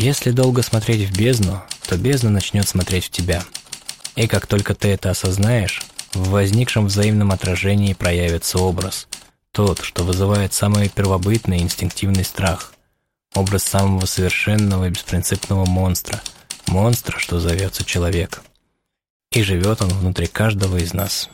Если 0.00 0.30
долго 0.30 0.62
смотреть 0.62 1.08
в 1.08 1.18
бездну, 1.18 1.60
то 1.88 1.96
бездна 1.96 2.30
начнет 2.30 2.68
смотреть 2.68 3.06
в 3.06 3.10
тебя. 3.10 3.42
И 4.14 4.28
как 4.28 4.46
только 4.46 4.76
ты 4.76 4.90
это 4.90 5.10
осознаешь, 5.10 5.82
в 6.14 6.28
возникшем 6.28 6.86
взаимном 6.86 7.32
отражении 7.32 7.94
проявится 7.94 8.60
образ, 8.60 9.08
тот, 9.50 9.80
что 9.80 10.04
вызывает 10.04 10.54
самый 10.54 10.88
первобытный 10.88 11.58
инстинктивный 11.58 12.24
страх, 12.24 12.74
образ 13.34 13.64
самого 13.64 14.06
совершенного 14.06 14.86
и 14.86 14.90
беспринципного 14.90 15.66
монстра, 15.66 16.22
монстра, 16.68 17.18
что 17.18 17.40
зовется 17.40 17.84
человек. 17.84 18.42
И 19.32 19.42
живет 19.42 19.82
он 19.82 19.88
внутри 19.88 20.28
каждого 20.28 20.76
из 20.76 20.94
нас. 20.94 21.28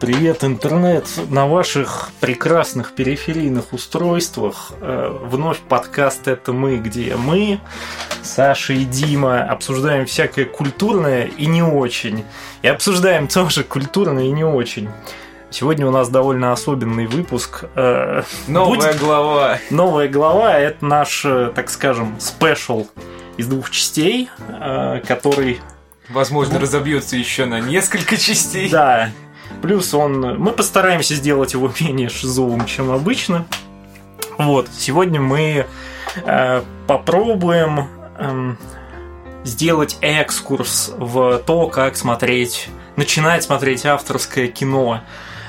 Привет, 0.00 0.42
интернет! 0.42 1.06
На 1.30 1.46
ваших 1.46 2.10
прекрасных 2.20 2.92
периферийных 2.92 3.72
устройствах 3.72 4.72
э, 4.80 5.18
вновь 5.22 5.58
подкаст 5.60 6.26
«Это 6.26 6.52
мы», 6.52 6.78
где 6.78 7.14
мы, 7.16 7.60
Саша 8.22 8.72
и 8.72 8.84
Дима, 8.84 9.44
обсуждаем 9.44 10.06
всякое 10.06 10.46
культурное 10.46 11.26
и 11.26 11.46
не 11.46 11.62
очень. 11.62 12.24
И 12.62 12.68
обсуждаем 12.68 13.28
тоже 13.28 13.62
культурное 13.62 14.24
и 14.24 14.30
не 14.30 14.44
очень. 14.44 14.88
Сегодня 15.50 15.86
у 15.86 15.92
нас 15.92 16.08
довольно 16.08 16.52
особенный 16.52 17.06
выпуск. 17.06 17.64
Э, 17.76 18.24
Новая 18.48 18.92
Будь... 18.92 19.00
глава. 19.00 19.58
Новая 19.70 20.08
глава– 20.08 20.58
это 20.58 20.84
наш, 20.84 21.24
э, 21.24 21.52
так 21.54 21.70
скажем, 21.70 22.16
спешл 22.18 22.88
из 23.36 23.46
двух 23.46 23.70
частей, 23.70 24.28
э, 24.48 25.00
который 25.06 25.60
Возможно, 26.08 26.58
разобьется 26.58 27.16
еще 27.16 27.46
на 27.46 27.60
несколько 27.60 28.16
частей. 28.16 28.68
Да, 28.68 29.10
Плюс 29.62 29.94
он... 29.94 30.38
Мы 30.38 30.52
постараемся 30.52 31.14
сделать 31.14 31.54
его 31.54 31.70
менее 31.80 32.08
шизовым, 32.08 32.66
чем 32.66 32.90
обычно. 32.90 33.46
Вот, 34.38 34.68
сегодня 34.76 35.20
мы 35.20 35.66
э, 36.24 36.62
попробуем 36.86 37.88
э, 38.18 38.54
сделать 39.44 39.96
экскурс 40.00 40.92
в 40.96 41.38
то, 41.46 41.68
как 41.68 41.96
смотреть, 41.96 42.68
начинать 42.96 43.44
смотреть 43.44 43.86
авторское 43.86 44.48
кино. 44.48 45.02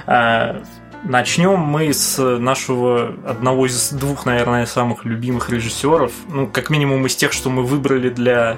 Э, 0.06 0.62
начнем 1.04 1.60
мы 1.60 1.94
с 1.94 2.22
нашего 2.22 3.16
одного 3.26 3.66
из 3.66 3.92
двух, 3.92 4.26
наверное, 4.26 4.66
самых 4.68 5.04
любимых 5.06 5.50
режиссеров, 5.50 6.12
ну, 6.30 6.48
как 6.48 6.70
минимум 6.70 7.06
из 7.08 7.16
тех, 7.16 7.34
что 7.34 7.50
мы 7.50 7.64
выбрали 7.64 8.10
для 8.10 8.58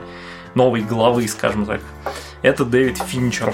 новой 0.55 0.81
главы, 0.81 1.27
скажем 1.27 1.65
так. 1.65 1.81
Это 2.41 2.65
Дэвид 2.65 2.97
Финчер 2.97 3.53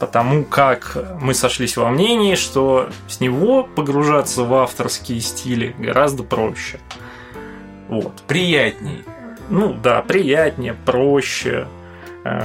потому 0.00 0.44
как 0.44 0.96
мы 1.20 1.34
сошлись 1.34 1.76
во 1.76 1.90
мнении, 1.90 2.34
что 2.34 2.88
с 3.06 3.20
него 3.20 3.62
погружаться 3.62 4.42
в 4.44 4.54
авторские 4.54 5.20
стили 5.20 5.76
гораздо 5.78 6.24
проще. 6.24 6.80
Вот. 7.88 8.22
Приятней. 8.26 9.04
Ну 9.50 9.74
да, 9.74 10.00
приятнее, 10.00 10.74
проще. 10.74 11.68
Э, 12.24 12.44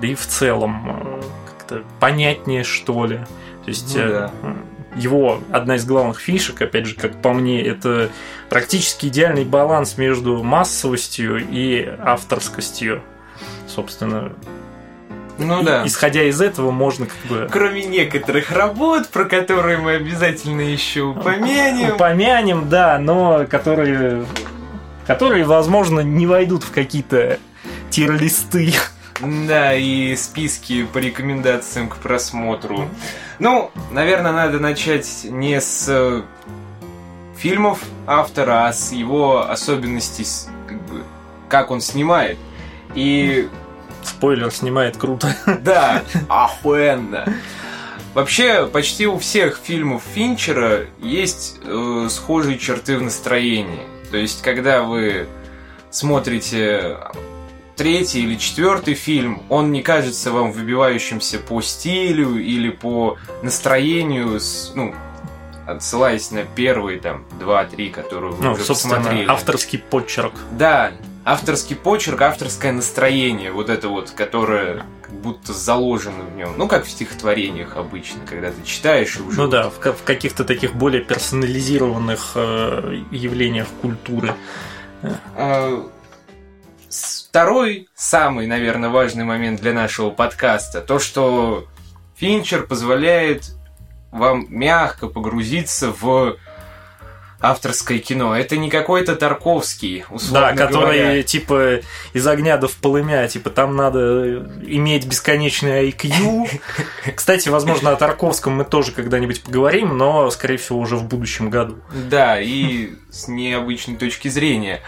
да 0.00 0.06
и 0.06 0.14
в 0.14 0.26
целом 0.26 1.20
э, 1.20 1.22
как-то 1.46 1.82
понятнее, 1.98 2.62
что 2.62 3.06
ли. 3.06 3.16
То 3.64 3.68
есть 3.68 3.96
ну, 3.96 4.02
да. 4.02 4.30
Э, 4.42 4.54
его 4.96 5.40
одна 5.50 5.76
из 5.76 5.84
главных 5.84 6.20
фишек, 6.20 6.60
опять 6.62 6.86
же, 6.86 6.94
как 6.94 7.20
по 7.20 7.32
мне, 7.32 7.62
это 7.62 8.10
практически 8.48 9.06
идеальный 9.06 9.44
баланс 9.44 9.98
между 9.98 10.42
массовостью 10.42 11.44
и 11.50 11.84
авторскостью. 11.98 13.02
Собственно, 13.66 14.32
ну 15.38 15.62
да. 15.62 15.86
Исходя 15.86 16.24
из 16.24 16.40
этого, 16.40 16.70
можно 16.70 17.06
как 17.06 17.30
бы... 17.30 17.48
Кроме 17.50 17.84
некоторых 17.84 18.50
работ, 18.50 19.08
про 19.08 19.24
которые 19.24 19.78
мы 19.78 19.92
обязательно 19.92 20.60
еще 20.60 21.02
упомянем. 21.02 21.94
Упомянем, 21.94 22.68
да, 22.68 22.98
но 22.98 23.46
которые, 23.48 24.26
которые 25.06 25.44
возможно, 25.44 26.00
не 26.00 26.26
войдут 26.26 26.64
в 26.64 26.72
какие-то 26.72 27.38
тир-листы. 27.90 28.74
Да, 29.20 29.74
и 29.74 30.14
списки 30.16 30.84
по 30.84 30.98
рекомендациям 30.98 31.88
к 31.88 31.96
просмотру. 31.96 32.88
Ну, 33.38 33.70
наверное, 33.90 34.32
надо 34.32 34.58
начать 34.60 35.24
не 35.24 35.60
с 35.60 36.22
фильмов 37.36 37.80
автора, 38.06 38.66
а 38.66 38.72
с 38.72 38.92
его 38.92 39.48
особенностей, 39.48 40.26
как 40.68 40.80
бы, 40.82 41.02
как 41.48 41.70
он 41.70 41.80
снимает. 41.80 42.38
И 42.94 43.48
Спойлер, 44.08 44.50
снимает 44.50 44.96
круто. 44.96 45.34
Да, 45.60 46.02
охуенно. 46.28 47.32
Вообще, 48.14 48.66
почти 48.66 49.06
у 49.06 49.18
всех 49.18 49.60
фильмов 49.62 50.02
Финчера 50.14 50.86
есть 51.00 51.58
э, 51.62 52.08
схожие 52.10 52.58
черты 52.58 52.96
в 52.98 53.02
настроении. 53.02 53.86
То 54.10 54.16
есть, 54.16 54.42
когда 54.42 54.82
вы 54.82 55.28
смотрите 55.90 56.96
третий 57.76 58.24
или 58.24 58.36
четвертый 58.36 58.94
фильм, 58.94 59.42
он 59.48 59.70
не 59.70 59.82
кажется 59.82 60.32
вам 60.32 60.52
выбивающимся 60.52 61.38
по 61.38 61.62
стилю 61.62 62.36
или 62.36 62.70
по 62.70 63.18
настроению, 63.42 64.40
с, 64.40 64.72
ну, 64.74 64.94
отсылаясь 65.66 66.30
на 66.30 66.44
первые 66.44 66.98
там 66.98 67.24
два-три, 67.38 67.90
которые 67.90 68.32
вы 68.32 68.42
ну, 68.42 68.52
уже 68.52 68.64
посмотрели. 68.64 69.26
авторский 69.28 69.78
почерк. 69.78 70.32
Да, 70.52 70.92
авторский 71.24 71.76
почерк, 71.76 72.22
авторское 72.22 72.72
настроение, 72.72 73.52
вот 73.52 73.70
это 73.70 73.88
вот, 73.88 74.10
которое 74.10 74.84
как 75.02 75.12
будто 75.12 75.52
заложено 75.52 76.24
в 76.24 76.36
нем. 76.36 76.54
Ну, 76.56 76.68
как 76.68 76.84
в 76.84 76.90
стихотворениях 76.90 77.76
обычно, 77.76 78.20
когда 78.26 78.50
ты 78.50 78.62
читаешь 78.64 79.16
и 79.16 79.22
уже... 79.22 79.40
Ну 79.40 79.48
да, 79.48 79.70
в, 79.70 79.78
в 79.78 80.02
каких-то 80.04 80.44
таких 80.44 80.74
более 80.74 81.02
персонализированных 81.02 82.32
э, 82.34 83.02
явлениях 83.10 83.68
культуры. 83.80 84.34
А, 85.36 85.88
второй, 86.90 87.88
самый, 87.94 88.46
наверное, 88.46 88.90
важный 88.90 89.24
момент 89.24 89.60
для 89.60 89.72
нашего 89.72 90.10
подкаста, 90.10 90.80
то, 90.80 90.98
что 90.98 91.66
Финчер 92.16 92.66
позволяет 92.66 93.54
вам 94.10 94.46
мягко 94.48 95.08
погрузиться 95.08 95.92
в 95.92 96.36
авторское 97.40 97.98
кино. 97.98 98.36
Это 98.36 98.56
не 98.56 98.68
какой-то 98.68 99.14
Тарковский, 99.14 100.04
условно 100.10 100.54
Да, 100.54 100.66
который 100.66 100.98
говоря. 101.00 101.22
типа 101.22 101.80
из 102.12 102.26
огня 102.26 102.56
до 102.56 102.66
в 102.68 102.76
полымя, 102.76 103.28
типа 103.28 103.50
там 103.50 103.76
надо 103.76 104.44
иметь 104.66 105.06
бесконечный 105.06 105.88
IQ. 105.90 106.48
Кстати, 107.14 107.48
возможно, 107.48 107.92
о 107.92 107.96
Тарковском 107.96 108.54
мы 108.54 108.64
тоже 108.64 108.92
когда-нибудь 108.92 109.42
поговорим, 109.42 109.96
но, 109.96 110.28
скорее 110.30 110.56
всего, 110.56 110.78
уже 110.80 110.96
в 110.96 111.04
будущем 111.04 111.50
году. 111.50 111.76
Да, 111.92 112.40
и 112.40 112.90
с 113.10 113.28
необычной 113.28 113.96
точки 113.96 114.28
зрения. 114.28 114.80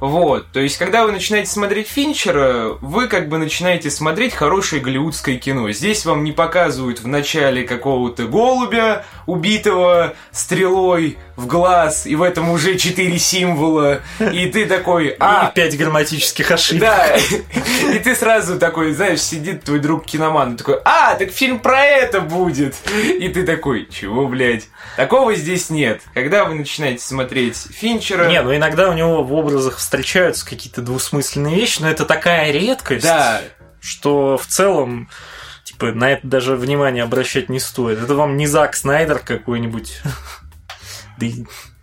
Вот, 0.00 0.48
то 0.52 0.60
есть, 0.60 0.78
когда 0.78 1.04
вы 1.04 1.12
начинаете 1.12 1.50
смотреть 1.50 1.88
Финчера, 1.88 2.76
вы 2.80 3.06
как 3.06 3.28
бы 3.28 3.38
начинаете 3.38 3.90
смотреть 3.90 4.34
хорошее 4.34 4.82
голливудское 4.82 5.36
кино. 5.36 5.70
Здесь 5.70 6.04
вам 6.04 6.24
не 6.24 6.32
показывают 6.32 7.00
в 7.00 7.06
начале 7.06 7.62
какого-то 7.62 8.24
голубя, 8.24 9.04
убитого 9.26 10.14
стрелой 10.32 11.18
в 11.36 11.46
глаз, 11.46 12.06
и 12.06 12.16
в 12.16 12.22
этом 12.22 12.50
уже 12.50 12.76
четыре 12.76 13.18
символа, 13.18 14.00
и 14.18 14.46
ты 14.46 14.66
такой, 14.66 15.14
а... 15.18 15.50
И 15.50 15.54
пять 15.54 15.78
грамматических 15.78 16.50
ошибок. 16.50 16.82
Да, 16.82 17.16
и 17.94 17.98
ты 17.98 18.14
сразу 18.14 18.58
такой, 18.58 18.92
знаешь, 18.92 19.20
сидит 19.20 19.64
твой 19.64 19.78
друг 19.78 20.04
киноман, 20.04 20.56
такой, 20.56 20.78
а, 20.84 21.14
так 21.14 21.30
фильм 21.30 21.60
про 21.60 21.84
это 21.84 22.20
будет. 22.20 22.74
И 23.18 23.28
ты 23.28 23.44
такой, 23.44 23.88
чего, 23.90 24.26
блядь? 24.26 24.68
Такого 24.96 25.34
здесь 25.34 25.70
нет. 25.70 26.02
Когда 26.12 26.44
вы 26.44 26.54
начинаете 26.54 27.02
смотреть 27.02 27.56
Финчера... 27.56 28.28
Не, 28.28 28.42
ну 28.42 28.54
иногда 28.54 28.90
у 28.90 28.92
него 28.92 29.22
в 29.22 29.32
образах 29.52 29.78
встречаются 29.78 30.46
какие-то 30.46 30.82
двусмысленные 30.82 31.54
вещи, 31.54 31.80
но 31.80 31.90
это 31.90 32.04
такая 32.04 32.50
редкость, 32.50 33.04
да. 33.04 33.40
что 33.80 34.36
в 34.36 34.46
целом 34.46 35.08
типа 35.64 35.92
на 35.92 36.12
это 36.12 36.26
даже 36.26 36.56
внимание 36.56 37.04
обращать 37.04 37.48
не 37.48 37.60
стоит. 37.60 38.02
Это 38.02 38.14
вам 38.14 38.36
не 38.36 38.46
Зак 38.46 38.74
Снайдер 38.74 39.18
какой-нибудь. 39.18 40.00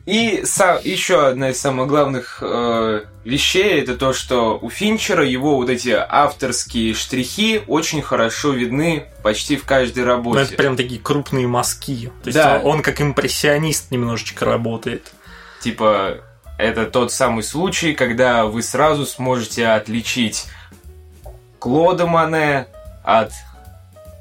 И 0.06 0.42
сам, 0.44 0.80
еще 0.84 1.28
одна 1.28 1.52
из 1.52 1.60
самых 1.60 1.88
главных 1.88 2.40
э, 2.42 3.02
вещей 3.24 3.80
это 3.80 3.96
то, 3.96 4.12
что 4.12 4.58
у 4.60 4.68
Финчера 4.68 5.24
его 5.24 5.56
вот 5.56 5.70
эти 5.70 5.90
авторские 5.90 6.96
штрихи 6.96 7.62
очень 7.68 8.02
хорошо 8.02 8.52
видны 8.52 9.06
почти 9.22 9.56
в 9.56 9.66
каждой 9.66 10.06
работе. 10.06 10.40
Ну, 10.40 10.46
это 10.46 10.56
прям 10.56 10.76
такие 10.78 11.00
крупные 11.00 11.46
мазки. 11.46 12.12
То 12.24 12.28
есть 12.28 12.38
да. 12.40 12.60
он, 12.64 12.78
он 12.78 12.82
как 12.82 13.02
импрессионист 13.02 13.92
немножечко 13.92 14.46
работает. 14.46 15.12
Типа, 15.62 16.22
это 16.60 16.86
тот 16.86 17.12
самый 17.12 17.42
случай, 17.42 17.94
когда 17.94 18.46
вы 18.46 18.62
сразу 18.62 19.06
сможете 19.06 19.68
отличить 19.68 20.46
Клода 21.58 22.06
Мане 22.06 22.68
от 23.04 23.32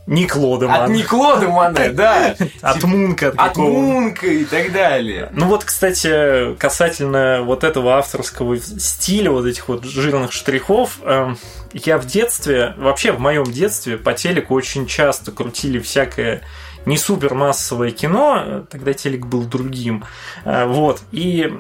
Никлода 0.07 0.73
От 0.73 0.91
Никлода 0.91 1.49
Мане, 1.49 1.91
да. 1.91 2.37
От 2.63 2.83
Мунка. 2.85 3.35
От 3.37 3.57
Мунка 3.57 4.29
и 4.29 4.45
так 4.45 4.73
далее. 4.73 5.29
Ну 5.33 5.47
вот, 5.47 5.65
кстати, 5.65 6.55
касательно 6.55 7.43
вот 7.43 7.65
этого 7.65 7.99
авторского 7.99 8.57
стиля, 8.57 9.33
вот 9.33 9.45
этих 9.45 9.69
вот 9.69 9.85
жирных 9.85 10.33
штрихов, 10.33 11.01
эм, 11.03 11.37
я 11.73 11.99
в 11.99 12.07
детстве, 12.07 12.75
вообще 12.79 13.13
в 13.13 13.19
моем 13.19 13.45
детстве 13.45 13.99
по 13.99 14.15
телеку 14.15 14.55
очень 14.55 14.87
часто 14.87 15.33
крутили 15.33 15.81
всякое 15.81 16.43
не 16.87 16.97
супер 16.97 17.35
массовое 17.35 17.91
кино, 17.91 18.65
тогда 18.71 18.95
телек 18.95 19.27
был 19.27 19.45
другим. 19.45 20.05
Э, 20.45 20.65
вот. 20.67 21.03
И 21.13 21.53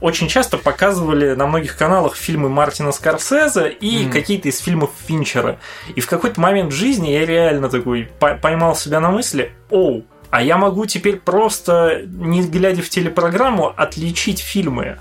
очень 0.00 0.28
часто 0.28 0.58
показывали 0.58 1.34
на 1.34 1.46
многих 1.46 1.76
каналах 1.76 2.16
фильмы 2.16 2.48
Мартина 2.48 2.92
Скорсезе 2.92 3.68
и 3.70 4.02
Мгм. 4.04 4.12
какие-то 4.12 4.48
из 4.48 4.58
фильмов 4.58 4.90
Финчера. 5.06 5.58
И 5.94 6.00
в 6.00 6.06
какой-то 6.06 6.40
момент 6.40 6.72
в 6.72 6.76
жизни 6.76 7.08
я 7.10 7.24
реально 7.26 7.68
такой 7.68 8.08
по- 8.18 8.34
поймал 8.34 8.74
себя 8.76 9.00
на 9.00 9.10
мысли, 9.10 9.52
оу, 9.70 10.04
а 10.30 10.42
я 10.42 10.56
могу 10.56 10.86
теперь 10.86 11.16
просто, 11.16 12.02
не 12.06 12.42
глядя 12.42 12.82
в 12.82 12.88
телепрограмму, 12.88 13.72
отличить 13.76 14.40
фильмы. 14.40 14.98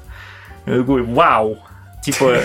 Я 0.65 0.77
такой, 0.79 1.01
вау, 1.03 1.57
Типа, 2.03 2.37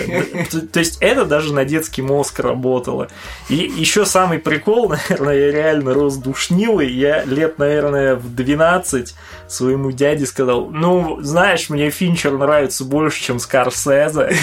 то, 0.71 0.79
есть 0.79 0.97
это 1.01 1.25
даже 1.25 1.53
на 1.53 1.65
детский 1.65 2.01
мозг 2.01 2.39
работало. 2.39 3.09
И 3.49 3.55
еще 3.55 4.05
самый 4.05 4.39
прикол, 4.39 4.89
наверное, 5.09 5.35
я 5.35 5.51
реально 5.51 5.93
рос 5.93 6.15
душнилый. 6.15 6.89
Я 6.89 7.25
лет, 7.25 7.59
наверное, 7.59 8.15
в 8.15 8.33
12 8.33 9.13
своему 9.49 9.91
дяде 9.91 10.25
сказал, 10.25 10.69
ну, 10.69 11.19
знаешь, 11.21 11.69
мне 11.69 11.89
Финчер 11.89 12.37
нравится 12.37 12.85
больше, 12.85 13.21
чем 13.21 13.39
Скорсезе. 13.39 14.33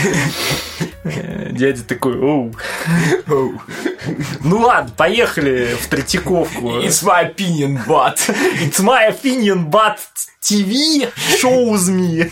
Дядя 1.51 1.83
такой, 1.85 2.19
оу. 2.19 2.55
Ну 4.45 4.59
ладно, 4.59 4.93
поехали 4.97 5.77
в 5.81 5.87
Третьяковку. 5.87 6.81
It's 6.81 7.03
my 7.03 7.35
opinion, 7.35 7.81
but... 7.87 8.19
It's 8.61 8.83
my 8.83 9.09
opinion, 9.09 9.71
but 9.71 9.99
TV 10.46 11.10
shows 11.40 11.88
me. 11.90 12.31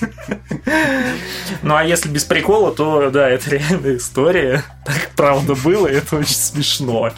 Ну, 1.63 1.75
а 1.75 1.83
если 1.83 2.09
без 2.09 2.25
прикола, 2.25 2.73
то, 2.73 3.11
да, 3.11 3.29
это 3.29 3.51
реальная 3.51 3.97
история. 3.97 4.63
Так 4.85 5.11
правда 5.17 5.57
было, 5.57 5.89
и 5.89 5.95
это 5.95 6.17
очень 6.17 6.37
смешно. 6.37 7.11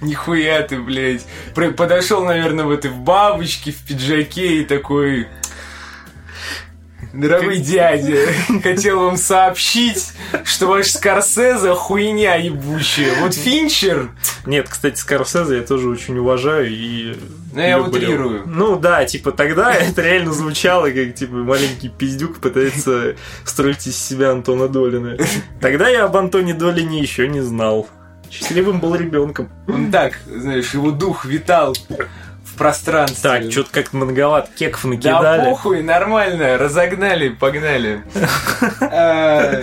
Нихуя 0.00 0.62
ты, 0.62 0.78
блядь. 0.78 1.24
Подошел, 1.76 2.24
наверное, 2.24 2.66
в 2.66 2.70
этой 2.70 2.90
в 2.90 2.98
бабочке, 2.98 3.72
в 3.72 3.78
пиджаке 3.78 4.60
и 4.60 4.64
такой... 4.64 5.26
Дорогой 7.14 7.58
дядя, 7.58 8.16
хотел 8.62 9.00
вам 9.00 9.16
сообщить, 9.16 10.12
что 10.44 10.66
ваш 10.66 10.88
Скорсезе 10.88 11.72
хуйня 11.72 12.34
ебучая. 12.34 13.20
Вот 13.20 13.34
Финчер, 13.34 14.10
Нет, 14.46 14.68
кстати, 14.68 14.96
Скорсезе 14.98 15.58
я 15.58 15.62
тоже 15.62 15.88
очень 15.88 16.18
уважаю 16.18 16.68
и... 16.68 17.16
Ну, 17.52 17.60
я 17.60 17.76
люблю. 17.78 17.90
утрирую. 17.90 18.42
Ну 18.46 18.76
да, 18.76 19.04
типа 19.04 19.30
тогда 19.30 19.72
это 19.74 20.02
реально 20.02 20.32
звучало, 20.32 20.90
как 20.90 21.14
типа 21.14 21.34
маленький 21.36 21.88
пиздюк 21.88 22.40
пытается 22.40 23.14
строить 23.44 23.86
из 23.86 23.96
себя 23.96 24.32
Антона 24.32 24.66
Долина. 24.66 25.16
Тогда 25.60 25.88
я 25.88 26.06
об 26.06 26.16
Антоне 26.16 26.52
Долине 26.52 27.00
еще 27.00 27.28
не 27.28 27.42
знал. 27.42 27.88
Счастливым 28.28 28.80
был 28.80 28.96
ребенком. 28.96 29.48
он 29.68 29.92
так, 29.92 30.18
знаешь, 30.26 30.74
его 30.74 30.90
дух 30.90 31.24
витал 31.24 31.76
в 32.54 32.56
пространстве. 32.58 33.30
Так, 33.30 33.50
что-то 33.50 33.70
как-то 33.72 33.96
многовато 33.96 34.50
кеков 34.56 34.82
Да 34.84 34.88
накидали. 34.88 35.44
похуй, 35.44 35.82
нормально, 35.82 36.56
разогнали, 36.58 37.28
погнали. 37.28 38.02
Э, 38.80 39.62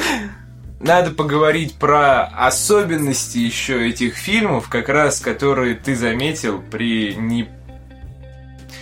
Надо 0.80 1.12
поговорить 1.12 1.76
про 1.76 2.24
особенности 2.26 3.38
еще 3.38 3.88
этих 3.90 4.16
фильмов, 4.16 4.68
как 4.68 4.90
раз 4.90 5.20
которые 5.20 5.76
ты 5.76 5.96
заметил 5.96 6.60
при 6.60 7.14
не... 7.16 7.48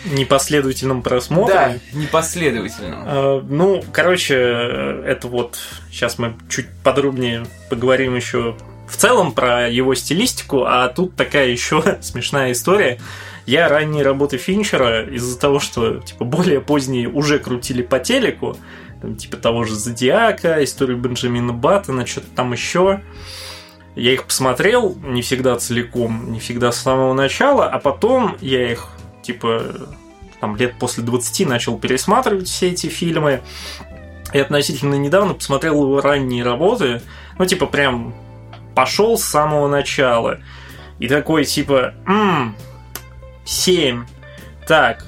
непоследовательном 0.05 1.01
просмотре. 1.01 1.53
Да, 1.53 1.73
непоследовательном. 1.97 3.03
Э, 3.05 3.41
Ну, 3.47 3.83
короче, 3.91 4.35
это 4.35 5.27
вот 5.27 5.57
сейчас 5.91 6.17
мы 6.17 6.35
чуть 6.49 6.67
подробнее 6.83 7.45
поговорим 7.69 8.15
еще 8.15 8.55
в 8.87 8.95
целом 8.97 9.33
про 9.33 9.69
его 9.69 9.93
стилистику, 9.93 10.63
а 10.65 10.87
тут 10.87 11.15
такая 11.15 11.47
еще 11.47 11.97
смешная 12.01 12.53
история. 12.53 12.99
Я 13.49 13.67
ранние 13.67 14.03
работы 14.03 14.37
Финчера 14.37 15.01
из-за 15.05 15.39
того, 15.39 15.59
что 15.59 15.95
типа 16.01 16.23
более 16.23 16.61
поздние 16.61 17.09
уже 17.09 17.39
крутили 17.39 17.81
по 17.81 17.97
телеку, 17.97 18.55
там, 19.01 19.15
типа 19.15 19.37
того 19.37 19.63
же 19.63 19.73
Зодиака, 19.73 20.63
историю 20.63 20.99
Бенджамина 20.99 21.51
Баттона, 21.51 22.05
что-то 22.05 22.27
там 22.35 22.51
еще. 22.51 23.01
Я 23.95 24.13
их 24.13 24.25
посмотрел 24.25 24.95
не 25.01 25.23
всегда 25.23 25.55
целиком, 25.57 26.31
не 26.31 26.39
всегда 26.39 26.71
с 26.71 26.77
самого 26.77 27.13
начала, 27.13 27.67
а 27.67 27.79
потом 27.79 28.37
я 28.39 28.71
их 28.71 28.89
типа 29.23 29.63
там 30.39 30.55
лет 30.55 30.75
после 30.77 31.01
20 31.03 31.47
начал 31.47 31.79
пересматривать 31.79 32.49
все 32.49 32.69
эти 32.69 32.85
фильмы. 32.85 33.41
И 34.31 34.37
относительно 34.37 34.93
недавно 34.93 35.33
посмотрел 35.33 35.81
его 35.81 36.01
ранние 36.01 36.43
работы. 36.43 37.01
Ну, 37.39 37.47
типа, 37.47 37.65
прям 37.65 38.13
пошел 38.75 39.17
с 39.17 39.23
самого 39.23 39.67
начала. 39.67 40.37
И 40.99 41.07
такой, 41.07 41.45
типа, 41.45 41.95
ммм, 42.05 42.55
7. 43.49 44.05
Так, 44.67 45.03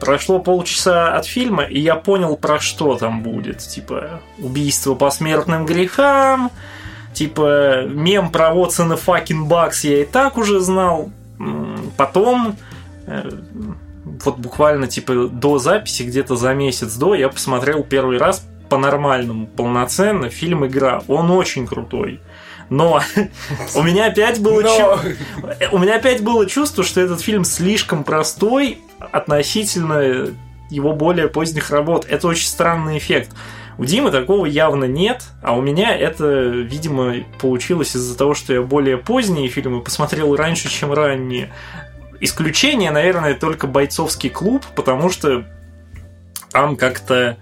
прошло 0.00 0.38
полчаса 0.38 1.14
от 1.14 1.24
фильма, 1.24 1.62
и 1.62 1.80
я 1.80 1.94
понял, 1.94 2.36
про 2.36 2.60
что 2.60 2.96
там 2.96 3.22
будет. 3.22 3.58
Типа, 3.58 4.20
убийство 4.38 4.94
по 4.94 5.10
смертным 5.10 5.64
грехам, 5.64 6.50
типа, 7.14 7.86
мем 7.86 8.30
про 8.30 8.48
a 8.48 8.52
fucking 8.52 9.48
box 9.48 9.70
я 9.84 10.02
и 10.02 10.04
так 10.04 10.36
уже 10.36 10.60
знал. 10.60 11.10
Потом 11.96 12.56
э, 13.06 13.30
вот 14.24 14.36
буквально 14.36 14.88
типа 14.88 15.28
до 15.28 15.58
записи, 15.58 16.02
где-то 16.02 16.36
за 16.36 16.52
месяц 16.52 16.94
до, 16.96 17.14
я 17.14 17.30
посмотрел 17.30 17.82
первый 17.82 18.18
раз 18.18 18.46
по-нормальному, 18.68 19.46
полноценно 19.46 20.28
фильм 20.28 20.66
«Игра». 20.66 21.02
Он 21.08 21.30
очень 21.30 21.66
крутой. 21.66 22.20
Но 22.68 23.00
у 23.74 23.82
меня 23.82 24.06
опять 24.06 24.40
было 24.40 25.00
у 25.72 25.78
меня 25.78 25.96
опять 25.96 26.22
было 26.22 26.46
чувство, 26.46 26.84
что 26.84 27.00
этот 27.00 27.20
фильм 27.20 27.44
слишком 27.44 28.04
простой 28.04 28.78
относительно 29.12 30.34
его 30.70 30.92
более 30.92 31.28
поздних 31.28 31.70
работ. 31.70 32.06
Это 32.08 32.26
очень 32.28 32.48
странный 32.48 32.98
эффект. 32.98 33.30
У 33.78 33.84
Димы 33.84 34.10
такого 34.10 34.46
явно 34.46 34.84
нет, 34.84 35.24
а 35.42 35.54
у 35.54 35.60
меня 35.60 35.94
это, 35.94 36.26
видимо, 36.26 37.16
получилось 37.38 37.94
из-за 37.94 38.16
того, 38.16 38.34
что 38.34 38.54
я 38.54 38.62
более 38.62 38.96
поздние 38.96 39.48
фильмы 39.48 39.82
посмотрел 39.82 40.34
раньше, 40.34 40.70
чем 40.70 40.92
ранние. 40.92 41.52
Исключение, 42.20 42.90
наверное, 42.90 43.34
только 43.34 43.66
бойцовский 43.66 44.30
клуб, 44.30 44.64
потому 44.74 45.10
что 45.10 45.44
там 46.50 46.76
как-то 46.76 47.36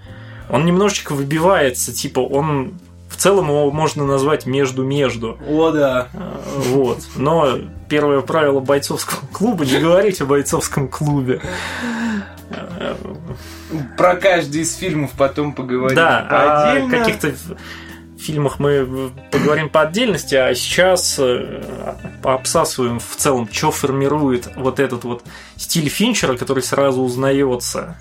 он 0.50 0.66
немножечко 0.66 1.12
выбивается, 1.14 1.94
типа 1.94 2.18
он 2.18 2.74
в 3.14 3.16
целом 3.16 3.46
его 3.48 3.70
можно 3.70 4.04
назвать 4.04 4.44
между-между. 4.44 5.38
О, 5.48 5.70
да. 5.70 6.08
Э, 6.12 6.32
Вот. 6.70 6.98
Но 7.14 7.58
первое 7.88 8.22
правило 8.22 8.58
бойцовского 8.58 9.20
клуба 9.32 9.64
не 9.64 9.78
говорить 9.78 10.20
о 10.20 10.26
бойцовском 10.26 10.88
клубе. 10.88 11.40
Э, 12.50 12.96
Про 13.96 14.16
каждый 14.16 14.62
из 14.62 14.74
фильмов 14.74 15.12
потом 15.16 15.52
поговорим 15.52 15.94
Да, 15.94 16.26
по 16.28 16.72
о 16.72 16.88
каких-то 16.88 17.34
фильмах 18.18 18.58
мы 18.58 19.12
поговорим 19.30 19.68
по 19.68 19.82
отдельности, 19.82 20.34
а 20.34 20.52
сейчас 20.56 21.16
э, 21.20 21.62
пообсасываем 22.20 22.98
в 22.98 23.14
целом, 23.16 23.48
что 23.52 23.70
формирует 23.70 24.48
вот 24.56 24.80
этот 24.80 25.04
вот 25.04 25.22
стиль 25.54 25.88
Финчера, 25.88 26.36
который 26.36 26.64
сразу 26.64 27.02
узнается. 27.02 27.96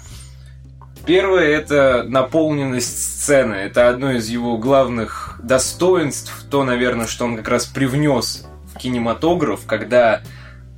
Первое 1.05 1.45
это 1.49 2.03
наполненность 2.07 2.97
сцены. 3.21 3.55
Это 3.55 3.89
одно 3.89 4.11
из 4.13 4.29
его 4.29 4.57
главных 4.57 5.39
достоинств. 5.43 6.45
То, 6.49 6.63
наверное, 6.63 7.07
что 7.07 7.25
он 7.25 7.35
как 7.37 7.47
раз 7.49 7.65
привнес 7.65 8.45
в 8.73 8.77
кинематограф, 8.77 9.61
когда 9.65 10.21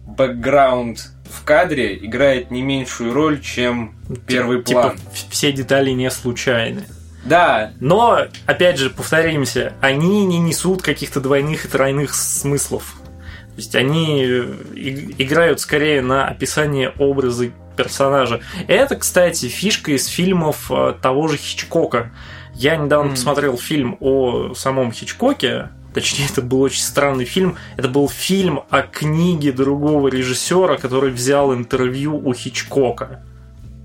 бэкграунд 0.08 1.00
в 1.30 1.44
кадре 1.44 1.96
играет 1.98 2.52
не 2.52 2.62
меньшую 2.62 3.14
роль, 3.14 3.42
чем 3.42 3.96
первый 4.28 4.64
Типа 4.64 4.82
план. 4.82 4.98
в- 5.14 5.32
все 5.32 5.52
детали 5.52 5.92
не 5.92 6.10
случайны. 6.10 6.86
Да, 7.26 7.72
Но, 7.80 8.20
опять 8.46 8.78
же, 8.78 8.92
повторимся, 8.92 9.74
они 9.82 10.26
не 10.26 10.38
несут 10.38 10.84
каких-то 10.84 11.20
двойных 11.20 11.66
и 11.66 11.68
тройных 11.68 12.14
смыслов. 12.14 12.96
То 13.02 13.58
есть 13.58 13.74
они 13.76 14.24
э, 14.24 14.54
играют 15.18 15.60
скорее 15.60 16.02
на 16.04 16.28
описание 16.28 16.90
образа 17.00 17.50
персонажа. 17.76 18.42
Это, 18.68 18.96
кстати, 18.96 19.48
фишка 19.48 19.92
из 19.92 20.08
фильмов 20.08 20.72
э, 20.72 20.94
того 21.02 21.28
же 21.28 21.38
Хичкока. 21.38 22.12
Я 22.54 22.76
недавно 22.78 23.08
Мгм. 23.08 23.16
посмотрел 23.16 23.58
фильм 23.58 23.98
о 24.00 24.54
самом 24.56 24.92
Хичкоке. 24.92 25.70
Точнее, 25.94 26.26
это 26.30 26.42
был 26.42 26.62
очень 26.62 26.82
странный 26.84 27.26
фильм. 27.26 27.58
Это 27.78 27.88
был 27.88 28.10
фильм 28.10 28.62
о 28.70 28.82
книге 28.82 29.52
другого 29.52 30.08
режиссера, 30.10 30.78
который 30.78 31.12
взял 31.12 31.54
интервью 31.54 32.18
у 32.18 32.34
Хичкока. 32.34 33.22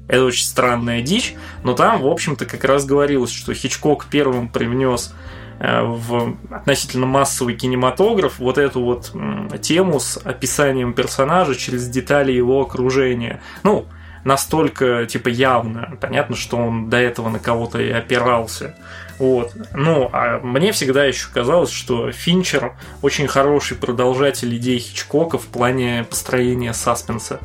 Это 0.09 0.25
очень 0.25 0.44
странная 0.44 1.02
дичь, 1.02 1.35
но 1.62 1.73
там, 1.75 2.02
в 2.02 2.06
общем-то, 2.09 2.44
как 2.44 2.64
раз 2.64 2.85
говорилось, 2.85 3.30
что 3.32 3.54
Хичкок 3.54 4.06
первым 4.11 4.49
привнес 4.49 5.14
в 5.60 6.36
относительно 6.50 7.06
массовый 7.06 7.54
кинематограф 7.54 8.38
вот 8.38 8.56
эту 8.56 8.80
вот 8.82 9.12
тему 9.60 10.00
с 10.00 10.16
описанием 10.16 10.94
персонажа 10.94 11.54
через 11.54 11.86
детали 11.88 12.32
его 12.32 12.62
окружения. 12.62 13.42
Ну, 13.62 13.86
настолько, 14.24 15.06
типа, 15.06 15.28
явно. 15.28 15.96
Понятно, 16.00 16.34
что 16.34 16.56
он 16.56 16.88
до 16.88 16.96
этого 16.96 17.28
на 17.28 17.38
кого-то 17.38 17.80
и 17.80 17.90
опирался. 17.90 18.74
Вот. 19.18 19.52
Ну, 19.74 20.08
а 20.12 20.40
мне 20.40 20.72
всегда 20.72 21.04
еще 21.04 21.28
казалось, 21.32 21.70
что 21.70 22.10
Финчер 22.10 22.72
очень 23.02 23.28
хороший 23.28 23.76
продолжатель 23.76 24.56
идей 24.56 24.78
Хичкока 24.78 25.36
в 25.36 25.46
плане 25.46 26.06
построения 26.08 26.72
саспенса. 26.72 27.40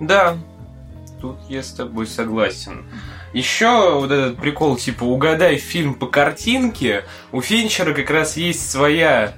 да. 0.00 0.38
Тут 1.20 1.38
я 1.48 1.62
с 1.62 1.70
тобой 1.72 2.08
согласен. 2.08 2.84
Еще 3.32 3.94
вот 3.94 4.10
этот 4.10 4.38
прикол, 4.38 4.76
типа, 4.76 5.04
угадай 5.04 5.56
фильм 5.56 5.94
по 5.94 6.06
картинке, 6.06 7.04
у 7.32 7.40
Финчера 7.40 7.94
как 7.94 8.10
раз 8.10 8.36
есть 8.36 8.70
своя 8.70 9.34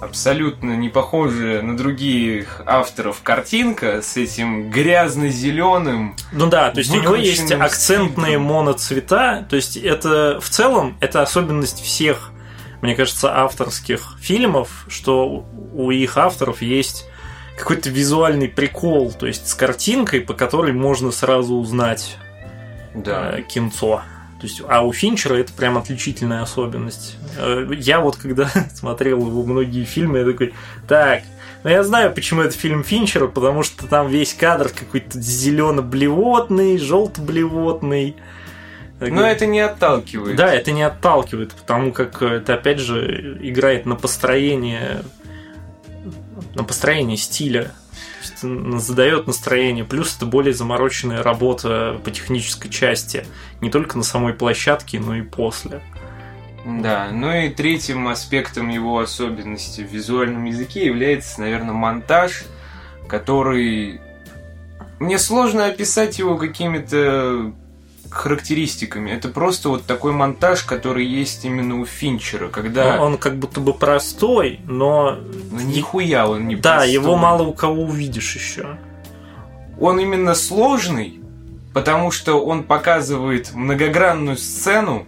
абсолютно 0.00 0.76
не 0.76 0.88
похожая 0.88 1.62
на 1.62 1.76
других 1.76 2.62
авторов 2.66 3.22
картинка 3.22 4.00
с 4.02 4.16
этим 4.16 4.70
грязно-зеленым. 4.70 6.14
Ну 6.32 6.46
да, 6.46 6.70
то 6.70 6.78
есть 6.78 6.94
у 6.94 7.00
него 7.00 7.16
есть 7.16 7.50
акцентные 7.50 8.32
цветом. 8.32 8.42
моноцвета, 8.42 9.46
то 9.48 9.56
есть 9.56 9.76
это 9.76 10.38
в 10.40 10.48
целом 10.48 10.96
это 11.00 11.22
особенность 11.22 11.82
всех, 11.82 12.30
мне 12.80 12.94
кажется, 12.94 13.36
авторских 13.36 14.16
фильмов, 14.20 14.86
что 14.88 15.44
у 15.74 15.90
их 15.90 16.16
авторов 16.16 16.62
есть 16.62 17.06
какой-то 17.58 17.90
визуальный 17.90 18.48
прикол, 18.48 19.12
то 19.12 19.26
есть 19.26 19.48
с 19.48 19.54
картинкой, 19.54 20.20
по 20.20 20.32
которой 20.32 20.72
можно 20.72 21.10
сразу 21.10 21.56
узнать 21.56 22.16
да. 22.94 23.38
э, 23.38 23.42
кинцо. 23.42 24.02
То 24.40 24.46
есть, 24.46 24.62
а 24.68 24.82
у 24.82 24.92
Финчера 24.92 25.34
это 25.34 25.52
прям 25.52 25.76
отличительная 25.76 26.42
особенность. 26.42 27.16
Э, 27.38 27.66
я 27.76 28.00
вот 28.00 28.16
когда 28.16 28.48
смотрел 28.74 29.18
его 29.18 29.42
многие 29.42 29.84
фильмы, 29.84 30.18
я 30.18 30.24
такой, 30.24 30.54
так, 30.86 31.22
ну 31.64 31.70
я 31.70 31.82
знаю, 31.82 32.12
почему 32.12 32.42
это 32.42 32.56
фильм 32.56 32.84
Финчера, 32.84 33.26
потому 33.26 33.62
что 33.62 33.86
там 33.86 34.08
весь 34.08 34.34
кадр 34.34 34.68
какой-то 34.68 35.20
зелено-блевотный, 35.20 36.78
желто-блевотный. 36.78 38.16
Но 39.00 39.24
это 39.24 39.46
не 39.46 39.60
отталкивает. 39.60 40.36
Да, 40.36 40.52
это 40.52 40.72
не 40.72 40.82
отталкивает, 40.82 41.52
потому 41.52 41.92
как 41.92 42.20
это 42.20 42.54
опять 42.54 42.80
же 42.80 43.38
играет 43.40 43.86
на 43.86 43.94
построение 43.94 45.02
на 46.54 46.64
построение 46.64 47.16
стиля 47.16 47.72
задает 48.40 49.26
настроение. 49.26 49.84
Плюс 49.84 50.16
это 50.16 50.26
более 50.26 50.54
замороченная 50.54 51.22
работа 51.22 52.00
по 52.04 52.10
технической 52.10 52.70
части. 52.70 53.26
Не 53.60 53.70
только 53.70 53.96
на 53.96 54.04
самой 54.04 54.34
площадке, 54.34 55.00
но 55.00 55.16
и 55.16 55.22
после. 55.22 55.80
Да, 56.64 57.08
ну 57.12 57.32
и 57.32 57.48
третьим 57.48 58.08
аспектом 58.08 58.68
его 58.68 58.98
особенности 58.98 59.80
в 59.80 59.90
визуальном 59.90 60.44
языке 60.44 60.86
является, 60.86 61.40
наверное, 61.40 61.74
монтаж, 61.74 62.44
который... 63.08 64.00
Мне 64.98 65.18
сложно 65.18 65.66
описать 65.66 66.18
его 66.18 66.36
какими-то 66.36 67.54
характеристиками. 68.10 69.10
Это 69.10 69.28
просто 69.28 69.68
вот 69.68 69.84
такой 69.84 70.12
монтаж, 70.12 70.64
который 70.64 71.06
есть 71.06 71.44
именно 71.44 71.80
у 71.80 71.84
Финчера, 71.84 72.48
когда... 72.48 72.96
Ну, 72.96 73.02
он 73.02 73.18
как 73.18 73.36
будто 73.36 73.60
бы 73.60 73.74
простой, 73.74 74.60
но... 74.64 75.18
Ну, 75.50 75.60
нихуя 75.60 76.28
он 76.28 76.48
не 76.48 76.56
Да, 76.56 76.76
простой. 76.76 76.92
его 76.92 77.16
мало 77.16 77.42
у 77.42 77.52
кого 77.52 77.82
увидишь 77.82 78.34
еще. 78.34 78.78
Он 79.80 80.00
именно 80.00 80.34
сложный, 80.34 81.20
потому 81.72 82.10
что 82.10 82.44
он 82.44 82.64
показывает 82.64 83.52
многогранную 83.54 84.36
сцену 84.36 85.06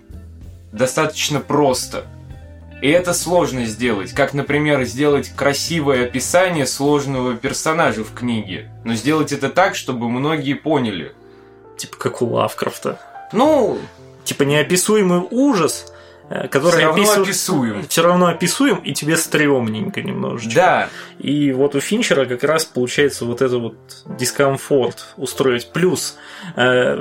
достаточно 0.73 1.40
просто. 1.40 2.04
И 2.83 2.88
это 2.88 3.12
сложно 3.12 3.66
сделать. 3.66 4.12
Как, 4.12 4.33
например, 4.33 4.85
сделать 4.85 5.30
красивое 5.37 6.07
описание 6.07 6.66
сложного 6.66 7.35
персонажа 7.35 8.04
в 8.04 8.14
книге. 8.14 8.71
Но 8.85 8.95
сделать 8.95 9.33
это 9.33 9.50
так, 9.50 9.75
чтобы 9.75 10.09
многие 10.09 10.54
поняли– 10.54 11.12
Типа 11.80 11.96
как 11.96 12.20
у 12.20 12.26
Лавкрафта. 12.26 13.00
Ну, 13.32 13.78
типа 14.22 14.42
неописуемый 14.42 15.26
ужас, 15.30 15.94
э, 16.28 16.46
который 16.49 16.72
все 16.72 16.84
равно 16.84 17.02
опису... 17.02 17.22
описуем. 17.22 17.88
Все 17.88 18.02
равно 18.02 18.26
описуем, 18.26 18.76
и 18.76 18.92
тебе 18.92 19.16
стрёмненько 19.16 20.02
немножечко. 20.02 20.54
Да. 20.54 20.88
И 21.18 21.52
вот 21.52 21.75
у 21.75 21.80
Финчера 21.80 22.26
как 22.26 22.44
раз 22.44 22.66
получается 22.66 23.25
вот 23.25 23.40
это 23.40 23.56
вот 23.56 23.76
дискомфорт 24.04 25.14
устроить. 25.16 25.72
Плюс 25.72 26.18
э, 26.54 26.96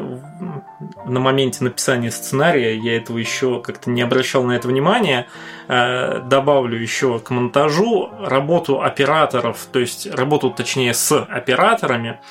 на 1.05 1.19
моменте 1.19 1.61
написания 1.65 2.09
сценария 2.09 2.77
я 2.77 2.95
этого 2.95 3.17
еще 3.17 3.61
как-то 3.61 3.89
не 3.89 4.01
обращал 4.01 4.45
на 4.45 4.53
это 4.53 4.69
внимания. 4.69 5.27
Э, 5.67 6.21
добавлю 6.21 6.79
еще 6.79 7.19
к 7.19 7.31
монтажу 7.31 8.11
работу 8.17 8.81
операторов, 8.81 9.67
то 9.73 9.79
есть 9.79 10.09
работу 10.09 10.51
точнее 10.51 10.93
с 10.93 11.21
операторами. 11.21 12.21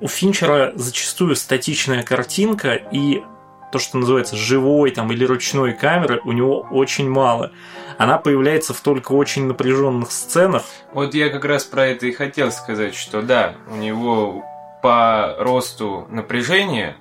У 0.00 0.08
Финчера 0.08 0.72
зачастую 0.74 1.36
статичная 1.36 2.02
картинка 2.02 2.72
и 2.74 3.22
то, 3.70 3.78
что 3.78 3.98
называется 3.98 4.34
живой 4.36 4.90
там, 4.90 5.12
или 5.12 5.24
ручной 5.24 5.74
камеры, 5.74 6.20
у 6.24 6.32
него 6.32 6.66
очень 6.70 7.08
мало. 7.08 7.52
Она 7.98 8.18
появляется 8.18 8.74
в 8.74 8.80
только 8.80 9.12
очень 9.12 9.46
напряженных 9.46 10.10
сценах. 10.10 10.62
Вот 10.92 11.14
я 11.14 11.28
как 11.28 11.44
раз 11.44 11.64
про 11.64 11.86
это 11.86 12.06
и 12.06 12.12
хотел 12.12 12.50
сказать, 12.50 12.94
что 12.94 13.22
да, 13.22 13.54
у 13.70 13.76
него 13.76 14.44
по 14.82 15.36
росту 15.38 16.06
напряжения 16.10 16.96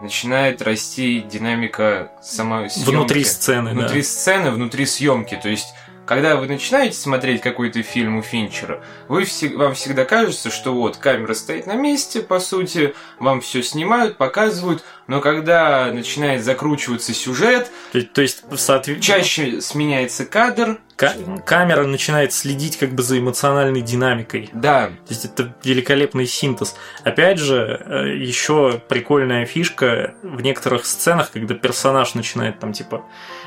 начинает 0.00 0.62
расти 0.62 1.20
динамика 1.20 2.12
самой 2.22 2.70
съемки. 2.70 2.90
Внутри 2.90 3.24
сцены, 3.24 3.70
Внутри 3.70 4.00
да. 4.00 4.06
сцены, 4.06 4.50
внутри 4.50 4.86
съемки. 4.86 5.38
То 5.42 5.48
есть 5.48 5.74
когда 6.06 6.36
вы 6.36 6.46
начинаете 6.46 6.96
смотреть 6.96 7.42
какой-то 7.42 7.82
фильм 7.82 8.16
у 8.16 8.22
Финчера, 8.22 8.80
вы, 9.08 9.26
вам 9.54 9.74
всегда 9.74 10.04
кажется, 10.04 10.50
что 10.50 10.72
вот 10.72 10.96
камера 10.96 11.34
стоит 11.34 11.66
на 11.66 11.74
месте, 11.74 12.22
по 12.22 12.38
сути, 12.38 12.94
вам 13.18 13.40
все 13.40 13.62
снимают, 13.62 14.16
показывают, 14.16 14.84
но 15.06 15.20
когда 15.20 15.92
начинает 15.92 16.44
закручиваться 16.44 17.14
сюжет, 17.14 17.70
то, 17.92 18.02
то 18.02 18.22
есть 18.22 18.44
соответ... 18.56 19.00
чаще 19.00 19.60
сменяется 19.60 20.26
кадр, 20.26 20.78
камера 20.96 21.84
начинает 21.84 22.32
следить 22.32 22.78
как 22.78 22.94
бы 22.94 23.02
за 23.02 23.18
эмоциональной 23.18 23.82
динамикой. 23.82 24.48
Да. 24.52 24.86
То 24.86 25.10
есть 25.10 25.26
это 25.26 25.54
великолепный 25.62 26.26
синтез. 26.26 26.74
Опять 27.04 27.38
же, 27.38 27.82
э, 27.84 28.16
еще 28.16 28.80
прикольная 28.88 29.44
фишка 29.44 30.14
в 30.22 30.40
некоторых 30.40 30.86
сценах, 30.86 31.30
когда 31.32 31.54
персонаж 31.54 32.14
начинает 32.14 32.58
там 32.58 32.72
типа 32.72 33.04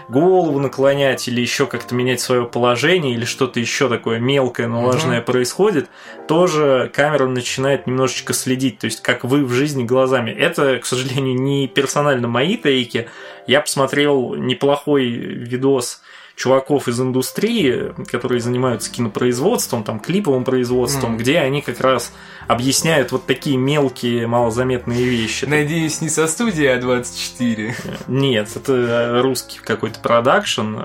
голову 0.09 0.59
наклонять 0.59 1.27
или 1.27 1.41
еще 1.41 1.65
как-то 1.65 1.95
менять 1.95 2.19
свое 2.19 2.45
положение 2.45 3.13
или 3.13 3.25
что-то 3.25 3.59
еще 3.59 3.89
такое 3.89 4.19
мелкое, 4.19 4.67
но 4.67 4.83
важное 4.83 5.19
угу. 5.19 5.31
происходит, 5.31 5.89
тоже 6.27 6.91
камера 6.93 7.27
начинает 7.27 7.87
немножечко 7.87 8.33
следить, 8.33 8.79
то 8.79 8.85
есть 8.85 9.01
как 9.01 9.23
вы 9.23 9.43
в 9.43 9.51
жизни 9.51 9.83
глазами. 9.83 10.31
Это, 10.31 10.77
к 10.77 10.85
сожалению, 10.85 11.39
не 11.39 11.48
персонально 11.67 12.27
мои 12.27 12.57
тейки. 12.57 13.09
Я 13.47 13.61
посмотрел 13.61 14.35
неплохой 14.35 15.05
видос 15.05 16.01
чуваков 16.39 16.87
из 16.87 16.99
индустрии, 17.01 17.93
которые 18.09 18.39
занимаются 18.39 18.89
кинопроизводством, 18.89 19.83
там, 19.83 19.99
клиповым 19.99 20.45
производством, 20.45 21.15
mm. 21.15 21.17
где 21.17 21.39
они 21.39 21.61
как 21.61 21.81
раз 21.81 22.13
объясняют 22.47 23.11
вот 23.11 23.25
такие 23.25 23.57
мелкие, 23.57 24.25
малозаметные 24.25 25.03
вещи. 25.03 25.43
Надеюсь, 25.45 25.99
не 25.99 26.07
со 26.07 26.27
студии 26.27 26.65
А24. 26.65 27.73
Нет, 28.07 28.49
это 28.55 29.19
русский 29.21 29.59
какой-то 29.59 29.99
продакшн 29.99 30.77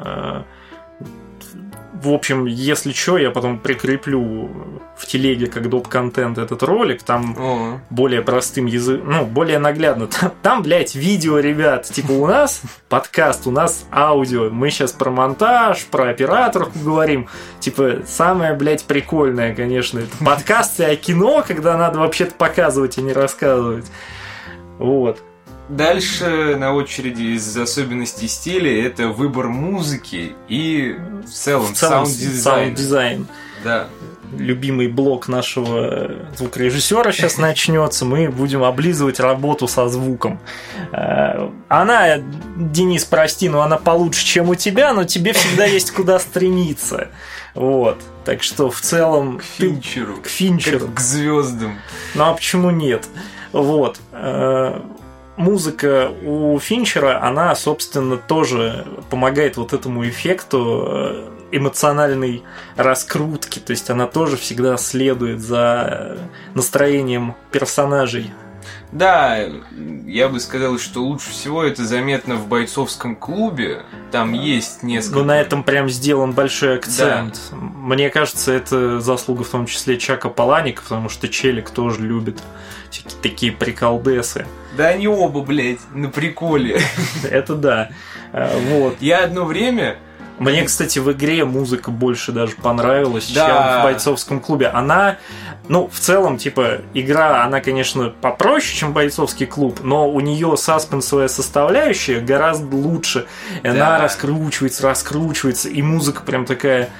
в 2.04 2.12
общем, 2.12 2.44
если 2.46 2.92
что, 2.92 3.18
я 3.18 3.30
потом 3.30 3.58
прикреплю 3.58 4.50
в 4.96 5.06
телеге 5.06 5.46
как 5.46 5.68
доп-контент 5.68 6.38
этот 6.38 6.62
ролик, 6.62 7.02
там 7.02 7.36
О. 7.38 7.80
более 7.90 8.22
простым 8.22 8.66
языком, 8.66 9.10
ну, 9.10 9.26
более 9.26 9.58
наглядно. 9.58 10.08
Там, 10.42 10.62
блядь, 10.62 10.94
видео, 10.94 11.38
ребят, 11.38 11.84
типа 11.84 12.12
у 12.12 12.26
нас 12.26 12.62
подкаст, 12.88 13.46
у 13.46 13.50
нас 13.50 13.86
аудио, 13.90 14.50
мы 14.50 14.70
сейчас 14.70 14.92
про 14.92 15.10
монтаж, 15.10 15.84
про 15.86 16.10
операторов 16.10 16.70
говорим, 16.82 17.28
типа, 17.60 18.02
самое, 18.06 18.54
блядь, 18.54 18.84
прикольное, 18.84 19.54
конечно, 19.54 19.98
это 19.98 20.24
подкасты 20.24 20.84
о 20.84 20.96
кино, 20.96 21.44
когда 21.46 21.76
надо 21.76 21.98
вообще-то 21.98 22.34
показывать, 22.34 22.98
а 22.98 23.02
не 23.02 23.12
рассказывать. 23.12 23.86
Вот. 24.78 25.20
Дальше 25.68 26.56
на 26.56 26.74
очереди 26.74 27.36
из 27.36 27.56
особенностей 27.56 28.28
стиля 28.28 28.86
это 28.86 29.08
выбор 29.08 29.48
музыки 29.48 30.34
и 30.48 30.96
в 31.24 31.30
целом, 31.30 31.74
саунд-дизайн. 31.74 32.42
Саунд-дизайн. 32.42 33.26
Да. 33.64 33.88
Любимый 34.36 34.88
блок 34.88 35.28
нашего 35.28 36.10
звукорежиссера 36.36 37.12
сейчас 37.12 37.38
начнется. 37.38 38.04
Мы 38.04 38.28
будем 38.28 38.62
облизывать 38.62 39.20
работу 39.20 39.66
со 39.66 39.88
звуком. 39.88 40.38
Э, 40.92 41.48
она, 41.68 42.18
Денис, 42.56 43.04
прости, 43.04 43.48
но 43.48 43.62
она 43.62 43.78
получше, 43.78 44.24
чем 44.24 44.50
у 44.50 44.54
тебя, 44.54 44.92
но 44.92 45.04
тебе 45.04 45.32
всегда 45.32 45.64
есть 45.64 45.92
куда 45.92 46.18
стремиться. 46.18 47.08
Вот. 47.54 47.98
Так 48.26 48.42
что 48.42 48.70
в 48.70 48.80
целом... 48.82 49.38
К 49.38 49.42
Финчеру. 49.44 50.16
К 50.16 50.26
Финчеру. 50.26 50.80
Как 50.80 50.94
к 50.94 51.00
звездам. 51.00 51.78
Ну 52.14 52.24
а 52.24 52.34
почему 52.34 52.70
нет? 52.70 53.06
Вот. 53.52 53.98
Э, 55.36 55.40
музыка 55.40 56.10
у 56.24 56.58
Финчера, 56.58 57.22
она, 57.22 57.54
собственно, 57.54 58.16
тоже 58.16 58.86
помогает 59.10 59.56
вот 59.56 59.72
этому 59.72 60.06
эффекту 60.08 60.84
э, 60.86 61.30
эмоциональной 61.52 62.42
раскрутки. 62.76 63.58
То 63.58 63.70
есть 63.72 63.90
она 63.90 64.06
тоже 64.06 64.36
всегда 64.36 64.76
следует 64.76 65.40
за 65.40 66.18
настроением 66.54 67.34
персонажей. 67.50 68.32
Да, 68.94 69.40
я 70.06 70.28
бы 70.28 70.38
сказал, 70.38 70.78
что 70.78 71.02
лучше 71.02 71.30
всего 71.30 71.64
это 71.64 71.84
заметно 71.84 72.36
в 72.36 72.46
бойцовском 72.46 73.16
клубе. 73.16 73.82
Там 74.12 74.32
есть 74.32 74.84
несколько... 74.84 75.18
Ну, 75.18 75.24
на 75.24 75.40
этом 75.40 75.64
прям 75.64 75.88
сделан 75.90 76.30
большой 76.30 76.76
акцент. 76.76 77.40
Да. 77.50 77.56
Мне 77.56 78.08
кажется, 78.08 78.52
это 78.52 79.00
заслуга 79.00 79.42
в 79.42 79.48
том 79.48 79.66
числе 79.66 79.98
Чака 79.98 80.28
Паланика, 80.28 80.82
потому 80.82 81.08
что 81.08 81.28
Челик 81.28 81.70
тоже 81.70 82.02
любит 82.02 82.40
всякие 82.90 83.20
такие 83.20 83.52
приколдесы. 83.52 84.46
Да 84.76 84.86
они 84.86 85.08
оба, 85.08 85.40
блядь, 85.40 85.80
на 85.92 86.08
приколе. 86.08 86.80
Это 87.28 87.56
да. 87.56 87.90
А, 88.32 88.56
вот. 88.70 88.98
Я 89.00 89.24
одно 89.24 89.44
время 89.44 89.96
мне, 90.38 90.64
кстати, 90.64 90.98
в 90.98 91.12
игре 91.12 91.44
музыка 91.44 91.90
больше 91.90 92.32
даже 92.32 92.56
понравилась, 92.56 93.30
да. 93.32 93.46
чем 93.46 93.80
в 93.80 93.84
бойцовском 93.84 94.40
клубе. 94.40 94.66
Она, 94.66 95.18
ну, 95.68 95.88
в 95.92 95.98
целом, 95.98 96.38
типа, 96.38 96.80
игра, 96.92 97.44
она, 97.44 97.60
конечно, 97.60 98.10
попроще, 98.20 98.76
чем 98.76 98.92
бойцовский 98.92 99.46
клуб, 99.46 99.80
но 99.82 100.10
у 100.10 100.20
нее 100.20 100.56
саспенсовая 100.56 101.28
составляющая 101.28 102.20
гораздо 102.20 102.74
лучше. 102.74 103.26
И 103.60 103.62
да. 103.62 103.70
она 103.70 103.98
раскручивается, 104.00 104.88
раскручивается, 104.88 105.68
и 105.68 105.82
музыка 105.82 106.22
прям 106.22 106.46
такая 106.46 106.90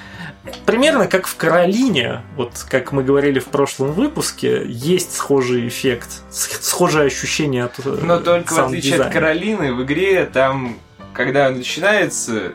Примерно 0.67 1.07
как 1.07 1.26
в 1.26 1.37
Каролине, 1.37 2.21
вот 2.37 2.67
как 2.69 2.93
мы 2.93 3.03
говорили 3.03 3.38
в 3.38 3.47
прошлом 3.47 3.93
выпуске, 3.93 4.62
есть 4.67 5.17
схожий 5.17 5.67
эффект, 5.67 6.23
схожее 6.31 7.07
ощущение 7.07 7.64
от 7.64 7.79
э, 7.83 7.99
Но 8.03 8.19
только 8.19 8.53
в 8.53 8.59
отличие 8.59 9.00
от 9.00 9.11
Каролины, 9.11 9.73
в 9.73 9.83
игре 9.85 10.26
там, 10.26 10.76
когда 11.14 11.49
начинается 11.49 12.53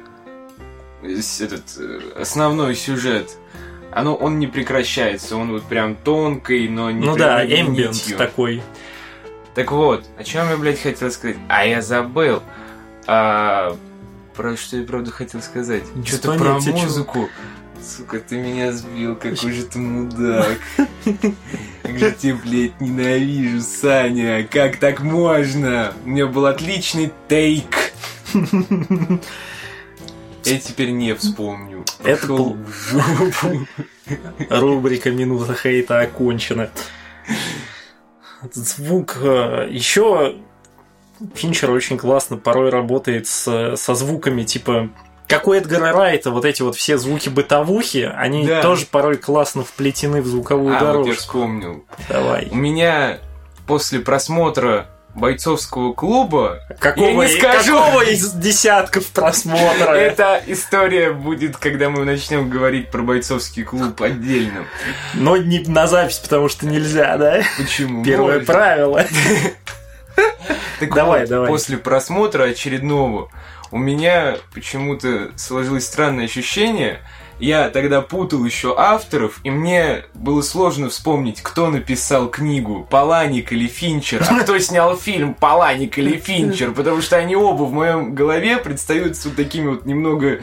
этот 1.02 1.64
э, 1.78 2.00
основной 2.20 2.76
сюжет, 2.76 3.38
оно, 3.92 4.16
он 4.16 4.40
не 4.40 4.48
прекращается, 4.48 5.36
он 5.36 5.52
вот 5.52 5.64
прям 5.64 5.96
тонкий, 5.96 6.68
но 6.68 6.92
не 6.92 7.06
Ну 7.06 7.16
да, 7.16 7.46
эмбиент 7.46 8.18
такой. 8.18 8.62
Так 9.56 9.72
вот, 9.72 10.06
о 10.18 10.24
чем 10.24 10.50
я, 10.50 10.58
блядь, 10.58 10.80
хотел 10.80 11.12
сказать? 11.12 11.38
А 11.48 11.66
я 11.66 11.82
забыл. 11.82 12.42
А, 13.08 13.76
про 14.36 14.56
что 14.56 14.78
я 14.78 14.84
правда 14.84 15.12
хотел 15.12 15.42
сказать? 15.42 15.84
Что-то 16.06 16.38
про 16.38 16.60
музыку. 16.60 17.30
Сука, 17.82 18.20
ты 18.20 18.38
меня 18.38 18.72
сбил, 18.74 19.16
какой 19.16 19.52
же 19.52 19.64
ты 19.64 19.80
мудак. 19.80 20.60
Как 21.82 21.98
же 21.98 22.12
тебя, 22.12 22.36
блядь, 22.44 22.80
ненавижу, 22.80 23.62
Саня. 23.62 24.46
Как 24.46 24.78
так 24.78 25.00
можно? 25.00 25.94
У 26.06 26.10
меня 26.10 26.28
был 26.28 26.46
отличный 26.46 27.12
тейк. 27.28 27.94
Я 30.46 30.60
теперь 30.60 30.92
не 30.92 31.14
вспомню. 31.16 31.86
Это 32.04 32.28
был... 32.28 32.58
Рубрика 34.50 35.12
«Минута 35.12 35.54
хейта» 35.54 36.00
окончена. 36.00 36.70
Звук 38.54 39.18
э, 39.22 39.68
еще 39.70 40.36
Финчер 41.36 41.72
очень 41.72 41.98
классно 41.98 42.38
порой 42.38 42.70
работает 42.70 43.28
с, 43.28 43.76
со 43.76 43.96
звуками 43.96 44.44
типа 44.44 44.90
как 45.28 45.48
у 45.48 45.54
Эдгара 45.54 45.92
Райта, 45.94 46.32
вот 46.32 46.44
эти 46.44 46.64
вот 46.64 46.76
все 46.76 46.98
звуки 46.98 47.30
бытовухи, 47.30 48.12
они 48.16 48.48
да. 48.48 48.64
тоже 48.64 48.88
порой 48.88 49.18
классно 49.18 49.64
вплетены 49.64 50.24
в 50.24 50.26
звуковую 50.26 50.76
а, 50.76 50.80
дорожку. 50.80 51.02
Вот 51.02 51.08
я 51.08 51.14
вспомнил. 51.14 51.86
Давай. 52.10 52.48
У 52.50 52.56
меня 52.56 53.20
после 53.68 54.00
просмотра 54.00 54.90
бойцовского 55.20 55.94
клуба. 55.94 56.62
Какого, 56.80 57.24
я 57.24 57.28
не 57.28 57.28
скажу. 57.28 57.78
какого 57.78 58.02
из 58.02 58.32
десятков 58.34 59.08
просмотров? 59.08 59.90
Эта 59.90 60.42
история 60.48 61.12
будет, 61.12 61.58
когда 61.58 61.90
мы 61.90 62.06
начнем 62.06 62.50
говорить 62.50 62.90
про 62.90 63.02
бойцовский 63.02 63.64
клуб 63.64 64.02
отдельно. 64.02 64.66
Но 65.14 65.38
не 65.38 65.60
на 65.60 65.88
запись, 65.88 66.18
потому 66.18 66.50
что 66.50 66.66
нельзя, 66.66 67.18
да? 67.18 67.42
Почему? 67.58 68.04
Первое 68.04 68.40
Можно. 68.40 68.54
правило. 68.54 69.06
Так 70.80 70.94
давай, 70.94 71.22
вот, 71.22 71.30
давай. 71.30 71.48
После 71.50 71.78
просмотра 71.78 72.44
очередного 72.46 73.30
у 73.72 73.78
меня 73.78 74.38
почему-то 74.54 75.32
сложилось 75.36 75.86
странное 75.86 76.26
ощущение, 76.26 77.00
я 77.40 77.70
тогда 77.70 78.02
путал 78.02 78.44
еще 78.44 78.76
авторов, 78.78 79.40
и 79.44 79.50
мне 79.50 80.06
было 80.14 80.42
сложно 80.42 80.90
вспомнить, 80.90 81.42
кто 81.42 81.70
написал 81.70 82.30
книгу, 82.30 82.88
Паланик 82.90 83.52
или 83.52 83.68
Финчер, 83.68 84.26
а 84.30 84.44
кто 84.44 84.58
снял 84.60 84.98
фильм, 84.98 85.34
Паланик 85.34 85.98
или 85.98 86.18
Финчер, 86.18 86.72
потому 86.72 87.02
что 87.02 87.18
они 87.18 87.36
оба 87.36 87.64
в 87.64 87.74
моем 87.74 88.14
голове 88.14 88.58
предстаются 88.58 89.30
вот 89.30 89.38
такими 89.38 89.70
вот 89.70 89.86
немного 89.86 90.40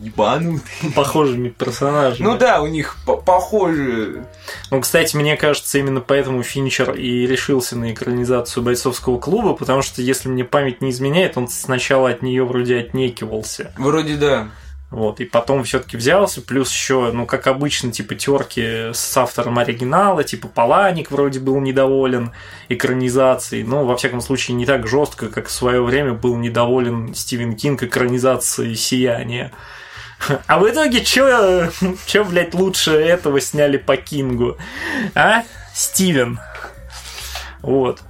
ебанутые. 0.00 0.92
Похожими 0.94 1.48
персонажами. 1.48 2.26
Ну 2.26 2.36
да, 2.36 2.62
у 2.62 2.66
них 2.66 2.96
похожие. 3.24 4.26
Ну, 4.70 4.80
кстати, 4.80 5.16
мне 5.16 5.36
кажется, 5.36 5.78
именно 5.78 6.00
поэтому 6.00 6.42
Финчер 6.42 6.92
и 6.92 7.26
решился 7.26 7.76
на 7.76 7.92
экранизацию 7.92 8.62
бойцовского 8.62 9.18
клуба, 9.18 9.54
потому 9.54 9.82
что, 9.82 10.00
если 10.00 10.28
мне 10.28 10.44
память 10.44 10.80
не 10.80 10.90
изменяет, 10.90 11.36
он 11.36 11.48
сначала 11.48 12.10
от 12.10 12.22
нее 12.22 12.44
вроде 12.44 12.78
отнекивался. 12.78 13.72
Вроде 13.76 14.16
да. 14.16 14.48
Вот, 14.90 15.20
и 15.20 15.26
потом 15.26 15.64
все-таки 15.64 15.98
взялся, 15.98 16.40
плюс 16.40 16.72
еще, 16.72 17.12
ну, 17.12 17.26
как 17.26 17.46
обычно, 17.46 17.92
типа 17.92 18.14
терки 18.14 18.90
с 18.94 19.16
автором 19.18 19.58
оригинала, 19.58 20.24
типа 20.24 20.48
Паланик 20.48 21.10
вроде 21.10 21.40
был 21.40 21.60
недоволен 21.60 22.32
экранизацией, 22.70 23.64
но, 23.64 23.84
во 23.84 23.98
всяком 23.98 24.22
случае, 24.22 24.56
не 24.56 24.64
так 24.64 24.86
жестко, 24.86 25.28
как 25.28 25.48
в 25.48 25.52
свое 25.52 25.82
время 25.82 26.14
был 26.14 26.36
недоволен 26.36 27.14
Стивен 27.14 27.54
Кинг 27.54 27.82
экранизацией 27.82 28.74
Сияния. 28.76 29.52
А 30.46 30.58
в 30.58 30.68
итоге, 30.68 31.04
чё, 31.04 31.68
чё, 32.06 32.24
блядь, 32.24 32.54
лучше 32.54 32.92
этого 32.92 33.42
сняли 33.42 33.76
по 33.76 33.96
Кингу? 33.96 34.56
А? 35.14 35.42
Стивен. 35.74 36.40
Вот. 37.60 38.00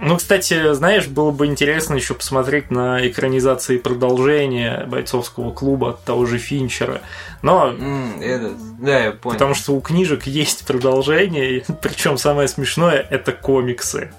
Ну, 0.00 0.16
кстати, 0.16 0.74
знаешь, 0.74 1.06
было 1.06 1.30
бы 1.30 1.46
интересно 1.46 1.94
еще 1.94 2.14
посмотреть 2.14 2.70
на 2.70 3.06
экранизации 3.06 3.78
продолжения 3.78 4.84
бойцовского 4.86 5.52
клуба 5.52 5.90
от 5.90 6.04
того 6.04 6.26
же 6.26 6.38
Финчера. 6.38 7.00
Но. 7.42 7.70
Mm, 7.70 8.22
это, 8.22 8.52
да, 8.80 9.04
я 9.04 9.12
понял. 9.12 9.34
Потому 9.34 9.54
что 9.54 9.72
у 9.72 9.80
книжек 9.80 10.26
есть 10.26 10.66
продолжение, 10.66 11.64
причем 11.82 12.18
самое 12.18 12.48
смешное 12.48 13.06
это 13.10 13.32
комиксы. 13.32 14.10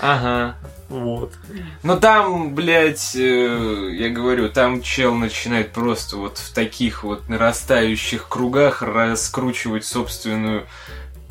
Ага. 0.00 0.56
Вот. 0.88 1.34
Но 1.82 1.96
там, 1.96 2.54
блядь, 2.54 3.14
э, 3.14 3.90
я 3.92 4.08
говорю, 4.08 4.48
там 4.48 4.80
чел 4.80 5.14
начинает 5.14 5.72
просто 5.72 6.16
вот 6.16 6.38
в 6.38 6.54
таких 6.54 7.04
вот 7.04 7.28
нарастающих 7.28 8.28
кругах 8.28 8.80
раскручивать 8.80 9.84
собственную 9.84 10.66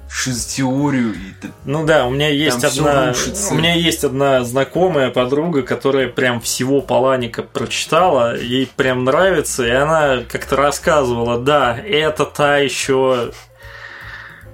шизотеорию. 0.09 1.13
И 1.13 1.47
ну 1.65 1.85
да, 1.85 2.07
у 2.07 2.11
меня 2.11 2.29
есть 2.29 2.63
одна, 2.63 3.13
у 3.51 3.55
меня 3.55 3.73
есть 3.75 4.03
одна 4.03 4.43
знакомая 4.43 5.09
подруга, 5.09 5.63
которая 5.63 6.07
прям 6.07 6.41
всего 6.41 6.81
Паланика 6.81 7.43
прочитала, 7.43 8.37
ей 8.37 8.69
прям 8.75 9.03
нравится, 9.03 9.65
и 9.65 9.71
она 9.71 10.19
как-то 10.27 10.55
рассказывала, 10.55 11.39
да, 11.39 11.77
это 11.77 12.25
та 12.25 12.57
еще 12.57 13.31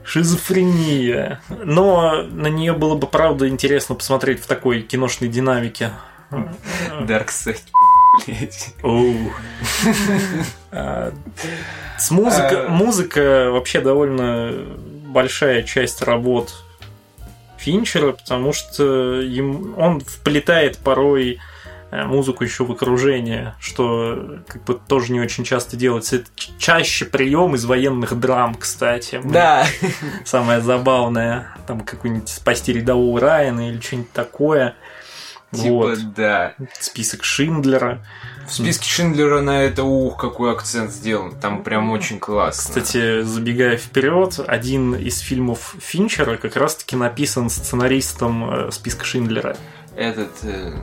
шизофрения. 0.04 1.42
Но 1.50 2.24
на 2.24 2.48
нее 2.48 2.74
было 2.74 2.96
бы, 2.96 3.08
правда, 3.08 3.48
интересно 3.48 3.96
посмотреть 3.96 4.42
в 4.42 4.48
такой 4.48 4.82
киношной 4.82 5.30
динамике. 5.30 5.92
Dark 7.02 7.28
Side, 7.30 7.62
а, 10.72 11.12
С 11.98 12.12
музыка, 12.12 12.66
а. 12.66 12.70
музыка 12.70 13.50
вообще 13.52 13.82
довольно 13.82 14.52
большая 15.14 15.64
часть 15.64 16.02
работ 16.02 16.54
Финчера, 17.58 18.12
потому 18.12 18.52
что 18.52 19.22
им, 19.22 19.78
он 19.78 20.02
вплетает 20.02 20.78
порой 20.80 21.40
Э, 21.94 22.06
музыку 22.06 22.44
еще 22.44 22.64
в 22.64 22.72
окружение, 22.72 23.54
что 23.60 24.40
как 24.48 24.64
бы 24.64 24.80
тоже 24.88 25.12
не 25.12 25.22
очень 25.22 25.44
часто 25.44 25.78
делается. 25.78 26.16
Это 26.16 26.26
чаще 26.58 27.06
прием 27.06 27.54
из 27.54 27.66
военных 27.66 28.20
драм, 28.20 28.56
кстати. 28.56 29.22
Да. 29.24 29.68
Самое 30.26 30.60
забавное, 30.60 31.50
там 31.68 31.82
какой-нибудь 31.82 32.30
спасти 32.30 32.74
рядового 32.74 33.20
Райана 33.20 33.70
или 33.70 33.80
что-нибудь 33.80 34.12
такое. 34.12 34.74
Типа, 35.52 35.70
вот. 35.70 36.14
да. 36.16 36.56
Список 36.80 37.24
Шиндлера. 37.24 38.04
В 38.48 38.54
списке 38.54 38.90
Шиндлера 38.90 39.42
на 39.42 39.64
это 39.64 39.84
ух, 39.84 40.18
какой 40.18 40.52
акцент 40.52 40.92
сделан. 40.92 41.34
Там 41.40 41.64
прям 41.64 41.92
очень 41.92 42.20
классно. 42.20 42.82
Кстати, 42.82 43.22
забегая 43.24 43.78
вперед, 43.78 44.40
один 44.46 44.96
из 44.96 45.20
фильмов 45.20 45.76
Финчера 45.80 46.38
как 46.38 46.56
раз-таки 46.56 46.96
написан 46.96 47.50
сценаристом 47.50 48.68
э, 48.68 48.72
списка 48.72 49.06
Шиндлера. 49.06 49.58
Этот 49.96 50.32
э, 50.44 50.74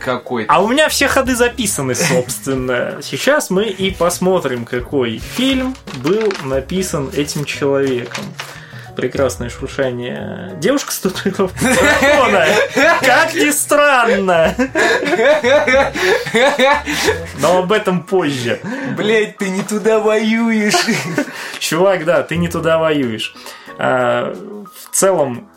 какой 0.00 0.44
А 0.44 0.62
у 0.62 0.68
меня 0.68 0.88
все 0.88 1.08
ходы 1.08 1.34
записаны, 1.34 1.94
собственно. 1.94 2.98
Сейчас 3.02 3.50
мы 3.50 3.64
и 3.64 3.90
посмотрим, 3.90 4.64
какой 4.64 5.18
фильм 5.18 5.74
был 6.02 6.32
написан 6.44 7.10
этим 7.12 7.44
человеком 7.44 8.24
прекрасное 8.94 9.48
шуршание. 9.48 10.52
Девушка 10.58 10.92
с 10.92 10.98
татуировкой 11.00 11.74
Как 13.00 13.34
ни 13.34 13.50
странно. 13.50 14.54
Но 17.40 17.58
об 17.58 17.72
этом 17.72 18.02
позже. 18.02 18.60
Блять, 18.96 19.38
ты 19.38 19.50
не 19.50 19.62
туда 19.62 19.98
воюешь. 19.98 20.86
Чувак, 21.58 22.04
да, 22.04 22.22
ты 22.22 22.36
не 22.36 22.48
туда 22.48 22.78
воюешь. 22.78 23.34
А, 23.78 24.32
в 24.32 24.94
целом, 24.94 25.48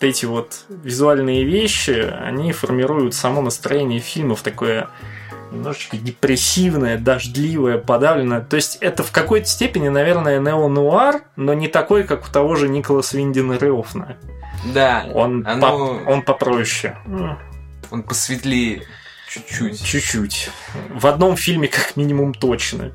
эти 0.00 0.26
вот 0.26 0.64
визуальные 0.68 1.44
вещи, 1.44 2.12
они 2.22 2.52
формируют 2.52 3.14
само 3.14 3.40
настроение 3.40 4.00
фильмов 4.00 4.42
такое 4.42 4.88
немножечко 5.50 5.96
депрессивное, 5.96 6.98
дождливое, 6.98 7.78
подавленное. 7.78 8.40
То 8.40 8.56
есть 8.56 8.78
это 8.80 9.02
в 9.02 9.12
какой-то 9.12 9.46
степени, 9.46 9.88
наверное, 9.88 10.40
нео-нуар, 10.40 11.22
но 11.36 11.54
не 11.54 11.68
такой, 11.68 12.04
как 12.04 12.26
у 12.28 12.30
того 12.32 12.56
же 12.56 12.68
Николаса 12.68 13.16
Виндина 13.16 13.54
Реофна. 13.54 14.16
Да. 14.74 15.06
Он, 15.14 15.46
оно- 15.46 16.00
по- 16.04 16.10
он 16.10 16.22
попроще. 16.22 16.96
Он 17.90 18.02
посветлее 18.02 18.82
чуть-чуть. 19.30 19.82
Чуть-чуть. 19.84 20.50
В 20.90 21.06
одном 21.06 21.36
фильме 21.36 21.68
как 21.68 21.96
минимум 21.96 22.34
точно. 22.34 22.92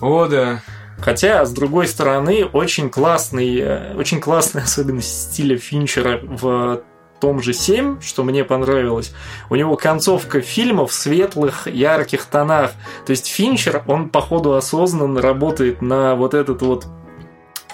О, 0.00 0.26
да. 0.26 0.62
Хотя, 0.98 1.44
с 1.44 1.52
другой 1.52 1.86
стороны, 1.88 2.46
очень 2.46 2.88
классный, 2.88 3.58
э, 3.60 3.94
очень 3.96 4.18
классная 4.20 4.62
особенность 4.62 5.32
стиля 5.32 5.58
Финчера 5.58 6.18
в 6.22 6.80
том 7.20 7.42
же 7.42 7.52
7, 7.52 8.00
что 8.00 8.22
мне 8.22 8.44
понравилось. 8.44 9.12
У 9.50 9.56
него 9.56 9.76
концовка 9.76 10.40
фильма 10.40 10.86
в 10.86 10.92
светлых, 10.92 11.66
ярких 11.66 12.24
тонах. 12.24 12.72
То 13.04 13.10
есть 13.10 13.26
Финчер, 13.26 13.82
он, 13.86 14.08
походу, 14.08 14.54
осознанно 14.54 15.20
работает 15.20 15.82
на 15.82 16.14
вот 16.14 16.34
этот 16.34 16.62
вот 16.62 16.86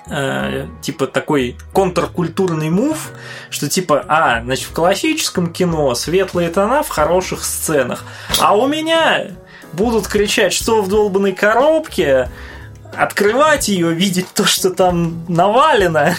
э, 0.08 0.66
типа 0.80 1.06
такой 1.06 1.56
контркультурный 1.72 2.70
мув, 2.70 3.10
что 3.50 3.68
типа, 3.68 4.04
а, 4.08 4.42
значит, 4.42 4.68
в 4.68 4.72
классическом 4.72 5.52
кино 5.52 5.94
светлые 5.94 6.50
тона 6.50 6.82
в 6.82 6.88
хороших 6.88 7.44
сценах, 7.44 8.04
а 8.40 8.56
у 8.56 8.66
меня 8.66 9.28
будут 9.72 10.06
кричать, 10.06 10.52
что 10.52 10.82
в 10.82 10.88
долбанной 10.88 11.32
коробке, 11.32 12.28
открывать 12.96 13.68
ее, 13.68 13.92
видеть 13.92 14.26
то, 14.34 14.44
что 14.44 14.70
там 14.70 15.24
навалено. 15.28 16.14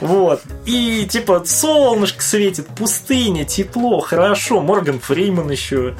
Вот. 0.00 0.42
И 0.64 1.08
типа 1.10 1.42
солнышко 1.44 2.22
светит, 2.22 2.68
пустыня, 2.68 3.44
тепло, 3.44 3.98
хорошо. 3.98 4.60
Морган 4.60 5.00
Фриман 5.00 5.50
еще. 5.50 5.96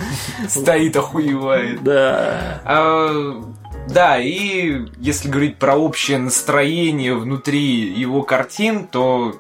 Стоит, 0.48 0.96
охуевает. 0.96 1.82
Да. 1.82 2.60
А, 2.64 3.42
да, 3.88 4.18
и 4.20 4.86
если 4.98 5.28
говорить 5.28 5.56
про 5.56 5.76
общее 5.76 6.18
настроение 6.18 7.14
внутри 7.14 7.88
его 7.90 8.22
картин, 8.22 8.86
то, 8.86 9.34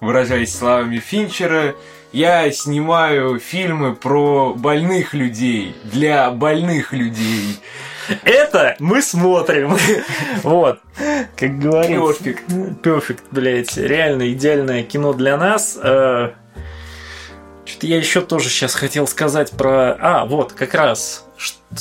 выражаясь 0.00 0.54
словами 0.54 0.98
Финчера, 0.98 1.74
я 2.12 2.50
снимаю 2.50 3.38
фильмы 3.38 3.94
про 3.94 4.54
больных 4.54 5.14
людей, 5.14 5.74
для 5.84 6.30
больных 6.30 6.92
людей. 6.92 7.58
Это 8.24 8.76
мы 8.78 9.02
смотрим. 9.02 9.76
Вот. 10.42 10.80
Как 11.36 11.58
говорится. 11.58 12.22
Перфект. 12.22 12.44
Перфект, 12.82 13.24
блядь. 13.30 13.76
Реально 13.76 14.32
идеальное 14.32 14.82
кино 14.82 15.12
для 15.12 15.36
нас. 15.36 15.78
Э, 15.82 16.30
Что-то 17.64 17.86
я 17.86 17.96
еще 17.98 18.20
тоже 18.20 18.48
сейчас 18.48 18.74
хотел 18.74 19.06
сказать 19.06 19.50
про... 19.52 19.96
А, 20.00 20.24
вот, 20.26 20.52
как 20.52 20.74
раз 20.74 21.25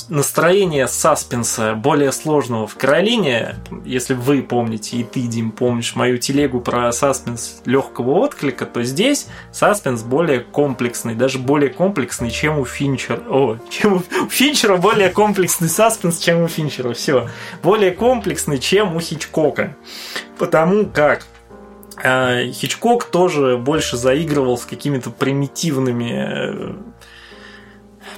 настроение 0.10 0.88
саспенса 0.88 1.76
более 1.76 2.12
сложного 2.12 2.68
в 2.68 2.76
Каролине, 2.76 3.56
если 3.84 4.14
вы 4.14 4.42
помните, 4.42 4.98
и 4.98 5.04
ты, 5.04 5.22
Дим, 5.22 5.52
помнишь 5.52 5.96
мою 5.96 6.18
телегу 6.18 6.62
про 6.62 6.92
саспенс 6.92 7.62
легкого 7.66 8.12
отклика, 8.20 8.66
то 8.66 8.84
здесь 8.84 9.28
саспенс 9.52 10.04
более 10.04 10.40
комплексный, 10.40 11.16
даже 11.16 11.40
более 11.40 11.70
комплексный, 11.70 12.32
чем 12.32 12.60
у 12.60 12.66
Финчера. 12.66 13.22
О, 13.30 13.58
чем 13.70 13.94
у 13.98 14.02
у 14.26 14.30
Финчера 14.30 14.78
более 14.78 15.10
комплексный 15.10 15.70
саспенс, 15.70 16.20
чем 16.20 16.42
у 16.42 16.48
Финчера. 16.48 16.94
Все. 16.94 17.30
Более 17.64 17.92
комплексный, 17.92 18.60
чем 18.60 18.96
у 18.96 19.00
Хичкока. 19.00 19.76
Потому 20.38 20.86
как 20.86 21.26
э, 22.04 22.52
Хичкок 22.52 23.06
тоже 23.06 23.58
больше 23.58 23.98
заигрывал 23.98 24.58
с 24.58 24.66
какими-то 24.66 25.10
примитивными 25.10 26.12
э, 26.14 26.74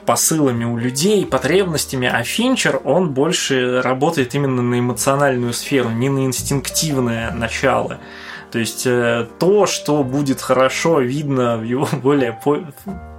посылами 0.07 0.63
у 0.63 0.77
людей, 0.77 1.25
потребностями, 1.25 2.07
а 2.07 2.23
Финчер, 2.23 2.79
он 2.85 3.11
больше 3.11 3.81
работает 3.81 4.33
именно 4.33 4.61
на 4.61 4.79
эмоциональную 4.79 5.53
сферу, 5.53 5.89
не 5.89 6.09
на 6.09 6.25
инстинктивное 6.25 7.31
начало. 7.31 7.99
То 8.51 8.57
есть 8.57 8.87
э, 8.87 9.27
то, 9.37 9.67
что 9.67 10.03
будет 10.03 10.41
хорошо 10.41 11.01
видно 11.01 11.57
в 11.57 11.63
его 11.63 11.89
более 12.01 12.39
по- 12.41 12.63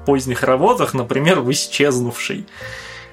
поздних 0.06 0.42
работах, 0.42 0.94
например, 0.94 1.40
в 1.40 1.50
«Исчезнувшей», 1.52 2.46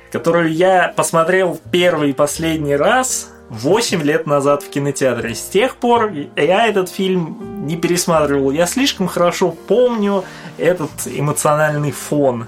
которую 0.09 0.53
я 0.53 0.93
посмотрел 0.95 1.59
первый 1.69 2.11
и 2.11 2.13
последний 2.13 2.77
раз 2.77 3.29
8 3.49 4.01
лет 4.01 4.25
назад 4.25 4.63
в 4.63 4.69
кинотеатре. 4.69 5.35
С 5.35 5.43
тех 5.43 5.75
пор 5.75 6.13
я 6.37 6.67
этот 6.67 6.89
фильм 6.89 7.67
не 7.67 7.75
пересматривал. 7.75 8.51
Я 8.51 8.67
слишком 8.67 9.07
хорошо 9.07 9.51
помню 9.51 10.23
этот 10.57 10.91
эмоциональный 11.05 11.91
фон. 11.91 12.45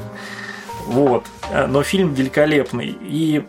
Вот. 0.88 1.26
Э, 1.52 1.68
Но 1.68 1.84
фильм 1.84 2.14
великолепный. 2.14 2.98
И 3.02 3.44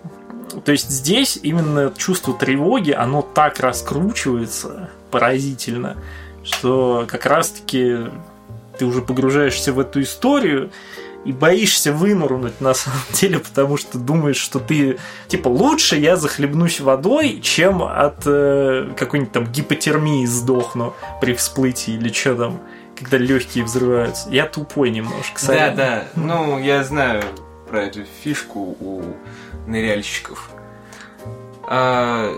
то 0.65 0.73
есть 0.73 0.91
здесь 0.91 1.39
именно 1.43 1.93
чувство 1.97 2.35
тревоги, 2.35 2.91
оно 2.91 3.23
так 3.23 3.61
раскручивается 3.61 4.91
поразительно, 5.11 5.97
что 6.43 7.05
как 7.07 7.27
раз-таки 7.27 7.99
ты 8.79 8.87
уже 8.87 9.03
погружаешься 9.03 9.73
в 9.73 9.81
эту 9.81 10.03
историю 10.03 10.71
и 11.25 11.33
боишься 11.33 11.93
вынурнуть 11.93 12.61
на 12.61 12.75
самом 12.75 13.01
деле, 13.13 13.39
потому 13.39 13.77
что 13.77 13.99
думаешь, 13.99 14.37
что 14.37 14.59
ты 14.59 14.99
типа 15.29 15.49
лучше 15.49 15.97
я 15.97 16.17
захлебнусь 16.17 16.81
водой, 16.81 17.41
чем 17.43 17.83
от 17.83 18.23
э, 18.25 18.91
какой-нибудь 18.97 19.33
там 19.33 19.47
гипотермии 19.47 20.25
сдохну 20.27 20.95
при 21.21 21.35
всплытии 21.35 21.95
или 21.95 22.11
что 22.13 22.35
там, 22.35 22.61
когда 22.99 23.19
легкие 23.19 23.65
взрываются. 23.65 24.29
Я 24.31 24.47
тупой 24.47 24.91
немножко. 24.91 25.35
Да, 25.35 25.47
сорян. 25.47 25.77
да. 25.77 26.05
Ну, 26.17 26.59
я 26.59 26.83
знаю 26.85 27.23
про 27.69 27.83
эту 27.83 28.01
фишку 28.23 28.77
у 28.81 29.03
ныряльщиков. 29.67 30.51
А, 31.65 32.35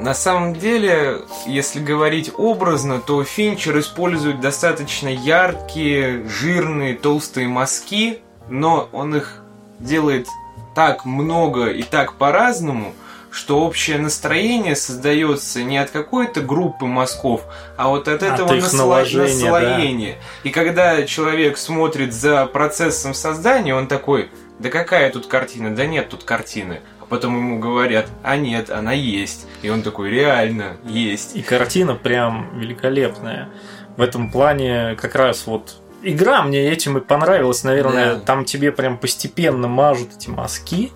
на 0.00 0.14
самом 0.14 0.54
деле, 0.54 1.18
если 1.46 1.80
говорить 1.80 2.32
образно, 2.36 3.00
то 3.00 3.22
Финчер 3.22 3.78
использует 3.78 4.40
достаточно 4.40 5.08
яркие, 5.08 6.26
жирные, 6.26 6.94
толстые 6.94 7.48
мазки, 7.48 8.20
но 8.48 8.88
он 8.92 9.14
их 9.16 9.42
делает 9.78 10.26
так 10.74 11.04
много 11.04 11.66
и 11.66 11.82
так 11.82 12.14
по-разному, 12.14 12.94
что 13.30 13.60
общее 13.60 13.98
настроение 13.98 14.74
создается 14.76 15.62
не 15.62 15.78
от 15.78 15.90
какой-то 15.90 16.40
группы 16.40 16.86
мазков, 16.86 17.42
а 17.76 17.88
вот 17.88 18.08
от 18.08 18.22
От 18.22 18.34
этого 18.40 18.54
их 18.54 18.64
насло- 18.64 18.76
наложения, 18.78 19.26
да. 19.26 19.60
наслоения. 19.60 20.16
И 20.42 20.50
когда 20.50 21.02
человек 21.04 21.56
смотрит 21.56 22.12
за 22.12 22.46
процессом 22.46 23.14
создания, 23.14 23.74
он 23.74 23.86
такой, 23.86 24.30
да 24.58 24.68
какая 24.68 25.10
тут 25.10 25.26
картина? 25.26 25.74
Да 25.74 25.86
нет 25.86 26.08
тут 26.08 26.24
картины. 26.24 26.80
А 27.00 27.06
потом 27.06 27.36
ему 27.36 27.58
говорят, 27.60 28.08
а 28.22 28.36
нет, 28.36 28.68
она 28.70 28.92
есть. 28.92 29.46
И 29.62 29.70
он 29.70 29.82
такой, 29.82 30.10
реально, 30.10 30.76
есть. 30.84 31.36
И 31.36 31.42
картина 31.42 31.94
прям 31.94 32.58
великолепная. 32.58 33.48
В 33.96 34.02
этом 34.02 34.30
плане 34.30 34.96
как 35.00 35.14
раз 35.14 35.46
вот 35.46 35.76
игра 36.02 36.42
мне 36.42 36.68
этим 36.70 36.98
и 36.98 37.00
понравилась, 37.00 37.64
наверное. 37.64 38.14
Да. 38.14 38.20
Там 38.20 38.44
тебе 38.44 38.72
прям 38.72 38.98
постепенно 38.98 39.68
мажут 39.68 40.10
эти 40.16 40.28
мазки. 40.30 40.90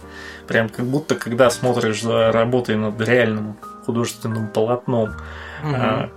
Прям 0.46 0.68
как 0.68 0.84
будто 0.86 1.14
когда 1.14 1.50
смотришь 1.50 2.02
за 2.02 2.30
работой 2.32 2.76
над 2.76 3.00
реальным 3.00 3.56
художественным 3.86 4.48
полотном. 4.48 5.14
А, 5.62 6.10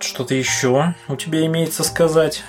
Что-то 0.00 0.34
еще 0.34 0.94
у 1.08 1.16
тебя 1.16 1.44
имеется 1.46 1.84
сказать? 1.84 2.42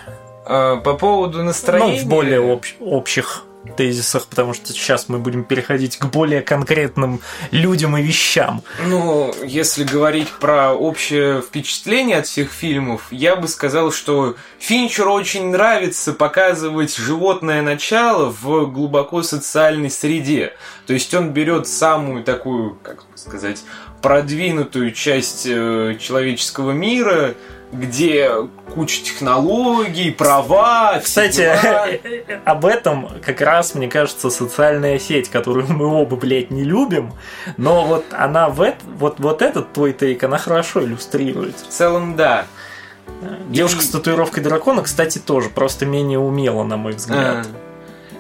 А, 0.45 0.78
По 0.78 0.93
поводу 0.93 1.43
настроения... 1.43 1.99
Ну, 2.02 2.06
в 2.06 2.10
более 2.10 2.39
общ- 2.41 2.75
общих 2.80 3.43
тезисах, 3.78 4.28
потому 4.28 4.54
что 4.54 4.74
сейчас 4.74 5.10
мы 5.10 5.19
будем 5.19 5.43
переходить 5.43 5.98
к 5.98 6.06
более 6.06 6.41
конкретным 6.41 7.22
людям 7.52 7.98
и 7.98 8.02
вещам. 8.02 8.63
Ну, 8.88 9.34
если 9.43 9.84
говорить 9.84 10.30
про 10.39 10.74
общее 10.74 11.41
впечатление 11.41 12.17
от 12.17 12.28
всех 12.28 12.52
фильмов, 12.52 13.08
я 13.12 13.36
бы 13.36 13.48
сказал, 13.48 13.91
что 13.91 14.36
Финчеру 14.60 15.12
очень 15.13 15.48
нравится 15.50 16.13
показывать 16.13 16.95
животное 16.95 17.62
начало 17.62 18.34
в 18.41 18.65
глубоко 18.65 19.24
социальной 19.24 19.89
среде. 19.89 20.54
То 20.88 20.93
есть 20.93 21.13
он 21.13 21.32
берет 21.32 21.67
самую 21.67 22.24
такую, 22.24 22.76
как 22.82 23.04
сказать, 23.15 23.63
продвинутую 24.02 24.91
часть 24.91 25.45
э, 25.45 25.98
человеческого 26.00 26.72
мира, 26.72 27.36
где 27.72 28.32
куча 28.74 29.04
технологий, 29.04 30.12
права, 30.12 31.00
Кстати, 31.04 31.38
дела. 31.38 31.88
об 32.46 32.66
этом 32.66 33.10
как 33.24 33.42
раз, 33.42 33.76
мне 33.76 33.88
кажется, 33.88 34.30
социальная 34.30 35.00
сеть, 35.00 35.30
которую 35.30 35.68
мы 35.72 35.86
оба, 35.86 36.16
блядь, 36.16 36.52
не 36.52 36.64
любим, 36.64 37.14
но 37.58 37.86
вот 37.86 38.06
она 38.12 38.50
в 38.50 38.62
эт- 38.62 38.84
вот, 38.98 39.20
вот 39.20 39.42
этот 39.42 39.74
твой 39.74 39.94
тейк, 39.94 40.24
она 40.24 40.38
хорошо 40.38 40.84
иллюстрирует. 40.84 41.56
в 41.58 41.68
целом, 41.68 42.16
да. 42.16 42.46
Девушка 43.50 43.82
с 43.82 43.90
татуировкой 43.90 44.44
дракона, 44.44 44.84
кстати, 44.84 45.18
тоже, 45.20 45.50
просто 45.50 45.86
менее 45.86 46.20
умело, 46.20 46.64
на 46.64 46.78
мой 46.78 46.94
взгляд. 46.94 47.48
А. 47.48 47.69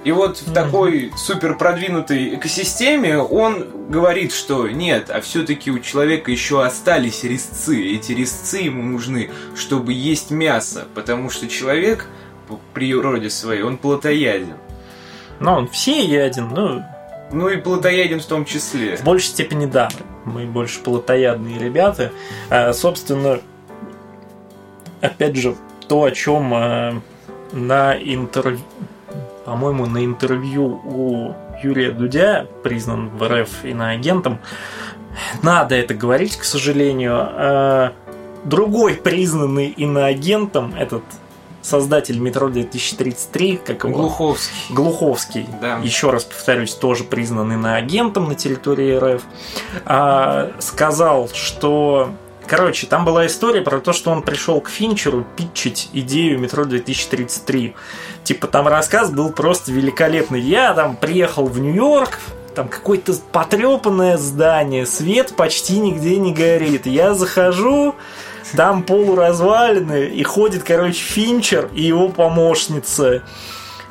И 0.05 0.11
вот 0.13 0.37
в 0.37 0.53
такой 0.53 1.11
супер 1.17 1.57
продвинутой 1.57 2.35
экосистеме 2.35 3.17
он 3.17 3.89
говорит, 3.89 4.31
что 4.31 4.69
нет, 4.69 5.09
а 5.09 5.19
все-таки 5.19 5.71
у 5.71 5.79
человека 5.79 6.31
еще 6.31 6.63
остались 6.63 7.23
резцы. 7.23 7.95
Эти 7.95 8.13
резцы 8.13 8.59
ему 8.59 8.81
нужны, 8.81 9.29
чтобы 9.55 9.91
есть 9.91 10.31
мясо, 10.31 10.87
потому 10.95 11.29
что 11.29 11.47
человек 11.47 12.07
по 12.47 12.59
природе 12.73 13.29
своей, 13.29 13.61
он 13.61 13.77
плотояден. 13.77 14.55
Ну, 15.39 15.51
он 15.51 15.67
все 15.67 16.03
яден, 16.05 16.49
ну... 16.49 16.83
Ну 17.31 17.47
и 17.47 17.57
плотояден 17.57 18.21
в 18.21 18.25
том 18.25 18.43
числе. 18.43 18.97
В 18.97 19.03
большей 19.03 19.27
степени 19.27 19.67
да. 19.67 19.89
Мы 20.25 20.45
больше 20.45 20.79
плотоядные 20.79 21.59
ребята. 21.59 22.11
А, 22.49 22.73
собственно, 22.73 23.39
опять 24.99 25.35
же, 25.35 25.55
то, 25.87 26.05
о 26.05 26.11
чем 26.11 26.51
а, 26.55 27.01
на 27.51 27.95
интервью 27.95 28.61
по-моему, 29.45 29.85
на 29.85 30.03
интервью 30.03 30.81
у 30.83 31.35
Юрия 31.63 31.91
Дудя, 31.91 32.47
признан 32.63 33.09
в 33.09 33.27
РФ 33.27 33.65
иноагентом, 33.65 34.39
надо 35.41 35.75
это 35.75 35.93
говорить, 35.93 36.37
к 36.37 36.43
сожалению. 36.43 37.17
А, 37.19 37.93
другой 38.43 38.95
признанный 38.95 39.67
иноагентом, 39.67 40.73
этот 40.77 41.03
создатель 41.61 42.19
метро 42.19 42.49
2033, 42.49 43.57
как 43.57 43.83
его? 43.83 43.93
Глуховский. 43.93 44.73
Глуховский. 44.73 45.47
Да. 45.61 45.79
Еще 45.79 46.09
раз 46.09 46.23
повторюсь, 46.23 46.73
тоже 46.73 47.03
признан 47.03 47.51
иноагентом 47.51 48.29
на 48.29 48.35
территории 48.35 48.95
РФ. 48.95 49.23
А, 49.85 50.51
сказал, 50.59 51.29
что 51.29 52.11
Короче, 52.49 52.87
там 52.87 53.05
была 53.05 53.27
история 53.27 53.61
про 53.61 53.79
то, 53.79 53.93
что 53.93 54.09
он 54.09 54.23
пришел 54.23 54.59
к 54.59 54.69
Финчеру 54.69 55.23
питчить 55.37 55.91
идею 55.93 56.39
метро 56.39 56.65
2033. 56.65 57.75
Типа 58.23 58.47
там 58.47 58.67
рассказ 58.67 59.11
был 59.11 59.31
просто 59.31 59.71
великолепный. 59.71 60.41
Я 60.41 60.73
там 60.73 60.97
приехал 60.97 61.45
в 61.45 61.59
Нью-Йорк, 61.59 62.17
там 62.55 62.67
какое-то 62.67 63.13
потрепанное 63.31 64.17
здание, 64.17 64.87
свет 64.87 65.35
почти 65.35 65.77
нигде 65.77 66.17
не 66.17 66.33
горит. 66.33 66.87
Я 66.87 67.13
захожу, 67.13 67.93
там 68.55 68.81
полуразвалины, 68.81 70.07
и 70.07 70.23
ходит, 70.23 70.63
короче, 70.63 71.03
Финчер 71.03 71.69
и 71.75 71.83
его 71.83 72.09
помощница. 72.09 73.21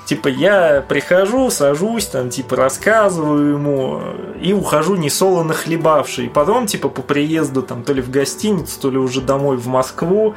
Типа, 0.08 0.28
я 0.28 0.82
прихожу, 0.88 1.50
сажусь, 1.50 2.06
там, 2.06 2.30
типа, 2.30 2.56
рассказываю 2.56 3.52
ему 3.52 4.00
и 4.40 4.54
ухожу 4.54 4.96
не 4.96 5.10
солоно 5.10 5.52
хлебавший. 5.52 6.24
И 6.24 6.28
потом, 6.30 6.66
типа, 6.66 6.88
по 6.88 7.02
приезду, 7.02 7.60
там, 7.60 7.82
то 7.82 7.92
ли 7.92 8.00
в 8.00 8.08
гостиницу, 8.08 8.80
то 8.80 8.90
ли 8.90 8.96
уже 8.96 9.20
домой 9.20 9.58
в 9.58 9.66
Москву, 9.66 10.34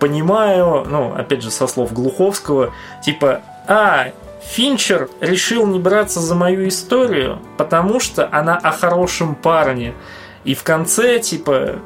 понимаю, 0.00 0.84
ну, 0.90 1.14
опять 1.14 1.42
же, 1.42 1.52
со 1.52 1.68
слов 1.68 1.92
Глуховского, 1.92 2.72
типа, 3.04 3.42
а, 3.68 4.08
Финчер 4.42 5.08
решил 5.20 5.64
не 5.68 5.78
браться 5.78 6.18
за 6.18 6.34
мою 6.34 6.66
историю, 6.66 7.38
потому 7.56 8.00
что 8.00 8.28
она 8.32 8.56
о 8.56 8.72
хорошем 8.72 9.36
парне. 9.36 9.94
И 10.42 10.56
в 10.56 10.64
конце, 10.64 11.20
типа, 11.20 11.76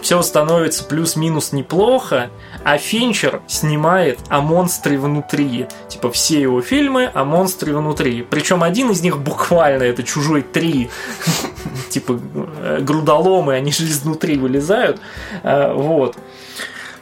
все 0.00 0.22
становится 0.22 0.84
плюс-минус 0.84 1.50
неплохо, 1.50 2.30
а 2.66 2.78
Финчер 2.78 3.42
снимает 3.46 4.18
о 4.28 4.40
монстре 4.40 4.98
внутри. 4.98 5.68
Типа 5.86 6.10
все 6.10 6.40
его 6.40 6.60
фильмы 6.60 7.08
о 7.14 7.24
монстре 7.24 7.72
внутри. 7.72 8.22
Причем 8.22 8.64
один 8.64 8.90
из 8.90 9.02
них 9.02 9.18
буквально 9.18 9.84
это 9.84 10.02
чужой 10.02 10.42
три. 10.42 10.90
Типа 11.90 12.18
э, 12.34 12.80
грудоломы, 12.80 13.54
они 13.54 13.70
же 13.70 13.84
изнутри 13.84 14.36
вылезают. 14.36 15.00
А, 15.44 15.74
вот 15.74 16.16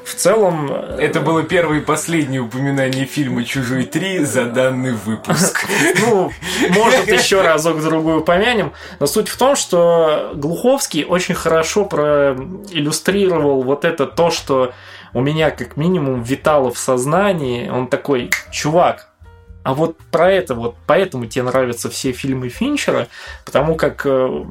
в 0.05 0.13
целом... 0.13 0.71
Э, 0.71 0.99
Это 1.01 1.21
было 1.21 1.43
первое 1.43 1.79
и 1.79 1.81
последнее 1.81 2.43
упоминание 2.43 3.07
фильма 3.07 3.43
«Чужой 3.43 3.85
3» 3.85 4.23
за 4.27 4.45
данный 4.45 4.93
выпуск. 4.93 5.67
Ну, 6.01 6.31
может, 6.71 7.09
еще 7.09 7.41
разок-другую 7.41 8.21
упомянем. 8.21 8.75
Но 9.01 9.07
суть 9.07 9.29
в 9.29 9.39
том, 9.39 9.57
что 9.57 10.33
Глуховский 10.35 11.05
очень 11.05 11.35
хорошо 11.35 11.87
проиллюстрировал 11.87 13.63
вот 13.63 13.87
это 13.87 14.05
то, 14.05 14.31
что 14.31 14.75
у 15.15 15.21
меня 15.21 15.51
как 15.51 15.77
минимум 15.77 16.23
витало 16.23 16.73
в 16.73 16.79
сознании. 16.79 17.69
Он 17.69 17.87
такой, 17.87 18.31
чувак, 18.51 19.09
а 19.63 19.73
вот 19.73 19.97
про 20.11 20.31
это 20.31 20.55
вот, 20.55 20.77
поэтому 20.87 21.27
тебе 21.27 21.45
нравятся 21.45 21.89
все 21.89 22.13
фильмы 22.13 22.51
Финчера, 22.51 23.09
потому 23.47 23.77
как 23.77 24.05
э, 24.05 24.45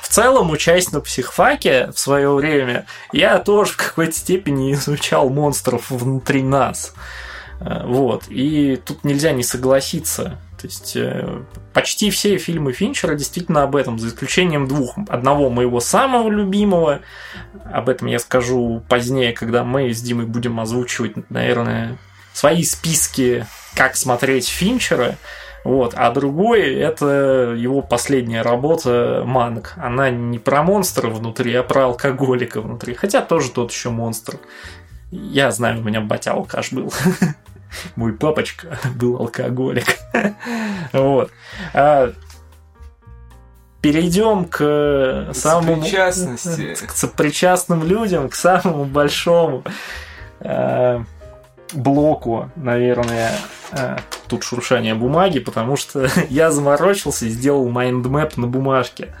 в 0.00 0.08
целом, 0.08 0.50
учась 0.50 0.90
на 0.92 1.00
психфаке 1.00 1.90
в 1.94 1.98
свое 1.98 2.32
время, 2.32 2.86
я 3.12 3.38
тоже 3.38 3.72
в 3.72 3.76
какой-то 3.76 4.12
степени 4.12 4.72
изучал 4.72 5.28
монстров 5.28 5.90
внутри 5.90 6.42
нас. 6.42 6.94
Э, 7.60 7.84
вот. 7.84 8.24
И 8.28 8.76
тут 8.76 9.04
нельзя 9.04 9.32
не 9.32 9.42
согласиться. 9.42 10.38
То 10.60 10.66
есть 10.66 10.94
э, 10.94 11.42
почти 11.72 12.10
все 12.10 12.36
фильмы 12.36 12.72
Финчера 12.72 13.14
действительно 13.14 13.62
об 13.62 13.76
этом, 13.76 13.98
за 13.98 14.08
исключением 14.08 14.68
двух. 14.68 14.94
Одного 15.08 15.48
моего 15.48 15.80
самого 15.80 16.28
любимого, 16.28 17.00
об 17.72 17.88
этом 17.88 18.08
я 18.08 18.18
скажу 18.18 18.82
позднее, 18.86 19.32
когда 19.32 19.64
мы 19.64 19.90
с 19.90 20.02
Димой 20.02 20.26
будем 20.26 20.60
озвучивать, 20.60 21.30
наверное, 21.30 21.96
свои 22.34 22.62
списки, 22.62 23.46
как 23.74 23.96
смотреть 23.96 24.48
Финчера. 24.48 25.16
Вот. 25.64 25.94
А 25.96 26.10
другой– 26.10 26.74
это 26.74 27.54
его 27.56 27.80
последняя 27.80 28.42
работа 28.42 29.22
«Манг». 29.26 29.72
Она 29.76 30.10
не 30.10 30.38
про 30.38 30.62
монстра 30.62 31.08
внутри, 31.08 31.54
а 31.54 31.62
про 31.62 31.86
алкоголика 31.86 32.60
внутри. 32.60 32.92
Хотя 32.92 33.22
тоже 33.22 33.50
тот 33.50 33.72
еще 33.72 33.88
монстр. 33.88 34.38
Я 35.10 35.50
знаю, 35.52 35.80
у 35.80 35.82
меня 35.82 36.02
батя 36.02 36.32
алкаш 36.32 36.72
был. 36.72 36.92
Мой 37.96 38.12
папочка 38.12 38.78
был 38.94 39.16
алкоголик. 39.16 39.98
Вот. 40.92 41.30
А, 41.72 42.12
перейдем 43.80 44.46
к 44.46 45.30
самому... 45.34 45.82
К 46.86 46.90
сопричастным 46.92 47.84
людям, 47.84 48.28
к 48.28 48.34
самому 48.34 48.84
большому 48.84 49.62
а, 50.40 51.04
блоку, 51.72 52.50
наверное, 52.56 53.32
а, 53.72 54.00
тут 54.28 54.42
шуршание 54.42 54.94
бумаги, 54.94 55.38
потому 55.38 55.76
что 55.76 56.08
я 56.28 56.50
заморочился 56.50 57.26
и 57.26 57.28
сделал 57.28 57.68
mind 57.68 58.07
map 58.07 58.36
на 58.36 58.46
бумажке. 58.46 59.14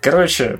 Короче, 0.00 0.58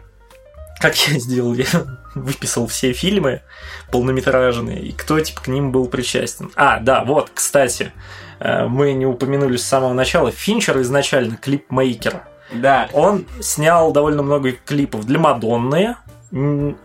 как 0.80 0.96
я 1.08 1.18
сделал? 1.18 1.54
Я 1.54 1.64
выписал 2.14 2.66
все 2.66 2.92
фильмы 2.92 3.42
полнометражные, 3.90 4.80
и 4.80 4.92
кто 4.92 5.20
типа 5.20 5.42
к 5.42 5.48
ним 5.48 5.72
был 5.72 5.86
причастен. 5.86 6.50
А, 6.56 6.80
да, 6.80 7.04
вот, 7.04 7.30
кстати, 7.34 7.92
э, 8.40 8.66
мы 8.66 8.92
не 8.92 9.06
упомянули 9.06 9.56
с 9.56 9.64
самого 9.64 9.92
начала. 9.92 10.30
Финчер 10.30 10.80
изначально 10.80 11.36
клипмейкер. 11.36 12.22
Да. 12.52 12.88
Он 12.92 13.26
снял 13.40 13.92
довольно 13.92 14.22
много 14.22 14.52
клипов 14.52 15.04
для 15.04 15.18
Мадонны, 15.18 15.96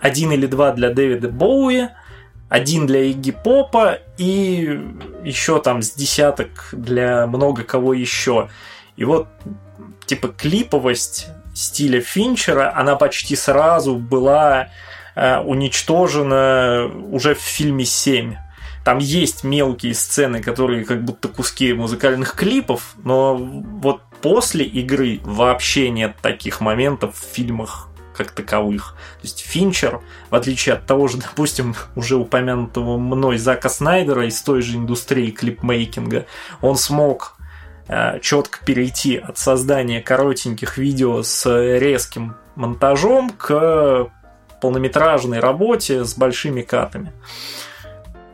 один 0.01 0.31
или 0.31 0.45
два 0.45 0.71
для 0.71 0.89
Дэвида 0.89 1.29
Боуи, 1.29 1.89
один 2.49 2.85
для 2.85 3.01
Игги 3.03 3.31
Попа 3.31 3.99
и 4.17 4.79
еще 5.23 5.59
там 5.61 5.81
с 5.81 5.91
десяток 5.91 6.69
для 6.71 7.25
много 7.27 7.63
кого 7.63 7.93
еще. 7.93 8.49
И 8.95 9.05
вот, 9.05 9.27
типа, 10.05 10.27
клиповость 10.29 11.29
стиля 11.53 12.01
Финчера, 12.01 12.73
она 12.75 12.95
почти 12.95 13.35
сразу 13.35 13.95
была 13.95 14.69
уничтожена 15.15 16.91
уже 17.11 17.35
в 17.35 17.39
фильме 17.39 17.85
7. 17.85 18.35
Там 18.83 18.97
есть 18.97 19.43
мелкие 19.43 19.93
сцены, 19.93 20.41
которые 20.41 20.83
как 20.83 21.03
будто 21.03 21.29
куски 21.29 21.73
музыкальных 21.73 22.33
клипов, 22.33 22.95
но 23.03 23.35
вот 23.35 24.01
после 24.21 24.65
игры 24.65 25.19
вообще 25.23 25.89
нет 25.89 26.15
таких 26.21 26.59
моментов 26.59 27.15
в 27.15 27.35
фильмах 27.35 27.89
как 28.15 28.31
таковых. 28.31 28.95
То 29.21 29.23
есть 29.23 29.39
Финчер, 29.39 30.01
в 30.29 30.35
отличие 30.35 30.75
от 30.75 30.85
того 30.85 31.07
же, 31.07 31.17
допустим, 31.21 31.75
уже 31.95 32.15
упомянутого 32.15 32.97
мной 32.97 33.37
Зака 33.37 33.69
Снайдера 33.69 34.27
из 34.27 34.41
той 34.41 34.61
же 34.61 34.77
индустрии 34.77 35.31
клипмейкинга, 35.31 36.25
он 36.61 36.75
смог 36.75 37.37
э, 37.87 38.19
четко 38.21 38.63
перейти 38.65 39.17
от 39.17 39.37
создания 39.37 40.01
коротеньких 40.01 40.77
видео 40.77 41.23
с 41.23 41.45
резким 41.77 42.35
монтажом 42.55 43.31
к 43.31 44.09
полнометражной 44.63 45.41
работе 45.41 46.05
с 46.05 46.15
большими 46.15 46.61
катами. 46.61 47.11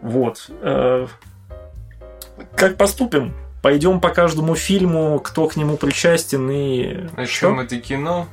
Вот. 0.04 0.46
Э, 0.62 1.08
как 2.56 2.78
поступим? 2.78 3.34
Пойдем 3.64 4.00
по 4.00 4.10
каждому 4.10 4.54
фильму, 4.54 5.20
кто 5.20 5.48
к 5.48 5.56
нему 5.56 5.76
причастен 5.76 6.50
и... 6.52 7.08
О 7.18 7.26
чем 7.26 7.60
это 7.60 7.78
кино? 7.78 8.28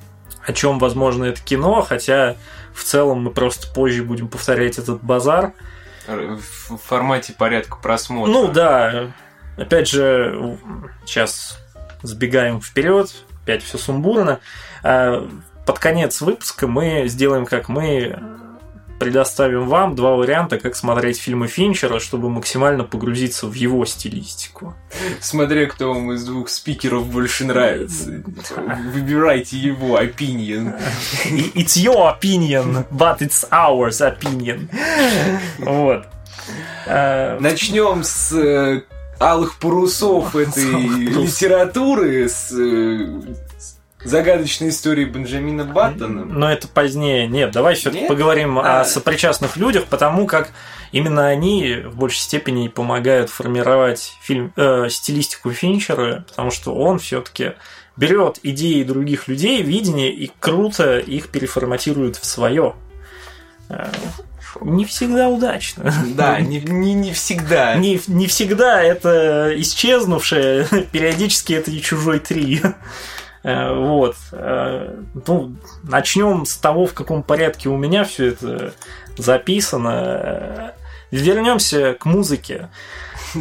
о 0.47 0.53
чем, 0.53 0.79
возможно, 0.79 1.25
это 1.25 1.41
кино, 1.41 1.83
хотя 1.83 2.37
в 2.73 2.85
целом 2.85 3.25
мы 3.25 3.31
просто 3.31 3.67
позже 3.73 4.05
будем 4.05 4.29
повторять 4.29 4.79
этот 4.79 5.03
базар. 5.03 5.55
В 6.07 6.77
формате 6.77 7.35
порядка 7.37 7.79
просмотра. 7.83 8.31
Ну 8.31 8.47
да, 8.47 9.11
опять 9.57 9.89
же, 9.89 10.57
сейчас 11.05 11.59
сбегаем 12.03 12.61
вперед, 12.61 13.13
опять 13.43 13.65
все 13.65 13.77
сумбурно. 13.77 14.39
Под 15.67 15.79
конец 15.81 16.21
выпуска 16.21 16.67
мы 16.69 17.09
сделаем 17.09 17.45
как 17.45 17.69
мы 17.69 18.17
предоставим 18.99 19.69
вам 19.69 19.95
два 19.95 20.13
варианта, 20.13 20.59
как 20.59 20.75
смотреть 20.75 21.19
фильмы 21.21 21.49
Финчера, 21.49 22.01
чтобы 22.01 22.31
максимально 22.31 22.85
погрузиться 22.85 23.47
в 23.47 23.53
его 23.53 23.85
стилистику. 23.85 24.75
Смотря 25.21 25.67
кто 25.67 25.93
вам 25.93 26.13
из 26.13 26.25
двух 26.25 26.49
спикеров 26.49 27.07
больше 27.09 27.45
нравится. 27.45 28.23
Выбирайте 28.95 29.59
его 29.59 29.99
opinion. 30.01 30.81
It's 31.55 31.77
your 31.77 32.17
opinion, 32.17 32.87
but 32.91 33.19
it's 33.19 33.47
ours 33.51 34.01
opinion. 34.01 34.69
Вот. 35.59 36.07
Э, 36.87 37.39
Начнем 37.41 38.05
с 38.05 38.33
э, 38.33 38.83
алых 39.19 39.59
парусов 39.59 40.37
этой 40.37 40.65
литературы, 40.65 42.29
с 42.29 42.53
э, 42.53 43.09
загадочной 44.09 44.71
истории 44.71 45.05
Бенджамина 45.05 45.65
Баттона. 45.65 46.25
Но 46.25 46.51
это 46.51 46.69
позднее. 46.69 47.27
Нет, 47.27 47.53
давай 47.53 47.75
все-таки 47.75 48.07
поговорим 48.07 48.59
а. 48.59 48.81
о 48.81 48.85
сопричастных 48.85 49.57
людях, 49.57 49.85
потому 49.87 50.27
как 50.27 50.51
именно 50.93 51.27
они 51.27 51.83
в 51.85 51.97
большей 51.97 52.21
степени 52.21 52.69
помогают 52.69 53.31
формировать 53.31 54.17
фильм, 54.23 54.53
э, 54.57 54.89
стилистику 54.89 55.51
Финчера, 55.53 56.25
потому 56.29 56.51
что 56.51 56.75
он 56.75 56.99
все-таки 56.99 57.53
берет 57.97 58.39
идеи 58.43 58.83
других 58.83 59.29
людей, 59.29 59.63
видение 59.63 60.13
и 60.13 60.31
круто 60.41 60.99
их 60.99 61.29
переформатирует 61.29 62.17
в 62.17 62.25
свое. 62.25 62.75
Э, 63.69 63.91
не 64.61 64.85
всегда 64.85 65.29
удачно. 65.29 65.93
Да, 66.15 66.41
не, 66.41 66.61
не, 66.61 66.95
не 66.95 67.13
всегда. 67.13 67.75
Не, 67.77 68.01
не 68.07 68.27
всегда 68.27 68.83
это 68.83 69.53
исчезнувшее, 69.57 70.67
периодически 70.93 71.53
это 71.55 71.71
и 71.71 71.81
чужой 71.81 72.21
три. 72.21 72.63
Э, 73.47 73.73
вот. 73.73 74.17
Э, 74.33 75.03
ну, 75.25 75.55
начнем 75.85 76.45
с 76.45 76.57
того, 76.57 76.87
в 76.87 76.95
каком 76.95 77.23
порядке 77.23 77.69
у 77.69 77.77
меня 77.77 78.03
все 78.03 78.31
это 78.31 78.73
записано. 79.17 80.75
Вернемся 81.13 81.95
к 81.95 82.07
музыке. 82.07 82.71
Э, 83.37 83.41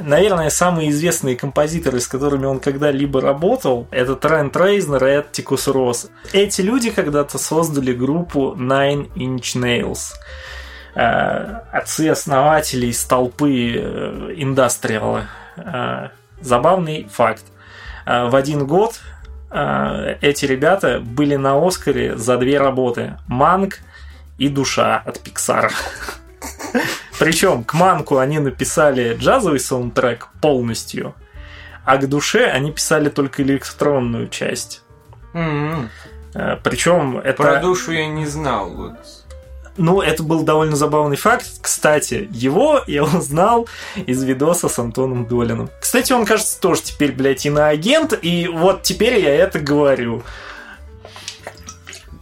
наверное, 0.00 0.50
самые 0.50 0.90
известные 0.90 1.34
композиторы, 1.34 1.98
с 1.98 2.06
которыми 2.06 2.46
он 2.46 2.60
когда-либо 2.60 3.20
работал, 3.20 3.88
это 3.90 4.14
Трент 4.14 4.56
Рейзнер 4.56 5.04
и 5.04 5.20
Эттикус 5.20 5.66
Росс. 5.66 6.06
Эти 6.32 6.60
люди 6.60 6.90
когда-то 6.90 7.36
создали 7.36 7.92
группу 7.92 8.54
Nine 8.56 9.12
Inch 9.14 9.56
Nails. 9.56 10.12
Отцы-основатели 10.94 12.86
из 12.86 13.04
толпы 13.04 13.72
индастриала. 14.36 15.26
Забавный 16.40 17.08
факт. 17.10 17.42
В 18.06 18.36
один 18.36 18.64
год 18.64 19.00
Э, 19.00 19.13
эти 19.54 20.46
ребята 20.46 21.00
были 21.00 21.36
на 21.36 21.64
Оскаре 21.64 22.16
за 22.16 22.36
две 22.38 22.58
работы. 22.58 23.16
Манг 23.28 23.78
и 24.38 24.48
Душа 24.48 25.02
от 25.04 25.18
Pixar. 25.18 25.70
Причем 27.18 27.62
к 27.62 27.74
Манку 27.74 28.18
они 28.18 28.40
написали 28.40 29.16
джазовый 29.16 29.60
саундтрек 29.60 30.28
полностью, 30.40 31.14
а 31.84 31.96
к 31.98 32.08
Душе 32.08 32.46
они 32.46 32.72
писали 32.72 33.08
только 33.08 33.42
электронную 33.42 34.28
часть. 34.28 34.82
Mm-hmm. 35.32 35.88
Причем 36.64 37.18
это... 37.18 37.42
Про 37.42 37.60
душу 37.60 37.92
я 37.92 38.06
не 38.08 38.26
знал. 38.26 38.70
Вот. 38.70 39.23
Ну, 39.76 40.00
это 40.00 40.22
был 40.22 40.42
довольно 40.42 40.76
забавный 40.76 41.16
факт. 41.16 41.46
Кстати, 41.60 42.28
его 42.30 42.82
я 42.86 43.04
узнал 43.04 43.68
из 43.96 44.22
видоса 44.22 44.68
с 44.68 44.78
Антоном 44.78 45.26
Долиным. 45.26 45.70
Кстати, 45.80 46.12
он, 46.12 46.26
кажется, 46.26 46.60
тоже 46.60 46.82
теперь, 46.82 47.12
блядь, 47.12 47.44
иноагент, 47.44 48.16
и 48.20 48.48
вот 48.48 48.82
теперь 48.82 49.18
я 49.18 49.34
это 49.34 49.58
говорю. 49.58 50.22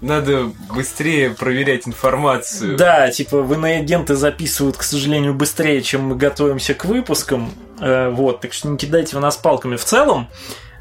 Надо 0.00 0.50
быстрее 0.74 1.30
проверять 1.30 1.86
информацию. 1.86 2.76
Да, 2.76 3.08
типа 3.10 3.40
в 3.40 3.54
иноагенты 3.54 4.16
записывают, 4.16 4.76
к 4.76 4.82
сожалению, 4.82 5.32
быстрее, 5.32 5.80
чем 5.80 6.06
мы 6.06 6.16
готовимся 6.16 6.74
к 6.74 6.84
выпускам. 6.86 7.52
Э, 7.78 8.10
вот, 8.10 8.40
так 8.40 8.52
что 8.52 8.68
не 8.68 8.76
кидайте 8.76 9.16
в 9.16 9.20
нас 9.20 9.36
палками. 9.36 9.76
В 9.76 9.84
целом, 9.84 10.28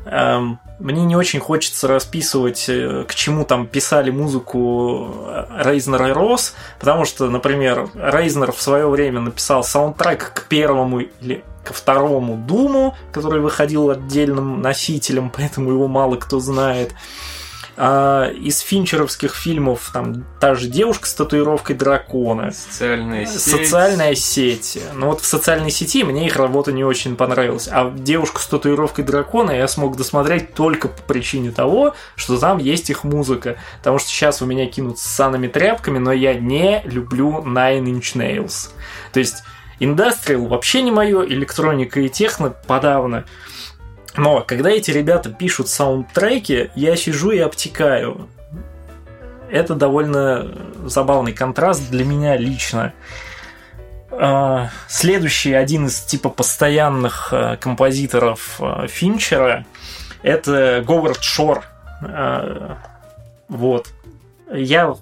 мне 0.03 1.05
не 1.05 1.15
очень 1.15 1.39
хочется 1.39 1.87
расписывать, 1.87 2.65
э, 2.67 3.05
к 3.07 3.13
чему 3.13 3.45
там 3.45 3.67
писали 3.67 4.09
музыку 4.09 5.27
Рейзнер 5.55 6.07
и 6.07 6.11
Росс, 6.11 6.55
потому 6.79 7.05
что, 7.05 7.29
например, 7.29 7.89
Рейзнер 7.93 8.51
в 8.51 8.61
свое 8.61 8.87
время 8.87 9.21
написал 9.21 9.63
саундтрек 9.63 10.33
к 10.33 10.47
первому 10.47 11.01
или 11.01 11.43
ко 11.63 11.73
второму 11.73 12.35
Думу, 12.35 12.95
который 13.11 13.41
выходил 13.41 13.91
отдельным 13.91 14.61
носителем, 14.61 15.29
поэтому 15.35 15.71
его 15.71 15.87
мало 15.87 16.15
кто 16.15 16.39
знает. 16.39 16.93
А, 17.83 18.29
из 18.29 18.59
финчеровских 18.59 19.33
фильмов 19.33 19.89
там 19.91 20.23
та 20.39 20.53
же 20.53 20.67
девушка 20.67 21.07
с 21.07 21.15
татуировкой 21.15 21.75
дракона. 21.75 22.51
Социальная 22.51 23.25
сеть. 23.25 23.41
Социальная 23.41 24.13
сеть. 24.13 24.79
Но 24.93 25.07
вот 25.07 25.21
в 25.21 25.25
социальной 25.25 25.71
сети 25.71 26.03
мне 26.03 26.27
их 26.27 26.35
работа 26.35 26.71
не 26.71 26.83
очень 26.83 27.15
понравилась. 27.15 27.67
А 27.71 27.89
девушку 27.89 28.39
с 28.39 28.45
татуировкой 28.45 29.03
дракона 29.03 29.49
я 29.49 29.67
смог 29.67 29.97
досмотреть 29.97 30.53
только 30.53 30.89
по 30.89 31.01
причине 31.01 31.49
того, 31.49 31.95
что 32.15 32.37
там 32.37 32.59
есть 32.59 32.91
их 32.91 33.03
музыка. 33.03 33.57
Потому 33.79 33.97
что 33.97 34.09
сейчас 34.09 34.43
у 34.43 34.45
меня 34.45 34.67
кинут 34.67 34.99
с 34.99 35.01
санами 35.01 35.47
тряпками, 35.47 35.97
но 35.97 36.11
я 36.11 36.35
не 36.35 36.83
люблю 36.85 37.41
Nine 37.43 37.85
Inch 37.85 38.15
Nails. 38.15 38.69
То 39.11 39.17
есть 39.17 39.37
Индастриал 39.81 40.45
вообще 40.45 40.83
не 40.83 40.91
мое, 40.91 41.25
электроника 41.25 42.01
и 42.01 42.09
техно 42.09 42.51
подавно. 42.51 43.25
Но 44.15 44.41
когда 44.41 44.69
эти 44.69 44.91
ребята 44.91 45.29
пишут 45.29 45.69
саундтреки, 45.69 46.69
я 46.75 46.95
сижу 46.95 47.31
и 47.31 47.39
обтекаю. 47.39 48.27
Это 49.49 49.75
довольно 49.75 50.51
забавный 50.85 51.33
контраст 51.33 51.89
для 51.89 52.05
меня 52.05 52.37
лично. 52.37 52.93
А, 54.11 54.69
следующий 54.87 55.53
один 55.53 55.87
из 55.87 56.01
типа 56.01 56.29
постоянных 56.29 57.29
а, 57.31 57.55
композиторов 57.57 58.57
а, 58.59 58.87
Финчера 58.87 59.65
это 60.21 60.83
Говард 60.85 61.23
Шор. 61.23 61.63
Вот. 63.47 63.87
Я, 64.53 64.95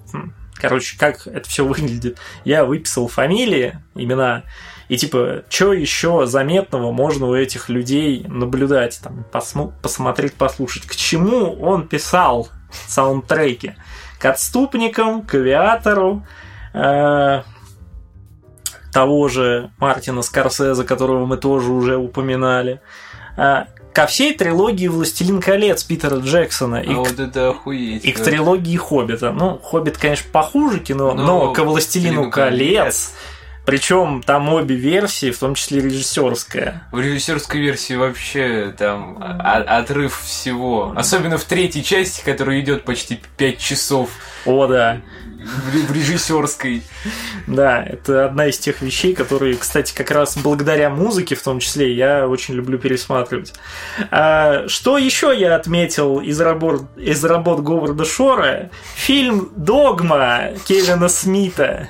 короче, 0.54 0.98
как 0.98 1.26
это 1.26 1.48
все 1.48 1.64
выглядит. 1.64 2.18
Я 2.44 2.64
выписал 2.64 3.06
фамилии, 3.08 3.78
имена 3.94 4.44
и 4.90 4.96
типа, 4.96 5.44
что 5.48 5.72
еще 5.72 6.26
заметного 6.26 6.90
можно 6.90 7.26
у 7.26 7.34
этих 7.36 7.68
людей 7.68 8.24
наблюдать, 8.26 8.98
там, 9.00 9.24
посмо- 9.32 9.72
посмотреть, 9.80 10.34
послушать. 10.34 10.82
К 10.82 10.96
чему 10.96 11.56
он 11.62 11.86
писал 11.86 12.48
саундтреки? 12.88 13.76
К 14.18 14.24
отступникам, 14.24 15.22
к 15.22 15.36
авиатору, 15.36 16.26
э- 16.74 17.42
того 18.92 19.28
же 19.28 19.70
Мартина 19.78 20.22
Скорсезе, 20.22 20.82
которого 20.82 21.24
мы 21.24 21.36
тоже 21.36 21.70
уже 21.70 21.96
упоминали. 21.96 22.80
Э- 23.36 23.66
ко 23.92 24.06
всей 24.08 24.34
трилогии 24.34 24.88
«Властелин 24.88 25.40
колец» 25.40 25.84
Питера 25.84 26.16
Джексона. 26.16 26.82
И 26.82 26.92
а 26.92 26.96
вот 26.96 27.12
к, 27.12 27.20
это 27.20 27.50
охуеть. 27.50 28.04
И 28.04 28.10
к 28.10 28.18
трилогии 28.18 28.76
«Хоббита». 28.76 29.30
Ну, 29.30 29.60
«Хоббит», 29.62 29.98
конечно, 29.98 30.28
похуже 30.32 30.80
кино, 30.80 31.14
но, 31.14 31.24
но 31.24 31.52
к 31.52 31.60
«Властелину 31.60 32.28
колец», 32.28 33.12
колец 33.12 33.14
причем 33.70 34.20
там 34.20 34.48
обе 34.48 34.74
версии, 34.74 35.30
в 35.30 35.38
том 35.38 35.54
числе 35.54 35.80
режиссерская. 35.80 36.88
В 36.90 36.98
режиссерской 36.98 37.60
версии 37.60 37.94
вообще 37.94 38.74
там 38.76 39.16
отрыв 39.22 40.22
всего. 40.22 40.92
Особенно 40.96 41.38
в 41.38 41.44
третьей 41.44 41.84
части, 41.84 42.24
которая 42.24 42.58
идет 42.58 42.82
почти 42.82 43.20
5 43.36 43.58
часов. 43.58 44.10
О, 44.44 44.66
да. 44.66 45.00
В, 45.24 45.92
режиссерской. 45.92 46.82
Да, 47.46 47.80
это 47.84 48.24
одна 48.24 48.46
из 48.46 48.58
тех 48.58 48.82
вещей, 48.82 49.14
которые, 49.14 49.54
кстати, 49.54 49.94
как 49.94 50.10
раз 50.10 50.36
благодаря 50.36 50.90
музыке 50.90 51.36
в 51.36 51.42
том 51.42 51.60
числе 51.60 51.94
я 51.94 52.26
очень 52.26 52.54
люблю 52.54 52.76
пересматривать. 52.76 53.54
А, 54.10 54.66
что 54.66 54.98
еще 54.98 55.32
я 55.32 55.54
отметил 55.54 56.18
из 56.18 56.40
работ, 56.40 56.86
из 56.96 57.24
работ 57.24 57.60
Говарда 57.60 58.04
Шора? 58.04 58.70
Фильм 58.96 59.52
«Догма» 59.54 60.54
Кевина 60.66 61.08
Смита. 61.08 61.88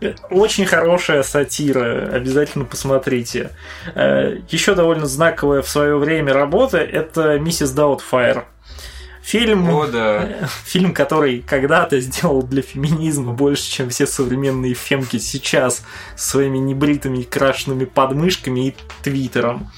Очень 0.30 0.66
хорошая 0.66 1.22
сатира, 1.22 2.08
обязательно 2.12 2.64
посмотрите. 2.64 3.50
Э, 3.94 4.38
Еще 4.48 4.74
довольно 4.74 5.06
знаковая 5.06 5.62
в 5.62 5.68
свое 5.68 5.96
время 5.96 6.32
работа– 6.32 6.78
это 6.78 7.38
«Миссис 7.38 7.70
Даутфайр». 7.70 8.46
Фильм, 9.22 9.70
О, 9.70 9.86
да. 9.86 10.28
фильм, 10.64 10.92
который 10.92 11.40
когда-то 11.40 11.98
сделал 12.00 12.42
для 12.42 12.60
феминизма 12.60 13.32
больше, 13.32 13.70
чем 13.70 13.88
все 13.88 14.06
современные 14.06 14.74
фемки 14.74 15.16
сейчас 15.18 15.82
своими 16.14 16.58
небритыми 16.58 17.18
и 17.18 17.24
крашенными 17.24 17.86
подмышками 17.86 18.68
и 18.68 18.76
твиттером. 19.02 19.70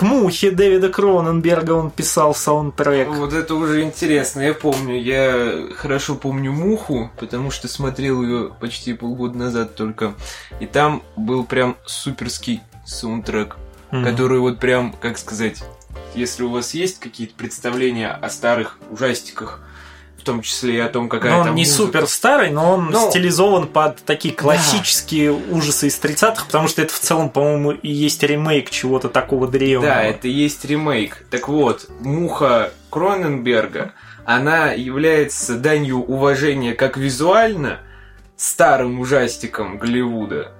К 0.00 0.02
мухе 0.02 0.50
Дэвида 0.50 0.88
Кроненберга 0.88 1.72
он 1.72 1.90
писал 1.90 2.34
саундтрек. 2.34 3.08
Вот 3.08 3.34
это 3.34 3.54
уже 3.54 3.82
интересно. 3.82 4.40
Я 4.40 4.54
помню, 4.54 4.98
я 4.98 5.74
хорошо 5.76 6.14
помню 6.14 6.52
муху, 6.52 7.10
потому 7.18 7.50
что 7.50 7.68
смотрел 7.68 8.22
ее 8.22 8.50
почти 8.60 8.94
полгода 8.94 9.36
назад 9.36 9.74
только. 9.74 10.14
И 10.58 10.64
там 10.64 11.02
был 11.16 11.44
прям 11.44 11.76
суперский 11.84 12.62
саундтрек, 12.86 13.58
mm-hmm. 13.90 14.02
который 14.02 14.38
вот 14.38 14.58
прям, 14.58 14.94
как 14.94 15.18
сказать, 15.18 15.62
если 16.14 16.44
у 16.44 16.48
вас 16.48 16.72
есть 16.72 16.98
какие-то 16.98 17.34
представления 17.34 18.08
о 18.08 18.30
старых 18.30 18.78
ужастиках, 18.90 19.60
в 20.20 20.24
том 20.24 20.42
числе 20.42 20.76
и 20.76 20.78
о 20.78 20.88
том, 20.88 21.08
какая 21.08 21.32
Но 21.32 21.38
он 21.38 21.44
там 21.46 21.54
не 21.54 21.62
музыка. 21.62 21.76
супер 21.76 22.06
старый, 22.06 22.50
но 22.50 22.74
он 22.74 22.90
Ну, 22.90 23.10
стилизован 23.10 23.66
под 23.66 23.96
такие 24.04 24.34
классические 24.34 25.32
ужасы 25.32 25.88
из 25.88 25.98
30-х, 25.98 26.44
потому 26.46 26.68
что 26.68 26.82
это 26.82 26.92
в 26.92 27.00
целом, 27.00 27.30
по-моему, 27.30 27.72
и 27.72 27.90
есть 27.90 28.22
ремейк 28.22 28.70
чего-то 28.70 29.08
такого 29.08 29.48
древнего. 29.48 29.92
Да, 29.92 30.02
это 30.02 30.28
и 30.28 30.30
есть 30.30 30.64
ремейк. 30.64 31.24
Так 31.30 31.48
вот, 31.48 31.88
муха 32.00 32.72
Кроненберга, 32.90 33.92
она 34.24 34.72
является 34.72 35.56
данью 35.56 36.04
уважения 36.04 36.74
как 36.74 36.96
визуально 36.96 37.80
старым 38.36 39.00
ужастикам 39.00 39.78
Голливуда. 39.78 40.52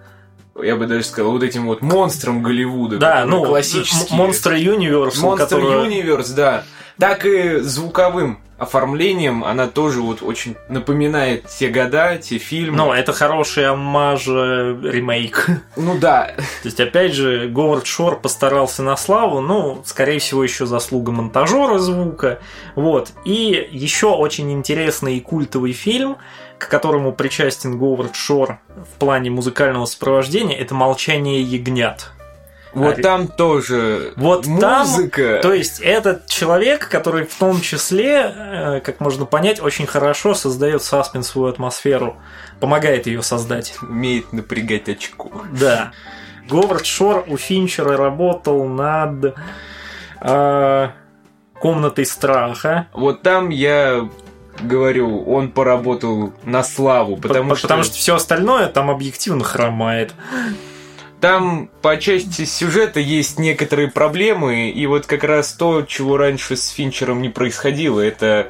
Я 0.60 0.76
бы 0.76 0.86
даже 0.86 1.04
сказал, 1.04 1.32
вот 1.32 1.42
этим 1.42 1.66
вот 1.66 1.80
монстрам 1.80 2.42
Голливуда. 2.42 2.98
Да, 2.98 3.24
ну, 3.24 3.44
классические. 3.44 4.18
Монстр 4.18 4.54
Юниверс, 4.54 5.18
Монстр. 5.18 5.58
Юниверс, 5.58 6.30
да. 6.30 6.64
Так 6.98 7.24
и 7.24 7.60
звуковым 7.60 8.40
оформлением 8.60 9.42
она 9.42 9.66
тоже 9.66 10.02
вот 10.02 10.22
очень 10.22 10.54
напоминает 10.68 11.46
те 11.46 11.68
года, 11.68 12.18
те 12.18 12.36
фильмы. 12.36 12.76
Ну, 12.76 12.92
это 12.92 13.12
хороший 13.12 13.66
аммаж 13.66 14.26
э, 14.28 14.78
ремейк. 14.82 15.48
Ну 15.76 15.98
да, 15.98 16.34
То 16.36 16.66
есть, 16.66 16.78
опять 16.78 17.14
же, 17.14 17.48
Говард 17.48 17.86
Шор 17.86 18.20
постарался 18.20 18.82
на 18.82 18.96
славу, 18.96 19.40
ну, 19.40 19.82
скорее 19.86 20.18
всего, 20.18 20.42
еще 20.44 20.66
заслуга 20.66 21.10
монтажера 21.10 21.78
звука. 21.78 22.40
Вот. 22.74 23.12
И 23.24 23.68
еще 23.70 24.08
очень 24.08 24.52
интересный 24.52 25.16
и 25.16 25.20
культовый 25.20 25.72
фильм, 25.72 26.18
к 26.58 26.68
которому 26.68 27.12
причастен 27.12 27.78
Говард 27.78 28.14
Шор 28.14 28.58
в 28.68 28.98
плане 28.98 29.30
музыкального 29.30 29.86
сопровождения, 29.86 30.56
это 30.56 30.74
«Молчание 30.74 31.40
ягнят». 31.40 32.12
Вот 32.72 32.98
А, 32.98 33.02
там 33.02 33.28
тоже 33.28 34.12
Вот 34.16 34.44
там, 34.44 34.86
музыка. 34.86 35.40
То 35.42 35.52
есть 35.52 35.80
этот 35.80 36.26
человек, 36.26 36.88
который 36.88 37.26
в 37.26 37.34
том 37.34 37.60
числе, 37.60 38.32
э, 38.36 38.80
как 38.80 39.00
можно 39.00 39.24
понять, 39.26 39.60
очень 39.60 39.86
хорошо 39.86 40.34
создает 40.34 40.82
саспенсовую 40.82 41.50
атмосферу, 41.50 42.16
помогает 42.60 43.06
ее 43.06 43.22
создать. 43.22 43.74
умеет 43.82 44.32
напрягать 44.32 44.88
очко. 44.88 45.30
Да. 45.58 45.92
Говард 46.48 46.86
Шор 46.86 47.24
у 47.28 47.36
Финчера 47.36 47.96
работал 47.96 48.64
над 48.66 49.34
э, 50.20 50.88
комнатой 51.60 52.06
страха. 52.06 52.86
Вот 52.92 53.22
там 53.22 53.50
я 53.50 54.08
говорю, 54.60 55.24
он 55.24 55.50
поработал 55.50 56.32
на 56.44 56.62
славу, 56.62 57.16
потому 57.16 57.50
По- 57.50 57.56
что, 57.56 57.66
потому 57.66 57.82
что 57.82 57.94
все 57.94 58.14
остальное 58.16 58.66
там 58.66 58.90
объективно 58.90 59.42
хромает. 59.44 60.12
Там 61.20 61.70
по 61.82 61.96
части 61.98 62.44
сюжета 62.44 63.00
есть 63.00 63.38
некоторые 63.38 63.90
проблемы, 63.90 64.70
и 64.70 64.86
вот 64.86 65.06
как 65.06 65.24
раз 65.24 65.52
то, 65.52 65.82
чего 65.82 66.16
раньше 66.16 66.56
с 66.56 66.68
Финчером 66.68 67.22
не 67.22 67.28
происходило, 67.28 68.00
это 68.00 68.48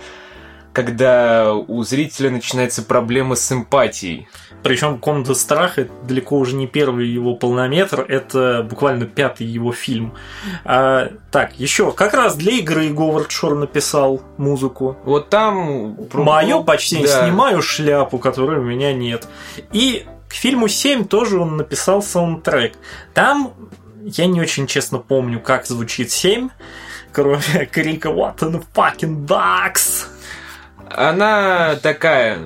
когда 0.73 1.53
у 1.55 1.83
зрителя 1.83 2.31
начинается 2.31 2.83
проблема 2.83 3.35
с 3.35 3.51
эмпатией. 3.51 4.29
Причем 4.63 4.99
комната 4.99 5.35
страха 5.35 5.83
это 5.83 5.93
далеко 6.07 6.37
уже 6.37 6.55
не 6.55 6.67
первый 6.67 7.09
его 7.09 7.35
полнометр, 7.35 8.05
это 8.07 8.65
буквально 8.69 9.07
пятый 9.07 9.47
его 9.47 9.73
фильм. 9.73 10.15
А, 10.65 11.11
так, 11.33 11.59
еще 11.59 11.93
как 11.93 12.15
раз 12.15 12.37
для 12.37 12.53
игры 12.53 12.89
Говард 12.91 13.33
Шор 13.33 13.57
написал 13.57 14.23
музыку. 14.37 14.97
Вот 15.05 15.31
там... 15.31 15.97
Мое 16.13 16.63
почти 16.63 17.03
Да. 17.03 17.25
снимаю 17.25 17.63
шляпу, 17.63 18.19
которой 18.19 18.61
у 18.61 18.63
меня 18.63 18.93
нет. 18.93 19.27
И 19.73 20.07
к 20.31 20.33
фильму 20.33 20.69
7 20.69 21.07
тоже 21.07 21.39
он 21.41 21.57
написал 21.57 22.03
саундтрек. 22.03 22.75
Там 23.15 23.53
я 24.05 24.27
не 24.27 24.41
очень 24.41 24.67
честно 24.69 24.99
помню, 24.99 25.41
как 25.41 25.67
звучит 25.67 26.11
7, 26.13 26.49
кроме 27.13 27.67
крика 27.73 28.09
What 28.11 28.39
the 28.39 28.65
fucking 28.75 29.27
ducks! 29.27 30.07
Она 30.89 31.77
такая... 31.83 32.39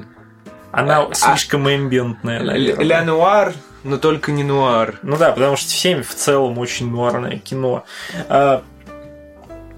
Она 0.73 1.03
А- 1.03 1.15
слишком 1.15 1.69
эмбиентная, 1.69 2.41
Ля 2.41 2.53
наверное. 2.53 3.05
нуар, 3.05 3.53
но 3.85 3.97
только 3.99 4.33
не 4.33 4.43
нуар. 4.43 4.99
Ну 5.03 5.17
да, 5.17 5.31
потому 5.33 5.57
что 5.57 5.71
7 5.71 6.03
в 6.03 6.15
целом 6.15 6.59
очень 6.59 6.91
нуарное 6.91 7.39
кино. 7.39 7.85
А, 8.29 8.65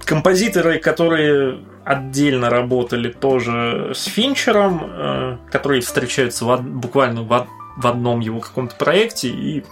композиторы, 0.05 0.79
которые 0.79 1.59
отдельно 1.85 2.51
работали 2.51 3.11
тоже 3.11 3.93
с 3.95 4.05
Финчером, 4.05 4.83
э, 4.85 5.37
которые 5.53 5.83
встречаются 5.83 6.45
в 6.45 6.61
буквально 6.63 7.23
в, 7.23 7.47
в 7.77 7.87
одном 7.87 8.21
его 8.21 8.41
каком-то 8.41 8.75
проекте, 8.77 9.29
и 9.29 9.65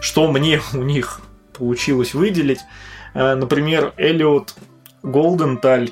что 0.00 0.30
мне 0.30 0.60
у 0.72 0.82
них 0.82 1.20
получилось 1.52 2.14
выделить. 2.14 2.60
Э, 3.14 3.34
например, 3.34 3.92
Эллиот 3.96 4.54
Голденталь, 5.02 5.90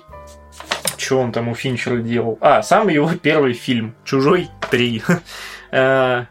что 0.96 1.20
он 1.20 1.32
там 1.32 1.48
у 1.48 1.54
Финчера 1.54 1.98
делал? 1.98 2.38
А, 2.40 2.62
сам 2.62 2.88
его 2.88 3.10
первый 3.22 3.52
фильм 3.52 3.94
«Чужой 4.04 4.48
3». 4.70 5.02
Э, 5.72 6.26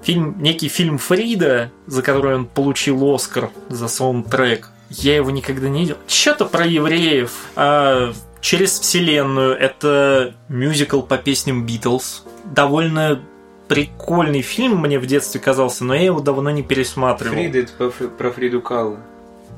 фильм, 0.00 0.36
некий 0.40 0.68
фильм 0.68 0.96
Фрида, 0.96 1.72
за 1.86 2.02
который 2.02 2.36
он 2.36 2.46
получил 2.46 3.12
Оскар 3.12 3.50
за 3.68 3.88
саундтрек. 3.88 4.70
Я 4.90 5.16
его 5.16 5.32
никогда 5.32 5.68
не 5.68 5.80
видел. 5.80 5.96
Что-то 6.06 6.46
про 6.46 6.64
евреев. 6.64 7.32
А, 7.56 8.12
через 8.40 8.78
вселенную. 8.78 9.54
Это 9.56 10.34
мюзикл 10.48 11.02
по 11.02 11.18
песням 11.18 11.66
Битлз. 11.66 12.24
Довольно 12.44 13.20
прикольный 13.68 14.42
фильм 14.42 14.78
мне 14.78 14.98
в 14.98 15.06
детстве 15.06 15.40
казался, 15.40 15.84
но 15.84 15.94
я 15.94 16.02
его 16.02 16.20
давно 16.20 16.50
не 16.50 16.62
пересматривал. 16.62 17.34
Фрида, 17.34 17.58
это 17.58 17.90
про 17.90 18.30
Фриду 18.30 18.60
Каллу. 18.60 18.98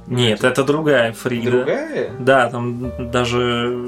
Нет, 0.06 0.42
это 0.42 0.64
другая 0.64 1.12
Фрида. 1.12 1.50
Другая? 1.50 2.10
Да, 2.18 2.50
там 2.50 3.10
даже, 3.10 3.78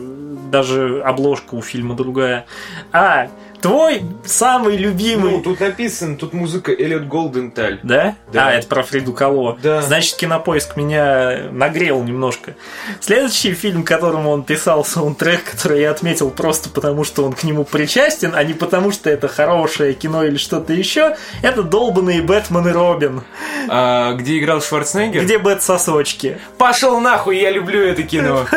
даже 0.51 1.03
обложка 1.03 1.57
у 1.57 1.63
фильма 1.63 1.97
другая. 1.97 2.47
А, 2.93 3.29
твой 3.63 4.03
самый 4.27 4.77
любимый... 4.77 5.33
Ну, 5.33 5.41
тут 5.41 5.61
написано, 5.61 6.17
тут 6.17 6.35
музыка 6.35 6.73
Эллиот 6.73 7.05
Голденталь. 7.05 7.79
Да? 7.83 8.17
Да. 8.33 8.49
А, 8.49 8.53
это 8.53 8.67
про 8.67 8.83
Фриду 8.83 9.13
Кало. 9.13 9.59
Да. 9.63 9.81
Значит, 9.81 10.17
кинопоиск 10.17 10.77
меня 10.77 11.49
нагрел 11.51 12.03
немножко. 12.03 12.55
Следующий 13.01 13.55
фильм, 13.55 13.85
к 13.85 13.87
которому 13.87 14.31
он 14.31 14.43
писал 14.43 14.85
саундтрек, 14.85 15.45
который 15.45 15.81
я 15.81 15.93
отметил 15.93 16.31
просто 16.31 16.69
потому, 16.69 17.05
что 17.05 17.25
он 17.25 17.33
к 17.33 17.45
нему 17.45 17.65
причастен, 17.65 18.33
а 18.35 18.43
не 18.45 18.53
потому, 18.53 18.91
что 18.91 19.09
это 19.09 19.29
хорошее 19.29 19.95
кино 19.95 20.25
или 20.25 20.37
что-то 20.37 20.73
еще, 20.73 21.17
это 21.43 21.63
долбанные 21.63 22.21
Бэтмен 22.21 22.67
и 22.69 22.73
Робин. 22.73 23.23
А, 23.69 24.15
где 24.15 24.39
играл 24.39 24.61
Шварценеггер? 24.61 25.23
Где 25.23 25.39
Бэт 25.39 25.63
сосочки? 25.63 26.39
Пошел 26.59 27.01
нахуй, 27.01 27.39
я 27.39 27.51
люблю 27.51 27.81
это 27.81 28.03
кино. 28.03 28.47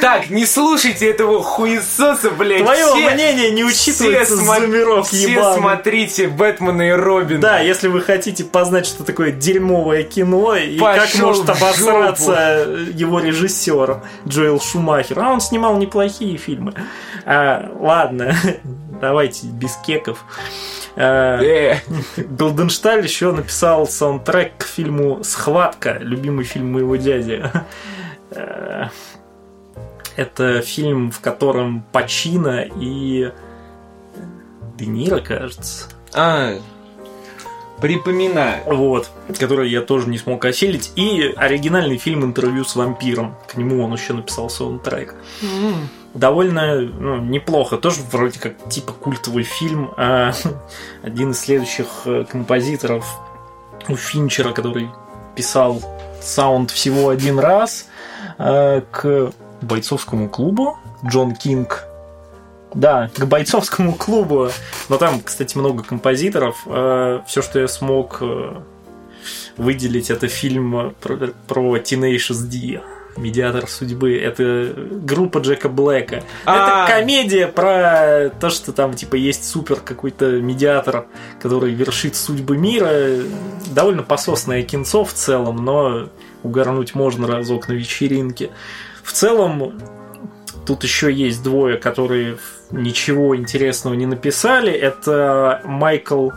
Так, 0.00 0.30
не 0.30 0.46
слушайте 0.46 1.10
этого 1.10 1.42
хуесоса, 1.42 2.30
блядь. 2.30 2.62
Твое 2.62 2.94
мнение 2.94 3.50
не 3.50 3.64
учитывается 3.68 4.36
все 4.36 4.44
номеров 4.44 5.08
Все 5.08 5.32
ебаных. 5.32 5.58
смотрите 5.58 6.28
Бэтмена 6.28 6.88
и 6.88 6.90
Робина. 6.92 7.40
Да, 7.40 7.60
если 7.60 7.88
вы 7.88 8.00
хотите 8.00 8.44
познать, 8.44 8.86
что 8.86 9.04
такое 9.04 9.30
дерьмовое 9.32 10.02
кино 10.02 10.56
и 10.56 10.78
как 10.78 11.14
может 11.16 11.48
обосраться 11.48 12.66
его 12.94 13.20
режиссер 13.20 14.02
Джоэл 14.26 14.60
Шумахер. 14.60 15.18
А 15.20 15.30
он 15.30 15.40
снимал 15.40 15.76
неплохие 15.78 16.36
фильмы. 16.36 16.74
А, 17.24 17.70
ладно, 17.78 18.34
давайте 19.00 19.46
без 19.46 19.76
кеков. 19.76 20.24
А, 20.96 21.38
Э, 21.40 21.76
Голденшталь 22.16 23.04
еще 23.04 23.30
написал 23.30 23.86
саундтрек 23.86 24.56
к 24.58 24.64
фильму 24.64 25.22
«Схватка», 25.22 25.98
любимый 26.00 26.44
фильм 26.44 26.72
моего 26.72 26.96
дяди. 26.96 27.44
Э, 28.32 28.86
Это 30.16 30.60
фильм, 30.62 31.12
в 31.12 31.20
котором 31.20 31.84
Пачино 31.92 32.66
и 32.80 33.30
Де 34.78 34.86
Ниро, 34.86 35.18
кажется, 35.20 35.86
А, 36.14 36.52
припоминаю. 37.80 38.62
вот, 38.66 39.10
который 39.38 39.68
я 39.70 39.80
тоже 39.80 40.08
не 40.08 40.18
смог 40.18 40.44
осилить, 40.44 40.92
и 40.94 41.34
оригинальный 41.36 41.98
фильм 41.98 42.24
«Интервью 42.24 42.64
с 42.64 42.76
вампиром». 42.76 43.34
К 43.48 43.56
нему 43.56 43.82
он 43.82 43.92
еще 43.92 44.12
написал 44.12 44.48
саундтрек. 44.48 45.16
Довольно 46.14 46.80
ну, 46.80 47.16
неплохо, 47.18 47.76
тоже 47.76 48.00
вроде 48.12 48.38
как 48.38 48.68
типа 48.68 48.92
культовый 48.92 49.42
фильм. 49.42 49.90
А 49.96 50.32
один 51.02 51.32
из 51.32 51.40
следующих 51.40 51.86
э, 52.04 52.24
композиторов 52.24 53.04
у 53.88 53.96
Финчера, 53.96 54.52
который 54.52 54.88
писал 55.34 55.82
саунд 56.22 56.70
всего 56.70 57.08
один 57.08 57.38
раз 57.40 57.88
э, 58.38 58.82
к 58.90 59.32
бойцовскому 59.60 60.28
клубу, 60.28 60.78
Джон 61.04 61.34
Кинг. 61.34 61.87
Да, 62.74 63.10
к 63.16 63.24
бойцовскому 63.24 63.94
клубу. 63.94 64.50
Но 64.88 64.98
там, 64.98 65.20
кстати, 65.20 65.56
много 65.56 65.82
композиторов. 65.82 66.56
Все, 67.26 67.42
что 67.42 67.58
я 67.58 67.68
смог 67.68 68.18
э, 68.20 68.56
выделить, 69.56 70.10
это 70.10 70.28
фильм 70.28 70.94
про, 71.00 71.16
про 71.46 71.76
Tenacious 71.78 72.42
D. 72.42 72.80
Медиатор 73.16 73.68
судьбы. 73.68 74.16
Это 74.16 74.72
группа 74.76 75.38
Джека 75.38 75.68
Блэка. 75.68 76.22
А. 76.44 76.84
Это 76.84 76.92
комедия 76.92 77.48
про 77.48 78.30
то, 78.38 78.48
что 78.48 78.72
там 78.72 78.94
типа 78.94 79.16
есть 79.16 79.48
супер 79.48 79.80
какой-то 79.80 80.40
медиатор, 80.40 81.06
который 81.40 81.72
вершит 81.72 82.14
судьбы 82.14 82.56
мира. 82.56 83.24
Довольно 83.72 84.04
пососное 84.04 84.62
кинцо 84.62 85.04
в 85.04 85.12
целом, 85.12 85.64
но 85.64 86.08
угорнуть 86.44 86.94
можно 86.94 87.26
разок 87.26 87.66
на 87.68 87.72
вечеринке. 87.72 88.50
В 89.02 89.12
целом, 89.12 89.80
тут 90.64 90.84
еще 90.84 91.12
есть 91.12 91.42
двое, 91.42 91.76
которые 91.76 92.38
ничего 92.70 93.36
интересного 93.36 93.94
не 93.94 94.06
написали. 94.06 94.72
Это 94.72 95.60
Майкл 95.64 96.30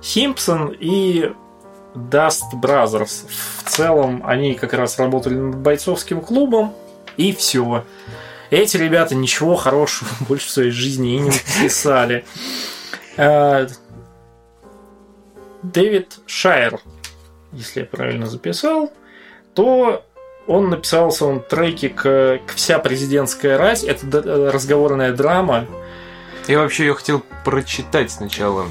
Симпсон 0.00 0.74
и 0.78 1.32
Dust 1.94 2.42
Brothers. 2.60 3.26
В 3.28 3.70
целом 3.70 4.22
они 4.24 4.54
как 4.54 4.72
раз 4.72 4.98
работали 4.98 5.34
над 5.34 5.56
бойцовским 5.56 6.20
клубом, 6.20 6.74
и 7.16 7.32
все. 7.32 7.84
Эти 8.50 8.76
ребята 8.76 9.14
ничего 9.14 9.56
хорошего 9.56 10.10
больше 10.28 10.46
в 10.46 10.50
своей 10.50 10.70
жизни 10.70 11.16
и 11.16 11.18
не 11.18 11.30
написали. 11.30 12.24
Э, 13.16 13.66
Дэвид 15.62 16.18
Шайер, 16.26 16.80
если 17.52 17.80
я 17.80 17.86
правильно 17.86 18.26
записал, 18.26 18.92
то 19.54 20.04
он 20.46 20.70
написал 20.70 21.10
саундтреки 21.10 21.88
к, 21.88 22.40
к 22.46 22.54
«Вся 22.54 22.78
президентская 22.78 23.56
рать». 23.56 23.84
Это 23.84 24.50
разговорная 24.52 25.12
драма. 25.12 25.66
Я 26.48 26.58
вообще 26.58 26.86
ее 26.86 26.94
хотел 26.94 27.22
прочитать 27.44 28.10
сначала. 28.10 28.66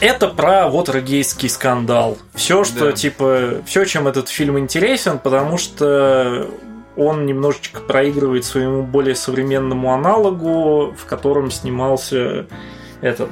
Это 0.00 0.28
про 0.28 0.68
вот 0.68 0.88
рогейский 0.88 1.48
скандал. 1.48 2.18
Все, 2.34 2.64
что 2.64 2.86
да. 2.86 2.92
типа, 2.92 3.62
все, 3.66 3.84
чем 3.84 4.06
этот 4.06 4.28
фильм 4.28 4.58
интересен, 4.58 5.18
потому 5.18 5.56
что 5.56 6.48
он 6.96 7.24
немножечко 7.24 7.80
проигрывает 7.80 8.44
своему 8.44 8.82
более 8.82 9.14
современному 9.14 9.94
аналогу, 9.94 10.94
в 10.96 11.06
котором 11.06 11.50
снимался 11.50 12.46
этот, 13.00 13.30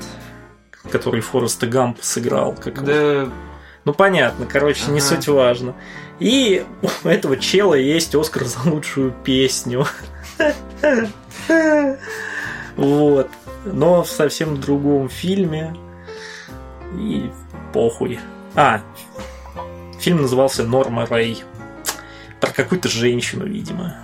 который 0.90 1.20
Форест 1.20 1.62
Гамп 1.64 1.98
сыграл. 2.00 2.54
Как 2.54 2.82
да. 2.84 2.92
Его. 2.92 3.32
Ну 3.84 3.94
понятно, 3.94 4.46
короче, 4.46 4.84
ага. 4.84 4.92
не 4.92 5.00
суть 5.00 5.28
важно. 5.28 5.74
И 6.20 6.64
у 7.04 7.08
этого 7.08 7.36
чела 7.36 7.74
есть 7.74 8.14
Оскар 8.14 8.44
за 8.44 8.68
лучшую 8.68 9.12
песню. 9.24 9.86
Вот. 12.76 13.28
Но 13.64 14.04
в 14.04 14.08
совсем 14.08 14.60
другом 14.60 15.08
фильме. 15.08 15.74
И 16.96 17.30
похуй. 17.72 18.20
А, 18.54 18.80
фильм 19.98 20.22
назывался 20.22 20.62
Норма 20.62 21.06
Рэй. 21.06 21.42
Про 22.40 22.52
какую-то 22.52 22.88
женщину, 22.88 23.46
видимо. 23.46 23.96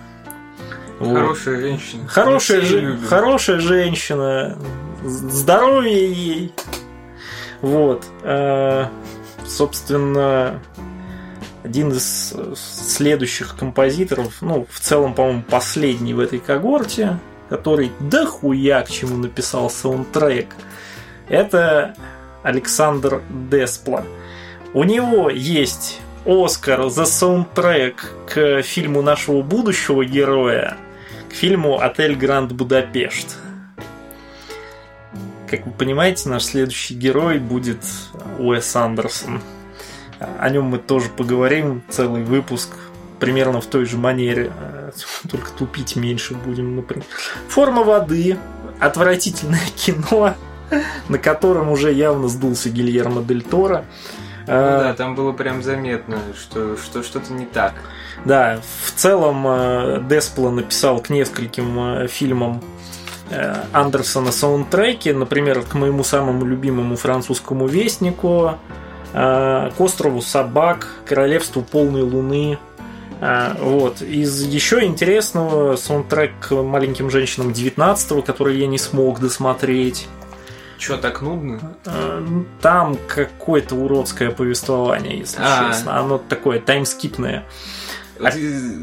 Хорошая 0.98 1.54
вот. 1.54 1.60
женщина. 1.62 2.08
Хорошая, 2.08 2.60
же, 2.62 2.98
хорошая 2.98 3.60
женщина. 3.60 4.58
Здоровье 5.04 6.12
ей. 6.12 6.52
Вот. 7.60 8.04
А, 8.22 8.90
собственно, 9.46 10.60
один 11.64 11.92
из 11.92 12.34
следующих 12.54 13.56
композиторов, 13.56 14.42
ну, 14.42 14.66
в 14.70 14.80
целом, 14.80 15.14
по-моему, 15.14 15.42
последний 15.42 16.12
в 16.12 16.20
этой 16.20 16.38
когорте, 16.38 17.18
который 17.48 17.90
дохуя 18.00 18.82
к 18.82 18.90
чему 18.90 19.16
написал 19.16 19.70
саундтрек, 19.70 20.54
это 21.28 21.96
Александр 22.42 23.22
Деспла. 23.50 24.04
У 24.74 24.84
него 24.84 25.30
есть 25.30 26.00
Оскар 26.26 26.90
за 26.90 27.06
саундтрек 27.06 28.12
к 28.26 28.62
фильму 28.62 29.00
нашего 29.00 29.40
будущего 29.40 30.04
героя, 30.04 30.76
к 31.30 31.32
фильму 31.32 31.80
«Отель 31.80 32.14
Гранд 32.14 32.52
Будапешт». 32.52 33.38
Как 35.48 35.64
вы 35.64 35.72
понимаете, 35.72 36.28
наш 36.28 36.44
следующий 36.44 36.94
герой 36.94 37.38
будет 37.38 37.80
Уэс 38.38 38.76
Андерсон– 38.76 39.40
о 40.18 40.48
нем 40.50 40.64
мы 40.64 40.78
тоже 40.78 41.08
поговорим, 41.08 41.82
целый 41.90 42.22
выпуск 42.22 42.70
примерно 43.24 43.60
в 43.60 43.66
той 43.66 43.86
же 43.86 43.96
манере, 43.96 44.52
э, 44.58 44.90
только 45.30 45.50
тупить 45.52 45.96
меньше 45.96 46.34
будем, 46.34 46.76
например. 46.76 47.06
Форма 47.48 47.82
воды, 47.82 48.36
отвратительное 48.80 49.66
кино, 49.76 50.34
на 51.08 51.18
котором 51.18 51.70
уже 51.70 51.92
явно 51.92 52.28
сдулся 52.28 52.68
Гильермо 52.70 53.22
Дель 53.22 53.42
Торо. 53.42 53.84
Ну, 54.46 54.52
э, 54.52 54.80
да, 54.82 54.94
там 54.94 55.14
было 55.14 55.32
прям 55.32 55.62
заметно, 55.62 56.18
что, 56.38 56.76
что 56.76 57.02
что-то 57.02 57.32
не 57.32 57.46
так. 57.46 57.72
Да, 58.26 58.60
в 58.84 58.92
целом 58.92 59.44
э, 59.46 60.02
Деспла 60.08 60.50
написал 60.50 61.00
к 61.00 61.08
нескольким 61.08 62.06
фильмам 62.08 62.62
Андерсона 63.72 64.32
саундтреки, 64.32 65.12
например, 65.14 65.62
к 65.62 65.72
моему 65.72 66.04
самому 66.04 66.44
любимому 66.44 66.96
французскому 66.96 67.66
вестнику, 67.66 68.58
к 69.14 69.74
острову 69.78 70.20
собак, 70.20 70.88
королевству 71.06 71.62
полной 71.62 72.02
луны. 72.02 72.58
Э, 73.20 73.54
вот. 73.58 74.02
Из 74.02 74.42
еще 74.42 74.84
интересного 74.84 75.76
саундтрек 75.76 76.32
к 76.40 76.54
маленьким 76.54 77.10
женщинам 77.10 77.50
19-го, 77.50 78.22
который 78.22 78.58
я 78.58 78.66
не 78.66 78.78
смог 78.78 79.20
досмотреть. 79.20 80.08
Че, 80.78 80.96
так 80.96 81.22
нудно? 81.22 81.76
Э, 81.86 82.26
там 82.60 82.98
какое-то 83.06 83.76
уродское 83.76 84.30
повествование, 84.30 85.18
если 85.18 85.40
а 85.40 85.68
честно. 85.68 85.98
Оно 85.98 86.18
такое 86.18 86.60
таймскипное. 86.60 87.44
Вот 88.18 88.32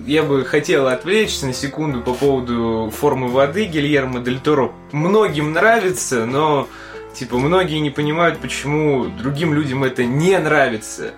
я 0.07 0.23
бы 0.23 0.43
хотел 0.43 0.87
отвлечься 0.87 1.45
на 1.45 1.53
секунду 1.53 2.01
по 2.01 2.13
поводу 2.13 2.91
формы 2.95 3.29
воды 3.29 3.65
Гильермо 3.65 4.19
Дель 4.19 4.39
Торо. 4.39 4.71
Многим 4.91 5.53
нравится, 5.53 6.25
но 6.25 6.67
Типа, 7.13 7.37
многие 7.37 7.79
не 7.79 7.89
понимают, 7.89 8.39
почему 8.39 9.05
другим 9.05 9.53
людям 9.53 9.83
это 9.83 10.03
не 10.03 10.37
нравится. 10.37 11.13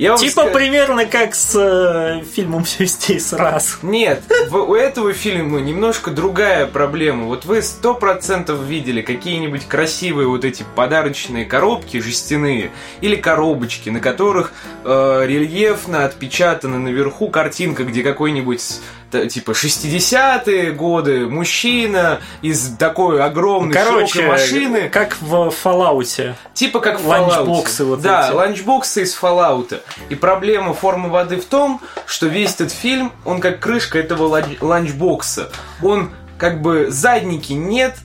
Я 0.00 0.16
типа 0.16 0.32
скажу... 0.32 0.54
примерно 0.54 1.04
как 1.04 1.34
с 1.34 1.54
э, 1.54 2.24
фильмом 2.24 2.64
«Все 2.64 2.86
здесь 2.86 3.34
раз». 3.34 3.80
Нет, 3.82 4.22
в, 4.48 4.56
у 4.56 4.74
этого 4.74 5.12
фильма 5.12 5.60
немножко 5.60 6.10
другая 6.10 6.66
проблема. 6.66 7.26
Вот 7.26 7.44
вы 7.44 7.60
сто 7.60 7.92
процентов 7.92 8.62
видели 8.62 9.02
какие-нибудь 9.02 9.68
красивые 9.68 10.26
вот 10.26 10.46
эти 10.46 10.64
подарочные 10.74 11.44
коробки 11.44 12.00
жестяные 12.00 12.70
или 13.02 13.14
коробочки, 13.14 13.90
на 13.90 14.00
которых 14.00 14.54
э, 14.84 15.24
рельефно 15.26 16.06
отпечатана 16.06 16.78
наверху 16.78 17.28
картинка, 17.28 17.84
где 17.84 18.02
какой-нибудь 18.02 18.62
типа 19.10 19.50
60-е 19.52 20.72
годы, 20.72 21.26
мужчина 21.26 22.20
из 22.42 22.76
такой 22.76 23.22
огромной 23.22 23.72
Короче, 23.74 24.26
машины. 24.26 24.88
как 24.88 25.16
в 25.20 25.52
Fallout. 25.64 26.34
Типа 26.54 26.80
как 26.80 27.00
в 27.00 27.06
Ланчбоксы 27.08 27.84
вот 27.84 28.00
Да, 28.02 28.26
эти. 28.26 28.34
ланчбоксы 28.34 29.02
из 29.02 29.16
Fallout. 29.16 29.80
И 30.08 30.14
проблема 30.14 30.74
формы 30.74 31.08
воды 31.08 31.36
в 31.40 31.44
том, 31.44 31.80
что 32.06 32.26
весь 32.26 32.54
этот 32.54 32.72
фильм, 32.72 33.12
он 33.24 33.40
как 33.40 33.60
крышка 33.60 33.98
этого 33.98 34.42
ланчбокса. 34.60 35.50
Он 35.82 36.10
как 36.38 36.62
бы 36.62 36.90
задники 36.90 37.52
нет, 37.52 37.96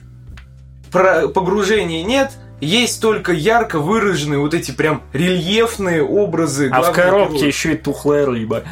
погружения 0.92 2.02
нет, 2.04 2.32
есть 2.60 3.02
только 3.02 3.32
ярко 3.32 3.78
выраженные 3.78 4.38
вот 4.38 4.54
эти 4.54 4.70
прям 4.70 5.02
рельефные 5.12 6.02
образы. 6.02 6.70
А 6.72 6.82
в 6.82 6.92
коробке 6.92 7.34
героя. 7.36 7.46
еще 7.48 7.72
и 7.72 7.76
тухлая 7.76 8.24
рыба. 8.26 8.62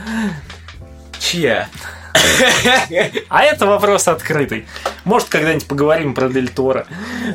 Чья? 1.18 1.68
А 3.28 3.42
это 3.42 3.66
вопрос 3.66 4.08
открытый. 4.08 4.66
Может, 5.04 5.28
когда-нибудь 5.28 5.66
поговорим 5.66 6.14
про 6.14 6.28
Дель 6.28 6.48
Торо. 6.48 6.86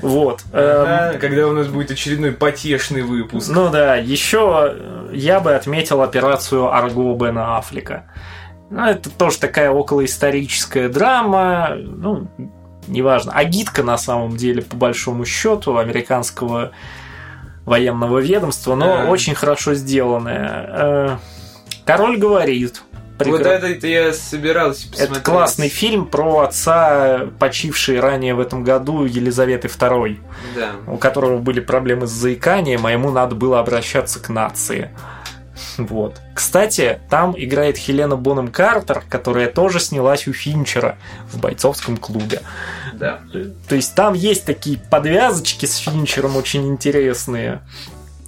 Вот. 0.02 0.44
Эм, 0.54 1.20
когда 1.20 1.48
у 1.48 1.54
нас 1.54 1.68
будет 1.68 1.92
очередной 1.92 2.32
потешный 2.32 3.02
выпуск. 3.02 3.50
Ну 3.50 3.70
да, 3.70 3.96
еще 3.96 4.76
я 5.12 5.40
бы 5.40 5.54
отметил 5.54 6.02
операцию 6.02 6.74
Арго 6.74 7.14
Бена 7.16 7.58
Аффлека. 7.58 8.06
Ну, 8.70 8.86
это 8.86 9.10
тоже 9.10 9.40
такая 9.40 9.72
околоисторическая 9.72 10.90
драма. 10.90 11.72
Ну, 11.76 12.28
неважно. 12.88 13.34
Агитка 13.34 13.84
на 13.84 13.98
самом 13.98 14.38
деле, 14.38 14.62
по 14.62 14.76
большому 14.76 15.26
счету, 15.26 15.78
американского 15.78 16.72
военного 17.66 18.20
ведомства, 18.20 18.76
но 18.76 19.10
очень 19.10 19.36
хорошо 19.36 19.74
сделанная. 19.74 20.66
Э, 20.68 21.18
король 21.86 22.18
говорит, 22.18 22.82
Прекра... 23.20 23.38
Вот 23.38 23.46
это 23.46 23.88
я 23.88 24.14
собирался 24.14 24.88
посмотреть. 24.90 25.12
Это 25.12 25.20
классный 25.22 25.68
фильм 25.68 26.08
про 26.08 26.40
отца, 26.40 27.28
почившей 27.38 28.00
ранее 28.00 28.34
в 28.34 28.40
этом 28.40 28.64
году 28.64 29.04
Елизаветы 29.04 29.68
II, 29.68 30.18
да. 30.56 30.72
у 30.88 30.96
которого 30.96 31.38
были 31.38 31.60
проблемы 31.60 32.08
с 32.08 32.12
заиканием, 32.12 32.86
а 32.86 32.92
ему 32.94 33.12
надо 33.12 33.36
было 33.36 33.60
обращаться 33.60 34.22
к 34.22 34.30
нации. 34.30 34.90
Вот. 35.78 36.22
Кстати, 36.34 37.02
там 37.10 37.34
играет 37.38 37.78
Хелена 37.78 38.16
Боном 38.16 38.48
Картер, 38.48 39.04
которая 39.10 39.50
тоже 39.50 39.82
снялась 39.82 40.26
у 40.26 40.32
Финчера 40.32 40.98
в 41.30 41.42
бойцовском 41.42 41.98
клубе. 41.98 42.42
Да. 42.94 43.20
То 43.68 43.76
есть 43.76 43.96
там 43.96 44.14
есть 44.14 44.46
такие 44.46 44.78
подвязочки 44.78 45.66
с 45.66 45.76
Финчером 45.76 46.38
очень 46.38 46.66
интересные. 46.68 47.62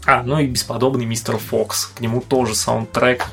А, 0.05 0.21
ну 0.23 0.37
и 0.39 0.47
бесподобный 0.47 1.05
мистер 1.05 1.37
Фокс. 1.37 1.85
К 1.85 2.01
нему 2.01 2.19
тоже 2.19 2.55
саундтрек 2.55 3.27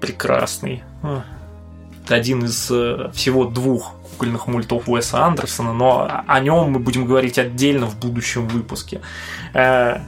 прекрасный. 0.00 0.82
А. 1.02 1.22
Один 2.08 2.44
из 2.44 2.70
э, 2.70 3.10
всего 3.12 3.44
двух 3.44 3.94
кукольных 4.12 4.46
мультов 4.46 4.88
Уэса 4.88 5.24
Андерсона, 5.24 5.72
но 5.72 6.22
о 6.26 6.40
нем 6.40 6.70
мы 6.72 6.78
будем 6.78 7.04
говорить 7.06 7.38
отдельно 7.38 7.86
в 7.86 7.98
будущем 7.98 8.48
выпуске. 8.48 9.00
Э, 9.54 9.98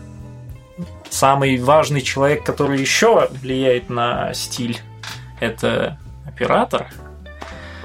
самый 1.10 1.58
важный 1.58 2.00
человек, 2.00 2.44
который 2.44 2.80
еще 2.80 3.28
влияет 3.42 3.90
на 3.90 4.32
стиль, 4.32 4.78
это 5.40 5.98
оператор. 6.26 6.86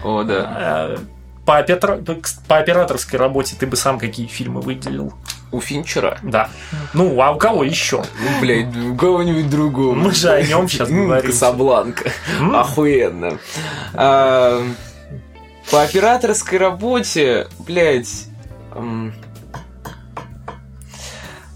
О, 0.03 0.23
да. 0.23 0.95
Э, 0.95 0.97
По, 1.45 1.59
оператор- 1.59 2.01
по 2.47 2.57
операторской 2.57 3.19
работе 3.19 3.55
ты 3.59 3.67
бы 3.67 3.75
сам 3.75 3.99
какие 3.99 4.27
фильмы 4.27 4.61
выделил? 4.61 5.13
У 5.51 5.61
Финчера? 5.61 6.17
Да. 6.23 6.49
Ну, 6.93 7.21
а 7.21 7.31
у 7.31 7.37
кого 7.37 7.63
еще? 7.63 7.97
Ну, 8.19 8.41
блядь, 8.41 8.75
у 8.75 8.95
кого-нибудь 8.95 9.49
другого. 9.49 9.93
Мы 9.93 10.11
же 10.13 10.29
о 10.29 10.41
нем 10.41 10.67
сейчас 10.67 10.89
говорим. 10.89 11.31
Касабланка. 11.31 12.11
Охуенно. 12.53 13.37
А, 13.93 14.61
По 15.71 15.83
операторской 15.83 16.57
работе, 16.57 17.47
блядь, 17.59 18.27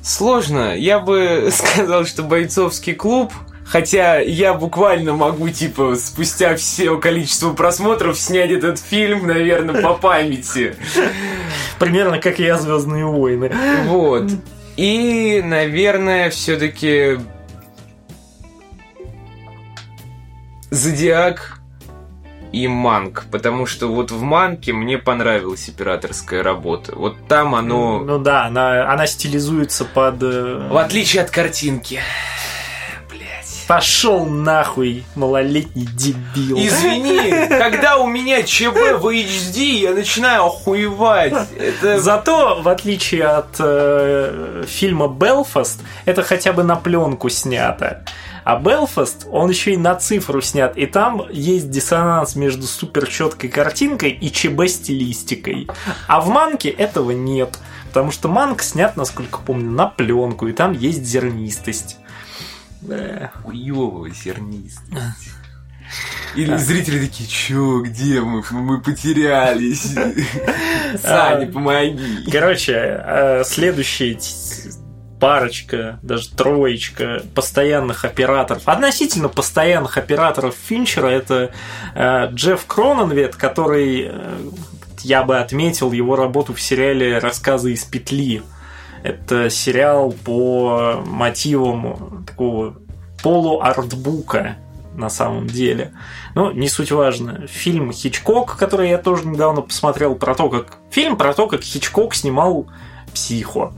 сложно. 0.01 0.75
Я 0.75 0.99
бы 0.99 1.49
сказал, 1.53 2.05
что 2.05 2.23
бойцовский 2.23 2.93
клуб, 2.93 3.33
хотя 3.70 4.20
я 4.20 4.53
буквально 4.53 5.13
могу, 5.13 5.49
типа, 5.49 5.95
спустя 5.95 6.55
все 6.55 6.97
количество 6.97 7.53
просмотров 7.53 8.20
снять 8.20 8.51
этот 8.51 8.80
фильм, 8.80 9.28
наверное, 9.28 9.82
по 9.82 9.93
памяти. 9.93 10.76
Примерно 11.78 12.20
как 12.20 12.39
я 12.39 12.57
Звездные 12.57 13.05
войны. 13.05 13.51
Вот. 13.86 14.30
И, 14.76 15.41
наверное, 15.43 16.30
все-таки 16.30 17.20
Зодиак 20.72 21.59
и 22.51 22.67
Манк, 22.67 23.26
потому 23.32 23.65
что 23.65 23.88
вот 23.88 24.11
в 24.11 24.22
Манке 24.22 24.74
мне 24.74 24.97
понравилась 24.97 25.70
операторская 25.70 26.41
работа. 26.41 26.95
Вот 26.95 27.15
там 27.28 27.53
оно, 27.53 27.99
Ну 27.99 28.17
да, 28.20 28.45
она, 28.45 28.91
она 28.91 29.05
стилизуется 29.05 29.86
под... 29.86 30.24
э, 30.24 30.67
в 30.70 30.78
отличие 30.78 31.24
от 31.24 31.30
картинки. 31.30 31.99
Пошел 33.70 34.26
нахуй, 34.26 35.03
малолетний 35.13 35.86
дебил. 35.86 36.57
Извини, 36.57 37.47
когда 37.49 37.97
у 37.97 38.07
меня 38.07 38.41
ЧБ 38.41 38.97
в 38.99 39.07
HD, 39.09 39.59
я 39.82 39.93
начинаю 39.93 40.45
охуевать. 40.45 41.36
Это 41.55 41.99
Зато, 41.99 42.63
в 42.63 42.67
отличие 42.67 43.26
от 43.26 43.57
э, 43.59 44.63
фильма 44.67 45.07
«Белфаст», 45.07 45.82
это 46.05 46.24
хотя 46.24 46.51
бы 46.51 46.63
на 46.63 46.78
пленку 46.78 47.30
снято. 47.30 48.03
А 48.43 48.57
«Белфаст», 48.57 49.28
он 49.32 49.51
еще 49.51 49.76
и 49.76 49.78
на 49.78 49.93
цифру 49.93 50.41
снят. 50.41 50.76
И 50.76 50.88
там 50.88 51.28
есть 51.30 51.70
диссонанс 51.70 52.36
между 52.36 52.65
супер 52.65 53.05
четкой 53.05 53.51
картинкой 53.51 54.09
и 54.09 54.32
ЧБ-стилистикой. 54.32 55.70
А 56.07 56.22
в 56.22 56.30
«Манке» 56.30 56.70
этого 56.70 57.11
нет. 57.11 57.59
Потому 57.89 58.09
что 58.09 58.30
«Манк» 58.30 58.63
снят, 58.63 58.97
насколько 58.97 59.38
помню, 59.38 59.70
на 59.70 59.86
пленку. 59.86 60.47
И 60.47 60.53
там 60.53 60.72
есть 60.72 61.03
зернистость. 61.03 61.99
Да. 62.82 63.32
хуёвая 63.43 64.11
зернистость. 64.11 65.32
Или 66.36 66.55
зрители 66.57 67.05
такие, 67.05 67.27
чё, 67.27 67.82
где 67.82 68.21
мы? 68.21 68.43
Мы 68.51 68.80
потерялись. 68.80 69.95
Саня, 71.01 71.51
помоги. 71.51 72.30
Короче, 72.32 72.73
э, 72.75 73.43
следующая 73.45 74.17
парочка, 75.19 75.99
даже 76.01 76.30
троечка 76.30 77.23
постоянных 77.36 78.05
операторов, 78.05 78.63
относительно 78.67 79.27
постоянных 79.27 79.97
операторов 79.97 80.55
Финчера, 80.67 81.07
это 81.07 81.51
э, 81.95 82.30
Джефф 82.32 82.65
Кроненвет, 82.65 83.36
который, 83.36 84.09
э, 84.11 84.38
я 85.01 85.23
бы 85.23 85.39
отметил 85.39 85.91
его 85.91 86.15
работу 86.15 86.53
в 86.53 86.61
сериале 86.61 87.17
«Рассказы 87.17 87.73
из 87.73 87.84
петли». 87.84 88.43
Это 89.03 89.49
сериал 89.49 90.11
по 90.25 91.01
мотивам 91.05 92.23
такого 92.27 92.75
полуартбука 93.23 94.57
на 94.95 95.09
самом 95.09 95.47
деле. 95.47 95.93
Но 96.35 96.51
не 96.51 96.67
суть 96.67 96.91
важно. 96.91 97.47
Фильм 97.47 97.91
Хичкок, 97.93 98.57
который 98.57 98.89
я 98.89 98.97
тоже 98.97 99.25
недавно 99.25 99.61
посмотрел, 99.61 100.15
про 100.15 100.35
то, 100.35 100.49
как... 100.49 100.77
Фильм 100.91 101.15
про 101.17 101.33
то, 101.33 101.47
как 101.47 101.61
Хичкок 101.63 102.13
снимал 102.15 102.67
«Психо». 103.13 103.71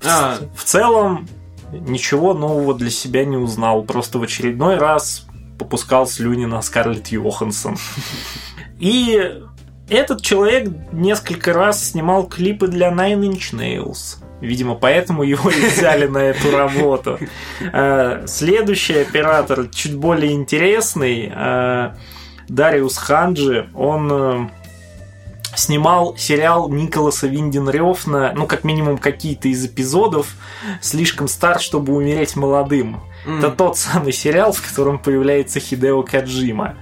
В- 0.00 0.06
А. 0.06 0.36
В 0.54 0.64
целом, 0.64 1.26
ничего 1.72 2.34
нового 2.34 2.74
для 2.74 2.90
себя 2.90 3.24
не 3.24 3.38
узнал. 3.38 3.82
Просто 3.84 4.18
в 4.18 4.22
очередной 4.22 4.76
раз 4.76 5.26
попускал 5.58 6.06
слюни 6.06 6.44
на 6.44 6.60
Скарлетт 6.60 7.08
Йоханссон. 7.08 7.78
И 8.78 9.40
этот 9.88 10.20
человек 10.20 10.68
несколько 10.92 11.54
раз 11.54 11.82
снимал 11.82 12.26
клипы 12.26 12.66
для 12.66 12.90
Nine 12.90 13.30
Inch 13.30 13.54
Nails. 13.54 14.18
Видимо, 14.40 14.74
поэтому 14.74 15.22
его 15.22 15.50
и 15.50 15.66
взяли 15.66 16.06
на 16.06 16.18
эту 16.18 16.50
работу. 16.50 17.18
Э, 17.72 18.24
Следующий 18.26 18.98
оператор, 18.98 19.66
чуть 19.68 19.96
более 19.96 20.32
интересный, 20.32 21.32
э, 21.34 21.94
Дариус 22.48 22.98
Ханджи, 22.98 23.68
он 23.74 24.12
э, 24.12 24.48
снимал 25.54 26.16
сериал 26.18 26.68
Николаса 26.68 27.26
Виндинг 27.26 27.68
Рефна, 27.70 28.32
ну, 28.36 28.46
как 28.46 28.62
минимум, 28.64 28.98
какие-то 28.98 29.48
из 29.48 29.64
эпизодов 29.64 30.34
«Слишком 30.82 31.28
стар, 31.28 31.58
чтобы 31.58 31.94
умереть 31.94 32.36
молодым». 32.36 33.00
Это 33.26 33.50
тот 33.50 33.76
самый 33.78 34.12
сериал, 34.12 34.52
в 34.52 34.60
котором 34.62 34.98
появляется 34.98 35.58
Хидео 35.58 36.02
Кодзима. 36.02 36.76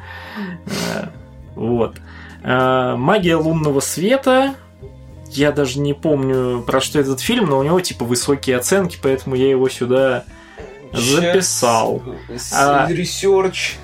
Вот. 1.55 1.97
Магия 2.43 3.37
лунного 3.37 3.81
света. 3.81 4.55
Я 5.37 5.53
даже 5.53 5.78
не 5.80 5.95
помню, 5.95 6.62
про 6.62 6.80
что 6.80 6.99
этот 7.01 7.20
фильм, 7.20 7.47
но 7.47 7.59
у 7.59 7.62
него 7.62 7.80
типа 7.80 8.05
высокие 8.05 8.57
оценки, 8.57 8.99
поэтому 9.03 9.35
я 9.37 9.51
его 9.51 9.68
сюда 9.68 10.24
записал. 10.93 12.03
А- 12.53 12.87
Research. 12.91 13.77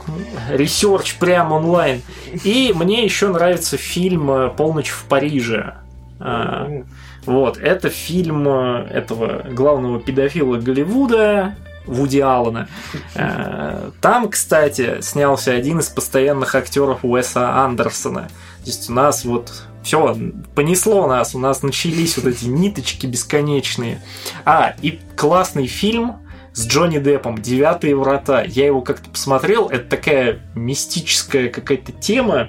Ресерч 0.51 1.15
прям 1.17 1.53
онлайн. 1.53 2.03
И 2.45 2.73
мне 2.75 3.05
еще 3.05 3.29
нравится 3.29 3.77
фильм 3.77 4.31
э, 4.31 4.49
«Полночь 4.51 4.91
в 4.91 5.05
Париже». 5.05 5.75
А, 6.21 6.69
Вот, 7.27 7.59
это 7.59 7.89
фильм 7.91 8.47
э, 8.49 8.87
этого 8.91 9.43
главного 9.51 9.99
педофила 10.01 10.57
Голливуда, 10.57 11.57
Вуди 11.87 12.21
Аллена. 12.21 12.69
Э, 13.15 13.91
Там, 14.01 14.29
кстати, 14.29 15.01
снялся 15.01 15.53
один 15.53 15.81
из 15.81 15.89
постоянных 15.89 16.55
актеров 16.55 17.01
Уэса 17.03 17.57
Андерсона. 17.65 18.29
То 18.63 18.67
есть 18.67 18.89
у 18.91 18.93
нас 18.93 19.25
вот 19.25 19.65
все, 19.83 20.17
понесло 20.55 21.07
нас, 21.07 21.35
у 21.35 21.39
нас 21.39 21.63
начались 21.63 22.17
вот 22.17 22.27
эти 22.27 22.45
ниточки 22.45 23.07
бесконечные. 23.07 24.03
А, 24.45 24.75
и 24.83 25.01
классный 25.17 25.67
фильм 25.67 26.17
с 26.53 26.67
Джонни 26.67 26.99
Деппом 26.99 27.41
«Девятые 27.41 27.97
врата». 27.97 28.43
Я 28.43 28.67
его 28.67 28.83
как-то 28.83 29.09
посмотрел, 29.09 29.69
это 29.69 29.89
такая 29.89 30.41
мистическая 30.55 31.49
какая-то 31.49 31.93
тема 31.93 32.49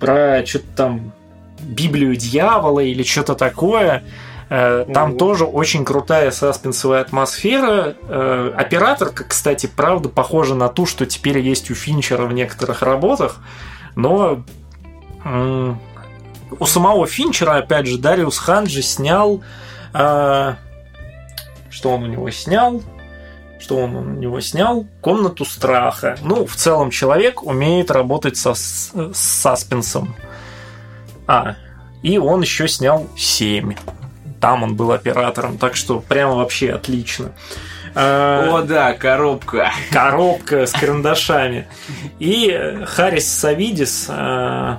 про 0.00 0.44
что-то 0.44 0.66
там 0.76 1.12
Библию 1.60 2.14
дьявола 2.16 2.80
или 2.80 3.02
что-то 3.02 3.34
такое. 3.34 4.04
Э, 4.50 4.84
Там 4.92 5.10
Ого. 5.10 5.18
тоже 5.18 5.44
очень 5.44 5.84
крутая 5.84 6.30
саспенсовая 6.30 7.00
атмосфера. 7.00 7.96
Э, 8.02 8.52
Операторка, 8.56 9.24
кстати, 9.24 9.70
правда 9.74 10.08
похожа 10.10 10.54
на 10.54 10.68
ту, 10.68 10.84
что 10.84 11.06
теперь 11.06 11.38
есть 11.38 11.70
у 11.70 11.74
Финчера 11.74 12.26
в 12.26 12.32
некоторых 12.32 12.82
работах, 12.82 13.38
но 13.96 14.44
у 16.58 16.66
самого 16.66 17.06
Финчера, 17.06 17.56
опять 17.56 17.86
же, 17.86 17.98
Дариус 17.98 18.38
Ханджи 18.38 18.82
снял... 18.82 19.42
э, 19.92 20.54
Что 21.70 21.90
он 21.90 22.02
у 22.04 22.06
него 22.06 22.30
снял? 22.30 22.82
Что 23.60 23.78
он 23.78 23.96
у 23.96 24.02
него 24.02 24.40
снял? 24.40 24.86
Комнату 25.00 25.44
страха. 25.44 26.16
Ну, 26.22 26.44
в 26.46 26.54
целом, 26.56 26.90
человек 26.90 27.42
умеет 27.42 27.90
работать 27.90 28.36
со, 28.36 28.54
с 28.54 28.92
с 28.94 29.16
саспенсом. 29.18 30.14
А, 31.26 31.56
и 32.02 32.18
он 32.18 32.42
еще 32.42 32.68
снял 32.68 33.06
7. 33.16 33.74
Там 34.40 34.62
он 34.62 34.76
был 34.76 34.92
оператором, 34.92 35.56
так 35.56 35.74
что 35.76 36.00
прямо 36.00 36.34
вообще 36.34 36.72
отлично. 36.72 37.32
Э, 37.94 38.48
О, 38.50 38.60
да, 38.62 38.92
коробка. 38.92 39.70
коробка 39.90 40.66
с 40.66 40.72
карандашами. 40.72 41.66
И 42.18 42.50
э, 42.50 42.84
Харрис 42.84 43.26
Савидис, 43.32 44.06
э, 44.10 44.76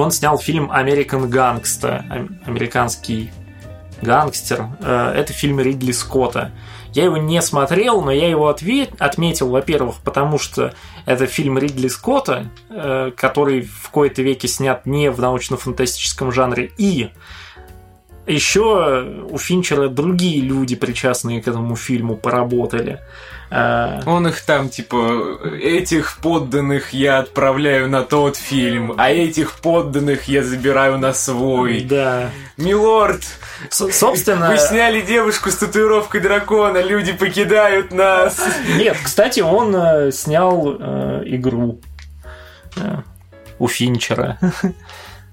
он 0.00 0.10
снял 0.10 0.38
фильм 0.38 0.70
American 0.70 1.28
Gangsta, 1.28 2.02
ам- 2.10 2.40
американский 2.46 3.30
гангстер. 4.02 4.66
Э, 4.80 5.12
Это 5.16 5.32
фильм 5.32 5.60
Ридли 5.60 5.92
Скотта. 5.92 6.52
Я 6.94 7.04
его 7.04 7.16
не 7.18 7.40
смотрел, 7.42 8.00
но 8.00 8.10
я 8.10 8.28
его 8.28 8.48
отве- 8.48 8.88
отметил, 8.98 9.50
во-первых, 9.50 9.96
потому 10.04 10.38
что 10.38 10.72
это 11.04 11.26
фильм 11.26 11.58
Ридли 11.58 11.88
Скотта, 11.88 12.46
э, 12.70 13.10
который 13.16 13.62
в 13.62 13.90
кои-то 13.90 14.22
веке 14.22 14.48
снят 14.48 14.86
не 14.86 15.10
в 15.10 15.20
научно-фантастическом 15.20 16.32
жанре, 16.32 16.70
и 16.78 17.10
еще 18.26 19.24
у 19.30 19.38
Финчера 19.38 19.88
другие 19.88 20.40
люди, 20.42 20.76
причастные 20.76 21.40
к 21.42 21.48
этому 21.48 21.76
фильму, 21.76 22.16
поработали. 22.16 23.00
Э, 23.50 24.00
Он 24.06 24.26
их 24.28 24.40
там, 24.42 24.68
типа, 24.68 25.38
этих 25.60 26.18
подданных 26.18 26.92
я 26.92 27.18
отправляю 27.18 27.88
на 27.88 28.02
тот 28.02 28.36
фильм, 28.36 28.94
а 28.98 29.10
этих 29.10 29.54
подданных 29.60 30.28
я 30.28 30.42
забираю 30.42 30.98
на 30.98 31.14
свой. 31.14 31.80
Да. 31.80 32.30
Милорд, 32.56 33.22
С- 33.70 33.90
собственно, 33.92 34.50
вы 34.50 34.58
сняли 34.58 35.00
девушку 35.00 35.50
с 35.50 35.56
татуировкой 35.56 36.20
дракона, 36.20 36.82
люди 36.82 37.12
покидают 37.12 37.92
нас. 37.92 38.38
нет, 38.76 38.96
кстати, 39.02 39.40
он 39.40 39.74
э, 39.74 40.12
снял 40.12 40.76
э, 40.78 41.22
игру. 41.26 41.80
Э, 42.76 42.98
у 43.58 43.68
Финчера. 43.68 44.38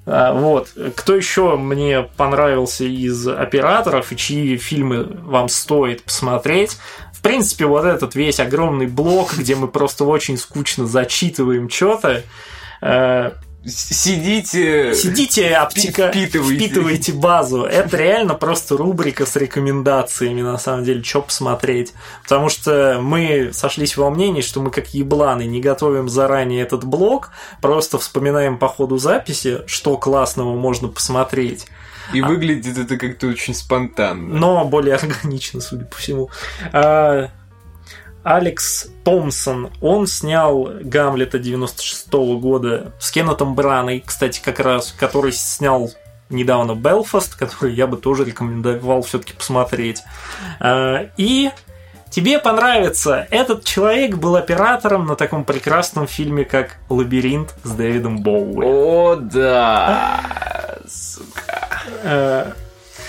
А, 0.07 0.33
вот. 0.33 0.69
Кто 0.95 1.15
еще 1.15 1.57
мне 1.57 2.03
понравился 2.03 2.83
из 2.83 3.27
операторов 3.27 4.11
и 4.11 4.15
чьи 4.15 4.55
фильмы 4.57 5.03
вам 5.03 5.49
стоит 5.49 6.03
посмотреть? 6.03 6.77
В 7.25 7.27
принципе, 7.27 7.65
вот 7.65 7.85
этот 7.85 8.13
весь 8.13 8.39
огромный 8.39 8.85
блок, 8.85 9.33
где 9.35 9.55
мы 9.55 9.67
просто 9.67 10.05
очень 10.05 10.37
скучно 10.37 10.85
зачитываем 10.85 11.71
что-то, 11.71 12.21
э, 12.83 13.31
Сидите... 13.65 14.93
Сидите, 14.93 15.55
аптека, 15.55 16.09
впитывайте. 16.09 16.55
впитывайте 16.55 17.13
базу. 17.13 17.63
Это 17.63 17.97
реально 17.97 18.35
просто 18.35 18.77
рубрика 18.77 19.25
с 19.25 19.35
рекомендациями, 19.35 20.43
на 20.43 20.59
самом 20.59 20.83
деле, 20.83 21.01
что 21.01 21.23
посмотреть. 21.23 21.93
Потому 22.21 22.49
что 22.49 22.99
мы 23.01 23.49
сошлись 23.53 23.97
во 23.97 24.11
мнении, 24.11 24.41
что 24.41 24.61
мы 24.61 24.69
как 24.69 24.93
ебланы 24.93 25.45
не 25.45 25.61
готовим 25.61 26.09
заранее 26.09 26.61
этот 26.61 26.83
блок, 26.83 27.31
просто 27.59 27.97
вспоминаем 27.97 28.59
по 28.59 28.67
ходу 28.67 28.99
записи, 28.99 29.61
что 29.65 29.97
классного 29.97 30.55
можно 30.55 30.89
посмотреть. 30.89 31.65
И 32.13 32.21
выглядит 32.21 32.77
это 32.77 32.97
как-то 32.97 33.27
очень 33.27 33.53
спонтанно. 33.53 34.35
Но 34.35 34.65
более 34.65 34.95
органично, 34.95 35.61
судя 35.61 35.85
по 35.85 35.95
всему. 35.97 36.29
А, 36.71 37.29
Алекс 38.23 38.87
Томпсон, 39.03 39.69
он 39.81 40.07
снял 40.07 40.69
Гамлета 40.81 41.39
96 41.39 42.09
-го 42.09 42.39
года 42.39 42.93
с 42.99 43.11
Кеннетом 43.11 43.55
Браной, 43.55 44.03
кстати, 44.05 44.41
как 44.43 44.59
раз, 44.59 44.95
который 44.97 45.31
снял 45.31 45.91
недавно 46.29 46.73
Белфаст, 46.73 47.35
который 47.35 47.75
я 47.75 47.87
бы 47.87 47.97
тоже 47.97 48.25
рекомендовал 48.25 49.03
все-таки 49.03 49.33
посмотреть. 49.33 50.01
А, 50.59 51.09
и 51.17 51.51
тебе 52.15 52.39
понравится. 52.39 53.27
Этот 53.29 53.65
человек 53.65 54.15
был 54.15 54.37
оператором 54.37 55.05
на 55.05 55.17
таком 55.17 55.43
прекрасном 55.43 56.07
фильме, 56.07 56.45
как 56.45 56.77
«Лабиринт» 56.87 57.53
с 57.63 57.71
Дэвидом 57.71 58.19
Боуи. 58.19 58.65
О, 58.65 59.15
да, 59.17 60.21
сука. 60.87 61.81
Э, 62.03 62.51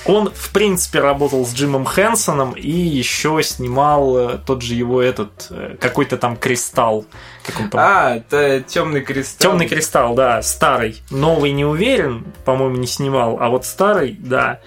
Он, 0.07 0.32
в 0.34 0.50
принципе, 0.50 0.98
работал 0.98 1.46
с 1.46 1.54
Джимом 1.54 1.84
Хэнсоном 1.84 2.54
и 2.54 2.70
еще 2.70 3.40
снимал 3.44 4.18
э, 4.18 4.38
тот 4.44 4.62
же 4.62 4.74
его 4.74 5.00
этот 5.00 5.46
э, 5.50 5.76
какой-то 5.80 6.16
там 6.16 6.36
кристалл. 6.36 7.07
Как 7.44 7.61
он 7.61 7.70
там? 7.70 7.80
А, 7.80 8.16
это 8.16 8.61
темный 8.61 9.02
кристалл. 9.02 9.52
Темный 9.52 9.68
кристалл, 9.68 10.16
да, 10.16 10.42
старый. 10.42 11.00
Новый 11.11 11.52
не 11.52 11.64
уверен, 11.64 12.24
по-моему, 12.44 12.76
не 12.76 12.88
снимал, 12.88 13.38
а 13.40 13.50
вот 13.50 13.64
старый, 13.64 14.16
да, 14.18 14.59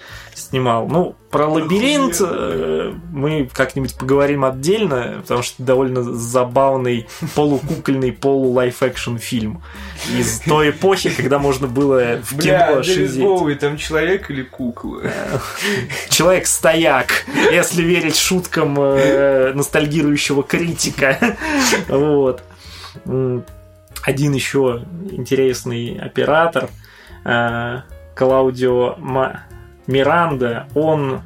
снимал. 0.50 0.88
Ну, 0.88 1.14
про 1.30 1.46
лабиринт 1.46 2.16
э, 2.20 2.92
мы 3.12 3.48
как-нибудь 3.52 3.96
поговорим 3.96 4.44
отдельно, 4.44 5.18
потому 5.22 5.42
что 5.42 5.62
довольно 5.62 6.02
забавный 6.02 7.06
полукукольный 7.34 8.12
полу-лайф-экшн 8.12 9.16
фильм 9.18 9.62
из 10.18 10.40
той 10.40 10.70
эпохи, 10.70 11.10
когда 11.10 11.38
можно 11.38 11.68
было 11.68 12.18
в 12.22 12.36
кино 12.38 12.82
шизеть. 12.82 13.60
Там 13.60 13.76
человек 13.76 14.30
или 14.30 14.42
кукла? 14.42 15.02
Человек-стояк, 16.10 17.26
если 17.52 17.82
верить 17.82 18.16
шуткам 18.16 18.76
э, 18.80 19.52
ностальгирующего 19.54 20.42
критика. 20.42 21.16
Вот. 21.88 22.42
Один 24.02 24.32
еще 24.32 24.82
интересный 25.10 25.96
оператор, 25.98 26.68
э, 27.24 27.82
Клаудио 28.16 28.96
Ма- 28.98 29.44
Миранда, 29.86 30.66
он 30.74 31.20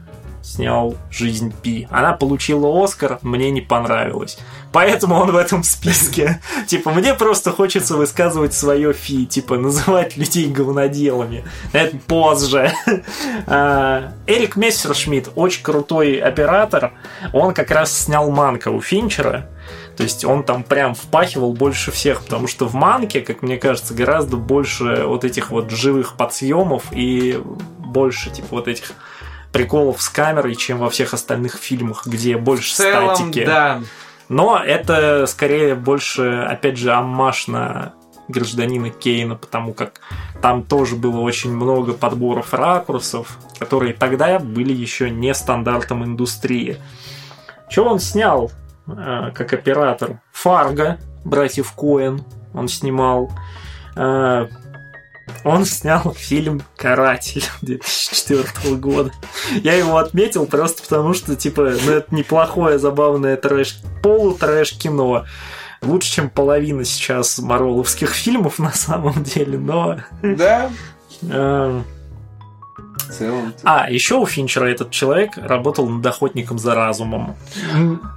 снял 0.45 0.95
«Жизнь 1.11 1.53
Пи». 1.63 1.89
Она 1.91 2.13
получила 2.13 2.85
Оскар, 2.85 3.19
мне 3.23 3.51
не 3.51 3.63
понравилось. 3.63 4.39
Поэтому 4.73 5.17
он 5.17 5.31
в 5.31 5.37
этом 5.37 5.63
списке. 5.63 6.41
Типа, 6.67 6.91
мне 6.91 7.15
просто 7.15 7.51
хочется 7.51 7.97
высказывать 7.97 8.53
свое 8.53 8.93
фи, 8.93 9.27
типа, 9.27 9.57
называть 9.57 10.17
людей 10.17 10.47
говноделами. 10.47 11.45
Это 11.73 11.97
позже. 11.97 12.73
А, 13.47 14.13
Эрик 14.27 14.57
Мессершмитт, 14.57 15.31
очень 15.35 15.63
крутой 15.63 16.17
оператор. 16.19 16.93
Он 17.33 17.55
как 17.55 17.71
раз 17.71 17.97
снял 17.97 18.31
Манка 18.31 18.69
у 18.69 18.81
Финчера. 18.81 19.49
То 19.97 20.03
есть 20.03 20.25
он 20.25 20.43
там 20.43 20.63
прям 20.63 20.95
впахивал 20.95 21.53
больше 21.53 21.91
всех, 21.91 22.23
потому 22.23 22.49
что 22.49 22.67
в 22.67 22.75
Манке, 22.75 23.21
как 23.21 23.43
мне 23.43 23.57
кажется, 23.57 23.95
гораздо 23.95 24.37
больше 24.37 25.05
вот 25.05 25.25
этих 25.25 25.51
вот 25.51 25.71
живых 25.71 26.17
подсъемов 26.17 26.85
и 26.91 27.41
больше 27.79 28.31
типа 28.31 28.49
вот 28.51 28.69
этих 28.69 28.93
приколов 29.55 30.03
с 30.03 30.09
камерой, 30.09 30.57
чем 30.57 30.79
во 30.79 30.91
всех 30.91 31.15
остальных 31.15 31.55
фильмах, 31.55 32.07
где 32.07 32.37
больше 32.37 32.75
В 32.75 32.77
целом, 32.77 33.15
статики. 33.15 33.45
да. 33.47 33.81
Но 34.29 34.59
это 34.59 35.27
скорее 35.27 35.75
больше, 35.75 36.47
опять 36.49 36.77
же, 36.77 36.93
аммаж 36.93 37.47
на 37.47 37.95
гражданина 38.29 38.91
Кейна, 38.91 39.37
потому 39.37 39.75
как 39.75 40.01
там 40.43 40.63
тоже 40.63 40.97
было 40.97 41.21
очень 41.21 41.55
много 41.55 41.93
подборов 41.93 42.53
ракурсов, 42.55 43.39
которые 43.59 43.93
тогда 43.93 44.39
были 44.39 44.73
еще 44.73 45.11
не 45.11 45.35
стандартом 45.35 46.05
индустрии. 46.05 46.79
Что 47.69 47.85
он 47.85 48.01
снял 48.01 48.51
э, 48.87 49.31
как 49.35 49.53
оператор? 49.53 50.21
Фарго, 50.33 50.99
братьев 51.25 51.73
Коэн 51.73 52.25
он 52.55 52.69
снимал. 52.69 53.31
Э, 53.97 54.49
он 55.45 55.64
снял 55.64 56.14
фильм 56.14 56.62
«Каратель» 56.77 57.45
2004 57.62 58.77
года. 58.77 59.12
Я 59.62 59.75
его 59.75 59.99
отметил 59.99 60.47
просто 60.47 60.83
потому, 60.83 61.14
что, 61.14 61.37
типа, 61.37 61.75
ну, 61.85 61.93
это 61.93 62.14
неплохое, 62.14 62.79
забавное 62.79 63.37
трэш, 63.37 63.79
полутрэш 64.03 64.72
кино. 64.79 65.25
Лучше, 65.83 66.12
чем 66.12 66.31
половина 66.31 66.85
сейчас 66.85 67.39
марвеловских 67.39 68.11
фильмов 68.11 68.59
на 68.59 68.72
самом 68.72 69.22
деле, 69.22 69.59
но... 69.59 69.99
Да, 70.22 70.70
э, 71.22 71.83
целом. 73.11 73.55
а, 73.64 73.91
еще 73.91 74.16
у 74.16 74.27
Финчера 74.27 74.66
этот 74.66 74.91
человек 74.91 75.33
работал 75.37 75.89
над 75.89 76.05
охотником 76.07 76.59
за 76.59 76.75
разумом. 76.75 77.37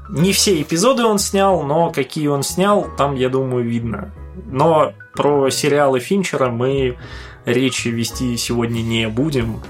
Не 0.09 0.31
все 0.31 0.61
эпизоды 0.61 1.03
он 1.03 1.19
снял, 1.19 1.63
но 1.63 1.91
какие 1.91 2.27
он 2.27 2.43
снял, 2.43 2.87
там, 2.97 3.15
я 3.15 3.29
думаю, 3.29 3.63
видно. 3.63 4.11
Но 4.45 4.93
про 5.13 5.49
сериалы 5.49 5.99
Финчера 5.99 6.49
мы 6.49 6.97
речи 7.45 7.87
вести 7.87 8.37
сегодня 8.37 8.81
не 8.81 9.07
будем. 9.07 9.61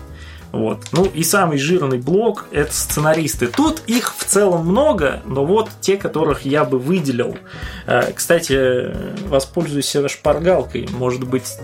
Вот. 0.52 0.88
Ну 0.92 1.06
и 1.06 1.24
самый 1.24 1.58
жирный 1.58 2.00
блок– 2.00 2.48
это 2.52 2.74
сценаристы. 2.74 3.48
Тут 3.48 3.84
их 3.86 4.16
в 4.18 4.24
целом 4.24 4.66
много, 4.66 5.22
но 5.26 5.46
вот 5.46 5.70
те, 5.82 5.98
которых 5.98 6.46
я 6.46 6.64
бы 6.64 6.80
выделил. 6.80 7.38
Э, 7.86 8.12
Кстати, 8.14 9.28
воспользуюсь 9.28 9.96
шпаргалкой. 10.08 10.88
Может 10.92 11.26
быть, 11.26 11.58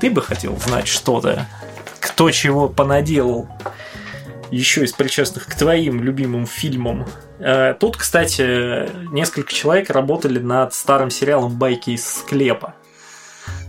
ты 0.00 0.10
бы 0.10 0.20
хотел 0.20 0.56
знать 0.58 0.88
что-то? 0.88 1.46
Кто 2.00 2.30
чего 2.30 2.68
понаделал? 2.68 3.48
Еще 4.50 4.84
из 4.84 4.92
причастных 4.92 5.46
к 5.46 5.54
твоим 5.54 6.02
любимым 6.02 6.46
фильмам. 6.46 7.06
Э, 7.38 7.74
Тут, 7.78 7.96
кстати, 7.96 8.88
несколько 9.12 9.52
человек 9.52 9.90
работали 9.90 10.38
над 10.38 10.72
старым 10.72 11.10
сериалом 11.10 11.56
«Байки 11.58 11.90
из 11.90 12.06
склепа». 12.06 12.74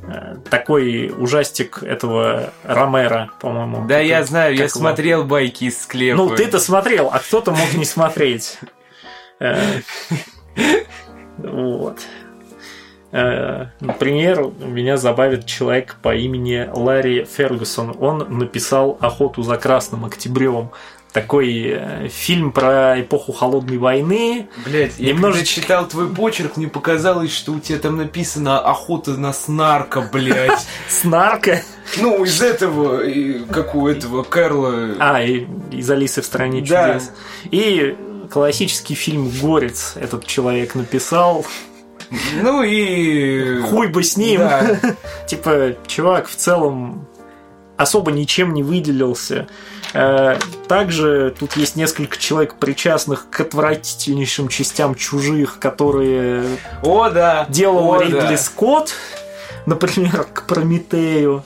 Э, 0.04 0.36
Такой 0.50 1.12
ужастик 1.18 1.82
этого 1.84 2.54
Ромера, 2.64 3.32
по-моему. 3.42 3.88
Да, 3.88 4.00
я 4.00 4.24
знаю, 4.24 4.54
я 4.56 4.66
его? 4.66 4.70
смотрел 4.70 5.24
байки 5.26 5.66
из 5.66 5.82
склепа. 5.82 6.18
Ну, 6.18 6.30
ты-то 6.36 6.60
смотрел, 6.60 7.10
а 7.12 7.20
кто-то 7.20 7.52
мог 7.52 7.74
не 7.74 7.86
смотреть. 7.86 8.58
Э, 9.40 9.82
Вот. 11.38 12.00
Э, 13.18 13.66
Например, 13.80 14.52
меня 14.60 14.98
забавит 14.98 15.46
человек 15.48 15.96
по 16.04 16.16
имени 16.16 16.70
Ларри 16.72 17.26
Фергюсон. 17.26 17.96
Он 18.00 18.38
написал 18.38 18.98
«Охоту 19.02 19.42
за 19.42 19.58
Красным 19.58 20.06
Октябрем». 20.06 20.70
Такой 21.14 21.64
э, 21.66 22.10
фильм 22.10 22.52
про 22.52 23.02
эпоху 23.02 23.32
Холодной 23.32 23.78
войны. 23.80 24.50
Блять, 24.66 25.00
я 25.00 25.14
Немножечко- 25.14 25.22
когда 25.22 25.46
читал 25.46 25.88
твой 25.88 26.10
почерк, 26.14 26.58
мне 26.58 26.68
показалось, 26.68 27.34
что 27.34 27.54
у 27.54 27.60
тебя 27.60 27.80
там 27.80 27.98
написано 27.98 28.60
охота 28.60 29.12
на 29.12 29.34
снарка, 29.34 30.02
блять. 30.02 30.68
С 30.88 31.04
нарко. 31.04 31.64
Ну, 32.00 32.24
из 32.24 32.40
этого, 32.42 33.04
и 33.04 33.40
как 33.46 33.74
у 33.74 33.88
этого 33.88 34.22
Кэрла. 34.22 34.96
А, 35.00 35.24
и 35.24 35.48
из 35.72 35.90
Алисы 35.90 36.22
в 36.22 36.26
стране 36.26 36.60
чудес. 36.62 37.12
И 37.50 37.96
классический 38.30 38.94
фильм 38.94 39.32
«Горец» 39.42 39.94
этот 39.96 40.28
человек 40.28 40.76
написал. 40.76 41.46
Ну 42.42 42.64
и... 42.64 43.60
Хуй 43.62 43.88
бы 43.88 44.04
с 44.04 44.18
ним. 44.18 44.40
Да. 44.40 44.80
Типа, 45.28 45.76
чувак 45.88 46.28
в 46.28 46.36
целом 46.36 47.08
особо 47.78 48.12
ничем 48.12 48.54
не 48.54 48.64
выделился. 48.64 49.48
Э, 49.94 50.38
Также 50.68 51.34
тут 51.40 51.56
есть 51.56 51.76
несколько 51.76 52.18
человек, 52.18 52.56
причастных 52.56 53.30
к 53.30 53.40
отвратительнейшим 53.40 54.48
частям 54.50 54.96
чужих, 54.96 55.60
которые 55.60 56.58
О, 56.84 57.10
да. 57.10 57.46
делал 57.50 57.92
О, 57.94 58.02
Ридли 58.02 58.20
да. 58.20 58.38
Скотт, 58.38 58.94
например, 59.66 60.26
к 60.34 60.46
Прометею. 60.48 61.44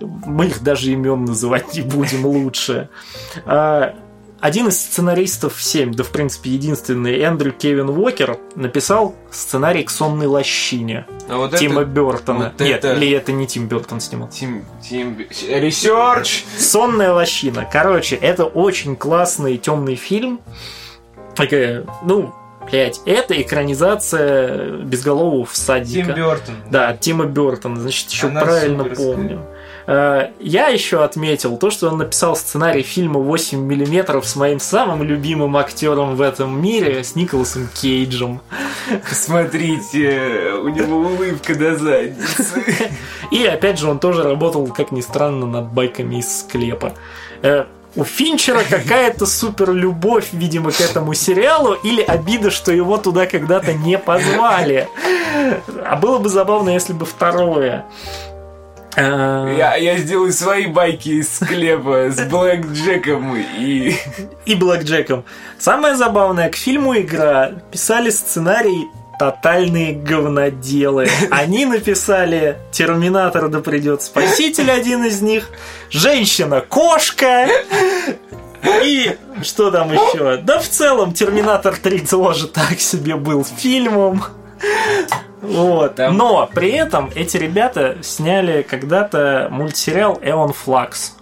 Мы 0.00 0.46
их 0.46 0.62
даже 0.62 0.92
имен 0.92 1.24
называть 1.24 1.74
не 1.74 1.80
будем 1.82 2.26
лучше. 2.26 2.88
А, 3.46 3.94
один 4.44 4.68
из 4.68 4.78
сценаристов 4.78 5.54
7, 5.58 5.94
да 5.94 6.04
в 6.04 6.10
принципе 6.10 6.50
единственный, 6.50 7.18
Эндрю 7.18 7.50
Кевин 7.50 7.88
Уокер, 7.88 8.38
написал 8.56 9.14
сценарий 9.30 9.84
к 9.84 9.88
«Сонной 9.88 10.26
лощине» 10.26 11.06
А 11.30 11.38
вот 11.38 11.56
Тима 11.56 11.80
это... 11.80 11.90
Бертона. 11.90 12.52
вот 12.58 12.60
Нет, 12.60 12.84
это- 12.84 12.92
или 12.92 13.10
это 13.10 13.32
не 13.32 13.46
Тим 13.46 13.68
Бертон 13.68 14.00
снимал? 14.00 14.28
Тим... 14.28 14.66
Тим... 14.82 15.18
Research! 15.48 16.44
Сонная 16.58 17.14
лощина. 17.14 17.66
Короче, 17.72 18.16
это 18.16 18.44
очень 18.44 18.96
классный 18.96 19.56
темный 19.56 19.94
фильм. 19.94 20.40
Такая, 21.34 21.86
ну, 22.04 22.34
блядь, 22.70 23.00
это 23.06 23.40
экранизация 23.40 24.70
безголового 24.78 25.46
всадника. 25.46 26.06
Тим 26.12 26.14
Бертон. 26.16 26.54
Да, 26.70 26.96
Тима 26.96 27.26
Бертона, 27.26 27.80
значит, 27.80 28.10
еще 28.10 28.28
Она 28.28 28.40
правильно 28.42 28.84
помню. 28.84 29.46
Э, 29.86 30.30
Я 30.40 30.68
еще 30.68 31.04
отметил 31.04 31.56
то, 31.58 31.70
что 31.70 31.88
он 31.88 31.98
написал 31.98 32.36
сценарий 32.36 32.82
фильма 32.82 33.20
8 33.20 33.58
миллиметров 33.58 34.26
с 34.26 34.36
моим 34.36 34.60
самым 34.60 35.02
любимым 35.02 35.56
актером 35.56 36.16
в 36.16 36.22
этом 36.22 36.60
мире, 36.62 37.04
с 37.04 37.14
Николасом 37.14 37.68
Кейджем. 37.74 38.40
Посмотрите, 39.08 40.52
у 40.62 40.68
него 40.68 40.96
улыбка 40.98 41.54
до 41.54 41.76
задницы. 41.76 42.62
И 43.30 43.44
опять 43.44 43.78
же, 43.78 43.88
он 43.88 43.98
тоже 43.98 44.22
работал, 44.22 44.66
как 44.68 44.92
ни 44.92 45.00
странно, 45.00 45.46
над 45.46 45.72
байками 45.72 46.16
из 46.16 46.40
склепа. 46.40 46.92
У 47.96 48.04
Финчера 48.04 48.62
какая-то 48.68 49.24
супер 49.24 49.72
любовь, 49.72 50.28
видимо, 50.32 50.72
к 50.72 50.80
этому 50.80 51.14
сериалу, 51.14 51.74
или 51.74 52.02
обида, 52.02 52.50
что 52.50 52.72
его 52.72 52.96
туда 52.98 53.26
когда-то 53.26 53.72
не 53.72 53.98
позвали. 53.98 54.88
А 55.84 55.96
было 55.96 56.18
бы 56.18 56.28
забавно, 56.28 56.70
если 56.70 56.92
бы 56.92 57.06
второе. 57.06 57.84
Э, 58.96 59.54
Я, 59.56 59.76
я 59.76 59.96
сделаю 59.98 60.32
свои 60.32 60.66
байки 60.66 61.08
из 61.08 61.36
склепа 61.36 62.10
с 62.10 62.20
Блэк 62.28 62.72
Джеком 62.72 63.36
и... 63.36 63.94
и 64.44 64.54
Блэк 64.54 64.82
Джеком. 64.82 65.24
Самое 65.58 65.94
забавное, 65.94 66.48
к 66.48 66.56
фильму 66.56 66.96
«Игра» 66.96 67.52
писали 67.70 68.10
сценарий 68.10 68.86
тотальные 69.18 69.94
говноделы. 69.94 71.08
Они 71.30 71.66
написали 71.66 72.58
«Терминатор 72.70 73.48
да 73.48 73.60
придет 73.60 74.02
спаситель» 74.02 74.70
один 74.70 75.04
из 75.04 75.20
них, 75.22 75.50
«Женщина-кошка», 75.90 77.48
и 78.82 79.16
что 79.42 79.70
там 79.70 79.92
еще? 79.92 80.38
Да 80.38 80.58
в 80.58 80.68
целом 80.68 81.12
«Терминатор 81.12 81.74
3» 81.74 82.08
тоже 82.08 82.48
так 82.48 82.80
себе 82.80 83.16
был 83.16 83.44
фильмом. 83.44 84.24
Вот. 85.42 85.96
Там- 85.96 86.16
Но 86.16 86.48
при 86.52 86.70
этом 86.70 87.10
эти 87.14 87.36
ребята 87.36 87.98
сняли 88.02 88.62
когда-то 88.62 89.48
мультсериал 89.50 90.18
«Эон 90.22 90.52
Флакс». 90.54 91.16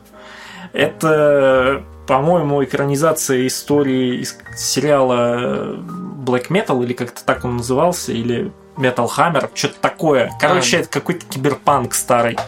Это, 0.72 1.82
по-моему, 2.06 2.62
экранизация 2.62 3.46
истории 3.46 4.20
из 4.20 4.38
сериала 4.56 5.76
Black 6.22 6.48
Metal, 6.48 6.82
или 6.84 6.92
как-то 6.92 7.24
так 7.24 7.44
он 7.44 7.56
назывался, 7.58 8.12
или 8.12 8.52
Metal 8.76 9.08
Hammer, 9.16 9.50
что-то 9.54 9.74
такое. 9.80 10.32
Короче, 10.40 10.78
А. 10.78 10.80
это 10.80 10.88
какой-то 10.88 11.26
киберпанк 11.26 11.94
старый. 11.94 12.38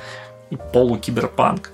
И 0.51 0.57
полукиберпанк. 0.73 1.71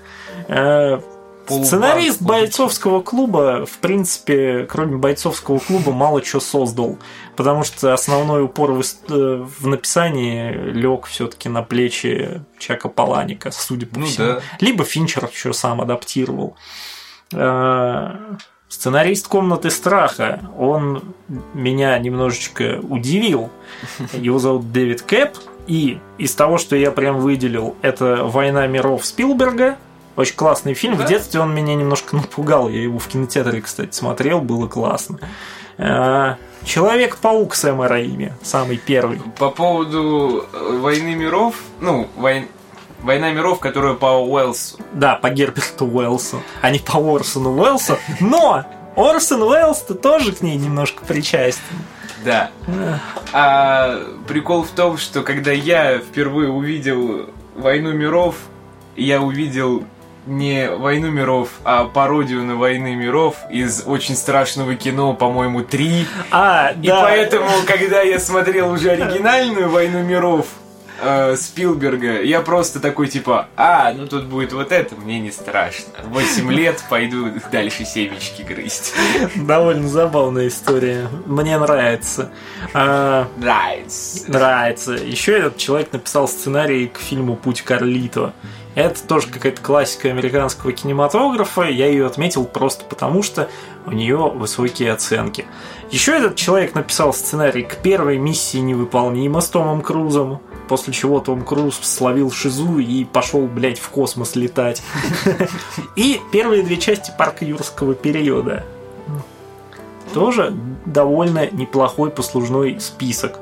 Э, 0.47 0.99
Сценарист 1.47 2.21
бойцовского 2.21 3.01
клуба, 3.01 3.65
в 3.65 3.79
принципе, 3.79 4.65
кроме 4.69 4.95
бойцовского 4.97 5.59
клуба, 5.59 5.91
мало 5.91 6.21
чего 6.21 6.39
создал. 6.39 6.97
Потому 7.35 7.63
что 7.63 7.93
основной 7.93 8.43
упор 8.43 8.71
в, 8.71 8.81
э, 8.81 9.45
в 9.59 9.67
написании 9.67 10.51
лег 10.53 11.07
все-таки 11.07 11.49
на 11.49 11.61
плечи 11.63 12.41
Чака 12.57 12.87
Паланика, 12.89 13.51
судя 13.51 13.85
по 13.87 13.99
Ну 13.99 14.05
всему. 14.05 14.27
да. 14.27 14.41
Либо 14.59 14.83
Финчер 14.85 15.29
еще 15.31 15.51
сам 15.51 15.81
адаптировал. 15.81 16.55
Сценарист 18.71 19.27
комнаты 19.27 19.69
страха, 19.69 20.39
он 20.57 21.03
меня 21.53 21.99
немножечко 21.99 22.79
удивил. 22.81 23.49
Его 24.13 24.39
зовут 24.39 24.71
Дэвид 24.71 25.01
Кэп. 25.01 25.35
И 25.67 25.99
из 26.17 26.33
того, 26.35 26.57
что 26.57 26.77
я 26.77 26.89
прям 26.91 27.19
выделил, 27.19 27.75
это 27.81 28.23
«Война 28.23 28.67
миров» 28.67 29.05
Спилберга. 29.05 29.75
Очень 30.15 30.35
классный 30.37 30.73
фильм. 30.73 30.95
В 30.95 31.05
детстве 31.05 31.41
он 31.41 31.53
меня 31.53 31.75
немножко 31.75 32.15
напугал. 32.15 32.69
Я 32.69 32.81
его 32.81 32.97
в 32.97 33.07
кинотеатре, 33.07 33.59
кстати, 33.59 33.93
смотрел, 33.93 34.39
было 34.39 34.67
классно. 34.69 35.19
Э, 35.77 36.35
Человек-паук 36.63 37.55
Сэма 37.55 37.89
Раими, 37.89 38.33
самый 38.41 38.77
первый. 38.77 39.21
По 39.37 39.49
поводу 39.49 40.45
войны 40.79 41.13
миров, 41.15 41.55
ну, 41.81 42.07
вой- 42.15 42.47
война 43.03 43.31
миров, 43.31 43.59
которая 43.59 43.93
по 43.93 44.23
Уэллсу. 44.23 44.77
Да, 44.93 45.15
по 45.15 45.29
Герберту 45.29 45.85
Уэллсу, 45.85 46.41
а 46.61 46.69
не 46.69 46.79
по 46.79 46.97
Орсону 47.15 47.51
Уэллсу. 47.59 47.97
Но 48.19 48.65
Орсон 48.95 49.43
Уэллс-то 49.43 49.95
тоже 49.95 50.33
к 50.33 50.41
ней 50.41 50.57
немножко 50.57 51.05
причастен. 51.05 51.61
Да. 52.23 52.51
А 53.33 53.99
прикол 54.27 54.63
в 54.63 54.69
том, 54.69 54.97
что 54.97 55.21
когда 55.23 55.51
я 55.51 55.97
впервые 55.99 56.49
увидел 56.49 57.29
войну 57.55 57.91
миров, 57.93 58.35
я 58.95 59.21
увидел 59.21 59.83
не 60.27 60.69
войну 60.69 61.09
миров, 61.09 61.49
а 61.63 61.85
пародию 61.85 62.43
на 62.43 62.55
войны 62.55 62.93
миров 62.95 63.37
из 63.49 63.83
очень 63.87 64.15
страшного 64.15 64.75
кино, 64.75 65.13
по-моему, 65.13 65.63
3. 65.63 66.05
А, 66.29 66.73
И 66.79 66.87
да. 66.87 67.01
поэтому, 67.01 67.47
когда 67.65 68.01
я 68.01 68.19
смотрел 68.19 68.71
уже 68.71 68.91
оригинальную 68.91 69.69
войну 69.69 70.03
миров 70.03 70.45
э, 71.01 71.35
Спилберга, 71.35 72.21
я 72.21 72.41
просто 72.41 72.79
такой 72.79 73.07
типа, 73.07 73.47
а, 73.55 73.93
ну 73.93 74.07
тут 74.07 74.25
будет 74.25 74.53
вот 74.53 74.71
это, 74.71 74.95
мне 74.95 75.19
не 75.19 75.31
страшно. 75.31 75.93
8 76.05 76.51
лет 76.53 76.83
пойду 76.89 77.29
дальше 77.51 77.85
семечки 77.85 78.41
грызть. 78.43 78.93
Довольно 79.35 79.87
забавная 79.87 80.47
история. 80.47 81.07
Мне 81.25 81.57
нравится. 81.57 82.31
А, 82.73 83.27
Нравится. 83.37 84.31
нравится. 84.31 84.93
Еще 84.93 85.37
этот 85.37 85.57
человек 85.57 85.91
написал 85.93 86.27
сценарий 86.27 86.87
к 86.87 86.97
фильму 86.97 87.35
«Путь 87.35 87.61
Карлито». 87.61 88.33
Это 88.73 89.05
тоже 89.05 89.27
какая-то 89.27 89.61
классика 89.61 90.07
американского 90.09 90.71
кинематографа. 90.71 91.63
Я 91.63 91.87
ее 91.87 92.05
отметил 92.05 92.45
просто 92.45 92.85
потому, 92.85 93.21
что 93.21 93.49
у 93.85 93.91
нее 93.91 94.15
высокие 94.15 94.93
оценки. 94.93 95.45
Еще 95.89 96.17
этот 96.17 96.37
человек 96.37 96.73
написал 96.73 97.13
сценарий 97.13 97.63
к 97.63 97.77
первой 97.77 98.17
миссии 98.17 98.59
невыполнима 98.59 99.41
с 99.41 99.49
Томом 99.49 99.81
Крузом. 99.81 100.39
После 100.71 100.93
чего 100.93 101.19
Том 101.19 101.43
Круз 101.43 101.77
словил 101.83 102.31
шизу 102.31 102.79
и 102.79 103.03
пошел, 103.03 103.45
блядь, 103.45 103.77
в 103.77 103.89
космос 103.89 104.37
летать. 104.37 104.81
И 105.97 106.21
первые 106.31 106.63
две 106.63 106.77
части 106.77 107.11
парка 107.17 107.43
юрского 107.43 107.93
периода. 107.93 108.63
Тоже 110.13 110.53
довольно 110.85 111.51
неплохой 111.51 112.09
послужной 112.09 112.79
список. 112.79 113.37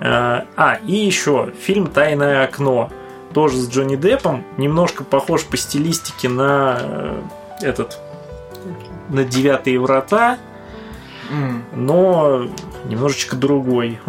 Э, 0.00 0.40
А, 0.56 0.80
и 0.84 0.96
еще 0.96 1.52
фильм 1.56 1.86
«Тайное 1.86 2.42
окно». 2.42 2.90
Тоже 3.32 3.58
с 3.58 3.68
Джонни 3.68 3.94
Деппом. 3.94 4.44
Немножко 4.56 5.04
похож 5.04 5.44
по 5.44 5.56
стилистике 5.56 6.28
на 6.28 6.78
э, 6.80 7.22
этот 7.60 8.00
на 9.08 9.22
«Девятые 9.22 9.78
врата», 9.78 10.36
но 11.76 12.48
немножечко 12.86 13.36
другой. 13.36 14.00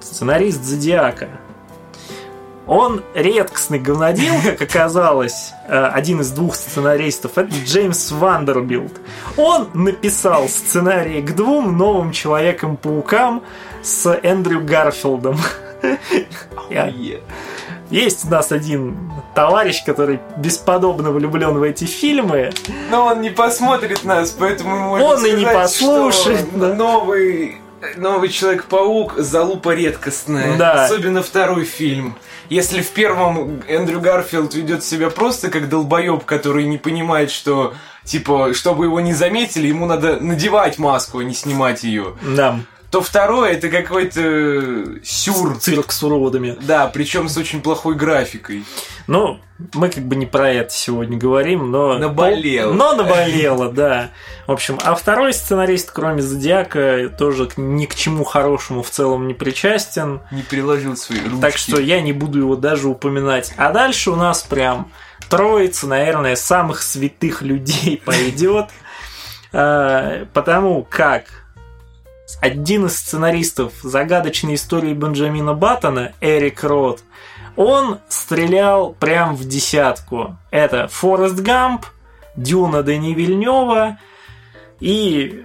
Сценарист 0.00 0.64
«Зодиака». 0.64 1.39
Он 2.70 3.02
редкостный 3.14 3.80
говнодел, 3.80 4.34
как 4.44 4.62
оказалось, 4.62 5.52
Э, 5.70 5.86
один 5.94 6.20
из 6.20 6.32
двух 6.32 6.56
сценаристов, 6.56 7.38
это 7.38 7.54
Джеймс 7.64 8.10
Вандербилт. 8.10 9.00
Он 9.36 9.68
написал 9.72 10.48
сценарий 10.48 11.22
к 11.22 11.32
двум 11.36 11.78
новым 11.78 12.10
Человекам-паукам 12.10 13.44
с 13.80 14.12
Эндрю 14.24 14.64
Гарфилдом. 14.64 15.38
Есть 17.90 18.24
у 18.24 18.30
нас 18.30 18.50
один 18.50 19.12
товарищ, 19.34 19.84
который 19.84 20.18
бесподобно 20.36 21.12
влюблен 21.12 21.56
в 21.56 21.62
эти 21.62 21.84
фильмы. 21.84 22.52
Но 22.90 23.06
он 23.06 23.20
не 23.20 23.30
посмотрит 23.30 24.02
нас, 24.02 24.30
поэтому 24.30 24.76
можно 24.76 25.06
Он 25.06 25.24
и 25.24 25.32
не 25.32 25.42
сказать, 25.42 25.54
послушает, 25.54 26.48
что 26.48 26.58
да. 26.58 26.74
новый 26.74 27.59
Новый 27.96 28.28
Человек-паук 28.28 29.14
залупа 29.16 29.74
редкостная. 29.74 30.56
Да. 30.56 30.84
Особенно 30.84 31.22
второй 31.22 31.64
фильм. 31.64 32.16
Если 32.48 32.82
в 32.82 32.88
первом 32.90 33.62
Эндрю 33.68 34.00
Гарфилд 34.00 34.54
ведет 34.54 34.82
себя 34.82 35.10
просто 35.10 35.50
как 35.50 35.68
долбоеб, 35.68 36.24
который 36.24 36.64
не 36.64 36.78
понимает, 36.78 37.30
что, 37.30 37.74
типа, 38.04 38.54
чтобы 38.54 38.86
его 38.86 39.00
не 39.00 39.14
заметили, 39.14 39.68
ему 39.68 39.86
надо 39.86 40.18
надевать 40.20 40.78
маску, 40.78 41.18
а 41.18 41.24
не 41.24 41.34
снимать 41.34 41.84
ее, 41.84 42.16
Да, 42.22 42.58
то 42.90 43.00
второй 43.00 43.52
это 43.52 43.68
какой-то 43.68 45.00
сюр. 45.04 45.58
цирк 45.58 45.92
с 45.92 46.02
уродами. 46.02 46.56
Да, 46.60 46.88
причем 46.88 47.28
с 47.28 47.36
очень 47.36 47.62
плохой 47.62 47.94
графикой. 47.94 48.64
Ну, 49.06 49.40
мы 49.74 49.90
как 49.90 50.04
бы 50.04 50.16
не 50.16 50.26
про 50.26 50.50
это 50.50 50.72
сегодня 50.72 51.16
говорим, 51.16 51.70
но... 51.70 51.98
Наболело. 51.98 52.72
Но 52.72 52.94
наболело, 52.94 53.70
да. 53.70 54.10
В 54.46 54.52
общем, 54.52 54.78
а 54.82 54.94
второй 54.96 55.32
сценарист, 55.32 55.92
кроме 55.92 56.22
Зодиака, 56.22 57.08
тоже 57.16 57.48
ни 57.56 57.86
к 57.86 57.94
чему 57.94 58.24
хорошему 58.24 58.82
в 58.82 58.90
целом 58.90 59.28
не 59.28 59.34
причастен. 59.34 60.20
Не 60.32 60.42
приложил 60.42 60.96
свои 60.96 61.20
ручки. 61.20 61.40
Так 61.40 61.56
что 61.56 61.80
я 61.80 62.00
не 62.00 62.12
буду 62.12 62.40
его 62.40 62.56
даже 62.56 62.88
упоминать. 62.88 63.54
А 63.56 63.70
дальше 63.70 64.10
у 64.10 64.16
нас 64.16 64.42
прям 64.42 64.90
троица, 65.28 65.86
наверное, 65.86 66.34
самых 66.34 66.82
святых 66.82 67.42
людей 67.42 68.02
пойдет. 68.04 68.66
Э, 69.52 70.26
потому 70.32 70.82
как 70.82 71.24
один 72.40 72.86
из 72.86 72.96
сценаристов 72.96 73.72
загадочной 73.82 74.54
истории 74.54 74.92
Бенджамина 74.94 75.54
Баттона, 75.54 76.12
Эрик 76.20 76.62
Рот, 76.64 77.02
он 77.56 77.98
стрелял 78.08 78.92
прям 78.92 79.34
в 79.36 79.46
десятку. 79.46 80.36
Это 80.50 80.88
Форест 80.88 81.40
Гамп, 81.40 81.84
Дюна 82.36 82.82
Дани 82.82 83.12
Вильнева 83.12 83.98
и 84.78 85.44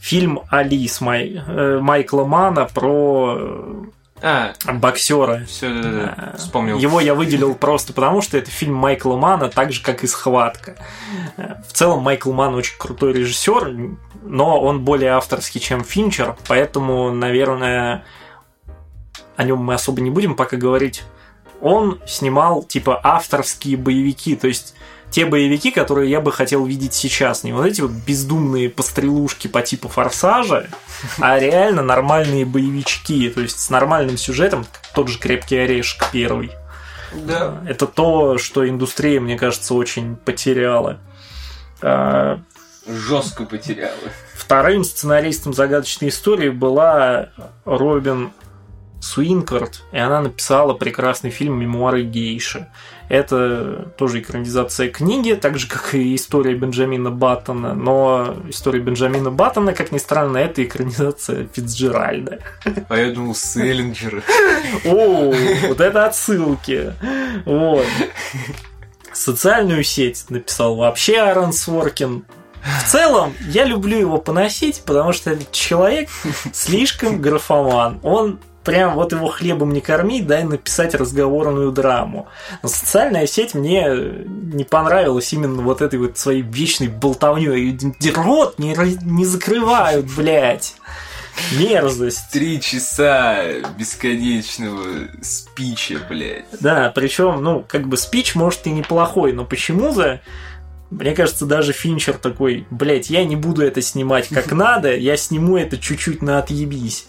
фильм 0.00 0.40
Алис 0.50 1.00
Май, 1.00 1.42
э, 1.46 1.78
Майкла 1.80 2.24
Мана 2.24 2.66
про 2.72 3.38
А, 4.20 4.52
боксера. 4.74 5.44
все, 5.48 5.68
да, 5.74 5.82
да, 5.82 5.90
да, 5.90 6.14
Э, 6.34 6.36
вспомнил. 6.36 6.78
Его 6.78 7.00
я 7.00 7.14
выделил 7.14 7.54
просто 7.56 7.92
потому, 7.92 8.20
что 8.20 8.38
это 8.38 8.50
фильм 8.50 8.74
Майкла 8.74 9.16
Мана, 9.16 9.48
так 9.48 9.72
же, 9.72 9.82
как 9.82 10.04
и 10.04 10.06
«Схватка». 10.06 10.76
Э, 11.36 11.54
В 11.68 11.72
целом, 11.72 12.02
Майкл 12.02 12.32
Ман 12.32 12.54
очень 12.54 12.76
крутой 12.78 13.14
режиссер, 13.14 13.74
но 14.24 14.60
он 14.60 14.84
более 14.84 15.12
авторский, 15.12 15.60
чем 15.60 15.84
Финчер, 15.84 16.36
поэтому, 16.48 17.12
наверное, 17.12 18.04
о 19.36 19.44
нем 19.44 19.58
мы 19.58 19.74
особо 19.74 20.00
не 20.00 20.10
будем 20.10 20.34
пока 20.34 20.56
говорить. 20.56 21.02
Он 21.60 22.00
снимал, 22.06 22.62
типа, 22.62 23.00
авторские 23.02 23.76
боевики, 23.76 24.34
то 24.36 24.48
есть 24.48 24.74
те 25.10 25.26
боевики, 25.26 25.70
которые 25.70 26.10
я 26.10 26.20
бы 26.20 26.32
хотел 26.32 26.64
видеть 26.64 26.94
сейчас. 26.94 27.44
Не 27.44 27.52
вот 27.52 27.66
эти 27.66 27.82
вот 27.82 27.90
бездумные 27.90 28.70
пострелушки 28.70 29.46
по 29.46 29.60
типу 29.60 29.88
«Форсажа», 29.88 30.68
а 31.20 31.38
реально 31.38 31.82
нормальные 31.82 32.46
боевички, 32.46 33.28
то 33.28 33.42
есть 33.42 33.60
с 33.60 33.70
нормальным 33.70 34.16
сюжетом, 34.16 34.66
тот 34.94 35.08
же 35.08 35.18
«Крепкий 35.18 35.58
орешек» 35.58 36.08
первый. 36.10 36.50
Да. 37.12 37.62
Это 37.68 37.86
то, 37.86 38.38
что 38.38 38.66
индустрия, 38.66 39.20
мне 39.20 39.36
кажется, 39.36 39.74
очень 39.74 40.16
потеряла. 40.16 40.98
Жестко 42.86 43.44
потеряла. 43.44 43.92
Вторым 44.34 44.84
сценаристом 44.84 45.54
загадочной 45.54 46.08
истории 46.08 46.48
была 46.48 47.30
Робин 47.64 48.32
Суинкарт, 49.00 49.82
и 49.92 49.98
она 49.98 50.20
написала 50.20 50.74
прекрасный 50.74 51.30
фильм 51.30 51.58
«Мемуары 51.58 52.04
гейши». 52.04 52.68
Это 53.08 53.92
тоже 53.98 54.20
экранизация 54.20 54.88
книги, 54.88 55.34
так 55.34 55.58
же, 55.58 55.68
как 55.68 55.94
и 55.94 56.14
история 56.14 56.54
Бенджамина 56.54 57.10
Баттона, 57.10 57.74
но 57.74 58.36
история 58.48 58.80
Бенджамина 58.80 59.30
Баттона, 59.30 59.74
как 59.74 59.92
ни 59.92 59.98
странно, 59.98 60.38
это 60.38 60.64
экранизация 60.64 61.48
Фицджеральда. 61.52 62.38
А 62.88 62.96
я 62.96 63.12
думал, 63.12 63.34
Селлинджера. 63.34 64.22
О, 64.86 65.34
вот 65.68 65.80
это 65.80 66.06
отсылки. 66.06 66.94
Вот. 67.44 67.86
Социальную 69.12 69.82
сеть 69.82 70.24
написал 70.30 70.76
вообще 70.76 71.18
Аарон 71.18 71.52
Своркин. 71.52 72.24
В 72.62 72.90
целом, 72.90 73.34
я 73.48 73.64
люблю 73.64 73.98
его 73.98 74.18
поносить, 74.18 74.82
потому 74.84 75.12
что 75.12 75.30
этот 75.30 75.50
человек 75.52 76.08
слишком 76.52 77.20
графоман. 77.20 77.98
Он 78.02 78.38
прям 78.64 78.94
вот 78.94 79.12
его 79.12 79.28
хлебом 79.28 79.72
не 79.72 79.80
корми, 79.80 80.22
дай 80.22 80.44
написать 80.44 80.94
разговорную 80.94 81.72
драму. 81.72 82.28
Но 82.62 82.68
социальная 82.68 83.26
сеть 83.26 83.54
мне 83.54 83.88
не 84.26 84.64
понравилась 84.64 85.32
именно 85.32 85.62
вот 85.62 85.82
этой 85.82 85.98
вот 85.98 86.18
своей 86.18 86.42
вечной 86.42 86.88
болтовней. 86.88 87.78
Рот 88.14 88.58
не, 88.58 88.76
не 89.02 89.24
закрывают, 89.24 90.06
блядь. 90.16 90.76
Мерзость. 91.58 92.30
Три 92.30 92.60
часа 92.60 93.42
бесконечного 93.78 95.08
спича, 95.22 95.98
блядь. 96.08 96.44
Да, 96.60 96.92
причем, 96.94 97.42
ну, 97.42 97.64
как 97.66 97.88
бы 97.88 97.96
спич 97.96 98.34
может 98.34 98.66
и 98.66 98.70
неплохой, 98.70 99.32
но 99.32 99.44
почему-то, 99.44 100.20
мне 100.92 101.14
кажется, 101.14 101.46
даже 101.46 101.72
Финчер 101.72 102.14
такой, 102.14 102.66
блядь, 102.70 103.08
я 103.10 103.24
не 103.24 103.36
буду 103.36 103.62
это 103.62 103.80
снимать 103.80 104.28
как 104.28 104.52
надо, 104.52 104.94
я 104.94 105.16
сниму 105.16 105.56
это 105.56 105.78
чуть-чуть 105.78 106.22
на 106.22 106.38
отъебись. 106.38 107.06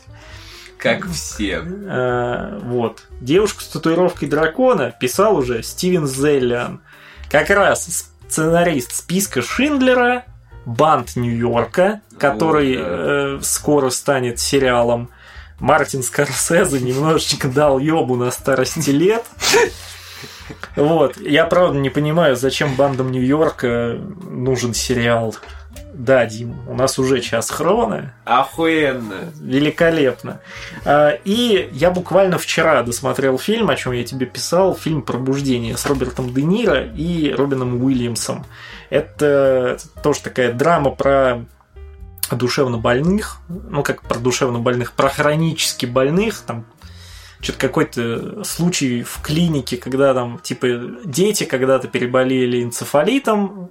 Как 0.77 1.09
все. 1.09 1.63
А, 1.65 2.59
вот. 2.63 3.03
Девушку 3.21 3.61
с 3.61 3.67
татуировкой 3.67 4.27
дракона 4.27 4.91
писал 4.91 5.37
уже 5.37 5.63
Стивен 5.63 6.07
Зеллиан. 6.07 6.81
Как 7.29 7.49
раз 7.49 8.09
сценарист 8.27 8.93
списка 8.93 9.41
Шиндлера, 9.41 10.25
Банд 10.65 11.15
Нью-Йорка, 11.15 12.01
который 12.17 12.75
О, 12.75 12.79
да. 12.79 12.85
э, 12.87 13.39
скоро 13.41 13.89
станет 13.89 14.39
сериалом. 14.39 15.09
Мартин 15.59 16.03
Скорсезе 16.03 16.79
немножечко 16.79 17.47
дал 17.47 17.79
ёбу 17.79 18.15
на 18.15 18.31
старости 18.31 18.89
лет. 18.89 19.23
Вот. 20.75 21.17
Я 21.17 21.45
правда 21.45 21.77
не 21.79 21.89
понимаю, 21.89 22.35
зачем 22.35 22.75
бандам 22.75 23.11
Нью-Йорка 23.11 23.99
нужен 24.29 24.73
сериал. 24.73 25.35
Да, 25.93 26.25
Дим, 26.25 26.55
у 26.67 26.73
нас 26.73 26.97
уже 26.97 27.21
час 27.21 27.51
хрона. 27.51 28.15
Охуенно. 28.25 29.31
Великолепно. 29.39 30.39
А, 30.85 31.11
И 31.23 31.69
я 31.71 31.91
буквально 31.91 32.39
вчера 32.39 32.81
досмотрел 32.81 33.37
фильм, 33.37 33.69
о 33.69 33.75
чем 33.75 33.93
я 33.93 34.03
тебе 34.03 34.25
писал, 34.25 34.75
фильм 34.75 35.03
«Пробуждение» 35.03 35.77
с 35.77 35.85
Робертом 35.85 36.33
Де 36.33 36.41
Ниро 36.41 36.83
и 36.83 37.31
Робином 37.31 37.83
Уильямсом. 37.83 38.45
Это 38.89 39.77
тоже 40.01 40.21
такая 40.21 40.51
драма 40.51 40.89
про 40.89 41.45
душевно 42.31 42.77
больных, 42.77 43.37
ну 43.47 43.83
как 43.83 44.01
про 44.01 44.17
душевно 44.17 44.59
больных, 44.59 44.93
про 44.93 45.09
хронически 45.09 45.85
больных, 45.85 46.39
там 46.39 46.65
что-то 47.43 47.59
какой-то 47.59 48.43
случай 48.45 49.03
в 49.03 49.21
клинике, 49.21 49.77
когда 49.77 50.13
там, 50.13 50.39
типа, 50.39 50.67
дети 51.03 51.43
когда-то 51.43 51.89
переболели 51.89 52.63
энцефалитом, 52.63 53.69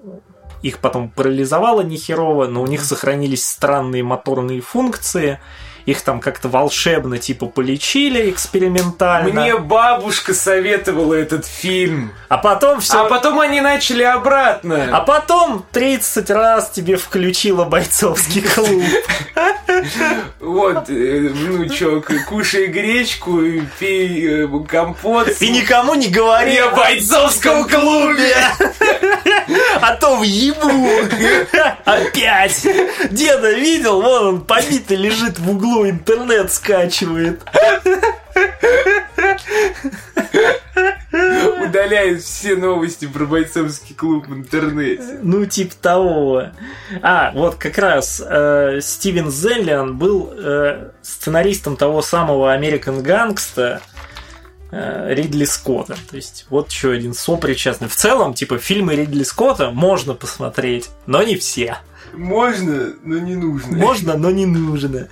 их 0.63 0.79
потом 0.79 1.11
парализовало 1.11 1.81
нехерово, 1.81 2.47
но 2.47 2.63
у 2.63 2.67
них 2.67 2.83
сохранились 2.83 3.45
странные 3.45 4.05
моторные 4.05 4.61
функции, 4.61 5.41
их 5.87 6.03
там 6.03 6.21
как-то 6.21 6.49
волшебно, 6.49 7.19
типа, 7.19 7.47
полечили 7.47 8.31
экспериментально. 8.31 9.41
Мне 9.41 9.57
бабушка 9.57 10.35
советовала 10.35 11.15
этот 11.15 11.47
фильм. 11.47 12.13
А 12.29 12.39
потом 12.39 12.81
все... 12.81 13.05
А 13.05 13.09
потом 13.09 13.41
они 13.41 13.61
начали 13.61 14.03
обратно. 14.03 14.89
А 14.93 15.01
потом 15.01 15.65
30 15.73 16.31
раз 16.31 16.71
тебе 16.71 16.97
включила 16.97 17.65
бойцовский 17.65 18.43
клуб. 18.43 18.83
Вот, 20.41 20.91
э, 20.91 21.29
внучок, 21.29 22.11
кушай 22.29 22.67
гречку, 22.67 23.41
пей 23.79 24.45
э, 24.45 24.49
компот. 24.69 25.29
И 25.41 25.51
никому 25.51 25.95
не 25.95 26.09
говори 26.09 26.57
о 26.59 26.71
бойцовском 26.71 27.69
клубе. 27.69 28.35
А 29.81 29.97
то 29.97 30.17
въебу. 30.17 30.69
Опять. 31.85 32.67
Деда 33.11 33.53
видел? 33.53 34.01
Вон 34.01 34.27
он 34.27 34.41
побитый 34.41 34.97
лежит 34.97 35.39
в 35.39 35.51
углу, 35.51 35.72
интернет 35.89 36.53
скачивает. 36.53 37.43
Удаляет 41.13 42.23
все 42.23 42.57
новости 42.57 43.07
про 43.07 43.25
бойцовский 43.27 43.95
клуб 43.95 44.27
в 44.27 44.35
интернете. 44.35 45.19
Ну, 45.23 45.45
типа 45.47 45.75
того. 45.81 46.43
А, 47.03 47.33
вот 47.35 47.57
как 47.57 47.79
раз 47.79 48.23
э, 48.25 48.81
Стивен 48.83 49.31
Зеллиан 49.31 49.97
был 49.97 50.33
э, 50.33 50.91
сценаристом 51.03 51.77
того 51.77 52.03
самого 52.03 52.57
American 52.57 53.03
Gangsta 53.03 53.81
э, 54.71 55.15
Ридли 55.15 55.45
Скотта. 55.45 55.97
То 56.11 56.17
есть, 56.17 56.47
вот 56.49 56.71
еще 56.71 56.93
один 56.93 57.15
сопричастный. 57.15 57.89
В 57.89 57.97
целом, 57.97 58.35
типа, 58.35 58.59
фильмы 58.59 58.97
Ридли 58.97 59.23
Скотта 59.23 59.71
можно 59.71 60.15
посмотреть, 60.15 60.91
но 61.07 61.23
не 61.23 61.37
все. 61.37 61.79
Можно, 62.13 62.95
но 63.03 63.19
не 63.19 63.37
нужно. 63.37 63.77
Можно, 63.77 64.17
но 64.17 64.31
не 64.31 64.47
нужно. 64.47 65.09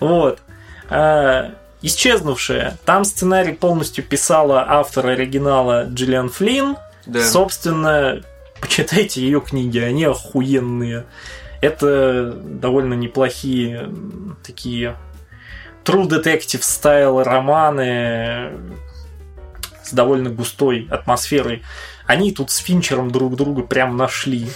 Вот. 0.00 0.40
А, 0.88 1.54
Исчезнувшая. 1.82 2.78
Там 2.84 3.04
сценарий 3.04 3.54
полностью 3.54 4.04
писала 4.04 4.64
автор 4.68 5.08
оригинала 5.08 5.86
Джиллиан 5.86 6.28
Флинн. 6.28 6.76
Да. 7.06 7.24
Собственно, 7.24 8.22
почитайте 8.60 9.20
ее 9.20 9.40
книги, 9.40 9.78
они 9.78 10.04
охуенные. 10.04 11.06
Это 11.60 12.32
довольно 12.32 12.94
неплохие 12.94 13.90
такие 14.44 14.96
true 15.84 16.08
detective 16.08 16.62
стайл 16.62 17.22
романы 17.22 18.52
с 19.82 19.92
довольно 19.92 20.30
густой 20.30 20.86
атмосферой. 20.90 21.62
Они 22.12 22.30
тут 22.30 22.50
с 22.50 22.58
Финчером 22.58 23.10
друг 23.10 23.36
друга 23.36 23.62
прям 23.62 23.96
нашли. 23.96 24.46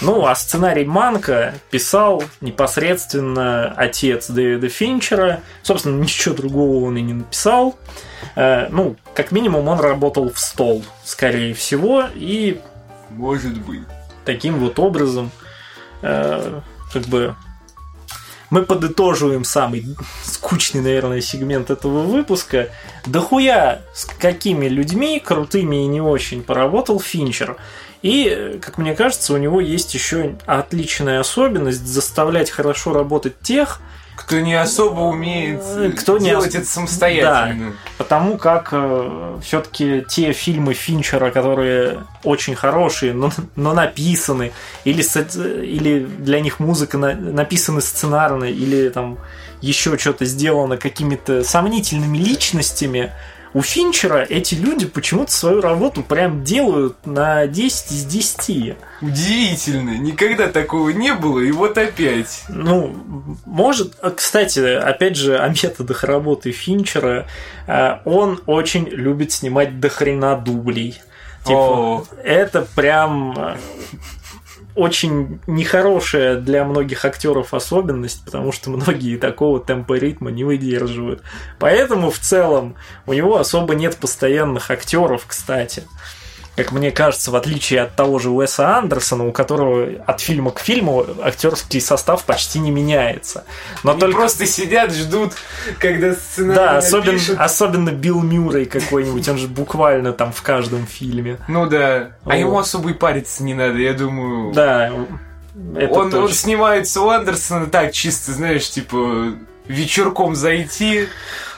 Ну, 0.00 0.24
а 0.24 0.34
сценарий 0.34 0.86
Манка 0.86 1.52
писал 1.70 2.24
непосредственно 2.40 3.70
отец 3.76 4.30
Дэвида 4.30 4.70
Финчера. 4.70 5.40
Собственно, 5.62 6.00
ничего 6.00 6.34
другого 6.34 6.86
он 6.86 6.96
и 6.96 7.02
не 7.02 7.12
написал. 7.12 7.76
Э, 8.34 8.68
Ну, 8.70 8.96
как 9.14 9.30
минимум, 9.30 9.68
он 9.68 9.78
работал 9.78 10.32
в 10.32 10.38
стол, 10.38 10.82
скорее 11.04 11.52
всего, 11.52 12.04
и 12.14 12.62
Может 13.10 13.58
быть. 13.58 13.82
таким 14.24 14.58
вот 14.58 14.78
образом 14.78 15.30
э, 16.00 16.60
как 16.94 17.02
бы 17.08 17.34
мы 18.52 18.66
подытоживаем 18.66 19.44
самый 19.44 19.82
скучный, 20.24 20.82
наверное, 20.82 21.22
сегмент 21.22 21.70
этого 21.70 22.02
выпуска. 22.02 22.68
Дохуя 23.06 23.80
с 23.94 24.04
какими 24.04 24.66
людьми, 24.66 25.18
крутыми 25.24 25.84
и 25.84 25.86
не 25.86 26.02
очень, 26.02 26.42
поработал 26.42 27.00
Финчер. 27.00 27.56
И, 28.02 28.58
как 28.60 28.78
мне 28.78 28.94
кажется, 28.94 29.32
у 29.32 29.36
него 29.36 29.60
есть 29.60 29.94
еще 29.94 30.34
отличная 30.46 31.20
особенность 31.20 31.86
заставлять 31.86 32.50
хорошо 32.50 32.92
работать 32.92 33.38
тех, 33.40 33.80
кто 34.16 34.40
не 34.40 34.54
особо 34.54 35.00
умеет 35.00 35.62
Э, 35.64 35.90
Кто 35.96 36.18
не 36.18 36.26
делать 36.30 36.48
ос- 36.50 36.54
это 36.54 36.66
самостоятельно. 36.66 37.72
Потому 37.98 38.36
как 38.36 38.72
все-таки 39.42 40.04
те 40.08 40.32
фильмы 40.32 40.74
Финчера, 40.74 41.30
которые 41.30 42.04
очень 42.22 42.54
хорошие, 42.54 43.14
но, 43.14 43.30
но 43.56 43.72
написаны, 43.72 44.52
или, 44.84 45.02
или 45.64 46.04
для 46.04 46.40
них 46.40 46.60
музыка 46.60 46.98
на- 46.98 47.14
написаны 47.14 47.80
сценарно, 47.80 48.44
или 48.44 48.88
там 48.90 49.18
еще 49.60 49.96
что-то 49.96 50.24
сделано 50.24 50.76
какими-то 50.76 51.42
сомнительными 51.44 52.18
личностями, 52.18 53.12
у 53.54 53.62
Финчера 53.62 54.24
эти 54.28 54.54
люди 54.54 54.86
почему-то 54.86 55.30
свою 55.32 55.60
работу 55.60 56.02
прям 56.02 56.42
делают 56.42 57.06
на 57.06 57.46
10 57.46 57.92
из 57.92 58.04
10. 58.04 58.76
Удивительно, 59.00 59.98
никогда 59.98 60.48
такого 60.48 60.88
не 60.90 61.12
было, 61.14 61.40
и 61.40 61.50
вот 61.52 61.76
опять. 61.76 62.44
Ну, 62.48 63.36
может, 63.44 63.94
а, 64.00 64.10
кстати, 64.10 64.60
опять 64.60 65.16
же, 65.16 65.38
о 65.38 65.48
методах 65.48 66.04
работы 66.04 66.52
Финчера. 66.52 67.26
э, 67.66 67.98
Он 68.04 68.40
очень 68.46 68.88
любит 68.88 69.32
снимать 69.32 69.80
дохрена 69.80 70.36
дублей. 70.36 71.00
Типа, 71.44 71.56
О. 71.56 72.04
это 72.22 72.66
прям 72.74 73.56
очень 74.74 75.40
нехорошая 75.46 76.36
для 76.36 76.64
многих 76.64 77.04
актеров 77.04 77.54
особенность, 77.54 78.24
потому 78.24 78.52
что 78.52 78.70
многие 78.70 79.16
такого 79.16 79.60
темпа 79.60 79.94
ритма 79.94 80.30
не 80.30 80.44
выдерживают. 80.44 81.22
Поэтому 81.58 82.10
в 82.10 82.18
целом 82.18 82.76
у 83.06 83.12
него 83.12 83.38
особо 83.38 83.74
нет 83.74 83.96
постоянных 83.96 84.70
актеров, 84.70 85.24
кстати. 85.26 85.84
Как 86.54 86.70
мне 86.70 86.90
кажется, 86.90 87.30
в 87.30 87.36
отличие 87.36 87.80
от 87.80 87.96
того 87.96 88.18
же 88.18 88.28
Уэса 88.28 88.76
Андерсона, 88.76 89.26
у 89.26 89.32
которого 89.32 89.88
от 90.06 90.20
фильма 90.20 90.50
к 90.50 90.58
фильму 90.60 91.06
актерский 91.22 91.80
состав 91.80 92.24
почти 92.24 92.58
не 92.58 92.70
меняется. 92.70 93.44
Но 93.82 93.92
Они 93.92 94.00
только 94.00 94.18
просто 94.18 94.44
сидят, 94.46 94.92
ждут, 94.92 95.32
когда 95.78 96.12
сценарий 96.12 96.54
да, 96.56 96.76
особенно, 96.76 97.12
напишут. 97.12 97.36
особенно 97.40 97.90
Билл 97.90 98.20
Мюррей 98.20 98.66
какой-нибудь, 98.66 99.26
он 99.30 99.38
же 99.38 99.48
буквально 99.48 100.12
там 100.12 100.30
в 100.30 100.42
каждом 100.42 100.86
фильме. 100.86 101.38
Ну 101.48 101.66
да. 101.66 102.10
А 102.24 102.28
Вот. 102.28 102.34
ему 102.34 102.58
особо 102.58 102.90
и 102.90 102.92
париться 102.92 103.42
не 103.42 103.54
надо, 103.54 103.78
я 103.78 103.94
думаю. 103.94 104.52
Да, 104.52 104.92
это 105.76 105.92
он, 105.94 106.04
он 106.06 106.10
точно. 106.10 106.36
снимается 106.36 107.00
у 107.00 107.08
Андерсона 107.08 107.66
так, 107.66 107.92
чисто, 107.92 108.32
знаешь, 108.32 108.68
типа 108.68 109.32
вечерком 109.68 110.34
зайти. 110.34 111.08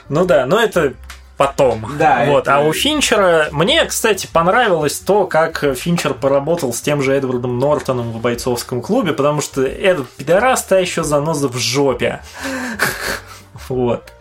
Ну 0.07 0.23
да, 0.25 0.45
но 0.45 0.59
это 0.59 0.93
потом. 1.37 1.85
Да, 1.97 2.25
Вот. 2.27 2.43
это- 2.43 2.57
А 2.57 2.59
у 2.61 2.71
Финчера... 2.73 3.47
Мне, 3.51 3.83
кстати, 3.85 4.27
понравилось 4.31 4.99
то, 4.99 5.25
как 5.27 5.63
Финчер 5.75 6.13
поработал 6.13 6.73
с 6.73 6.81
тем 6.81 7.01
же 7.01 7.13
Эдвардом 7.13 7.59
Нортоном 7.59 8.11
в 8.11 8.19
бойцовском 8.21 8.81
клубе, 8.81 9.13
потому 9.13 9.41
что 9.41 9.61
этот 9.63 10.09
пидорас 10.11 10.63
та 10.63 10.77
еще 10.79 11.03
заноза 11.03 11.47
в 11.49 11.57
жопе. 11.57 12.21
Вот. 13.69 14.13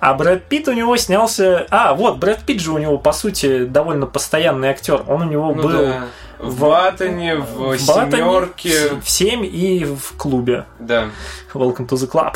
А 0.00 0.14
Брэд 0.14 0.44
Питт 0.46 0.68
у 0.68 0.72
него 0.72 0.96
снялся... 0.96 1.66
А, 1.68 1.92
вот, 1.92 2.16
Брэд 2.18 2.38
Питт 2.46 2.60
же 2.60 2.72
у 2.72 2.78
него, 2.78 2.96
по 2.96 3.12
сути, 3.12 3.64
довольно 3.66 4.06
постоянный 4.06 4.68
актер. 4.68 5.02
Он 5.06 5.22
у 5.22 5.24
него 5.24 5.52
Ну 5.54 5.62
был 5.62 5.70
да. 5.86 6.04
В 6.38 6.60
Батоне, 6.60 7.36
в, 7.36 7.74
в 7.76 7.78
семерке. 7.78 8.94
в 9.02 9.10
7 9.10 9.44
и 9.44 9.84
в 9.84 10.16
клубе. 10.16 10.64
Да. 10.78 11.08
Welcome 11.52 11.86
to 11.88 11.96
the 11.96 12.08
club. 12.10 12.34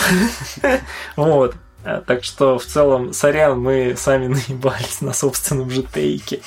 вот. 1.16 1.54
А, 1.84 2.00
Так 2.06 2.24
что, 2.24 2.58
в 2.58 2.64
целом, 2.64 3.12
сорян, 3.12 3.58
мы 3.60 3.94
сами 3.96 4.26
наебались 4.48 5.00
на 5.00 5.12
собственном 5.12 5.70
же 5.70 5.82
тейке. 5.82 6.40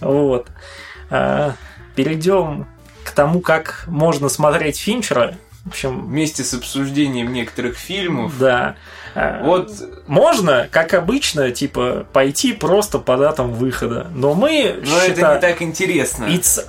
Вот. 0.00 0.48
А, 1.10 1.54
Перейдем 1.94 2.66
к 3.04 3.10
тому, 3.12 3.40
как 3.40 3.84
можно 3.86 4.28
смотреть 4.28 4.78
Финчера. 4.78 5.34
В 5.64 5.68
общем, 5.70 6.06
Вместе 6.06 6.44
с 6.44 6.54
обсуждением 6.54 7.32
некоторых 7.32 7.76
фильмов. 7.76 8.38
да. 8.38 8.76
А, 9.14 9.42
Вот 9.42 9.70
Можно, 10.06 10.68
как 10.70 10.92
обычно, 10.94 11.50
типа, 11.50 12.06
пойти 12.12 12.52
просто 12.52 12.98
по 12.98 13.16
датам 13.16 13.52
выхода. 13.52 14.08
Но 14.14 14.34
мы 14.34 14.80
Но 14.84 14.98
это 14.98 15.14
считаем- 15.20 15.34
не 15.36 15.40
так 15.40 15.62
интересно. 15.62 16.24
It's 16.26 16.62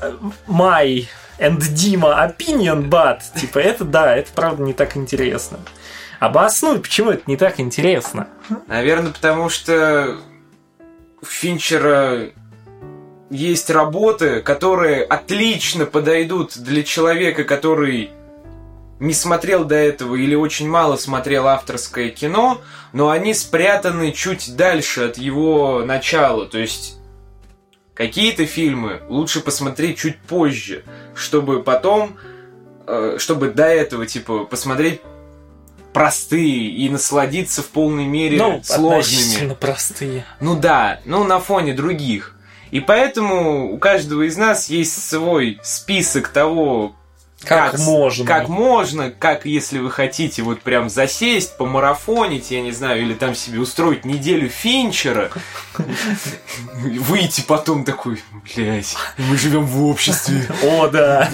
my 0.47 1.05
and 1.39 1.57
Dima 1.59 2.17
opinion, 2.35 2.89
but 2.89 3.19
типа 3.35 3.59
это 3.59 3.83
да, 3.83 4.15
это 4.15 4.31
правда 4.33 4.63
не 4.63 4.73
так 4.73 4.95
интересно. 4.97 5.59
Обоснуй, 6.19 6.79
почему 6.79 7.11
это 7.11 7.23
не 7.27 7.37
так 7.37 7.59
интересно. 7.59 8.27
Наверное, 8.67 9.11
потому 9.11 9.49
что 9.49 10.17
у 11.21 11.25
Финчера 11.25 12.29
есть 13.29 13.69
работы, 13.69 14.41
которые 14.41 15.03
отлично 15.03 15.85
подойдут 15.85 16.57
для 16.57 16.83
человека, 16.83 17.43
который 17.43 18.11
не 18.99 19.13
смотрел 19.13 19.63
до 19.63 19.75
этого 19.75 20.15
или 20.15 20.33
очень 20.33 20.67
мало 20.67 20.95
смотрел 20.95 21.47
авторское 21.47 22.09
кино, 22.09 22.61
но 22.93 23.09
они 23.09 23.33
спрятаны 23.33 24.11
чуть 24.11 24.55
дальше 24.55 25.05
от 25.05 25.17
его 25.17 25.83
начала. 25.85 26.47
То 26.47 26.57
есть 26.57 26.97
какие-то 27.93 28.45
фильмы 28.45 29.01
лучше 29.07 29.41
посмотреть 29.41 29.99
чуть 29.99 30.17
позже, 30.19 30.83
чтобы 31.13 31.61
потом, 31.61 32.17
э, 32.87 33.17
чтобы 33.19 33.49
до 33.49 33.65
этого, 33.65 34.07
типа, 34.07 34.45
посмотреть 34.45 35.01
простые 35.97 36.69
и 36.69 36.89
насладиться 36.89 37.63
в 37.63 37.67
полной 37.69 38.05
мере 38.05 38.37
Ну, 38.37 38.61
сложными. 38.63 39.55
простые. 39.55 40.25
Ну 40.39 40.55
да, 40.55 40.99
ну 41.05 41.23
на 41.23 41.39
фоне 41.39 41.73
других. 41.73 42.35
И 42.69 42.79
поэтому 42.81 43.73
у 43.73 43.77
каждого 43.79 44.21
из 44.27 44.37
нас 44.37 44.69
есть 44.69 45.09
свой 45.09 45.59
список 45.63 46.27
того, 46.27 46.95
Как 47.43 47.77
с- 47.79 47.85
можно. 47.85 48.25
Как 48.25 48.47
можно, 48.47 49.09
как 49.09 49.45
если 49.47 49.79
вы 49.79 49.89
хотите 49.89 50.43
вот 50.43 50.61
прям 50.61 50.87
засесть, 50.89 51.57
помарафонить, 51.57 52.51
я 52.51 52.61
не 52.61 52.71
знаю, 52.71 53.01
или 53.01 53.13
там 53.15 53.33
себе 53.33 53.59
устроить 53.59 54.05
неделю 54.05 54.49
Финчера, 54.49 55.31
выйти 56.73 57.41
потом 57.41 57.85
такой, 57.85 58.21
блядь, 58.55 58.95
мы 59.17 59.35
живем 59.37 59.65
в 59.65 59.83
обществе. 59.85 60.47
О, 60.63 60.87
да. 60.89 61.29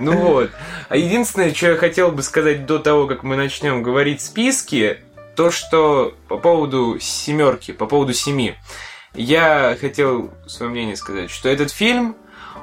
Ну 0.00 0.16
вот. 0.16 0.50
А 0.88 0.96
единственное, 0.96 1.52
что 1.52 1.70
я 1.70 1.76
хотел 1.76 2.10
бы 2.10 2.22
сказать 2.22 2.66
до 2.66 2.78
того, 2.78 3.06
как 3.06 3.22
мы 3.22 3.36
начнем 3.36 3.82
говорить 3.82 4.20
списки, 4.20 4.98
то, 5.34 5.50
что 5.50 6.14
по 6.28 6.38
поводу 6.38 6.98
семерки, 7.00 7.72
по 7.72 7.86
поводу 7.86 8.12
семи, 8.12 8.54
я 9.14 9.76
хотел 9.80 10.30
свое 10.46 10.70
мнение 10.70 10.96
сказать, 10.96 11.30
что 11.30 11.48
этот 11.48 11.70
фильм, 11.70 12.16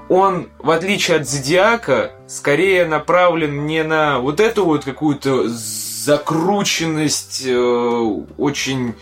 он, 0.10 0.50
в 0.60 0.70
отличие 0.70 1.18
от 1.18 1.28
Зодиака, 1.28 2.12
скорее 2.28 2.86
направлен 2.86 3.66
не 3.66 3.84
на 3.84 4.20
вот 4.20 4.40
эту 4.40 4.66
вот 4.66 4.84
какую-то 4.84 5.48
закрученность, 5.48 7.44
э, 7.46 7.56
очень 8.38 8.96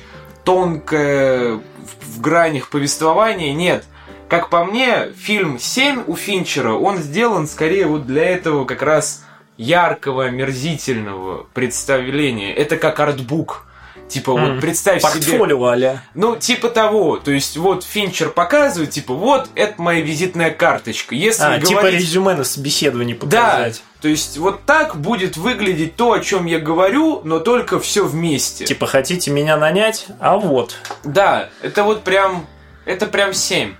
тонкая 0.43 1.55
в, 1.55 2.17
в 2.17 2.21
гранях 2.21 2.69
повествования. 2.69 3.53
Нет, 3.53 3.85
как 4.31 4.49
по 4.49 4.63
мне, 4.63 5.09
фильм 5.17 5.59
7 5.59 6.05
у 6.07 6.15
Финчера, 6.15 6.71
он 6.71 6.99
сделан 6.99 7.47
скорее 7.47 7.85
вот 7.85 8.07
для 8.07 8.23
этого 8.29 8.63
как 8.63 8.81
раз 8.81 9.25
яркого, 9.57 10.29
мерзительного 10.29 11.45
представления. 11.53 12.53
Это 12.53 12.77
как 12.77 13.01
артбук. 13.01 13.65
Типа, 14.07 14.31
М, 14.31 14.53
вот 14.53 14.61
представь 14.61 15.01
себе... 15.01 15.11
Портфолио, 15.11 15.65
аля. 15.65 16.03
Ну, 16.15 16.37
типа 16.37 16.69
того. 16.69 17.17
То 17.17 17.31
есть, 17.31 17.57
вот 17.57 17.83
Финчер 17.83 18.29
показывает, 18.29 18.91
типа, 18.91 19.13
вот, 19.13 19.49
это 19.55 19.81
моя 19.81 19.99
визитная 19.99 20.51
карточка. 20.51 21.13
Если 21.13 21.43
А, 21.43 21.59
типа 21.59 21.81
говорить... 21.81 21.99
резюме 21.99 22.33
на 22.33 22.45
собеседовании 22.45 23.13
Да, 23.13 23.19
показать. 23.19 23.83
то 24.01 24.07
есть, 24.07 24.37
вот 24.37 24.63
так 24.65 24.95
будет 24.95 25.35
выглядеть 25.35 25.97
то, 25.97 26.13
о 26.13 26.19
чем 26.21 26.45
я 26.45 26.59
говорю, 26.59 27.19
но 27.25 27.39
только 27.39 27.81
все 27.81 28.05
вместе. 28.05 28.63
Типа, 28.63 28.87
хотите 28.87 29.29
меня 29.29 29.57
нанять? 29.57 30.05
А 30.21 30.37
вот. 30.37 30.77
Да, 31.03 31.49
это 31.61 31.83
вот 31.83 32.03
прям, 32.03 32.45
это 32.85 33.07
прям 33.07 33.33
7. 33.33 33.73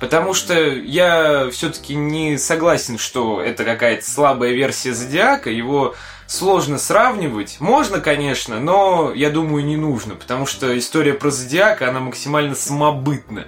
Потому 0.00 0.34
что 0.34 0.54
я 0.54 1.48
все-таки 1.50 1.94
не 1.94 2.36
согласен, 2.38 2.98
что 2.98 3.40
это 3.40 3.64
какая-то 3.64 4.08
слабая 4.08 4.52
версия 4.52 4.92
Зодиака. 4.92 5.50
Его 5.50 5.94
сложно 6.26 6.78
сравнивать. 6.78 7.56
Можно, 7.60 8.00
конечно, 8.00 8.60
но 8.60 9.12
я 9.14 9.30
думаю, 9.30 9.64
не 9.64 9.76
нужно. 9.76 10.14
Потому 10.14 10.46
что 10.46 10.76
история 10.76 11.14
про 11.14 11.30
Зодиака, 11.30 11.88
она 11.88 12.00
максимально 12.00 12.54
самобытна. 12.54 13.46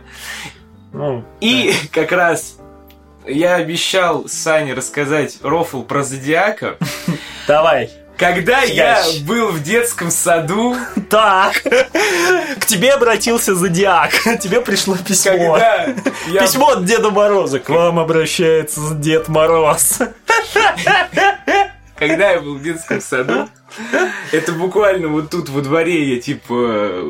Ну, 0.93 1.25
И 1.41 1.75
как 1.93 2.13
раз 2.13 2.59
я 3.27 3.57
обещал 3.57 4.27
Сане 4.29 4.73
рассказать 4.75 5.39
рофл 5.43 5.83
про 5.83 6.03
Зодиака. 6.03 6.79
давай. 7.47 7.91
Когда 8.19 8.63
я 8.63 9.01
был 9.23 9.49
в 9.53 9.63
детском 9.63 10.11
саду, 10.11 10.77
Так, 11.09 11.63
к 11.63 12.67
тебе 12.67 12.93
обратился 12.93 13.55
Зодиак. 13.55 14.11
Тебе 14.41 14.61
пришло 14.61 14.97
письмо. 14.97 15.55
когда 15.55 15.95
я 16.27 16.41
Письмо 16.41 16.71
от 16.71 16.85
Деда 16.85 17.11
Мороза. 17.11 17.61
К 17.61 17.69
вам 17.71 18.01
обращается 18.01 18.81
Дед 18.95 19.29
Мороз. 19.29 20.01
когда 21.97 22.33
я 22.33 22.41
был 22.41 22.57
в 22.57 22.63
детском 22.63 23.01
саду, 23.01 23.49
это 24.33 24.53
буквально 24.53 25.09
вот 25.09 25.31
тут 25.31 25.49
во 25.49 25.61
дворе 25.61 26.15
я 26.15 26.21
типа 26.21 27.05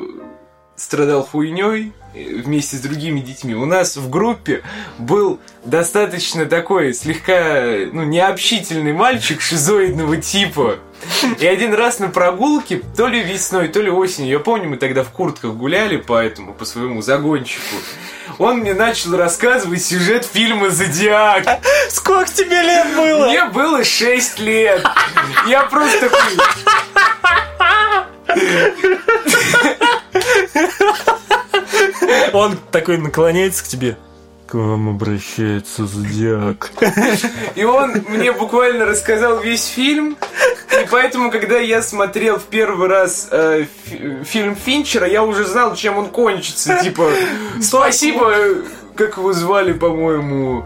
страдал 0.77 1.25
хуйней 1.25 1.93
вместе 2.27 2.77
с 2.77 2.81
другими 2.81 3.21
детьми. 3.21 3.55
У 3.55 3.67
нас 3.67 3.97
в 3.97 4.11
группе 4.11 4.63
был 4.99 5.41
достаточно 5.65 6.47
такой 6.47 6.95
слегка 6.95 7.65
ну, 7.93 8.05
необщительный 8.05 8.93
мальчик 8.93 9.41
шизоидного 9.41 10.17
типа. 10.17 10.79
И 11.39 11.47
один 11.47 11.75
раз 11.75 12.01
на 12.01 12.09
прогулке, 12.09 12.83
то 12.97 13.07
ли 13.07 13.23
весной, 13.23 13.69
то 13.69 13.81
ли 13.81 13.91
осенью, 13.91 14.33
я 14.33 14.39
помню, 14.41 14.69
мы 14.69 14.77
тогда 14.77 15.05
в 15.05 15.11
куртках 15.11 15.53
гуляли 15.53 15.97
по 15.97 16.21
этому, 16.21 16.55
по 16.55 16.65
своему 16.65 17.03
загончику. 17.03 17.77
Он 18.39 18.59
мне 18.59 18.75
начал 18.75 19.17
рассказывать 19.17 19.83
сюжет 19.85 20.25
фильма 20.25 20.71
«Зодиак». 20.71 21.45
Сколько 21.89 22.31
тебе 22.31 22.63
лет 22.63 22.95
было? 22.95 23.27
Мне 23.27 23.45
было 23.47 23.85
6 23.85 24.39
лет. 24.41 24.85
Я 25.47 25.63
просто. 25.65 26.11
Он 32.33 32.57
такой 32.71 32.99
наклоняется 32.99 33.65
к 33.65 33.69
тебе. 33.69 33.97
К 34.47 34.55
вам 34.55 34.89
обращается 34.89 35.87
зодиак. 35.87 36.71
И 37.55 37.65
он 37.65 38.03
мне 38.09 38.33
буквально 38.33 38.87
рассказал 38.87 39.41
весь 39.41 39.67
фильм. 39.67 40.17
И 40.73 40.87
поэтому, 40.91 41.31
когда 41.31 41.59
я 41.59 41.83
смотрел 41.83 42.39
в 42.39 42.45
первый 42.45 42.89
раз 42.89 43.29
э, 43.31 43.67
фи- 43.85 44.25
фильм 44.25 44.57
Финчера, 44.57 45.07
я 45.07 45.23
уже 45.23 45.45
знал, 45.45 45.75
чем 45.75 45.99
он 45.99 46.07
кончится. 46.09 46.79
Типа, 46.83 47.11
спасибо, 47.61 48.35
как 48.95 49.19
его 49.19 49.35
звали, 49.35 49.73
по-моему, 49.75 50.65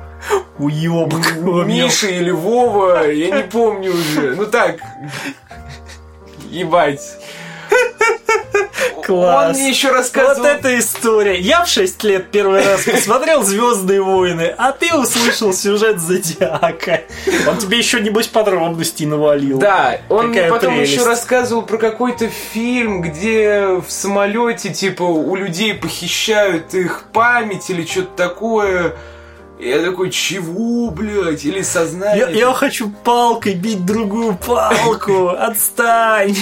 Уебок. 0.58 1.34
Миша 1.66 2.06
или 2.06 2.30
Вова, 2.30 3.10
я 3.10 3.36
не 3.36 3.42
помню 3.42 3.90
уже. 3.92 4.36
Ну 4.36 4.46
так, 4.46 4.76
ебать. 6.50 7.00
Класс. 9.04 9.56
Он 9.56 9.60
мне 9.60 9.70
еще 9.70 9.88
Вот 9.88 9.96
рассказывал... 9.96 10.46
эта 10.46 10.78
история. 10.78 11.38
Я 11.38 11.64
в 11.64 11.68
6 11.68 12.04
лет 12.04 12.30
первый 12.30 12.64
раз 12.64 12.84
посмотрел 12.84 13.42
Звездные 13.42 14.02
войны, 14.02 14.54
а 14.56 14.72
ты 14.72 14.94
услышал 14.94 15.52
сюжет 15.52 15.98
Зодиака. 15.98 17.02
Он 17.48 17.58
тебе 17.58 17.78
еще, 17.78 18.00
небось, 18.00 18.28
подробностей 18.28 19.06
навалил. 19.06 19.58
Да, 19.58 19.98
он 20.08 20.28
мне 20.28 20.42
Какая 20.42 20.50
потом 20.50 20.74
прелесть. 20.74 20.92
еще 20.92 21.04
рассказывал 21.04 21.62
про 21.62 21.78
какой-то 21.78 22.28
фильм, 22.28 23.02
где 23.02 23.80
в 23.86 23.90
самолете, 23.90 24.70
типа, 24.70 25.02
у 25.02 25.34
людей 25.34 25.74
похищают 25.74 26.74
их 26.74 27.04
память 27.12 27.70
или 27.70 27.84
что-то 27.84 28.16
такое. 28.16 28.94
И 29.62 29.68
Я 29.68 29.80
такой, 29.80 30.10
чего, 30.10 30.90
блядь? 30.90 31.44
Или 31.44 31.58
Я, 31.58 31.64
сознание? 31.64 32.36
я 32.36 32.52
хочу 32.52 32.90
палкой 32.90 33.54
бить 33.54 33.86
другую 33.86 34.36
палку. 34.36 35.28
Отстань. 35.28 36.34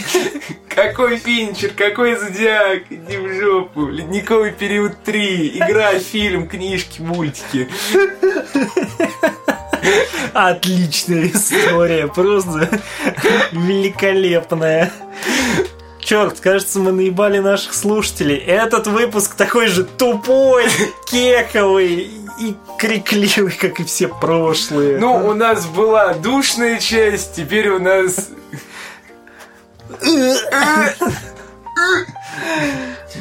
Какой 0.75 1.19
Финчер, 1.19 1.73
какой 1.77 2.17
Зодиак? 2.17 2.85
Иди 2.89 3.19
в 3.19 3.35
жопу. 3.39 3.89
Ледниковый 3.89 4.53
период 4.53 5.03
3. 5.05 5.59
Игра, 5.59 5.99
фильм, 5.99 6.49
книжки, 6.49 7.03
мультики. 7.03 7.69
Отличная 10.33 11.27
история. 11.27 12.07
Просто 12.07 12.81
великолепная. 13.53 14.91
Черт, 16.11 16.41
кажется, 16.41 16.81
мы 16.81 16.91
наебали 16.91 17.39
наших 17.39 17.73
слушателей. 17.73 18.37
Этот 18.37 18.89
выпуск 18.89 19.37
такой 19.37 19.69
же 19.69 19.85
тупой, 19.85 20.65
кековый 21.07 22.11
и 22.41 22.57
крикливый, 22.81 23.53
как 23.53 23.79
и 23.79 23.85
все 23.85 24.09
прошлые. 24.09 24.99
Ну, 24.99 25.15
у 25.29 25.35
нас 25.35 25.67
была 25.67 26.15
душная 26.15 26.81
часть, 26.81 27.37
теперь 27.37 27.69
у 27.69 27.79
нас... 27.79 28.31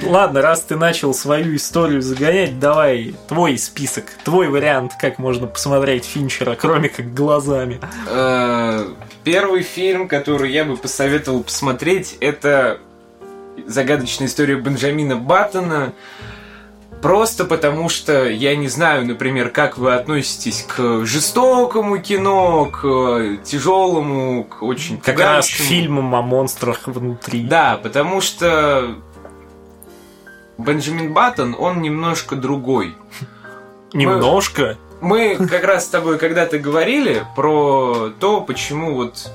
Ладно, 0.04 0.42
раз 0.42 0.62
ты 0.62 0.76
начал 0.76 1.14
свою 1.14 1.56
историю 1.56 2.02
загонять, 2.02 2.60
давай 2.60 3.16
твой 3.28 3.58
список, 3.58 4.06
твой 4.24 4.48
вариант, 4.48 4.94
как 5.00 5.20
можно 5.20 5.48
посмотреть 5.48 6.06
Финчера, 6.06 6.56
кроме 6.56 6.90
как 6.90 7.14
глазами. 7.14 7.80
Э, 8.08 8.88
Первый 9.24 9.64
фильм, 9.64 10.08
который 10.08 10.52
я 10.52 10.64
бы 10.64 10.78
посоветовал 10.78 11.44
посмотреть, 11.44 12.18
это 12.22 12.80
загадочная 13.68 14.28
история 14.28 14.56
Бенджамина 14.56 15.16
Баттона. 15.18 15.94
Просто 17.02 17.46
потому 17.46 17.88
что 17.88 18.28
я 18.28 18.56
не 18.58 18.68
знаю, 18.68 19.06
например, 19.06 19.50
как 19.52 19.78
вы 19.78 19.94
относитесь 19.94 20.66
к 20.68 21.06
жестокому 21.06 22.00
кино, 22.00 22.66
к 22.66 23.38
тяжелому, 23.44 24.44
к 24.44 24.62
очень 24.62 25.00
Как 25.00 25.20
раз 25.20 25.48
к 25.48 25.52
фильмам 25.52 26.14
о 26.14 26.22
монстрах 26.22 26.88
внутри. 26.88 27.44
Да, 27.44 27.80
потому 27.82 28.20
что 28.20 28.96
Бенджамин 30.58 31.14
Баттон, 31.14 31.56
он 31.58 31.82
немножко 31.82 32.36
другой. 32.36 32.96
Немножко. 33.94 34.78
Мы 35.02 35.36
как 35.36 35.64
раз 35.64 35.86
с 35.86 35.88
тобой 35.88 36.18
когда-то 36.18 36.60
говорили 36.60 37.26
про 37.36 38.12
то, 38.20 38.42
почему 38.42 38.96
вот 38.96 39.32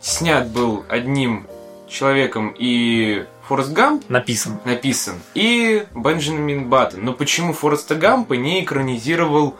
снят 0.00 0.48
был 0.48 0.84
одним 0.88 1.46
человеком 1.88 2.54
и 2.58 3.26
Форест 3.52 3.72
Гамп 3.72 4.08
Написан. 4.08 4.58
написан, 4.64 5.16
и 5.34 5.84
Бенджамин 5.94 6.70
Баттон. 6.70 7.04
Но 7.04 7.12
почему 7.12 7.52
Фореста 7.52 7.94
Гампа 7.96 8.32
не 8.32 8.64
экранизировал 8.64 9.56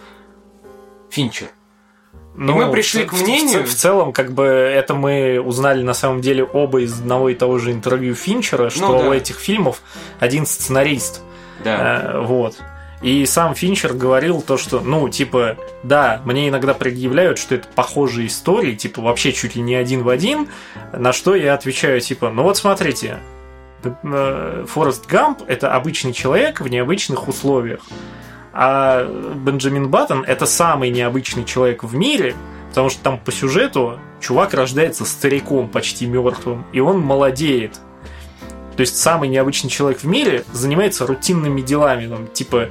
Финчер? 1.10 1.48
Ну, 2.34 2.54
мы 2.54 2.70
пришли 2.72 3.04
в- 3.04 3.08
к 3.08 3.12
в- 3.12 3.16
в- 3.18 3.22
мнению- 3.22 3.66
В, 3.66 3.74
целом, 3.74 4.14
как 4.14 4.32
бы 4.32 4.44
это 4.46 4.94
мы 4.94 5.38
узнали 5.44 5.82
на 5.82 5.92
самом 5.92 6.22
деле 6.22 6.42
оба 6.42 6.80
из 6.80 6.98
одного 7.00 7.28
и 7.28 7.34
того 7.34 7.58
же 7.58 7.70
интервью 7.70 8.14
Финчера, 8.14 8.70
что 8.70 8.88
Ну 8.88 8.98
да. 8.98 9.08
у 9.10 9.12
этих 9.12 9.36
фильмов 9.38 9.82
один 10.20 10.46
сценарист. 10.46 11.20
Да. 11.62 12.12
Э, 12.14 12.20
вот. 12.22 12.56
И 13.02 13.26
сам 13.26 13.54
Финчер 13.54 13.92
говорил 13.92 14.40
то, 14.40 14.56
что, 14.56 14.80
ну, 14.80 15.06
типа, 15.10 15.58
да, 15.82 16.22
мне 16.24 16.48
иногда 16.48 16.72
предъявляют, 16.72 17.36
что 17.38 17.56
это 17.56 17.68
похожие 17.74 18.28
истории, 18.28 18.74
типа, 18.74 19.02
вообще 19.02 19.32
чуть 19.32 19.54
ли 19.54 19.60
не 19.60 19.74
один 19.74 20.02
в 20.02 20.08
один, 20.08 20.48
на 20.94 21.12
что 21.12 21.34
я 21.34 21.52
отвечаю, 21.52 22.00
типа, 22.00 22.30
ну 22.30 22.44
вот 22.44 22.56
смотрите, 22.56 23.18
Форест 23.82 25.06
Гамп– 25.06 25.42
это 25.46 25.74
обычный 25.74 26.12
человек 26.12 26.60
в 26.60 26.68
необычных 26.68 27.28
условиях, 27.28 27.80
а 28.52 29.04
Бенджамин 29.34 29.88
Баттон– 29.88 30.24
это 30.26 30.46
самый 30.46 30.90
необычный 30.90 31.44
человек 31.44 31.84
в 31.84 31.94
мире, 31.94 32.34
потому 32.68 32.90
что 32.90 33.02
там 33.02 33.18
по 33.18 33.32
сюжету 33.32 33.98
чувак 34.20 34.54
рождается 34.54 35.04
стариком, 35.04 35.68
почти 35.68 36.06
мертвым, 36.06 36.64
и 36.72 36.80
он 36.80 37.00
молодеет. 37.00 37.80
То 38.76 38.80
есть 38.80 38.96
самый 38.96 39.28
необычный 39.28 39.68
человек 39.68 40.00
в 40.00 40.06
мире 40.06 40.44
занимается 40.52 41.06
рутинными 41.06 41.60
делами, 41.60 42.08
там, 42.08 42.26
типа 42.28 42.68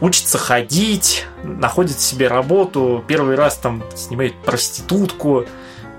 учится 0.00 0.38
ходить, 0.38 1.26
находит 1.42 1.98
себе 1.98 2.28
работу, 2.28 3.04
первый 3.06 3.36
раз 3.36 3.56
там 3.56 3.82
снимает 3.96 4.34
проститутку, 4.44 5.46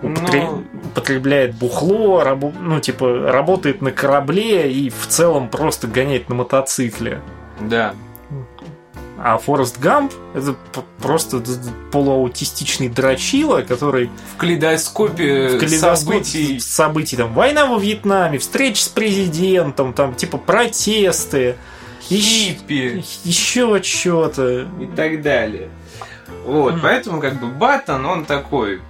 употре- 0.06 0.42
Ну. 0.50 0.64
употребляет 0.92 1.56
бухло, 1.56 2.22
рабо- 2.24 2.54
ну, 2.60 2.80
типа, 2.80 3.32
работает 3.32 3.82
на 3.82 3.92
корабле 3.92 4.72
и 4.72 4.90
в 4.90 5.08
целом 5.08 5.50
просто 5.50 5.88
гоняет 5.88 6.30
на 6.30 6.36
мотоцикле. 6.36 7.22
Да. 7.60 7.94
А 9.18 9.38
Форест 9.38 9.80
Гамп 9.80 10.12
это 10.34 10.56
просто 11.02 11.42
полуаутистичный 11.92 12.90
дрочила, 12.90 13.62
который 13.62 14.10
В 14.34 14.38
калейдоскопе, 14.38 15.48
в 15.56 15.60
калейдоскоп 15.60 15.98
событий. 16.16 16.60
событий, 16.60 17.16
там, 17.16 17.34
война 17.34 17.66
во 17.66 17.78
Вьетнаме, 17.80 18.38
встречи 18.40 18.82
с 18.82 18.90
президентом, 18.90 19.94
там, 19.94 20.16
типа, 20.16 20.38
протесты, 20.38 21.56
Хиппи. 22.02 23.04
еще 23.24 23.82
что-то. 23.82 24.68
и 24.82 24.86
так 24.96 25.22
далее. 25.22 25.70
Вот, 26.46 26.74
Мгм. 26.74 26.82
поэтому 26.82 27.22
как 27.22 27.40
бы 27.40 27.48
Баттон, 27.48 28.06
он 28.06 28.26
такой 28.26 28.82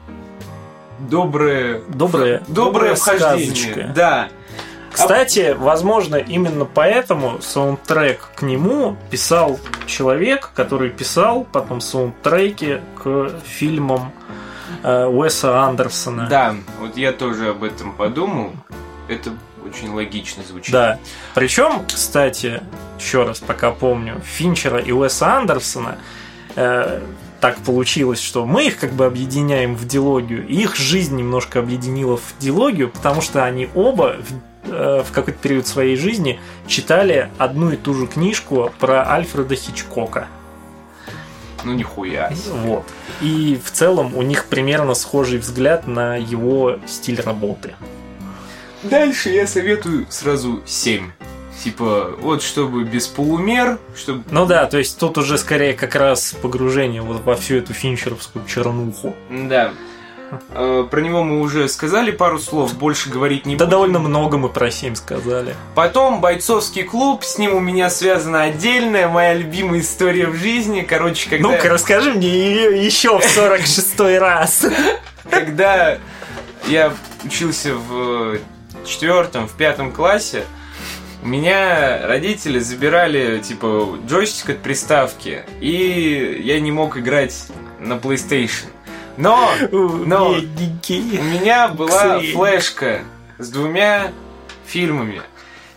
доброе, 0.99 1.81
Доброе, 1.89 2.41
доброе 2.47 2.95
вхождение. 2.95 3.55
сказочка. 3.55 3.91
Да. 3.95 4.29
Кстати, 4.91 5.53
возможно, 5.57 6.15
именно 6.15 6.63
поэтому 6.63 7.41
саундтрек 7.41 8.29
к 8.35 8.41
нему 8.43 8.95
писал 9.11 9.59
человек, 9.87 10.51
который 10.55 10.89
писал 10.89 11.45
потом 11.51 11.81
саундтреки 11.81 12.79
к 13.03 13.29
фильмам 13.45 14.13
э, 14.83 15.05
Уэса 15.05 15.59
Андерсона. 15.63 16.27
Да, 16.29 16.55
вот 16.79 16.95
я 16.95 17.11
тоже 17.11 17.49
об 17.49 17.63
этом 17.65 17.91
подумал. 17.91 18.51
Это 19.09 19.31
очень 19.67 19.91
логично 19.91 20.43
звучит. 20.43 20.71
Да. 20.71 20.97
Причем, 21.33 21.83
кстати, 21.87 22.61
еще 22.97 23.23
раз 23.23 23.39
пока 23.39 23.71
помню, 23.71 24.21
Финчера 24.23 24.79
и 24.79 24.93
Уэса 24.93 25.33
Андерсона 25.35 25.97
э, 26.55 27.01
так 27.39 27.57
получилось, 27.57 28.19
что 28.19 28.45
мы 28.45 28.67
их 28.67 28.79
как 28.79 28.93
бы 28.93 29.05
объединяем 29.05 29.75
в 29.75 29.87
дилогию, 29.87 30.47
и 30.47 30.61
их 30.61 30.75
жизнь 30.75 31.15
немножко 31.15 31.59
объединила 31.59 32.17
в 32.17 32.35
дилогию, 32.39 32.89
потому 32.89 33.21
что 33.21 33.43
они 33.43 33.69
оба 33.75 34.17
в, 34.19 34.71
э, 34.71 35.03
в 35.03 35.11
какой-то 35.11 35.39
период 35.39 35.67
своей 35.67 35.95
жизни 35.95 36.39
читали 36.67 37.29
одну 37.37 37.71
и 37.71 37.77
ту 37.77 37.93
же 37.93 38.07
книжку 38.07 38.71
про 38.79 39.09
Альфреда 39.09 39.55
Хичкока. 39.55 40.27
Ну 41.63 41.73
нихуя. 41.73 42.31
Вот. 42.63 42.85
И 43.21 43.59
в 43.63 43.71
целом 43.71 44.15
у 44.15 44.21
них 44.21 44.45
примерно 44.45 44.93
схожий 44.93 45.39
взгляд 45.39 45.87
на 45.87 46.15
его 46.15 46.79
стиль 46.87 47.19
работы. 47.19 47.73
Дальше 48.83 49.29
я 49.29 49.47
советую 49.47 50.05
сразу 50.09 50.61
7. 50.65 51.09
Типа, 51.63 52.11
вот 52.19 52.43
чтобы 52.43 52.83
без 52.83 53.07
полумер, 53.07 53.79
чтобы... 53.95 54.23
Ну 54.29 54.45
да, 54.45 54.65
то 54.65 54.77
есть 54.77 54.99
тут 54.99 55.17
уже 55.17 55.37
скорее 55.37 55.73
как 55.73 55.95
раз 55.95 56.35
погружение 56.41 57.01
вот 57.01 57.21
во 57.23 57.35
всю 57.35 57.55
эту 57.57 57.73
финчеровскую 57.73 58.45
чернуху. 58.45 59.15
Да. 59.31 59.71
Э, 60.51 60.85
Про 60.89 60.99
него 61.01 61.23
мы 61.23 61.39
уже 61.39 61.67
сказали 61.69 62.11
пару 62.11 62.39
слов, 62.39 62.73
больше 62.75 63.09
говорить 63.09 63.45
не 63.45 63.55
Да 63.55 63.65
будем. 63.65 63.71
довольно 63.71 63.99
много 63.99 64.37
мы 64.37 64.49
про 64.49 64.69
7 64.69 64.95
сказали. 64.95 65.55
Потом 65.75 66.19
бойцовский 66.19 66.83
клуб, 66.83 67.23
с 67.23 67.37
ним 67.37 67.55
у 67.55 67.59
меня 67.59 67.89
связана 67.89 68.43
отдельная 68.43 69.07
моя 69.07 69.33
любимая 69.33 69.79
история 69.79 70.27
в 70.27 70.35
жизни. 70.35 70.81
Короче, 70.81 71.29
когда... 71.29 71.49
Ну-ка, 71.49 71.69
расскажи 71.69 72.11
мне 72.13 72.27
ее 72.27 72.85
еще 72.85 73.17
в 73.19 73.23
46 73.23 73.99
раз. 74.19 74.65
когда 75.29 75.99
я 76.67 76.91
учился 77.23 77.73
в 77.75 78.37
четвертом, 78.85 79.47
в 79.47 79.53
пятом 79.53 79.91
классе, 79.91 80.43
меня 81.25 82.05
родители 82.07 82.59
забирали, 82.59 83.39
типа, 83.39 83.97
джойстик 84.07 84.51
от 84.51 84.57
приставки, 84.59 85.43
и 85.59 86.41
я 86.43 86.59
не 86.59 86.71
мог 86.71 86.97
играть 86.97 87.47
на 87.79 87.93
PlayStation. 87.93 88.67
Но 89.17 89.51
Но- 89.81 90.29
у 91.19 91.23
меня 91.23 91.67
была 91.69 92.19
флешка 92.19 93.01
с 93.37 93.49
двумя 93.49 94.11
фильмами. 94.65 95.21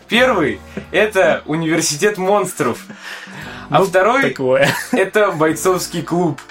Первый– 0.07 0.59
это 0.91 1.43
«Университет 1.45 2.17
монстров», 2.17 2.79
а 3.69 3.79
Ну, 3.79 3.85
второй 3.85 4.31
это 4.91 5.31
«Бойцовский 5.31 6.01
клуб». 6.01 6.41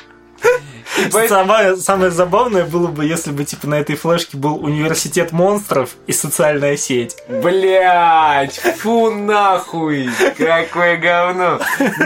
Самое, 1.28 1.76
самое 1.76 2.10
забавное 2.10 2.64
было 2.64 2.88
бы, 2.88 3.04
если 3.04 3.30
бы 3.30 3.44
типа 3.44 3.66
на 3.66 3.76
этой 3.76 3.96
флешке 3.96 4.36
был 4.36 4.56
университет 4.62 5.32
монстров 5.32 5.90
и 6.06 6.12
социальная 6.12 6.76
сеть. 6.76 7.16
Блять, 7.28 8.58
фу 8.78 9.10
нахуй, 9.10 10.08
какое 10.36 10.96
говно. 10.96 11.60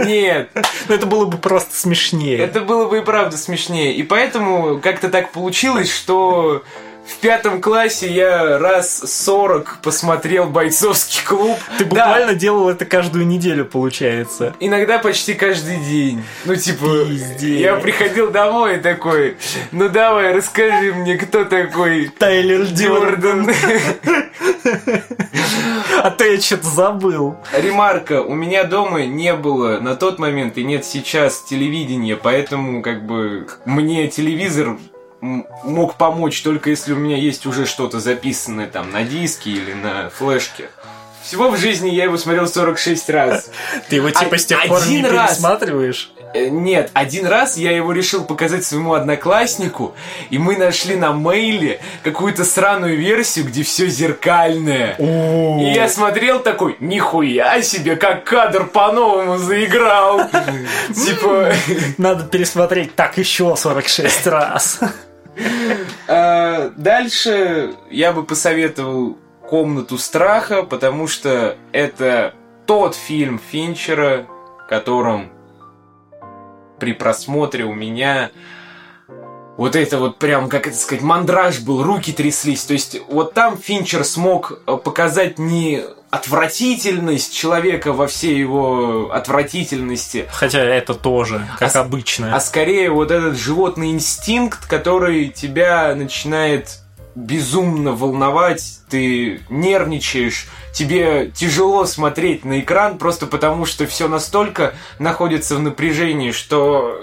Нет, 0.05 0.51
Ну 0.89 0.95
это 0.95 1.07
было 1.07 1.25
бы 1.27 1.39
просто 1.39 1.75
смешнее. 1.75 2.39
это 2.39 2.61
было 2.61 2.87
бы 2.89 2.99
и 2.99 3.03
правда 3.03 3.37
смешнее. 3.37 3.95
И 3.95 4.03
поэтому 4.03 4.79
как-то 4.81 5.09
так 5.09 5.33
получилось, 5.33 5.91
что 5.93 6.63
в 7.07 7.19
пятом 7.19 7.61
классе 7.61 8.11
я 8.13 8.59
раз 8.59 8.99
40 8.99 9.79
посмотрел 9.83 10.47
бойцовский 10.47 11.25
клуб. 11.25 11.59
Ты 11.79 11.85
Да, 11.85 11.89
буквально 11.91 12.35
делал 12.35 12.69
это 12.71 12.85
каждую 12.85 13.27
неделю, 13.27 13.65
получается. 13.65 14.55
Иногда 14.61 14.99
почти 14.99 15.35
каждый 15.35 15.79
день. 15.79 16.23
Ну, 16.45 16.55
типа, 16.57 17.05
Пиздец. 17.07 17.61
я 17.61 17.77
приходил 17.77 18.31
домой 18.31 18.79
такой, 18.79 19.37
ну 19.73 19.89
давай, 19.89 20.33
расскажи 20.33 20.93
мне, 20.95 21.17
кто 21.17 21.45
такой 21.45 22.09
Тайлер 22.19 22.67
Дёрден. 22.67 23.51
А 26.03 26.11
то 26.11 26.25
я 26.25 26.41
что-то 26.41 26.67
забыл. 26.67 27.37
Ремарка, 27.57 28.23
у 28.23 28.35
меня 28.35 28.65
дома 28.65 29.05
не 29.05 29.35
было 29.35 29.79
на 29.79 29.95
тот 29.95 30.19
момент 30.19 30.59
и 30.59 30.65
нет 30.65 30.85
сейчас 30.85 31.43
телевидения, 31.43 32.17
поэтому 32.17 32.83
как 32.83 33.05
бы 33.07 33.47
мне 33.65 34.09
телевизор 34.09 34.79
мог 35.23 35.95
помочь 35.95 36.43
только 36.43 36.71
если 36.71 36.93
у 36.93 36.97
меня 36.97 37.17
есть 37.17 37.47
уже 37.47 37.65
что-то 37.65 38.01
записанное 38.01 38.67
там 38.67 38.91
на 38.91 39.05
диске 39.05 39.51
или 39.51 39.73
на 39.73 40.11
флешке. 40.11 40.69
Всего 41.23 41.51
в 41.51 41.57
жизни 41.57 41.89
я 41.89 42.05
его 42.05 42.17
смотрел 42.17 42.49
46 42.49 43.11
раз. 43.11 43.49
Ты 43.89 43.97
его 43.97 44.11
типа 44.11 44.37
с 44.37 44.45
тех 44.45 44.67
пор 44.67 44.85
не 44.89 45.03
пересматриваешь? 45.03 46.11
Э, 46.35 46.49
Нет, 46.49 46.91
один 46.95 47.27
раз 47.27 47.57
я 47.57 47.71
его 47.71 47.93
решил 47.93 48.25
показать 48.25 48.65
своему 48.65 48.95
однокласснику, 48.95 49.95
и 50.31 50.39
мы 50.39 50.57
нашли 50.57 50.97
на 50.97 51.13
мейле 51.13 51.81
какую-то 52.03 52.45
сраную 52.45 52.99
версию, 52.99 53.45
где 53.47 53.63
все 53.63 53.87
зеркальное. 53.89 54.97
И 54.99 55.73
я 55.73 55.89
смотрел 55.89 56.41
такой, 56.41 56.77
нихуя 56.81 57.63
себе, 57.63 57.95
как 57.95 58.25
кадр 58.25 58.67
по-новому 58.67 59.39
заиграл. 59.39 60.23
Типа, 60.95 61.53
Надо 61.99 62.25
пересмотреть 62.25 62.97
так 62.97 63.17
еще 63.19 63.55
46 63.55 64.27
раз. 64.27 64.81
э, 65.37 66.71
дальше 66.77 67.75
я 67.91 68.13
бы 68.13 68.25
посоветовал 68.25 69.19
«Комнату 69.49 69.99
страха», 69.99 70.63
потому 70.63 71.07
что 71.07 71.57
это 71.73 72.35
тот 72.67 72.95
фильм 72.95 73.41
Финчера, 73.51 74.27
которым 74.69 75.31
при 76.79 76.93
просмотре 76.93 77.65
у 77.65 77.75
меня 77.75 78.31
вот 79.57 79.77
это 79.77 79.99
вот 79.99 80.19
прям, 80.19 80.49
как 80.49 80.67
это 80.67 80.77
сказать, 80.77 81.03
мандраж 81.03 81.61
был, 81.61 81.83
руки 81.83 82.13
тряслись. 82.13 82.65
То 82.65 82.73
есть 82.73 82.99
вот 83.09 83.35
там 83.35 83.57
Финчер 83.59 84.05
смог 84.05 84.61
э, 84.67 84.77
показать 84.77 85.39
не 85.39 85.83
отвратительность 86.11 87.35
человека 87.35 87.93
во 87.93 88.07
всей 88.07 88.39
его 88.39 89.11
отвратительности, 89.13 90.27
Хотя 90.31 90.61
это 90.61 90.95
тоже, 90.95 91.47
как 91.59 91.75
А- 91.75 91.81
обычно. 91.81 92.35
а 92.37 92.41
скорее 92.41 92.91
вот 92.91 93.11
этот 93.11 93.39
животный 93.39 93.91
инстинкт, 93.91 94.67
который 94.67 95.29
тебя 95.29 95.95
начинает 95.95 96.79
безумно 97.15 97.93
волновать, 97.93 98.81
ты 98.89 99.41
нервничаешь, 99.51 100.47
тебе 100.75 101.31
тяжело 101.35 101.85
смотреть 101.87 102.45
на 102.45 102.61
экран 102.61 102.99
просто 102.99 103.27
потому, 103.27 103.67
что 103.67 103.87
все 103.87 104.09
настолько 104.09 104.75
находится 104.99 105.57
в 105.57 105.61
напряжении, 105.61 106.31
что 106.33 106.99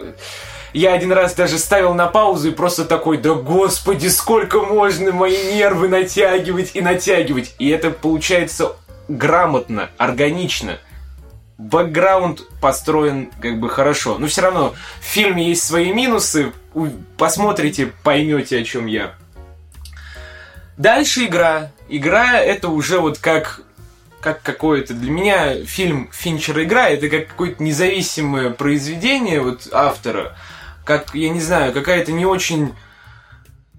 я 0.73 0.93
один 0.93 1.11
раз 1.11 1.33
даже 1.33 1.57
ставил 1.57 1.93
на 1.93 2.07
паузу 2.07 2.49
и 2.49 2.53
просто 2.53 2.85
такой, 2.85 3.17
да 3.17 3.33
господи, 3.33 4.07
сколько 4.07 4.61
можно 4.61 5.11
мои 5.11 5.53
нервы 5.53 5.87
натягивать 5.87 6.71
и 6.75 6.81
натягивать. 6.81 7.55
И 7.59 7.69
это 7.69 7.91
получается 7.91 8.73
грамотно, 9.07 9.89
органично 9.97 10.79
бэкграунд 11.59 12.47
построен 12.61 13.29
как 13.41 13.59
бы 13.59 13.69
хорошо. 13.69 14.17
Но 14.17 14.27
все 14.27 14.41
равно 14.41 14.73
в 15.01 15.03
фильме 15.03 15.49
есть 15.49 15.63
свои 15.63 15.93
минусы. 15.93 16.53
Посмотрите, 17.17 17.91
поймете, 18.03 18.59
о 18.59 18.63
чем 18.63 18.87
я. 18.87 19.13
Дальше 20.77 21.25
игра. 21.25 21.71
Игра 21.89 22.39
это 22.39 22.69
уже 22.69 22.99
вот 22.99 23.19
как 23.19 23.61
как 24.21 24.41
какое-то 24.41 24.93
для 24.93 25.11
меня 25.11 25.65
фильм 25.65 26.09
Финчера 26.11 26.65
игра 26.65 26.89
это 26.89 27.07
как 27.07 27.27
какое-то 27.27 27.63
независимое 27.63 28.49
произведение 28.49 29.39
вот 29.39 29.69
автора 29.71 30.35
как 30.89 31.13
я 31.13 31.29
не 31.29 31.39
знаю 31.39 31.71
какая-то 31.71 32.11
не 32.11 32.25
очень 32.25 32.73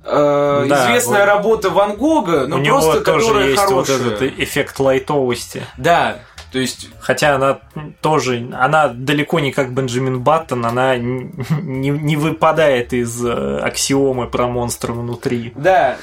э, 0.05 0.67
Да, 0.69 0.87
известная 0.87 1.27
вот. 1.27 1.27
работа 1.27 1.71
Ван 1.71 1.97
Гога 1.97 2.47
но 2.47 2.57
У 2.57 2.59
него 2.61 2.81
просто 2.81 3.01
тоже 3.01 3.27
которая 3.27 3.49
есть 3.49 3.61
хорошая 3.61 3.99
вот 3.99 4.07
этот 4.07 4.39
эффект 4.39 4.79
лайтовости. 4.79 5.67
да 5.77 6.21
то 6.53 6.59
есть 6.59 6.89
Хотя 7.01 7.37
она 7.37 7.61
тоже, 8.01 8.49
она 8.53 8.89
далеко 8.89 9.39
не 9.39 9.53
как 9.53 9.73
Бенджамин 9.73 10.21
Баттон, 10.21 10.67
она 10.67 10.97
не, 10.97 11.91
не 11.91 12.17
выпадает 12.17 12.93
из 12.93 13.25
э, 13.25 13.59
аксиомы 13.59 14.27
про 14.27 14.49
монстра 14.49 14.93
внутри. 14.93 15.53
Да. 15.55 15.97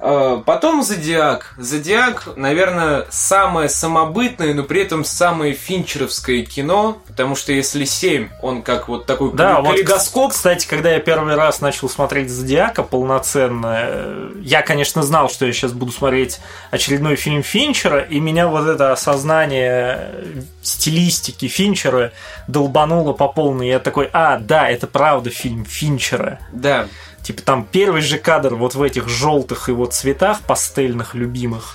Э, 0.00 0.42
Потом 0.46 0.82
Зодиак. 0.82 1.54
Зодиак, 1.58 2.28
наверное, 2.36 3.06
самое 3.10 3.68
самобытное, 3.68 4.54
но 4.54 4.62
при 4.62 4.82
этом 4.82 5.04
самое 5.04 5.54
финчеровское 5.54 6.44
кино, 6.44 6.98
потому 7.08 7.34
что 7.34 7.52
если 7.52 7.84
7, 7.84 8.28
он 8.42 8.62
как 8.62 8.88
вот 8.88 9.06
такой 9.06 9.32
Да, 9.32 9.54
кали- 9.54 9.62
вот, 9.62 9.70
калейдоскоп. 9.72 10.30
кстати, 10.32 10.66
когда 10.68 10.90
я 10.92 11.00
первый 11.00 11.34
раз 11.34 11.60
начал 11.60 11.88
смотреть 11.88 12.30
Зодиака 12.30 12.82
полноценно, 12.82 13.76
э, 13.78 14.30
я, 14.42 14.62
конечно, 14.62 15.02
знал, 15.02 15.28
что 15.28 15.46
я 15.46 15.52
сейчас 15.52 15.72
буду 15.72 15.90
смотреть 15.92 16.38
очередной 16.70 17.16
фильм 17.16 17.42
Финчера, 17.42 18.00
и 18.00 18.20
меня 18.20 18.46
вот 18.48 18.66
это 18.68 18.92
осознание 18.92 19.98
э, 20.12 20.42
стилистики 20.62 21.48
Финчера 21.48 22.12
долбануло 22.48 23.12
по 23.12 23.28
полной. 23.28 23.68
Я 23.68 23.78
такой, 23.80 24.08
а, 24.12 24.38
да, 24.38 24.68
это 24.68 24.86
правда 24.86 25.30
фильм 25.30 25.64
Финчера. 25.64 26.38
Да. 26.52 26.86
Типа 27.26 27.42
там 27.42 27.66
первый 27.68 28.02
же 28.02 28.18
кадр 28.18 28.54
вот 28.54 28.76
в 28.76 28.82
этих 28.82 29.08
желтых 29.08 29.68
его 29.68 29.86
цветах 29.86 30.42
пастельных 30.42 31.16
любимых. 31.16 31.74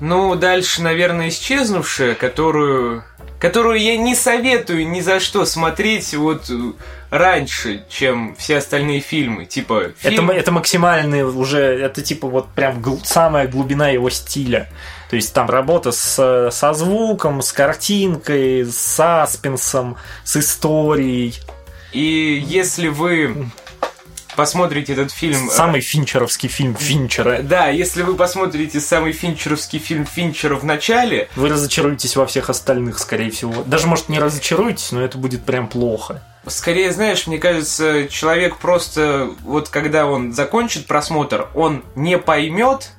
Ну, 0.00 0.34
дальше, 0.34 0.82
наверное, 0.82 1.28
исчезнувшая, 1.28 2.16
которую 2.16 3.04
которую 3.38 3.80
я 3.80 3.96
не 3.96 4.16
советую 4.16 4.88
ни 4.88 5.00
за 5.00 5.20
что 5.20 5.44
смотреть 5.44 6.14
вот 6.14 6.50
э, 6.50 6.72
раньше, 7.10 7.84
чем 7.88 8.34
все 8.36 8.56
остальные 8.56 9.00
фильмы. 9.00 9.44
Типа, 9.44 9.92
фильм... 9.98 10.30
Это, 10.30 10.40
это 10.40 10.50
максимальный 10.50 11.22
уже, 11.22 11.60
это 11.60 12.02
типа 12.02 12.26
вот 12.26 12.48
прям 12.48 12.82
гл- 12.82 13.00
самая 13.04 13.46
глубина 13.46 13.90
его 13.90 14.10
стиля. 14.10 14.68
То 15.10 15.16
есть 15.16 15.32
там 15.32 15.48
работа 15.48 15.92
с, 15.92 16.50
со 16.50 16.72
звуком, 16.72 17.40
с 17.40 17.52
картинкой, 17.52 18.64
с 18.64 18.76
саспенсом, 18.76 19.96
с 20.24 20.38
историей. 20.38 21.34
И 21.92 22.42
если 22.48 22.88
вы 22.88 23.46
посмотрите 24.36 24.92
этот 24.92 25.10
фильм... 25.10 25.48
э, 25.48 25.52
Самый 25.52 25.80
финчеровский 25.80 26.48
фильм 26.48 26.74
Финчера. 26.76 27.38
Да, 27.42 27.68
если 27.68 28.02
вы 28.02 28.14
посмотрите 28.14 28.80
самый 28.80 29.12
финчеровский 29.12 29.78
фильм 29.78 30.06
Финчера 30.06 30.56
в 30.56 30.64
начале, 30.64 31.28
Вы 31.36 31.48
разочаруетесь 31.48 32.16
во 32.16 32.26
всех 32.26 32.50
остальных, 32.50 32.98
скорее 32.98 33.30
всего. 33.30 33.62
Даже, 33.64 33.86
может, 33.86 34.08
не 34.08 34.18
разочаруетесь, 34.18 34.92
но 34.92 35.02
это 35.02 35.18
будет 35.18 35.44
прям 35.44 35.68
плохо. 35.68 36.22
скорее, 36.46 36.92
знаешь, 36.92 37.26
мне 37.26 37.38
кажется, 37.38 38.08
человек 38.08 38.58
просто, 38.58 39.30
вот 39.42 39.68
когда 39.68 40.06
он 40.06 40.32
закончит 40.32 40.86
просмотр, 40.86 41.48
он 41.54 41.84
не 41.94 42.18
поймет 42.18 42.90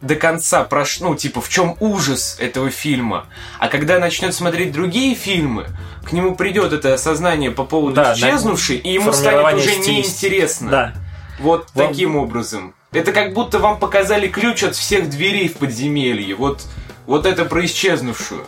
до 0.00 0.14
конца, 0.14 0.64
прош... 0.64 1.00
ну, 1.00 1.14
типа, 1.14 1.40
в 1.40 1.48
чем 1.48 1.76
ужас 1.80 2.36
этого 2.38 2.70
фильма. 2.70 3.26
А 3.58 3.68
когда 3.68 3.98
начнет 3.98 4.34
смотреть 4.34 4.72
другие 4.72 5.14
фильмы, 5.14 5.66
к 6.04 6.12
нему 6.12 6.34
придет 6.34 6.72
это 6.72 6.94
осознание 6.94 7.50
по 7.50 7.64
поводу 7.64 7.96
Да, 7.96 8.14
исчезнувшей, 8.14 8.76
и 8.76 8.92
ему 8.92 9.12
станет 9.12 9.54
уже 9.54 9.68
стилистики. 9.70 9.90
неинтересно. 9.90 10.70
Да. 10.70 10.94
Вот 11.40 11.68
Вам- 11.74 11.88
таким 11.88 12.16
образом. 12.16 12.74
Это 12.92 13.12
как 13.12 13.34
будто 13.34 13.58
вам 13.58 13.78
показали 13.78 14.28
ключ 14.28 14.62
от 14.62 14.74
всех 14.76 15.10
дверей 15.10 15.48
в 15.48 15.54
подземелье. 15.54 16.34
Вот, 16.34 16.62
вот 17.06 17.26
это 17.26 17.44
про 17.44 17.64
исчезнувшую. 17.64 18.46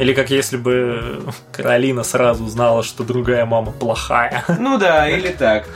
Или 0.00 0.14
как 0.14 0.30
если 0.30 0.56
бы 0.56 1.22
Каролина 1.52 2.02
сразу 2.04 2.46
знала, 2.48 2.82
что 2.82 3.04
другая 3.04 3.44
мама 3.44 3.70
плохая. 3.70 4.44
Ну 4.58 4.78
да, 4.78 5.08
или 5.08 5.28
так. 5.28 5.68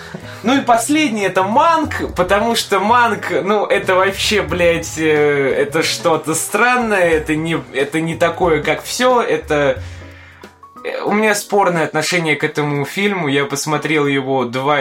Ну 0.43 0.57
и 0.57 0.61
последний 0.63 1.23
это 1.27 1.43
Манк, 1.43 2.15
потому 2.17 2.57
что 2.57 2.81
Манк, 2.81 3.31
ну 3.45 3.67
это 3.67 3.95
вообще, 3.95 4.41
блядь, 4.43 4.99
э, 4.99 5.55
это 5.55 5.83
что-то 5.83 6.35
странное, 6.35 7.05
это 7.11 7.37
не, 7.37 7.59
это 7.75 8.01
не 8.01 8.15
такое, 8.17 8.63
как 8.63 8.83
все, 8.83 9.21
это... 9.21 9.83
э, 10.85 11.03
У 11.03 11.13
меня 11.13 11.35
спорное 11.35 11.85
отношение 11.85 12.35
к 12.37 12.45
этому 12.45 12.85
фильму, 12.87 13.29
я 13.29 13.45
посмотрел 13.45 14.07
его 14.07 14.45
два... 14.47 14.81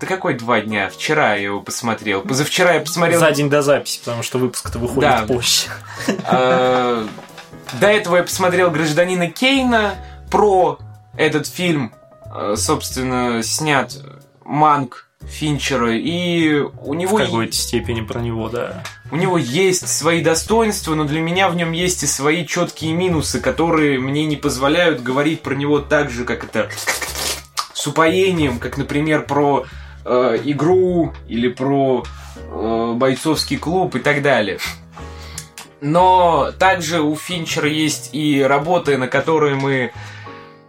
Да 0.00 0.06
какой 0.06 0.34
два 0.34 0.60
дня? 0.60 0.90
Вчера 0.90 1.34
я 1.34 1.42
его 1.42 1.60
посмотрел. 1.60 2.22
Позавчера 2.22 2.74
я 2.74 2.80
посмотрел... 2.80 3.18
За 3.18 3.30
день 3.32 3.50
до 3.50 3.62
записи, 3.62 3.98
потому 4.00 4.22
что 4.22 4.38
выпуск-то 4.38 4.78
выходит 4.78 5.00
Да. 5.10 5.24
позже. 5.26 5.66
До 7.74 7.86
этого 7.86 8.16
я 8.16 8.22
посмотрел 8.22 8.70
«Гражданина 8.70 9.30
Кейна» 9.30 9.96
про 10.30 10.78
этот 11.16 11.46
фильм, 11.46 11.92
э, 12.34 12.54
собственно, 12.56 13.42
снят 13.42 13.92
Манк 14.44 15.08
Финчера, 15.26 15.94
и 15.94 16.60
у 16.60 16.92
В 16.92 16.96
него, 16.96 17.18
какой-то 17.18 17.52
степени 17.52 18.00
про 18.00 18.20
него, 18.20 18.48
да. 18.48 18.82
у 19.10 19.16
него 19.16 19.36
есть 19.36 19.86
свои 19.88 20.22
достоинства, 20.22 20.94
но 20.94 21.04
для 21.04 21.20
меня 21.20 21.48
в 21.50 21.56
нем 21.56 21.72
есть 21.72 22.02
и 22.02 22.06
свои 22.06 22.46
четкие 22.46 22.94
минусы, 22.94 23.40
которые 23.40 23.98
мне 23.98 24.24
не 24.24 24.36
позволяют 24.36 25.02
говорить 25.02 25.42
про 25.42 25.54
него 25.54 25.80
так 25.80 26.10
же, 26.10 26.24
как 26.24 26.44
это 26.44 26.70
с 27.74 27.86
упоением, 27.86 28.58
как, 28.58 28.78
например, 28.78 29.24
про 29.24 29.66
э, 30.04 30.38
игру 30.44 31.12
или 31.28 31.48
про 31.48 32.04
э, 32.36 32.92
бойцовский 32.96 33.58
клуб 33.58 33.94
и 33.96 34.00
так 34.00 34.22
далее. 34.22 34.58
Но 35.80 36.50
также 36.58 37.00
у 37.00 37.14
Финчера 37.16 37.68
есть 37.68 38.10
и 38.12 38.42
работы, 38.42 38.96
на 38.96 39.06
которые 39.06 39.54
мы 39.54 39.92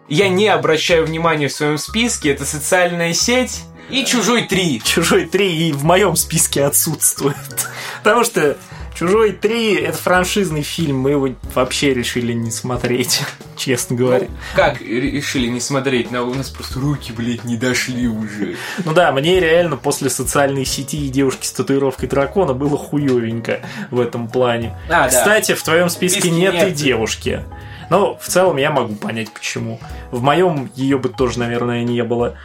я 0.07 0.27
не 0.27 0.47
обращаю 0.47 1.05
внимания 1.05 1.47
в 1.47 1.53
своем 1.53 1.77
списке. 1.77 2.31
Это 2.31 2.43
социальная 2.43 3.13
сеть 3.13 3.61
и 3.89 4.03
Чужой 4.05 4.43
3. 4.43 4.81
Чужой 4.83 5.25
3 5.25 5.69
и 5.69 5.71
в 5.71 5.83
моем 5.83 6.15
списке 6.15 6.63
отсутствует. 6.63 7.35
Потому 8.03 8.23
что 8.23 8.57
Чужой 8.99 9.31
3 9.31 9.75
это 9.75 9.97
франшизный 9.97 10.61
фильм, 10.61 10.97
мы 10.97 11.11
его 11.11 11.29
вообще 11.55 11.93
решили 11.93 12.33
не 12.33 12.51
смотреть, 12.51 13.21
честно 13.55 13.95
говоря. 13.95 14.27
Ну, 14.27 14.35
как 14.57 14.81
решили 14.81 15.47
не 15.47 15.61
смотреть? 15.61 16.11
На, 16.11 16.23
у 16.23 16.33
нас 16.33 16.49
просто 16.49 16.81
руки, 16.81 17.13
блядь, 17.13 17.45
не 17.45 17.55
дошли 17.55 18.09
уже. 18.09 18.57
Ну 18.83 18.93
да, 18.93 19.13
мне 19.13 19.39
реально 19.39 19.77
после 19.77 20.09
социальной 20.09 20.65
сети 20.65 21.05
и 21.05 21.07
девушки 21.07 21.45
с 21.45 21.53
татуировкой 21.53 22.09
дракона 22.09 22.53
было 22.53 22.77
хуевенько 22.77 23.61
в 23.89 24.01
этом 24.01 24.27
плане. 24.27 24.77
А, 24.89 25.03
да. 25.03 25.07
Кстати, 25.07 25.53
в 25.53 25.63
твоем 25.63 25.87
списке 25.87 26.19
списке 26.19 26.35
нет, 26.35 26.55
и 26.55 26.57
нет. 26.57 26.73
девушки. 26.73 27.45
Но 27.89 28.17
в 28.17 28.27
целом 28.27 28.57
я 28.57 28.69
могу 28.69 28.95
понять 28.95 29.31
почему. 29.31 29.79
В 30.11 30.21
моем 30.21 30.69
ее 30.75 30.97
бы 30.97 31.07
тоже, 31.07 31.39
наверное, 31.39 31.85
не 31.85 32.03
было. 32.03 32.35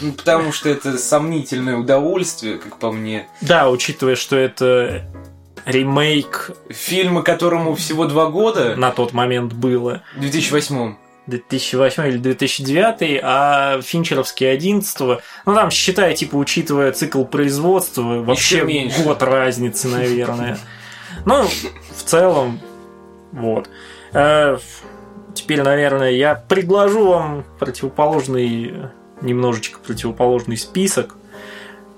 Ну, 0.00 0.12
потому 0.12 0.52
что 0.52 0.70
это 0.70 0.96
сомнительное 0.96 1.76
удовольствие, 1.76 2.56
как 2.56 2.78
по 2.78 2.92
мне. 2.92 3.28
Да, 3.42 3.68
учитывая, 3.68 4.16
что 4.16 4.36
это 4.36 5.06
ремейк 5.68 6.50
Фильмы, 6.70 7.22
которому 7.22 7.74
всего 7.74 8.06
два 8.06 8.26
года, 8.26 8.74
на 8.76 8.90
тот 8.90 9.12
момент 9.12 9.52
было. 9.52 10.02
в 10.16 10.20
2008 10.20 10.96
2008 11.26 12.08
или 12.08 12.16
2009, 12.16 13.20
а 13.22 13.82
финчеровский 13.82 14.50
11 14.50 14.98
ну 15.00 15.18
там, 15.54 15.70
считай, 15.70 16.14
типа, 16.14 16.36
учитывая 16.36 16.90
цикл 16.92 17.24
производства, 17.24 18.22
вообще 18.22 18.88
год 19.04 19.22
разницы, 19.22 19.88
наверное. 19.88 20.58
Ну, 21.26 21.44
в 21.44 22.02
целом, 22.02 22.60
вот. 23.32 23.68
Э, 24.14 24.56
Теперь, 25.38 25.62
наверное, 25.62 26.10
я 26.10 26.34
предложу 26.34 27.06
вам 27.06 27.44
противоположный, 27.60 28.74
немножечко 29.20 29.78
противоположный 29.78 30.56
список. 30.56 31.14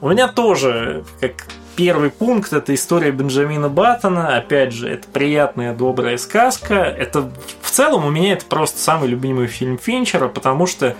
У 0.02 0.10
меня 0.10 0.28
тоже, 0.28 1.04
как 1.20 1.46
первый 1.80 2.10
пункт, 2.10 2.52
это 2.52 2.74
история 2.74 3.10
Бенджамина 3.10 3.70
Баттона. 3.70 4.36
Опять 4.36 4.70
же, 4.70 4.86
это 4.86 5.08
приятная, 5.08 5.74
добрая 5.74 6.18
сказка. 6.18 6.74
Это 6.74 7.30
в 7.62 7.70
целом 7.70 8.04
у 8.04 8.10
меня 8.10 8.34
это 8.34 8.44
просто 8.44 8.78
самый 8.78 9.08
любимый 9.08 9.46
фильм 9.46 9.78
Финчера, 9.78 10.28
потому 10.28 10.66
что 10.66 10.94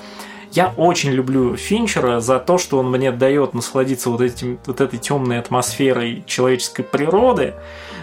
я 0.52 0.73
очень 0.78 1.11
люблю 1.11 1.55
Финчера 1.55 2.20
за 2.20 2.39
то, 2.39 2.57
что 2.57 2.78
он 2.78 2.90
мне 2.90 3.12
дает 3.12 3.52
насладиться 3.52 4.09
вот, 4.09 4.23
этим, 4.23 4.59
вот 4.65 4.81
этой 4.81 4.98
темной 4.98 5.39
атмосферой 5.39 6.24
человеческой 6.27 6.85
природы, 6.85 7.52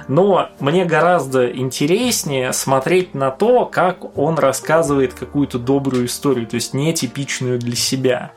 но 0.08 0.50
мне 0.60 0.86
гораздо 0.86 1.52
интереснее 1.52 2.54
смотреть 2.54 3.16
на 3.16 3.32
то, 3.32 3.66
как 3.66 4.16
он 4.16 4.38
рассказывает 4.38 5.16
какую-то 5.16 5.58
добрую 5.58 6.06
историю, 6.06 6.46
то 6.46 6.56
есть 6.58 6.76
нетипичную 6.76 7.58
для 7.58 7.76
себя. 7.76 8.34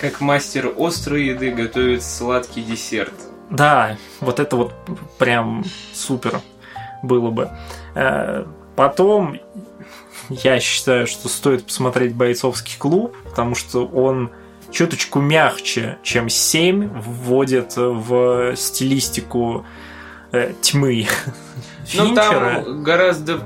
Как 0.00 0.22
мастер 0.22 0.72
острой 0.78 1.26
еды 1.26 1.50
готовит 1.50 2.02
сладкий 2.02 2.62
десерт. 2.62 3.12
Да, 3.50 3.96
вот 4.20 4.40
это 4.40 4.56
вот 4.56 4.74
прям 5.18 5.64
супер 5.92 6.40
было 7.02 7.30
бы. 7.30 7.50
Э, 7.94 8.44
Потом 8.76 9.38
я 10.28 10.60
считаю, 10.60 11.06
что 11.06 11.28
стоит 11.28 11.64
посмотреть 11.64 12.14
бойцовский 12.14 12.76
клуб, 12.78 13.16
потому 13.24 13.54
что 13.54 13.86
он 13.86 14.30
чуточку 14.70 15.20
мягче, 15.20 15.98
чем 16.02 16.28
7, 16.28 16.88
вводит 17.00 17.76
в 17.76 18.54
стилистику 18.54 19.64
э, 20.32 20.52
тьмы 20.60 21.06
Ну 21.94 22.14
там 22.14 22.82
гораздо 22.82 23.40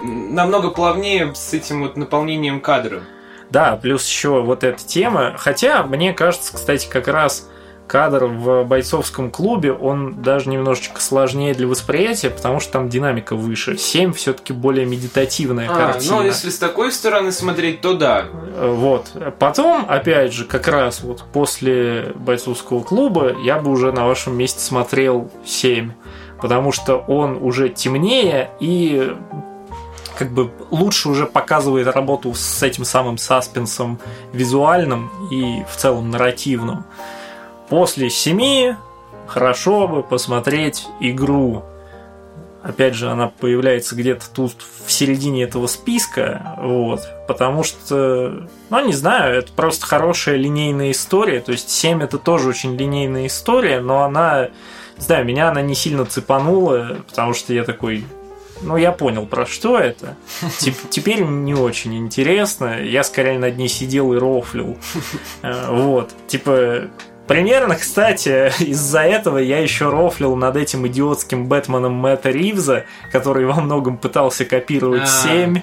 намного 0.00 0.70
плавнее 0.70 1.34
с 1.34 1.52
этим 1.52 1.82
вот 1.82 1.96
наполнением 1.96 2.60
кадра. 2.60 3.02
Да, 3.50 3.76
плюс 3.76 4.06
еще 4.06 4.40
вот 4.42 4.62
эта 4.62 4.84
тема. 4.84 5.34
Хотя, 5.36 5.82
мне 5.82 6.12
кажется, 6.12 6.54
кстати, 6.54 6.88
как 6.88 7.08
раз 7.08 7.50
кадр 7.90 8.26
в 8.26 8.62
бойцовском 8.62 9.32
клубе, 9.32 9.72
он 9.72 10.22
даже 10.22 10.48
немножечко 10.48 11.00
сложнее 11.00 11.54
для 11.54 11.66
восприятия, 11.66 12.30
потому 12.30 12.60
что 12.60 12.74
там 12.74 12.88
динамика 12.88 13.34
выше. 13.34 13.76
7 13.76 14.12
все-таки 14.12 14.52
более 14.52 14.86
медитативная 14.86 15.68
А, 15.68 15.74
картина. 15.74 16.18
ну 16.18 16.22
если 16.22 16.50
с 16.50 16.58
такой 16.58 16.92
стороны 16.92 17.32
смотреть, 17.32 17.80
то 17.80 17.94
да. 17.94 18.26
Э, 18.54 18.72
Вот. 18.72 19.10
Потом, 19.40 19.86
опять 19.88 20.32
же, 20.32 20.44
как 20.44 20.68
раз 20.68 21.00
вот 21.02 21.24
после 21.32 22.12
бойцовского 22.14 22.84
клуба 22.84 23.34
я 23.42 23.58
бы 23.58 23.72
уже 23.72 23.90
на 23.90 24.06
вашем 24.06 24.36
месте 24.36 24.60
смотрел 24.60 25.28
7. 25.44 25.90
Потому 26.40 26.70
что 26.70 26.96
он 26.96 27.38
уже 27.42 27.70
темнее 27.70 28.50
и 28.60 29.12
как 30.16 30.30
бы 30.30 30.52
лучше 30.70 31.08
уже 31.08 31.26
показывает 31.26 31.88
работу 31.88 32.34
с 32.34 32.62
этим 32.62 32.84
самым 32.84 33.18
саспенсом 33.18 33.98
визуальным 34.32 35.10
и 35.32 35.64
в 35.68 35.76
целом 35.76 36.10
нарративным. 36.10 36.84
После 37.70 38.10
семи 38.10 38.74
хорошо 39.26 39.86
бы 39.88 40.02
посмотреть 40.02 40.86
игру. 41.00 41.62
Опять 42.62 42.94
же, 42.94 43.08
она 43.08 43.28
появляется 43.28 43.94
где-то 43.96 44.28
тут 44.34 44.52
в 44.84 44.92
середине 44.92 45.44
этого 45.44 45.66
списка, 45.66 46.56
вот, 46.60 47.00
потому 47.26 47.62
что, 47.62 48.46
ну, 48.68 48.84
не 48.86 48.92
знаю, 48.92 49.38
это 49.38 49.50
просто 49.52 49.86
хорошая 49.86 50.36
линейная 50.36 50.90
история, 50.90 51.40
то 51.40 51.52
есть 51.52 51.70
7 51.70 52.02
это 52.02 52.18
тоже 52.18 52.50
очень 52.50 52.76
линейная 52.76 53.28
история, 53.28 53.80
но 53.80 54.02
она, 54.02 54.48
не 54.98 55.02
знаю, 55.02 55.24
меня 55.24 55.48
она 55.48 55.62
не 55.62 55.74
сильно 55.74 56.04
цепанула, 56.04 56.98
потому 57.08 57.32
что 57.32 57.54
я 57.54 57.64
такой, 57.64 58.04
ну, 58.60 58.76
я 58.76 58.92
понял, 58.92 59.24
про 59.24 59.46
что 59.46 59.78
это. 59.78 60.16
Теп- 60.58 60.88
Теперь 60.90 61.22
не 61.22 61.54
очень 61.54 61.96
интересно. 61.96 62.82
Я 62.82 63.04
скорее 63.04 63.38
над 63.38 63.56
ней 63.56 63.68
сидел 63.68 64.12
и 64.12 64.18
рофлил. 64.18 64.76
Э, 65.42 65.68
Вот. 65.70 66.10
Типа, 66.26 66.82
примерно, 67.30 67.76
кстати, 67.76 68.52
из-за 68.64 69.02
этого 69.02 69.38
я 69.38 69.60
еще 69.60 69.88
рофлил 69.88 70.34
над 70.34 70.56
этим 70.56 70.84
идиотским 70.88 71.46
Бэтменом 71.46 71.92
Мэтта 71.92 72.30
Ривза, 72.30 72.86
который 73.12 73.46
во 73.46 73.60
многом 73.60 73.98
пытался 73.98 74.44
копировать 74.44 75.02
А. 75.02 75.06
7. 75.06 75.62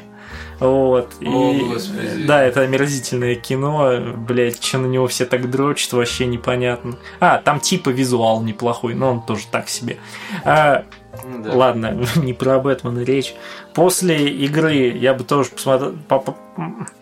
Вот. 0.62 1.14
И, 1.20 1.28
О, 1.28 1.54
Господи. 1.74 2.26
да, 2.26 2.42
это 2.42 2.62
омерзительное 2.62 3.36
кино. 3.36 4.00
Блять, 4.16 4.64
что 4.64 4.78
на 4.78 4.86
него 4.86 5.08
все 5.08 5.26
так 5.26 5.52
дрочат, 5.52 5.92
вообще 5.92 6.26
непонятно. 6.26 6.96
А, 7.20 7.38
там 7.40 7.60
типа 7.60 7.90
визуал 7.90 8.42
неплохой, 8.42 8.96
но 8.96 9.12
он 9.12 9.22
тоже 9.22 9.44
так 9.52 9.68
себе. 9.68 9.98
А, 10.46 10.86
да. 11.26 11.54
Ладно, 11.54 12.02
не 12.16 12.32
про 12.34 12.60
Бэтмена 12.60 13.02
речь. 13.02 13.36
После 13.74 14.30
игры 14.30 14.74
я 14.74 15.14
бы 15.14 15.26
тоже 15.26 15.50
посмотрел, 15.50 15.96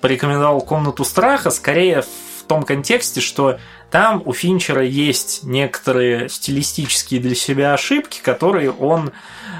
порекомендовал 0.02 0.62
комнату 0.62 1.06
страха, 1.06 1.52
скорее 1.52 2.02
в 2.02 2.44
том 2.48 2.64
контексте, 2.64 3.22
что 3.22 3.58
там 3.92 4.22
у 4.26 4.34
Финчера 4.34 4.84
есть 4.84 5.44
некоторые 5.44 6.30
стилистические 6.30 7.20
для 7.20 7.36
себя 7.36 7.74
ошибки, 7.74 8.20
которые 8.22 8.72
он 8.72 9.12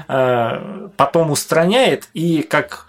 э, 0.08 0.88
потом 0.96 1.30
устраняет, 1.30 2.08
и 2.12 2.42
как 2.42 2.86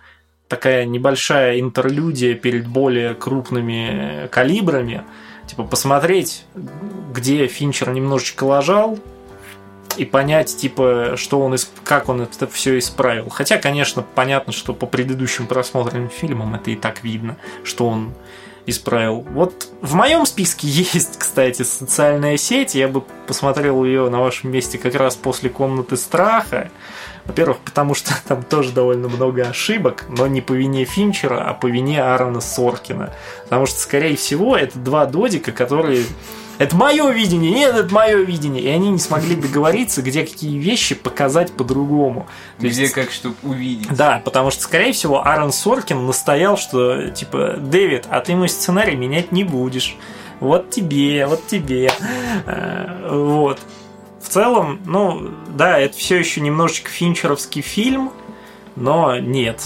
такая 0.47 0.85
небольшая 0.85 1.59
интерлюдия 1.59 2.35
перед 2.35 2.67
более 2.67 3.13
крупными 3.13 4.27
калибрами, 4.29 5.03
типа 5.47 5.63
посмотреть, 5.63 6.45
где 7.13 7.47
Финчер 7.47 7.91
немножечко 7.91 8.43
лажал, 8.43 8.99
и 9.97 10.05
понять, 10.05 10.55
типа, 10.55 11.13
что 11.17 11.39
он, 11.41 11.55
как 11.83 12.07
он 12.09 12.21
это 12.21 12.47
все 12.47 12.77
исправил. 12.77 13.29
Хотя, 13.29 13.57
конечно, 13.57 14.03
понятно, 14.03 14.53
что 14.53 14.73
по 14.73 14.85
предыдущим 14.85 15.47
просмотренным 15.47 16.09
фильмам 16.09 16.55
это 16.55 16.71
и 16.71 16.75
так 16.75 17.03
видно, 17.03 17.37
что 17.63 17.87
он 17.87 18.13
исправил. 18.67 19.25
Вот 19.31 19.69
в 19.81 19.95
моем 19.95 20.25
списке 20.27 20.67
есть, 20.69 21.17
кстати, 21.17 21.63
социальная 21.63 22.37
сеть. 22.37 22.75
Я 22.75 22.87
бы 22.87 23.01
посмотрел 23.25 23.83
ее 23.83 24.09
на 24.09 24.19
вашем 24.19 24.51
месте 24.51 24.77
как 24.77 24.93
раз 24.93 25.15
после 25.15 25.49
комнаты 25.49 25.97
страха. 25.97 26.69
Во-первых, 27.25 27.57
потому 27.59 27.95
что 27.95 28.13
там 28.27 28.43
тоже 28.43 28.71
довольно 28.71 29.07
много 29.07 29.43
ошибок, 29.43 30.05
но 30.09 30.27
не 30.27 30.41
по 30.41 30.53
вине 30.53 30.85
Финчера, 30.85 31.43
а 31.49 31.53
по 31.53 31.67
вине 31.67 32.03
Аарона 32.03 32.41
Соркина. 32.41 33.13
Потому 33.43 33.65
что, 33.65 33.79
скорее 33.79 34.15
всего, 34.15 34.55
это 34.55 34.77
два 34.77 35.05
додика, 35.05 35.51
которые 35.51 36.03
это 36.57 36.75
мое 36.75 37.09
видение, 37.11 37.51
нет, 37.51 37.75
это 37.75 37.93
мое 37.93 38.17
видение. 38.17 38.63
И 38.63 38.67
они 38.67 38.89
не 38.89 38.99
смогли 38.99 39.35
договориться, 39.35 40.01
где 40.01 40.25
какие 40.25 40.57
вещи 40.57 40.95
показать 40.95 41.53
по-другому. 41.53 42.27
Где 42.59 42.69
есть, 42.69 42.93
как 42.93 43.11
что 43.11 43.33
увидеть. 43.43 43.87
Да, 43.95 44.21
потому 44.23 44.51
что, 44.51 44.63
скорее 44.63 44.93
всего, 44.93 45.25
Аарон 45.25 45.51
Соркин 45.51 46.05
настоял, 46.05 46.57
что, 46.57 47.09
типа, 47.09 47.57
Дэвид, 47.57 48.05
а 48.09 48.21
ты 48.21 48.35
мой 48.35 48.49
сценарий 48.49 48.95
менять 48.95 49.31
не 49.31 49.43
будешь. 49.43 49.95
Вот 50.39 50.69
тебе, 50.69 51.25
вот 51.27 51.45
тебе. 51.47 51.91
Э, 52.45 53.09
вот. 53.11 53.59
В 54.21 54.29
целом, 54.29 54.81
ну, 54.85 55.29
да, 55.55 55.79
это 55.79 55.95
все 55.97 56.17
еще 56.17 56.41
немножечко 56.41 56.89
финчеровский 56.89 57.61
фильм, 57.61 58.11
но 58.75 59.17
нет. 59.17 59.61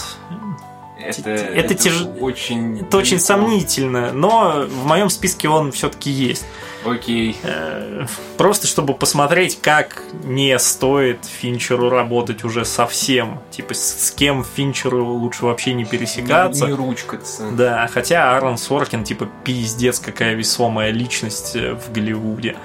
Это, 1.04 1.30
это, 1.30 1.44
это 1.54 1.76
тяж... 1.76 2.06
очень... 2.20 2.80
Это 2.82 2.98
очень 2.98 3.20
сомнительно, 3.20 4.12
но 4.14 4.66
в 4.68 4.86
моем 4.86 5.10
списке 5.10 5.50
он 5.50 5.72
все-таки 5.72 6.10
есть. 6.10 6.46
Окей. 6.84 7.38
Э, 7.44 8.06
просто 8.38 8.68
чтобы 8.68 8.94
посмотреть, 8.94 9.60
как 9.62 10.04
не 10.24 10.58
стоит 10.58 11.26
Финчеру 11.26 11.90
работать 11.90 12.44
уже 12.44 12.66
совсем. 12.66 13.40
Типа, 13.52 13.74
с 13.74 14.12
кем 14.12 14.44
Финчеру 14.44 15.06
лучше 15.06 15.46
вообще 15.46 15.74
не 15.74 15.86
пересекаться. 15.86 16.66
Не, 16.66 16.72
не 16.72 16.78
ручкаться. 16.78 17.52
Да, 17.52 17.88
хотя 17.92 18.34
Аарон 18.34 18.58
Соркин, 18.58 19.04
типа, 19.04 19.30
пиздец, 19.44 20.00
какая 20.00 20.34
весомая 20.34 20.92
личность 20.92 21.56
э, 21.56 21.76
в 21.76 21.92
Голливуде. 21.92 22.56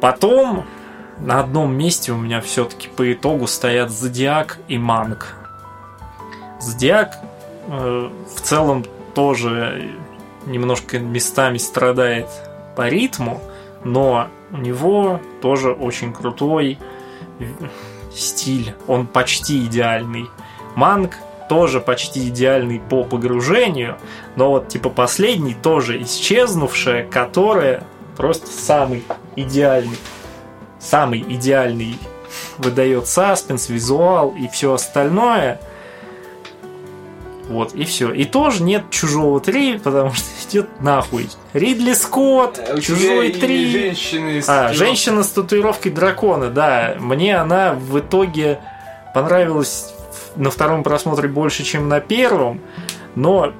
Потом 0.00 0.64
на 1.18 1.40
одном 1.40 1.74
месте 1.76 2.12
у 2.12 2.16
меня 2.16 2.40
все-таки 2.40 2.88
по 2.88 3.12
итогу 3.12 3.46
стоят 3.46 3.90
Зодиак 3.90 4.58
и 4.68 4.78
Манг. 4.78 5.36
Зодиак 6.62 7.18
э, 7.66 8.10
в 8.36 8.40
целом 8.40 8.84
тоже 9.14 9.90
немножко 10.46 11.00
местами 11.00 11.58
страдает 11.58 12.28
по 12.76 12.88
ритму, 12.88 13.40
но 13.84 14.28
у 14.52 14.56
него 14.58 15.20
тоже 15.40 15.72
очень 15.72 16.12
крутой 16.12 16.78
стиль. 18.14 18.74
Он 18.86 19.08
почти 19.08 19.64
идеальный. 19.66 20.28
Манг 20.76 21.16
тоже 21.48 21.80
почти 21.80 22.28
идеальный 22.28 22.78
по 22.78 23.02
погружению, 23.02 23.98
но 24.36 24.50
вот 24.50 24.68
типа 24.68 24.88
последний 24.88 25.54
тоже 25.54 26.00
исчезнувшая, 26.02 27.06
которая 27.08 27.82
просто 28.16 28.46
самый 28.46 29.04
идеальный, 29.34 29.98
самый 30.78 31.20
идеальный 31.20 31.98
выдает 32.56 33.08
саспенс, 33.08 33.68
визуал 33.68 34.30
и 34.30 34.46
все 34.46 34.74
остальное– 34.74 35.60
вот, 37.52 37.74
и 37.74 37.84
все. 37.84 38.12
И 38.12 38.24
тоже 38.24 38.62
нет 38.62 38.84
чужого 38.90 39.40
3, 39.40 39.78
потому 39.78 40.12
что 40.12 40.26
идет 40.48 40.68
нахуй. 40.80 41.28
Ридли 41.52 41.92
Скотт, 41.92 42.58
а 42.58 42.80
чужой 42.80 43.32
3. 43.32 43.70
Женщины 43.70 44.42
а, 44.46 44.72
женщина 44.72 45.22
с 45.22 45.28
татуировкой 45.28 45.92
дракона, 45.92 46.50
да. 46.50 46.96
Мне 46.98 47.36
она 47.36 47.74
в 47.74 47.98
итоге 47.98 48.58
понравилась 49.14 49.94
на 50.36 50.50
втором 50.50 50.82
просмотре 50.82 51.28
больше, 51.28 51.62
чем 51.62 51.88
на 51.88 52.00
первом. 52.00 52.60
Но 53.14 53.52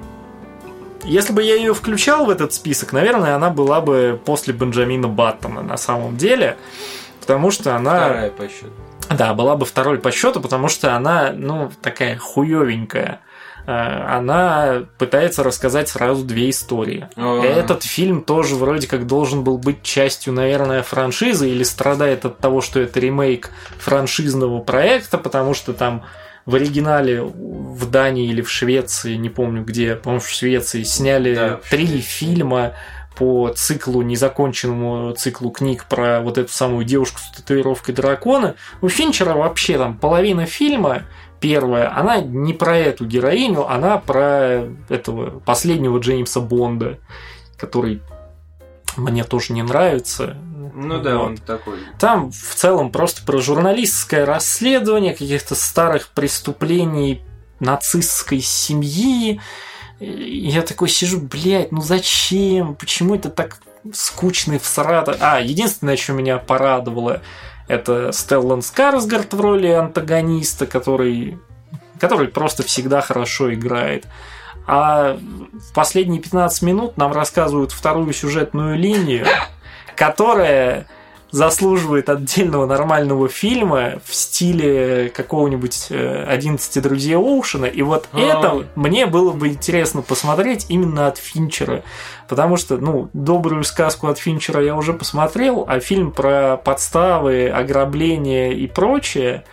если 1.03 1.33
бы 1.33 1.43
я 1.43 1.55
ее 1.55 1.73
включал 1.73 2.25
в 2.25 2.29
этот 2.29 2.53
список, 2.53 2.93
наверное, 2.93 3.35
она 3.35 3.49
была 3.49 3.81
бы 3.81 4.19
после 4.23 4.53
Бенджамина 4.53 5.07
Баттона 5.07 5.61
на 5.61 5.77
самом 5.77 6.17
деле. 6.17 6.57
Потому 7.19 7.51
что 7.51 7.75
она... 7.75 8.05
Вторая 8.05 8.29
по 8.31 8.47
счету. 8.47 8.71
Да, 9.09 9.33
была 9.33 9.55
бы 9.55 9.65
второй 9.65 9.99
по 9.99 10.11
счету, 10.11 10.41
потому 10.41 10.67
что 10.67 10.95
она, 10.95 11.31
ну, 11.33 11.71
такая 11.81 12.17
хуевенькая. 12.17 13.21
Э, 13.65 13.71
она 13.71 14.85
пытается 14.97 15.43
рассказать 15.43 15.89
сразу 15.89 16.23
две 16.23 16.49
истории. 16.49 17.07
А-а-а. 17.15 17.45
Этот 17.45 17.83
фильм 17.83 18.21
тоже 18.21 18.55
вроде 18.55 18.87
как 18.87 19.07
должен 19.07 19.43
был 19.43 19.57
быть 19.57 19.83
частью, 19.83 20.33
наверное, 20.33 20.83
франшизы 20.83 21.49
или 21.49 21.63
страдает 21.63 22.25
от 22.25 22.39
того, 22.39 22.61
что 22.61 22.79
это 22.79 22.99
ремейк 22.99 23.49
франшизного 23.77 24.59
проекта, 24.59 25.17
потому 25.17 25.53
что 25.53 25.73
там 25.73 26.03
в 26.45 26.55
оригинале 26.55 27.21
в 27.21 27.89
Дании 27.89 28.27
или 28.27 28.41
в 28.41 28.51
Швеции, 28.51 29.15
не 29.15 29.29
помню 29.29 29.63
где, 29.63 29.95
по-моему, 29.95 30.21
в 30.21 30.29
Швеции, 30.29 30.83
сняли 30.83 31.35
да, 31.35 31.59
три 31.69 31.87
фильма 32.01 32.73
по 33.15 33.49
циклу, 33.55 34.01
незаконченному 34.01 35.13
циклу 35.13 35.51
книг 35.51 35.85
про 35.85 36.19
вот 36.21 36.37
эту 36.37 36.51
самую 36.51 36.83
девушку 36.83 37.19
с 37.19 37.37
татуировкой 37.37 37.93
дракона. 37.93 38.55
У 38.81 38.89
Финчера 38.89 39.35
вообще 39.35 39.77
там 39.77 39.97
половина 39.97 40.45
фильма 40.45 41.03
первая, 41.43 41.93
она 41.93 42.21
не 42.21 42.53
про 42.53 42.77
эту 42.77 43.05
героиню, 43.05 43.69
она 43.69 43.97
про 43.97 44.65
этого 44.87 45.41
последнего 45.41 45.99
Джеймса 45.99 46.39
Бонда, 46.39 46.99
который 47.57 48.01
мне 48.95 49.25
тоже 49.25 49.51
не 49.51 49.61
нравится. 49.61 50.37
Ну 50.73 51.01
да, 51.01 51.17
вот. 51.17 51.25
он 51.25 51.37
такой. 51.37 51.79
Там 51.99 52.31
в 52.31 52.55
целом 52.55 52.93
просто 52.93 53.25
про 53.25 53.39
журналистское 53.39 54.25
расследование 54.25 55.11
каких-то 55.11 55.53
старых 55.55 56.11
преступлений 56.11 57.21
нацистской 57.59 58.39
семьи. 58.39 59.41
И 59.99 60.47
я 60.47 60.61
такой 60.61 60.87
сижу, 60.87 61.19
блядь, 61.19 61.73
ну 61.73 61.81
зачем? 61.81 62.75
Почему 62.75 63.15
это 63.15 63.29
так 63.29 63.57
скучно 63.91 64.53
и 64.53 64.59
всрато? 64.59 65.17
А, 65.19 65.41
единственное, 65.41 65.97
что 65.97 66.13
меня 66.13 66.37
порадовало, 66.37 67.21
это 67.67 68.11
Стеллан 68.11 68.61
Скарсгард 68.61 69.33
в 69.33 69.41
роли 69.41 69.67
антагониста, 69.67 70.65
который, 70.65 71.37
который 71.99 72.27
просто 72.27 72.63
всегда 72.63 73.01
хорошо 73.01 73.53
играет. 73.53 74.05
А 74.65 75.17
в 75.17 75.73
последние 75.73 76.21
15 76.21 76.61
минут 76.61 76.97
нам 76.97 77.11
рассказывают 77.11 77.71
вторую 77.71 78.13
сюжетную 78.13 78.77
линию, 78.77 79.25
которая 79.95 80.87
заслуживает 81.33 82.09
отдельного 82.09 82.67
нормального 82.67 83.27
фильма 83.27 83.93
в 84.05 84.13
стиле 84.13 85.09
какого-нибудь 85.09 85.87
11 85.89 86.77
э, 86.77 86.81
друзей 86.81 87.15
Оушена. 87.15 87.65
И 87.65 87.81
вот 87.81 88.07
а. 88.11 88.19
это 88.19 88.67
мне 88.75 89.07
было 89.07 89.31
бы 89.31 89.47
интересно 89.47 90.03
посмотреть 90.03 90.67
именно 90.69 91.07
от 91.07 91.17
Финчера. 91.17 91.81
Потому 92.27 92.55
что, 92.55 92.77
ну, 92.77 93.09
добрую 93.13 93.63
сказку 93.63 94.07
от 94.07 94.19
Финчера 94.19 94.61
я 94.61 94.75
уже 94.75 94.93
посмотрел, 94.93 95.65
а 95.67 95.79
фильм 95.79 96.11
про 96.11 96.55
подставы, 96.63 97.49
ограбления 97.49 98.51
и 98.51 98.67
прочее 98.67 99.43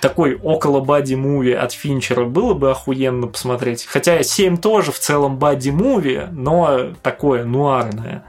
такой 0.00 0.36
около 0.36 0.78
бади-муви 0.78 1.52
от 1.52 1.72
Финчера 1.72 2.26
было 2.26 2.54
бы 2.54 2.70
охуенно 2.70 3.26
посмотреть. 3.26 3.86
Хотя 3.86 4.22
7 4.22 4.56
тоже 4.56 4.92
в 4.92 5.00
целом 5.00 5.36
бади-муви, 5.36 6.28
но 6.30 6.92
такое 7.02 7.44
нуарное. 7.44 8.22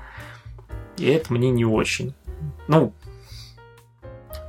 И 0.97 1.05
это 1.05 1.31
мне 1.31 1.51
не 1.51 1.65
очень 1.65 2.15
ну, 2.71 2.93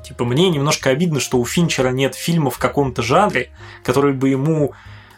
типа, 0.04 0.24
мне 0.24 0.48
немножко 0.48 0.90
обидно, 0.90 1.18
что 1.18 1.38
у 1.38 1.44
Финчера 1.44 1.88
нет 1.88 2.14
фильма 2.14 2.50
в 2.50 2.58
каком-то 2.58 3.02
жанре, 3.02 3.50
который 3.82 4.12
бы 4.12 4.28
ему, 4.28 4.74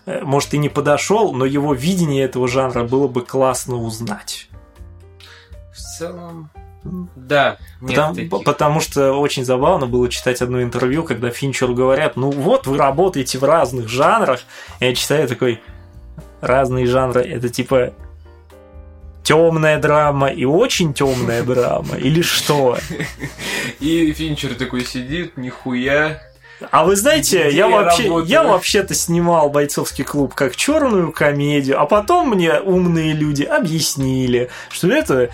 э, 0.07 0.23
может, 0.23 0.55
и 0.55 0.59
не 0.59 0.71
подошел, 0.71 1.35
но 1.35 1.45
его 1.45 1.75
видение 1.75 2.25
этого 2.25 2.49
жанра 2.49 2.85
было 2.85 3.07
бы 3.07 3.21
классно 3.21 3.77
узнать. 3.77 4.49
В 5.71 5.77
целом, 5.77 6.51
да. 7.15 7.59
Потому, 7.81 8.43
потому 8.43 8.81
что 8.81 9.13
очень 9.13 9.45
забавно 9.45 9.87
было 9.87 10.09
читать 10.09 10.41
одно 10.41 10.63
интервью, 10.63 11.05
когда 11.05 11.29
Финчеру 11.29 11.75
говорят, 11.75 12.17
ну 12.17 12.31
вот 12.31 12.67
вы 12.67 12.79
работаете 12.79 13.39
в 13.39 13.45
разных 13.45 13.89
жанрах. 13.89 14.41
Я 14.81 14.95
читаю 14.95 15.29
такой, 15.29 15.61
разные 16.41 16.87
жанры, 16.87 17.23
это 17.23 17.51
типа 17.51 17.93
темная 19.25 19.79
драма 19.79 20.29
и 20.29 20.45
очень 20.45 20.95
темная 20.95 21.43
драма, 21.45 21.97
или 21.97 22.23
что? 22.23 22.79
И 23.81 24.13
Финчер 24.13 24.55
такой 24.55 24.85
сидит, 24.85 25.37
нихуя. 25.37 26.21
А 26.71 26.85
вы 26.85 26.95
знаете, 26.95 27.49
Где 27.49 27.57
я 27.57 27.67
я 27.67 27.69
вообще, 27.69 28.05
работаю? 28.05 28.29
я 28.29 28.43
вообще-то 28.45 28.95
снимал 28.95 29.51
бойцовский 29.51 30.05
клуб 30.05 30.35
как 30.35 30.55
черную 30.55 31.11
комедию, 31.11 31.81
а 31.81 31.87
потом 31.87 32.31
мне 32.31 32.61
умные 32.61 33.13
люди 33.13 33.43
объяснили, 33.43 34.51
что 34.71 34.89
это 34.89 35.31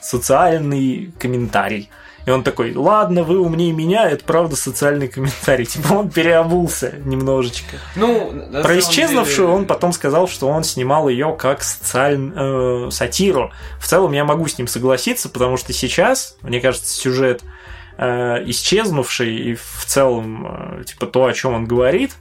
социальный 0.00 1.12
комментарий. 1.18 1.90
И 2.26 2.30
он 2.30 2.42
такой, 2.42 2.74
ладно, 2.74 3.22
вы 3.22 3.38
умнее 3.38 3.72
меня, 3.72 4.08
это 4.08 4.24
правда 4.24 4.56
социальный 4.56 5.08
комментарий. 5.08 5.66
Типа 5.66 5.92
он 5.92 6.10
переобулся 6.10 6.94
немножечко. 7.04 7.76
Ну, 7.96 8.32
Про 8.62 8.78
исчезнувшую 8.78 9.48
деле- 9.48 9.58
он 9.58 9.66
потом 9.66 9.92
сказал, 9.92 10.26
что 10.26 10.48
он 10.48 10.64
снимал 10.64 11.08
ее 11.08 11.36
как 11.38 11.62
социаль- 11.62 12.32
э, 12.34 12.88
сатиру. 12.90 13.52
В 13.78 13.86
целом 13.86 14.12
я 14.12 14.24
могу 14.24 14.46
с 14.48 14.56
ним 14.56 14.66
согласиться, 14.68 15.28
потому 15.28 15.56
что 15.58 15.72
сейчас, 15.72 16.36
мне 16.42 16.60
кажется, 16.60 16.94
сюжет 16.94 17.42
э, 17.98 18.42
исчезнувший 18.46 19.36
и 19.36 19.54
в 19.54 19.84
целом 19.86 20.80
э, 20.80 20.84
типа 20.84 21.06
то, 21.06 21.26
о 21.26 21.32
чем 21.32 21.54
он 21.54 21.66
говорит, 21.66 22.12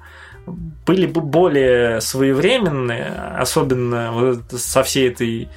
были 0.45 1.05
бы 1.05 1.21
более 1.21 2.01
своевременные, 2.01 3.07
особенно 3.37 4.11
вот 4.11 4.59
со 4.59 4.83
всей 4.83 5.07
этой 5.09 5.49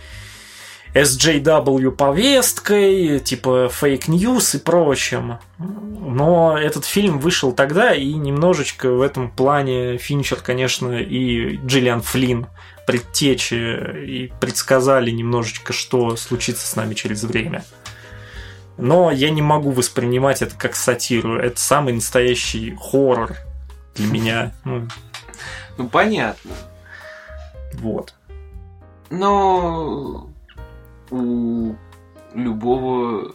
SJW 0.97 1.91
повесткой, 1.91 3.21
типа 3.21 3.69
fake 3.71 4.13
news 4.13 4.55
и 4.55 4.59
прочим. 4.59 5.39
Но 5.59 6.57
этот 6.59 6.87
фильм 6.87 7.19
вышел 7.19 7.53
тогда, 7.53 7.95
и 7.95 8.15
немножечко 8.15 8.91
в 8.91 9.03
этом 9.03 9.31
плане 9.31 9.99
Финчер, 9.99 10.41
конечно, 10.41 10.93
и 10.99 11.57
Джиллиан 11.59 12.01
Флинн 12.01 12.47
предтечи 12.87 13.55
и 14.07 14.33
предсказали 14.41 15.11
немножечко, 15.11 15.75
что 15.75 16.17
случится 16.17 16.67
с 16.67 16.77
нами 16.77 16.95
через 16.95 17.25
время. 17.25 17.63
Но 18.79 19.11
я 19.11 19.29
не 19.31 19.43
могу 19.43 19.73
воспринимать 19.73 20.41
это 20.41 20.55
как 20.57 20.77
сатиру. 20.77 21.39
Это 21.39 21.61
самый 21.61 21.93
настоящий 21.93 22.75
хоррор 22.81 23.37
для 23.95 24.07
меня. 24.07 24.55
Ну, 24.65 24.89
Ну, 25.77 25.89
понятно. 25.89 26.53
вот. 27.75 28.15
Но 29.11 30.31
у 31.11 31.75
любого 32.35 33.33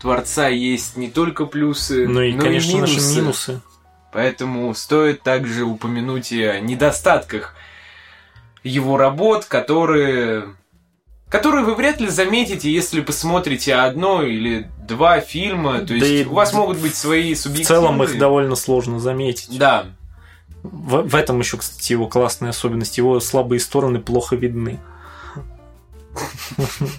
творца 0.00 0.48
есть 0.48 0.96
не 0.96 1.10
только 1.10 1.46
плюсы, 1.46 2.06
Ну 2.06 2.20
и, 2.20 2.32
но 2.32 2.42
конечно, 2.42 2.76
и 2.76 2.80
наши 2.80 2.94
минусы. 2.94 3.20
минусы. 3.20 3.60
Поэтому 4.12 4.74
стоит 4.74 5.22
также 5.22 5.64
упомянуть 5.64 6.32
и 6.32 6.42
о 6.44 6.60
недостатках 6.60 7.54
его 8.62 8.96
работ, 8.96 9.44
которые 9.44 10.54
которые 11.28 11.64
вы 11.64 11.74
вряд 11.74 12.00
ли 12.00 12.08
заметите, 12.08 12.72
если 12.72 13.00
посмотрите 13.00 13.74
одно 13.74 14.22
или 14.22 14.70
два 14.86 15.20
фильма. 15.20 15.80
То 15.80 15.88
Да 15.88 15.94
есть 15.96 16.26
и 16.26 16.30
у 16.30 16.34
вас 16.34 16.52
могут 16.52 16.78
быть 16.78 16.94
свои 16.94 17.34
В 17.34 17.38
субъективные... 17.40 17.82
целом 17.82 18.02
их 18.02 18.16
довольно 18.18 18.54
сложно 18.54 19.00
заметить. 19.00 19.58
Да. 19.58 19.86
В, 20.62 21.02
в 21.02 21.14
этом 21.14 21.40
еще, 21.40 21.56
кстати, 21.56 21.92
его 21.92 22.06
классная 22.06 22.50
особенность. 22.50 22.96
Его 22.96 23.18
слабые 23.20 23.58
стороны 23.60 23.98
плохо 23.98 24.36
видны. 24.36 24.78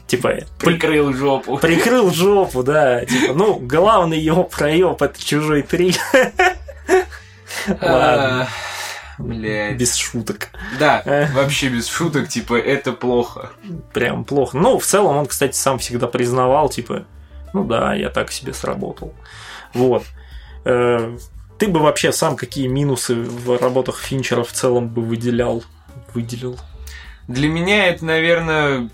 Типа, 0.08 0.36
Прикрыл 0.60 1.14
жопу. 1.14 1.58
прикрыл 1.58 2.12
жопу, 2.14 2.64
да. 2.64 3.06
Типа, 3.06 3.34
ну, 3.34 3.56
главный 3.60 4.20
его 4.20 4.44
проеб 4.44 5.02
это 5.02 5.24
чужой 5.24 5.62
три. 5.64 5.96
Ладно, 7.68 8.42
А, 8.42 8.48
Блядь. 9.18 9.78
без 9.78 9.96
шуток. 9.96 10.50
Да, 10.80 11.02
Э. 11.06 11.28
вообще 11.34 11.70
без 11.70 11.88
шуток, 11.88 12.28
типа, 12.28 12.56
это 12.58 12.92
плохо. 12.94 13.52
Прям 13.94 14.24
плохо. 14.24 14.58
Ну, 14.58 14.80
в 14.80 14.86
целом 14.86 15.18
он, 15.18 15.26
кстати, 15.26 15.56
сам 15.56 15.80
всегда 15.80 16.08
признавал, 16.08 16.70
типа, 16.70 17.06
ну 17.54 17.64
да, 17.64 17.94
я 17.96 18.10
так 18.10 18.32
себе 18.32 18.54
сработал. 18.54 19.14
Вот. 19.74 20.04
Э, 20.66 21.18
Ты 21.58 21.68
бы 21.68 21.80
вообще 21.80 22.12
сам 22.12 22.36
какие 22.36 22.68
минусы 22.68 23.16
в 23.16 23.58
работах 23.60 23.98
Финчера 24.00 24.44
в 24.44 24.52
целом 24.52 24.90
бы 24.90 25.02
выделял? 25.02 25.64
Выделил. 26.14 26.60
Для 27.28 27.50
меня 27.50 27.88
это, 27.88 28.06
наверное, 28.06 28.90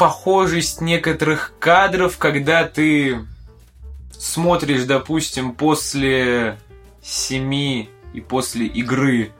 похожесть 0.00 0.80
некоторых 0.80 1.52
кадров, 1.58 2.16
когда 2.16 2.64
ты 2.64 3.18
смотришь, 4.10 4.84
допустим, 4.84 5.52
после 5.52 6.58
семи 7.02 7.90
и 8.14 8.22
после 8.22 8.64
игры 8.64 9.30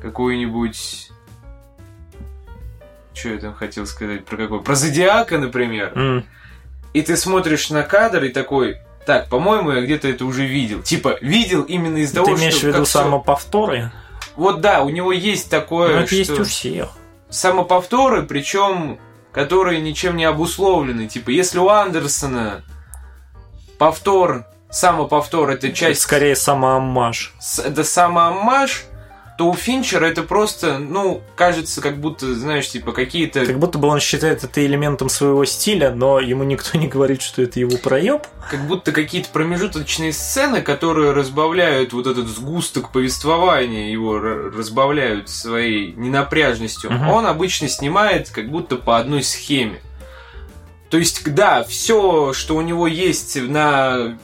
какой-нибудь... 0.00 1.10
Что 3.14 3.28
я 3.28 3.38
там 3.38 3.54
хотел 3.54 3.86
сказать? 3.86 4.24
Про 4.24 4.36
какой? 4.38 4.60
Про 4.60 4.74
Зодиака, 4.74 5.38
например. 5.38 5.92
М, 5.94 6.26
И 6.92 7.02
ты 7.02 7.16
смотришь 7.16 7.70
на 7.70 7.84
кадр 7.84 8.24
и 8.24 8.28
такой... 8.30 8.78
Так, 9.06 9.28
по-моему, 9.28 9.70
я 9.70 9.82
где-то 9.82 10.08
это 10.08 10.24
уже 10.24 10.46
видел. 10.46 10.82
Типа, 10.82 11.16
видел 11.20 11.62
именно 11.62 11.98
из-за 11.98 12.16
того, 12.16 12.26
Ты 12.26 12.32
имеешь 12.32 12.54
в 12.54 12.58
что... 12.58 12.68
виду 12.68 12.84
самоповторы? 12.86 13.92
Вот 14.34 14.60
да, 14.60 14.82
у 14.82 14.88
него 14.88 15.12
есть 15.12 15.48
такое, 15.48 16.00
это 16.00 16.12
есть 16.12 16.32
что 16.32 16.42
у 16.42 16.44
всех. 16.44 16.88
самоповторы, 17.30 18.24
причем 18.24 18.98
которые 19.32 19.80
ничем 19.80 20.16
не 20.16 20.24
обусловлены. 20.24 21.08
Типа, 21.08 21.30
если 21.30 21.58
у 21.58 21.68
Андерсона 21.68 22.62
повтор, 23.78 24.46
самоповтор 24.70 25.50
это 25.50 25.68
Это 25.68 25.76
часть, 25.76 26.02
скорее 26.02 26.36
самоаммаж. 26.36 27.34
это 27.64 27.82
самоаммаж, 27.84 28.84
то 29.38 29.48
у 29.48 29.54
Финчера 29.54 30.06
это 30.06 30.22
просто, 30.22 30.78
ну, 30.78 31.22
кажется, 31.36 31.80
как 31.80 31.98
будто, 31.98 32.34
знаешь, 32.34 32.68
типа 32.68 32.92
какие-то... 32.92 33.46
Как 33.46 33.58
будто 33.58 33.78
бы 33.78 33.88
он 33.88 33.98
считает 33.98 34.44
это 34.44 34.64
элементом 34.64 35.08
своего 35.08 35.44
стиля, 35.44 35.90
но 35.90 36.20
ему 36.20 36.44
никто 36.44 36.78
не 36.78 36.86
говорит, 36.86 37.22
что 37.22 37.42
это 37.42 37.58
его 37.58 37.78
проеб. 37.78 38.22
как 38.50 38.66
будто 38.66 38.92
какие-то 38.92 39.30
промежуточные 39.30 40.12
сцены, 40.12 40.60
которые 40.60 41.12
разбавляют 41.12 41.92
вот 41.92 42.06
этот 42.06 42.28
сгусток 42.28 42.92
повествования, 42.92 43.90
его 43.90 44.18
разбавляют 44.18 45.28
своей 45.28 45.92
ненапряжностью. 45.92 46.92
Мгм. 46.92 47.08
Он 47.08 47.26
обычно 47.26 47.68
снимает 47.68 48.30
как 48.30 48.50
будто 48.50 48.76
по 48.76 48.98
одной 48.98 49.22
схеме. 49.22 49.80
То 50.90 50.98
есть, 50.98 51.32
да, 51.32 51.64
все, 51.64 52.34
что 52.34 52.54
у 52.54 52.60
него 52.60 52.86
есть 52.86 53.40
на 53.40 54.18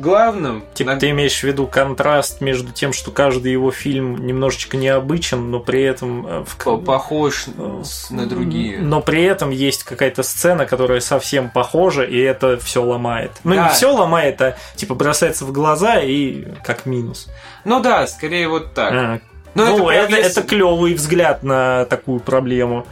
главном, 0.00 0.64
Типа 0.74 0.94
на- 0.94 1.00
ты 1.00 1.10
имеешь 1.10 1.38
в 1.40 1.44
виду 1.44 1.66
контраст 1.66 2.40
между 2.40 2.72
тем, 2.72 2.92
что 2.92 3.10
каждый 3.10 3.52
его 3.52 3.70
фильм 3.70 4.26
немножечко 4.26 4.76
необычен, 4.76 5.50
но 5.50 5.60
при 5.60 5.82
этом 5.82 6.26
э, 6.26 6.44
в 6.46 6.56
по- 6.62 6.76
похож 6.78 7.46
э, 7.56 7.82
на 8.10 8.26
другие. 8.26 8.78
Но 8.78 9.00
при 9.00 9.22
этом 9.22 9.50
есть 9.50 9.84
какая-то 9.84 10.22
сцена, 10.22 10.66
которая 10.66 11.00
совсем 11.00 11.50
похожа, 11.50 12.02
и 12.02 12.18
это 12.18 12.58
все 12.58 12.82
ломает. 12.82 13.32
Ну 13.44 13.54
Да. 13.54 13.68
не 13.68 13.74
все 13.74 13.92
ломает, 13.92 14.40
а 14.42 14.56
типа 14.76 14.94
бросается 14.94 15.44
в 15.44 15.52
глаза 15.52 16.00
и 16.00 16.46
как 16.64 16.86
минус. 16.86 17.28
Ну 17.64 17.80
да, 17.80 18.06
скорее 18.06 18.48
вот 18.48 18.74
так. 18.74 18.92
А, 18.92 19.20
Но 19.54 19.64
ну, 19.66 19.88
это, 19.90 20.12
прогресс- 20.12 20.26
это 20.26 20.42
клевый 20.42 20.94
взгляд 20.94 21.42
на 21.42 21.84
такую 21.86 22.20
проблему. 22.20 22.86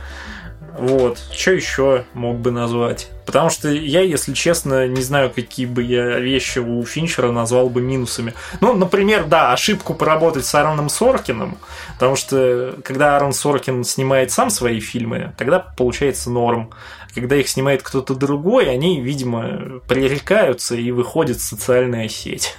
Вот. 0.78 1.19
Что 1.32 1.53
еще 1.53 2.05
мог 2.15 2.39
бы 2.39 2.51
назвать? 2.51 3.09
Потому 3.27 3.51
что 3.51 3.69
я, 3.70 4.01
если 4.01 4.32
честно, 4.32 4.89
не 4.89 5.03
знаю, 5.03 5.31
какие 5.31 5.66
бы 5.66 5.82
я 5.82 6.19
вещи 6.19 6.59
у 6.59 6.82
Финчера 6.85 7.31
назвал 7.31 7.69
бы 7.69 7.81
минусами. 7.81 8.35
Ну, 8.61 8.74
например, 8.74 9.24
да, 9.24 9.53
ошибку 9.53 9.94
поработать 9.94 10.44
с 10.44 10.55
Аароном 10.55 10.89
Соркиным, 10.89 11.59
потому 11.94 12.16
что 12.16 12.77
когда 12.85 13.15
Аарон 13.15 13.32
Соркин 13.32 13.85
снимает 13.85 14.31
сам 14.32 14.51
свои 14.51 14.81
фильмы, 14.81 15.32
тогда 15.39 15.59
получается 15.61 16.31
норм. 16.31 16.70
Когда 17.15 17.36
их 17.36 17.49
снимает 17.49 17.82
кто-то 17.82 18.15
другой, 18.15 18.70
они, 18.70 19.01
видимо, 19.01 19.81
пререкаются 19.86 20.74
и 20.74 20.90
выходит 20.90 21.36
в 21.36 21.44
социальная 21.44 22.09
сеть. 22.09 22.57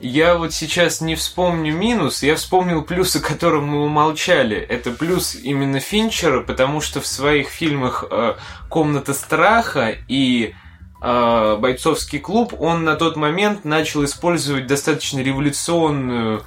Я 0.00 0.36
вот 0.36 0.54
сейчас 0.54 1.02
не 1.02 1.14
вспомню 1.14 1.76
минус, 1.76 2.22
я 2.22 2.34
вспомнил 2.34 2.80
плюс, 2.80 3.16
о 3.16 3.20
котором 3.20 3.66
мы 3.66 3.84
умолчали. 3.84 4.56
Это 4.56 4.92
плюс 4.92 5.34
именно 5.34 5.78
Финчера, 5.78 6.40
потому 6.40 6.80
что 6.80 7.02
в 7.02 7.06
своих 7.06 7.48
фильмах 7.50 8.04
э, 8.10 8.36
«Комната 8.70 9.12
страха» 9.12 9.94
и 10.08 10.54
э, 11.02 11.56
«Бойцовский 11.60 12.18
клуб» 12.18 12.54
он 12.58 12.84
на 12.84 12.96
тот 12.96 13.16
момент 13.16 13.66
начал 13.66 14.02
использовать 14.02 14.66
достаточно 14.66 15.20
революционную 15.20 16.44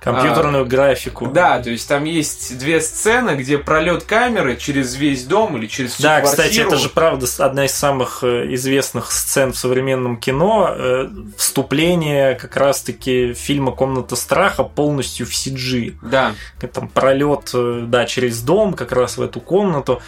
Компьютерную 0.00 0.64
графику. 0.64 1.26
Да, 1.26 1.60
то 1.62 1.68
есть 1.70 1.86
там 1.86 2.04
есть 2.04 2.56
две 2.58 2.80
сцены, 2.80 3.32
где 3.32 3.58
пролет 3.58 4.04
камеры 4.04 4.56
через 4.56 4.94
весь 4.96 5.24
дом 5.24 5.58
или 5.58 5.66
через 5.66 5.92
всю 5.92 6.02
Да, 6.02 6.20
квартиру. 6.20 6.48
кстати, 6.48 6.66
это 6.66 6.76
же 6.76 6.88
правда 6.88 7.26
одна 7.38 7.66
из 7.66 7.72
самых 7.74 8.24
э, 8.24 8.54
известных 8.54 9.12
сцен 9.12 9.52
в 9.52 9.58
современном 9.58 10.16
кино. 10.16 10.74
э, 10.74 11.08
Вступление 11.36 12.34
как 12.34 12.56
раз-таки 12.56 13.34
фильма 13.34 13.72
«Комната 13.72 14.16
страха» 14.16 14.64
полностью 14.64 15.26
в 15.26 15.30
CG. 15.30 15.96
Да, 16.02 16.32
Там 16.72 16.88
пролет, 16.88 17.50
э, 17.52 17.82
да, 17.86 18.06
через 18.06 18.40
дом, 18.40 18.72
как 18.72 18.92
раз 18.92 19.18
в 19.18 19.22
эту 19.22 19.40
комнату. 19.40 20.00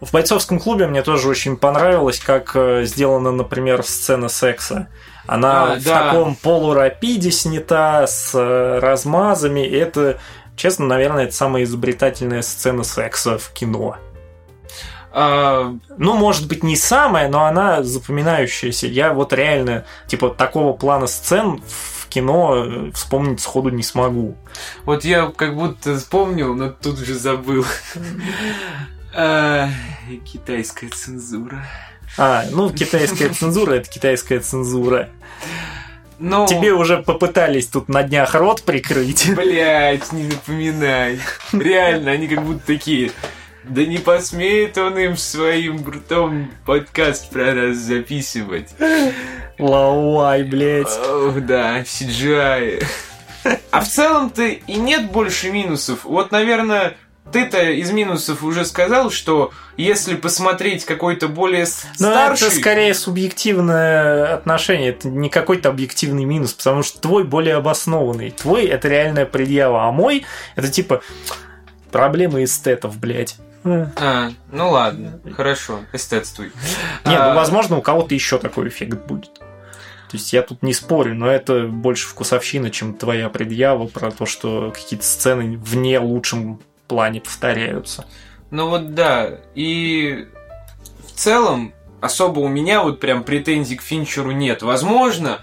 В 0.00 0.12
бойцовском 0.12 0.60
клубе 0.60 0.86
мне 0.86 1.02
тоже 1.02 1.28
очень 1.28 1.56
понравилось, 1.56 2.20
как 2.20 2.56
сделана, 2.82 3.32
например, 3.32 3.82
сцена 3.82 4.28
секса. 4.28 4.88
Она 5.26 5.72
А, 5.72 5.76
в 5.76 5.84
да. 5.84 6.10
таком 6.10 6.34
полурапиде 6.36 7.30
снята, 7.30 8.06
с 8.06 8.32
э, 8.34 8.78
размазами. 8.80 9.60
и 9.66 9.76
Это 9.76 10.18
честно, 10.56 10.86
наверное, 10.86 11.24
это 11.24 11.34
самая 11.34 11.64
изобретательная 11.64 12.42
сцена 12.42 12.82
секса 12.84 13.38
в 13.38 13.50
кино. 13.52 13.96
А, 15.12 15.74
Ну, 15.98 16.14
может 16.14 16.48
быть, 16.48 16.62
не 16.64 16.76
самая, 16.76 17.28
но 17.28 17.44
она 17.44 17.82
запоминающаяся. 17.82 18.86
Я 18.86 19.12
вот 19.12 19.32
реально, 19.32 19.84
типа, 20.06 20.30
такого 20.30 20.72
плана 20.72 21.06
сцен 21.06 21.62
в 21.68 22.08
кино 22.08 22.64
э, 22.66 22.90
вспомнить 22.92 23.40
сходу 23.40 23.70
не 23.70 23.82
смогу. 23.82 24.36
вот 24.84 25.04
я 25.04 25.26
как 25.34 25.54
будто 25.54 25.96
вспомнил, 25.96 26.54
но 26.54 26.70
тут 26.70 26.98
же 26.98 27.14
забыл. 27.14 27.64
А, 29.14 29.68
Китайская 30.24 30.88
цензура. 30.88 31.64
А, 32.18 32.44
ну, 32.50 32.70
китайская 32.70 33.30
цензура— 33.30 33.72
это 33.74 33.88
китайская 33.88 34.40
цензура. 34.40 35.08
Ну, 36.18 36.46
Тебе 36.46 36.72
уже 36.72 36.98
попытались 36.98 37.66
тут 37.66 37.88
на 37.88 38.02
днях 38.04 38.34
рот 38.34 38.62
прикрыть. 38.62 39.34
Блять, 39.34 40.12
не 40.12 40.24
напоминай. 40.24 41.18
Реально, 41.52 42.12
они 42.12 42.28
как 42.28 42.44
будто 42.44 42.64
такие. 42.64 43.10
Да 43.64 43.84
не 43.84 43.98
посмеет 43.98 44.76
он 44.78 44.98
им 44.98 45.16
своим 45.16 45.88
ртом 45.88 46.50
подкаст 46.66 47.30
про 47.30 47.52
нас 47.54 47.76
записывать. 47.76 48.70
Лауай, 49.58 50.42
блядь. 50.44 50.98
Ох, 51.08 51.40
да, 51.40 51.80
CGI. 51.80 52.84
А 53.70 53.80
в 53.80 53.88
целом-то 53.88 54.44
и 54.44 54.74
нет 54.74 55.10
больше 55.10 55.50
минусов. 55.50 56.04
Вот, 56.04 56.30
наверное, 56.30 56.96
ты-то 57.32 57.62
из 57.70 57.90
минусов 57.90 58.42
уже 58.42 58.64
сказал, 58.64 59.10
что 59.10 59.52
если 59.76 60.14
посмотреть 60.14 60.84
какой-то 60.84 61.28
более 61.28 61.66
Но 61.98 62.10
старший... 62.10 62.48
это 62.48 62.56
скорее 62.56 62.94
субъективное 62.94 64.34
отношение, 64.34 64.90
это 64.90 65.08
не 65.08 65.28
какой-то 65.28 65.70
объективный 65.70 66.24
минус, 66.24 66.52
потому 66.52 66.82
что 66.82 67.00
твой 67.00 67.24
более 67.24 67.56
обоснованный. 67.56 68.30
Твой 68.30 68.66
это 68.66 68.88
реальная 68.88 69.26
предъява, 69.26 69.88
а 69.88 69.92
мой 69.92 70.24
это 70.56 70.68
типа 70.68 71.02
проблемы 71.90 72.44
эстетов, 72.44 72.98
блядь. 72.98 73.36
А, 73.64 74.30
ну 74.50 74.70
ладно, 74.70 75.20
хорошо, 75.36 75.80
эстетствуй. 75.92 76.52
Не, 77.04 77.16
А, 77.16 77.28
ну 77.28 77.34
возможно, 77.36 77.78
у 77.78 77.82
кого-то 77.82 78.14
еще 78.14 78.38
такой 78.38 78.68
эффект 78.68 79.06
будет. 79.06 79.34
То 80.12 80.18
есть 80.18 80.32
я 80.34 80.42
тут 80.42 80.62
не 80.62 80.74
спорю, 80.74 81.14
но 81.14 81.26
это 81.26 81.66
больше 81.66 82.06
вкусовщина, 82.06 82.70
чем 82.70 82.92
твоя 82.92 83.30
предъява 83.30 83.86
про 83.86 84.10
то, 84.10 84.26
что 84.26 84.70
какие-то 84.70 85.06
сцены 85.06 85.56
в 85.56 85.74
не 85.76 85.98
лучшем 85.98 86.60
плане 86.92 87.22
повторяются. 87.22 88.04
Ну 88.50 88.68
вот 88.68 88.94
да, 88.94 89.38
и 89.54 90.28
в 91.08 91.18
целом 91.18 91.72
особо 92.02 92.40
у 92.40 92.48
меня 92.48 92.82
вот 92.82 93.00
прям 93.00 93.24
претензий 93.24 93.76
к 93.76 93.82
Финчеру 93.82 94.32
нет. 94.32 94.60
Возможно, 94.60 95.38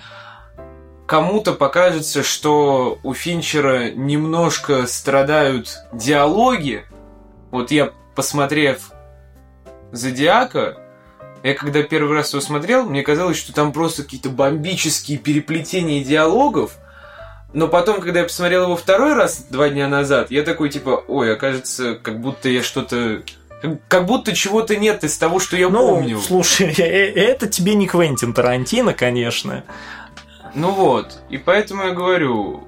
кому-то 1.07 1.53
покажется, 1.53 2.21
что 2.21 2.99
у 3.01 3.15
Финчера 3.15 3.89
немножко 3.89 4.85
страдают 4.85 5.75
диалоги. 5.91 6.85
Вот 7.49 7.71
я, 7.71 7.93
посмотрев 8.13 8.91
Зодиака, 9.91 10.77
я 11.41 11.55
когда 11.55 11.81
первый 11.81 12.13
раз 12.13 12.33
его 12.33 12.41
смотрел, 12.41 12.85
мне 12.85 13.01
казалось, 13.01 13.37
что 13.37 13.53
там 13.53 13.73
просто 13.73 14.03
какие-то 14.03 14.29
бомбические 14.29 15.17
переплетения 15.17 16.03
диалогов, 16.03 16.77
но 17.53 17.67
потом, 17.67 17.99
когда 18.01 18.19
я 18.19 18.25
посмотрел 18.25 18.63
его 18.63 18.75
второй 18.75 19.13
раз 19.13 19.45
два 19.49 19.69
дня 19.69 19.87
назад, 19.87 20.29
я 20.31 20.43
такой 20.43 20.69
типа, 20.69 21.03
ой, 21.07 21.33
окажется, 21.33 21.95
как 21.95 22.19
будто 22.21 22.47
я 22.49 22.61
что-то... 22.63 23.23
как- 23.87 24.05
будто 24.05 24.33
чего-то 24.35 24.75
нет 24.75 25.03
из 25.03 25.17
того, 25.17 25.39
что 25.39 25.57
я 25.57 25.69
Ну, 25.69 25.79
помню. 25.79 26.19
слушай, 26.19 26.73
э- 26.77 27.13
это 27.13 27.47
тебе 27.47 27.73
не 27.75 27.87
Квентин 27.87 28.33
Тарантино, 28.33 28.93
конечно. 28.93 29.63
Ну 30.55 30.71
вот, 30.71 31.19
и 31.29 31.37
поэтому 31.37 31.83
я 31.85 31.91
говорю, 31.91 32.67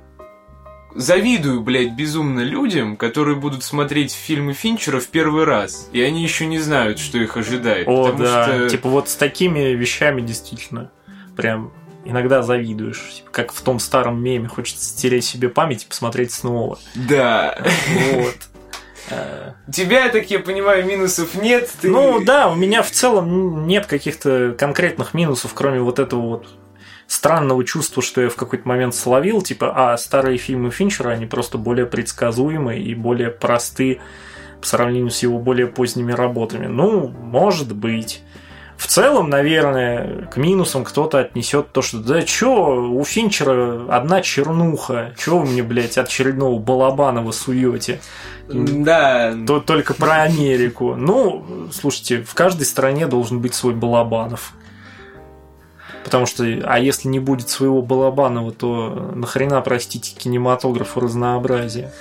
завидую, 0.95 1.61
блядь, 1.61 1.93
безумно 1.93 2.41
людям, 2.41 2.97
которые 2.97 3.35
будут 3.37 3.63
смотреть 3.63 4.13
фильмы 4.13 4.53
Финчера 4.53 4.99
в 4.99 5.07
первый 5.07 5.45
раз, 5.45 5.89
и 5.93 6.01
они 6.01 6.21
еще 6.23 6.45
не 6.45 6.59
знают, 6.59 6.99
что 6.99 7.17
их 7.17 7.37
ожидает. 7.37 7.87
О, 7.87 8.11
да. 8.11 8.43
что- 8.45 8.69
Типа 8.69 8.89
вот 8.89 9.09
с 9.09 9.15
такими 9.15 9.59
вещами 9.73 10.21
действительно 10.21 10.91
прям 11.37 11.71
иногда 12.05 12.41
завидуешь. 12.41 13.15
Типа, 13.17 13.29
как 13.31 13.51
в 13.51 13.61
том 13.61 13.79
старом 13.79 14.21
меме, 14.21 14.47
хочется 14.47 14.83
стереть 14.83 15.25
себе 15.25 15.49
память 15.49 15.83
и 15.83 15.87
посмотреть 15.87 16.31
снова. 16.31 16.79
Да. 16.95 17.57
Вот. 18.13 18.35
Тебя, 19.71 20.09
так 20.09 20.29
я 20.29 20.39
понимаю, 20.39 20.85
минусов 20.85 21.35
нет. 21.35 21.69
Ты... 21.81 21.89
Ну 21.89 22.23
да, 22.23 22.49
у 22.49 22.55
меня 22.55 22.81
в 22.81 22.91
целом 22.91 23.67
нет 23.67 23.85
каких-то 23.85 24.55
конкретных 24.57 25.13
минусов, 25.13 25.53
кроме 25.53 25.81
вот 25.81 25.99
этого 25.99 26.21
вот 26.21 26.47
странного 27.07 27.65
чувства, 27.65 28.01
что 28.01 28.21
я 28.21 28.29
в 28.29 28.35
какой-то 28.35 28.67
момент 28.67 28.95
словил, 28.95 29.41
типа, 29.41 29.73
а 29.75 29.97
старые 29.97 30.37
фильмы 30.37 30.71
Финчера, 30.71 31.09
они 31.09 31.25
просто 31.25 31.57
более 31.57 31.85
предсказуемы 31.85 32.79
и 32.79 32.95
более 32.95 33.29
просты 33.31 33.99
по 34.61 34.67
сравнению 34.67 35.09
с 35.09 35.21
его 35.21 35.39
более 35.39 35.67
поздними 35.67 36.13
работами. 36.13 36.67
Ну, 36.67 37.09
может 37.09 37.75
быть. 37.75 38.21
В 38.81 38.87
целом, 38.87 39.29
наверное, 39.29 40.25
к 40.33 40.37
минусам 40.37 40.83
кто-то 40.83 41.19
отнесет 41.19 41.71
то, 41.71 41.83
что 41.83 41.99
да 41.99 42.23
чё, 42.23 42.89
у 42.89 43.03
Финчера 43.03 43.85
одна 43.87 44.21
чернуха, 44.21 45.13
чё 45.19 45.37
вы 45.37 45.45
мне, 45.45 45.61
блядь, 45.61 45.99
очередного 45.99 46.57
Балабанова 46.57 47.31
суете? 47.31 48.01
Да. 48.49 49.35
То 49.45 49.59
только 49.59 49.93
про 49.93 50.23
Америку. 50.23 50.95
Ну, 50.95 51.45
слушайте, 51.71 52.23
в 52.23 52.33
каждой 52.33 52.65
стране 52.65 53.05
должен 53.05 53.39
быть 53.39 53.53
свой 53.53 53.75
Балабанов. 53.75 54.53
Потому 56.03 56.25
что, 56.25 56.43
а 56.43 56.79
если 56.79 57.07
не 57.07 57.19
будет 57.19 57.49
своего 57.49 57.83
Балабанова, 57.83 58.51
то 58.51 59.11
нахрена, 59.13 59.61
простите, 59.61 60.15
кинематографу 60.15 61.01
разнообразие. 61.01 61.91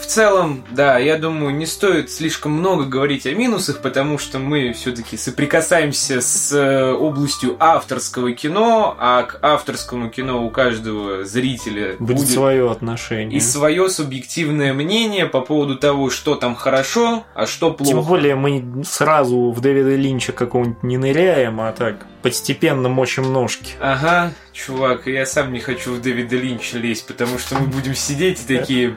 В 0.00 0.06
целом, 0.06 0.64
да, 0.70 0.98
я 0.98 1.18
думаю, 1.18 1.54
не 1.54 1.66
стоит 1.66 2.10
слишком 2.10 2.52
много 2.52 2.84
говорить 2.84 3.26
о 3.26 3.32
минусах, 3.32 3.80
потому 3.80 4.18
что 4.18 4.38
мы 4.38 4.72
все-таки 4.72 5.16
соприкасаемся 5.16 6.20
с 6.20 6.52
э, 6.52 6.92
областью 6.92 7.56
авторского 7.60 8.32
кино, 8.32 8.96
а 8.98 9.24
к 9.24 9.38
авторскому 9.42 10.08
кино 10.08 10.44
у 10.44 10.50
каждого 10.50 11.24
зрителя 11.24 11.96
Будет, 11.98 12.16
будет, 12.16 12.30
свое 12.30 12.70
отношение. 12.70 13.36
и 13.36 13.40
свое 13.40 13.88
субъективное 13.90 14.72
мнение 14.72 15.26
по 15.26 15.42
поводу 15.42 15.76
того, 15.76 16.10
что 16.10 16.34
там 16.34 16.54
хорошо, 16.56 17.24
а 17.34 17.46
что 17.46 17.70
плохо. 17.70 17.92
Тем 17.92 18.02
более 18.02 18.34
мы 18.34 18.82
сразу 18.84 19.50
в 19.50 19.60
Дэвида 19.60 19.96
Линча 19.96 20.32
какого-нибудь 20.32 20.82
не 20.82 20.96
ныряем, 20.96 21.60
а 21.60 21.72
так 21.72 22.06
постепенно 22.22 22.88
мочим 22.88 23.32
ножки. 23.32 23.74
Ага, 23.80 24.32
чувак, 24.52 25.06
я 25.06 25.26
сам 25.26 25.52
не 25.52 25.60
хочу 25.60 25.92
в 25.92 26.00
Дэвида 26.00 26.36
Линча 26.36 26.78
лезть, 26.78 27.06
потому 27.06 27.38
что 27.38 27.56
мы 27.58 27.66
будем 27.66 27.94
сидеть 27.94 28.40
и 28.48 28.56
такие... 28.58 28.96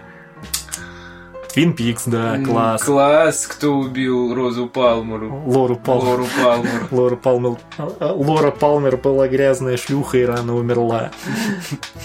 Твин 1.53 1.73
Пикс, 1.73 2.03
да, 2.07 2.35
«М, 2.37 2.45
класс. 2.45 2.83
Класс, 2.83 3.45
кто 3.47 3.73
убил 3.75 4.33
Розу 4.33 4.67
Палмеру? 4.67 5.43
Лору 5.45 5.75
Палмер. 5.75 6.07
Лору 6.11 6.27
Палмер. 6.43 6.79
Лора 6.91 7.15
Палмер, 7.15 7.57
Лора 7.99 8.51
Палмер 8.51 8.97
была 8.97 9.27
грязная 9.27 9.77
шлюха 9.77 10.17
и 10.17 10.25
рано 10.25 10.55
умерла. 10.55 11.11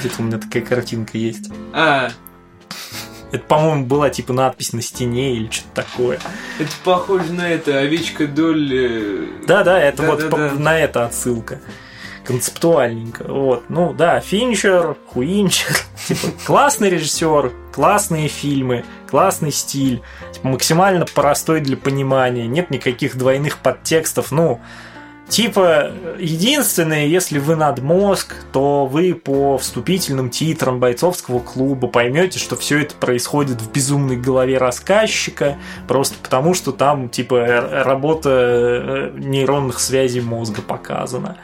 Где-то 0.00 0.22
у 0.22 0.22
меня 0.24 0.38
такая 0.38 0.62
картинка 0.62 1.18
есть. 1.18 1.50
А, 1.72 2.08
Это, 3.30 3.44
по-моему, 3.44 3.84
была 3.86 4.10
типа 4.10 4.32
надпись 4.32 4.72
на 4.72 4.82
стене 4.82 5.34
или 5.36 5.50
что-то 5.50 5.82
такое. 5.84 6.18
это 6.58 6.70
похоже 6.82 7.32
на 7.32 7.48
это, 7.48 7.78
овечка 7.78 8.26
Долли. 8.26 9.28
Да-да, 9.46 9.78
это 9.80 10.02
вот 10.04 10.58
на 10.58 10.78
это 10.78 11.04
отсылка. 11.04 11.60
Концептуальненько. 12.30 13.24
Вот. 13.24 13.64
Ну 13.68 13.92
да, 13.92 14.20
Финчер, 14.20 14.96
Хуинчер. 15.08 15.76
Типа, 16.06 16.28
классный 16.46 16.88
режиссер, 16.88 17.50
классные 17.72 18.28
фильмы, 18.28 18.84
классный 19.10 19.50
стиль. 19.50 20.00
Типа, 20.32 20.46
максимально 20.46 21.06
простой 21.06 21.60
для 21.60 21.76
понимания. 21.76 22.46
Нет 22.46 22.70
никаких 22.70 23.18
двойных 23.18 23.58
подтекстов. 23.58 24.30
Ну, 24.30 24.60
Типа, 25.28 25.92
единственное, 26.18 27.06
если 27.06 27.38
вы 27.38 27.54
над 27.54 27.80
мозг, 27.80 28.34
то 28.52 28.86
вы 28.86 29.14
по 29.14 29.58
вступительным 29.58 30.28
титрам 30.28 30.80
бойцовского 30.80 31.38
клуба 31.38 31.86
поймете, 31.86 32.40
что 32.40 32.56
все 32.56 32.80
это 32.80 32.96
происходит 32.96 33.60
в 33.60 33.70
безумной 33.70 34.16
голове 34.16 34.58
рассказчика, 34.58 35.56
просто 35.86 36.16
потому 36.20 36.52
что 36.54 36.72
там, 36.72 37.08
типа, 37.08 37.46
работа 37.84 38.30
э, 38.30 39.12
нейронных 39.18 39.78
связей 39.78 40.20
мозга 40.20 40.62
показана. 40.62 41.36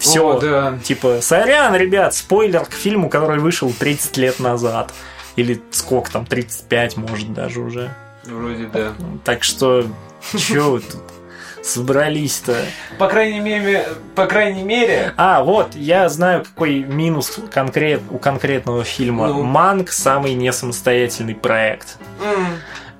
Все. 0.00 0.26
О, 0.26 0.40
да. 0.40 0.78
Типа, 0.82 1.18
сорян, 1.20 1.74
ребят, 1.76 2.14
спойлер 2.14 2.64
к 2.64 2.72
фильму, 2.72 3.08
который 3.08 3.38
вышел 3.38 3.72
30 3.72 4.16
лет 4.16 4.40
назад. 4.40 4.92
Или 5.36 5.62
сколько 5.70 6.10
там, 6.10 6.26
35, 6.26 6.96
может, 6.96 7.32
даже 7.32 7.60
уже. 7.60 7.94
Вроде 8.24 8.66
да. 8.66 8.92
Так 9.24 9.44
что, 9.44 9.84
чё 10.36 10.72
вы 10.72 10.80
тут 10.80 11.02
собрались-то? 11.62 12.56
По 12.98 13.06
крайней 13.08 13.40
мере, 13.40 13.86
по 14.14 14.26
крайней 14.26 14.62
мере, 14.62 15.12
А, 15.16 15.42
вот, 15.44 15.74
я 15.74 16.08
знаю, 16.08 16.44
какой 16.44 16.80
минус 16.80 17.38
конкрет, 17.52 18.00
у 18.10 18.18
конкретного 18.18 18.82
фильма. 18.84 19.28
Ну. 19.28 19.42
Манг 19.42 19.90
самый 19.92 20.34
несамостоятельный 20.34 21.34
проект. 21.34 21.98
м, 22.22 22.46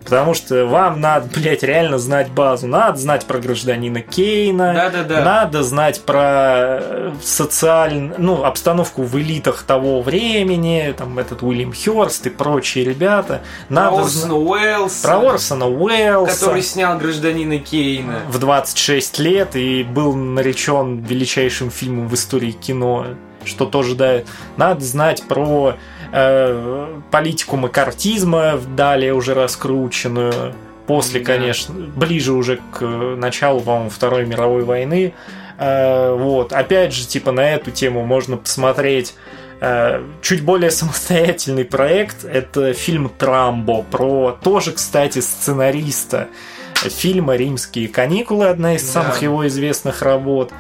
Потому 0.05 0.35
что 0.35 0.67
вам 0.67 1.01
надо, 1.01 1.29
блядь, 1.35 1.63
реально 1.63 1.99
знать 1.99 2.31
базу. 2.31 2.67
Надо 2.67 2.99
знать 2.99 3.27
про 3.27 3.39
гражданина 3.39 4.01
Кейна. 4.01 4.73
Да-да-да. 4.75 5.25
Надо 5.25 5.63
знать 5.63 6.01
про 6.03 7.13
социальную, 7.23 8.15
ну, 8.19 8.45
обстановку 8.45 9.03
в 9.03 9.19
элитах 9.19 9.63
того 9.63 10.03
времени. 10.03 10.95
Там 10.97 11.19
этот 11.19 11.43
Уильям 11.43 11.73
Хёрст 11.73 12.27
и 12.27 12.31
прочие 12.31 12.85
ребята. 12.85 13.43
Надо 13.69 13.97
про 13.97 14.05
Орсона 14.05 14.37
Уэллса. 14.37 15.07
Про 15.07 15.29
Орсона 15.31 15.69
Уэллса. 15.69 16.41
Который 16.41 16.63
снял 16.63 16.99
гражданина 16.99 17.59
Кейна. 17.59 18.21
В 18.29 18.39
26 18.39 19.19
лет 19.19 19.55
и 19.55 19.83
был 19.83 20.15
наречен 20.15 21.03
величайшим 21.03 21.71
фильмом 21.71 22.09
в 22.09 22.15
истории 22.15 22.53
кино. 22.53 23.07
Что 23.45 23.65
тоже 23.65 23.95
да, 23.95 24.21
надо 24.57 24.85
знать 24.85 25.23
про 25.27 25.77
э, 26.13 27.01
политику 27.11 27.57
макартизма, 27.57 28.61
далее 28.77 29.15
уже 29.15 29.35
раскрученную, 29.35 30.55
после, 30.87 31.21
да. 31.21 31.35
конечно, 31.35 31.75
ближе 31.75 32.33
уже 32.33 32.59
к 32.73 32.85
началу, 32.85 33.61
по-моему, 33.61 33.91
Второй 33.91 34.27
мировой 34.27 34.65
войны. 34.65 35.15
Э, 35.59 36.13
вот, 36.15 36.53
опять 36.53 36.93
же, 36.93 37.07
типа 37.07 37.33
на 37.33 37.53
эту 37.53 37.71
тему 37.71 38.05
можно 38.05 38.37
посмотреть 38.37 39.15
э, 39.61 40.03
чуть 40.21 40.43
более 40.43 40.71
самостоятельный 40.73 41.65
проект. 41.65 42.25
Это 42.25 42.73
фильм 42.73 43.09
Трамбо 43.09 43.83
про 43.83 44.39
тоже, 44.43 44.73
кстати, 44.73 45.21
сценариста 45.21 46.29
фильма 46.75 47.37
«Римские 47.37 47.89
каникулы», 47.89 48.47
одна 48.47 48.75
из 48.75 48.83
да. 48.85 49.03
самых 49.03 49.23
его 49.23 49.47
известных 49.47 50.03
работ. 50.03 50.51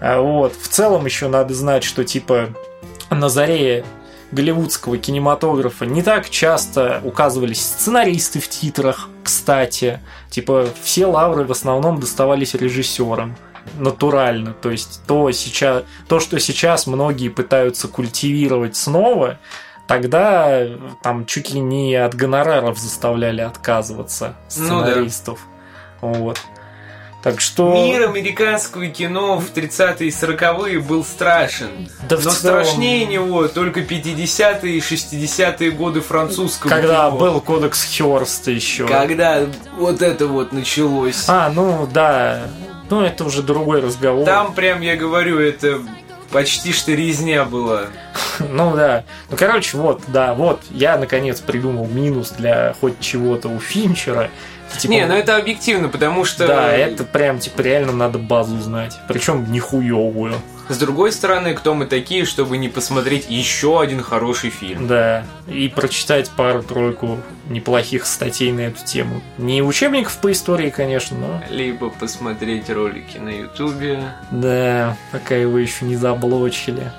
Вот. 0.00 0.54
В 0.54 0.68
целом 0.68 1.06
еще 1.06 1.28
надо 1.28 1.54
знать, 1.54 1.82
что 1.84 2.04
типа 2.04 2.50
на 3.10 3.28
заре 3.28 3.84
голливудского 4.32 4.98
кинематографа 4.98 5.86
не 5.86 6.02
так 6.02 6.28
часто 6.28 7.00
указывались 7.04 7.60
сценаристы 7.60 8.40
в 8.40 8.48
титрах, 8.48 9.08
кстати. 9.22 10.00
Типа, 10.30 10.66
все 10.82 11.06
лавры 11.06 11.44
в 11.44 11.52
основном 11.52 12.00
доставались 12.00 12.54
режиссерам 12.54 13.36
натурально. 13.78 14.54
То 14.54 14.70
есть 14.70 15.02
то, 15.06 15.30
сейчас, 15.30 15.84
то, 16.08 16.18
что 16.18 16.40
сейчас 16.40 16.86
многие 16.86 17.28
пытаются 17.28 17.88
культивировать 17.88 18.76
снова, 18.76 19.38
тогда 19.86 20.66
там 21.02 21.26
чуть 21.26 21.52
ли 21.52 21.60
не 21.60 21.94
от 21.94 22.14
гонораров 22.14 22.78
заставляли 22.78 23.42
отказываться 23.42 24.34
сценаристов. 24.48 25.40
Ну, 26.00 26.12
да. 26.12 26.18
Вот. 26.18 26.40
Так 27.22 27.40
что... 27.40 27.72
Мир 27.72 28.08
американского 28.08 28.88
кино 28.88 29.38
в 29.38 29.52
30-е 29.52 30.08
и 30.08 30.10
40-е 30.10 30.80
был 30.80 31.04
страшен. 31.04 31.88
Да 32.08 32.16
но 32.16 32.30
целом... 32.30 32.64
страшнее 32.64 33.06
него 33.06 33.46
только 33.46 33.80
50-е 33.80 34.76
и 34.76 34.80
60-е 34.80 35.70
годы 35.70 36.00
французского 36.00 36.68
Когда 36.68 37.06
кино. 37.06 37.18
был 37.18 37.40
кодекс 37.40 37.96
Хёрста 37.96 38.50
еще. 38.50 38.88
Когда 38.88 39.46
вот 39.78 40.02
это 40.02 40.26
вот 40.26 40.52
началось. 40.52 41.24
А, 41.28 41.50
ну 41.54 41.88
да. 41.92 42.48
Ну 42.90 43.02
это 43.02 43.24
уже 43.24 43.42
другой 43.42 43.80
разговор. 43.80 44.26
Там 44.26 44.52
прям, 44.52 44.80
я 44.80 44.96
говорю, 44.96 45.38
это 45.38 45.80
почти 46.32 46.72
что 46.72 46.92
резня 46.92 47.44
была. 47.44 47.84
Ну 48.40 48.74
да. 48.74 49.04
Ну 49.30 49.36
короче, 49.36 49.76
вот, 49.76 50.02
да, 50.08 50.34
вот 50.34 50.60
я 50.70 50.96
наконец 50.96 51.40
придумал 51.40 51.86
минус 51.86 52.30
для 52.30 52.74
хоть 52.80 52.98
чего-то 52.98 53.48
у 53.48 53.60
Финчера. 53.60 54.30
Типа, 54.78 54.90
не, 54.90 55.06
ну 55.06 55.14
это 55.14 55.36
объективно, 55.36 55.88
потому 55.88 56.24
что... 56.24 56.46
Да, 56.46 56.72
это 56.72 57.04
прям, 57.04 57.38
типа, 57.38 57.60
реально 57.60 57.92
надо 57.92 58.18
базу 58.18 58.60
знать. 58.60 58.98
Причем 59.08 59.50
нихуевую. 59.52 60.34
С 60.68 60.78
другой 60.78 61.12
стороны, 61.12 61.54
кто 61.54 61.74
мы 61.74 61.86
такие, 61.86 62.24
чтобы 62.24 62.56
не 62.56 62.68
посмотреть 62.68 63.26
еще 63.28 63.80
один 63.80 64.00
хороший 64.00 64.50
фильм? 64.50 64.86
Да, 64.86 65.24
и 65.46 65.68
прочитать 65.68 66.30
пару-тройку 66.30 67.18
неплохих 67.48 68.06
статей 68.06 68.52
на 68.52 68.60
эту 68.60 68.84
тему. 68.84 69.20
Не 69.38 69.62
учебников 69.62 70.16
по 70.18 70.32
истории, 70.32 70.70
конечно, 70.70 71.16
но... 71.18 71.42
Либо 71.50 71.90
посмотреть 71.90 72.70
ролики 72.70 73.18
на 73.18 73.28
ютубе. 73.28 74.00
Да, 74.30 74.96
пока 75.10 75.34
его 75.34 75.58
еще 75.58 75.84
не 75.84 75.96
заблочили. 75.96 76.92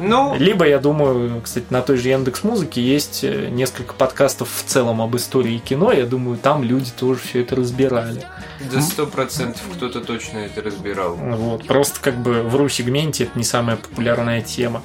Ну... 0.00 0.34
Либо, 0.36 0.66
я 0.66 0.78
думаю, 0.78 1.40
кстати, 1.42 1.66
на 1.70 1.82
той 1.82 1.96
же 1.96 2.08
Яндекс 2.08 2.42
Музыке 2.42 2.80
есть 2.80 3.22
э, 3.22 3.48
несколько 3.50 3.94
подкастов 3.94 4.48
в 4.50 4.64
целом 4.64 5.00
об 5.02 5.14
истории 5.16 5.58
кино. 5.58 5.92
Я 5.92 6.06
думаю, 6.06 6.38
там 6.38 6.62
люди 6.62 6.90
тоже 6.90 7.20
все 7.20 7.42
это 7.42 7.56
разбирали. 7.56 8.24
Да 8.72 8.80
сто 8.80 9.06
процентов 9.06 9.62
кто-то 9.74 10.00
точно 10.00 10.38
это 10.38 10.62
разбирал. 10.62 11.14
Вот, 11.14 11.66
просто 11.66 12.00
как 12.00 12.16
бы 12.16 12.42
в 12.42 12.56
ру-сегменте 12.56 13.24
это 13.24 13.38
не 13.38 13.44
самая 13.44 13.76
популярная 13.76 14.40
тема. 14.40 14.82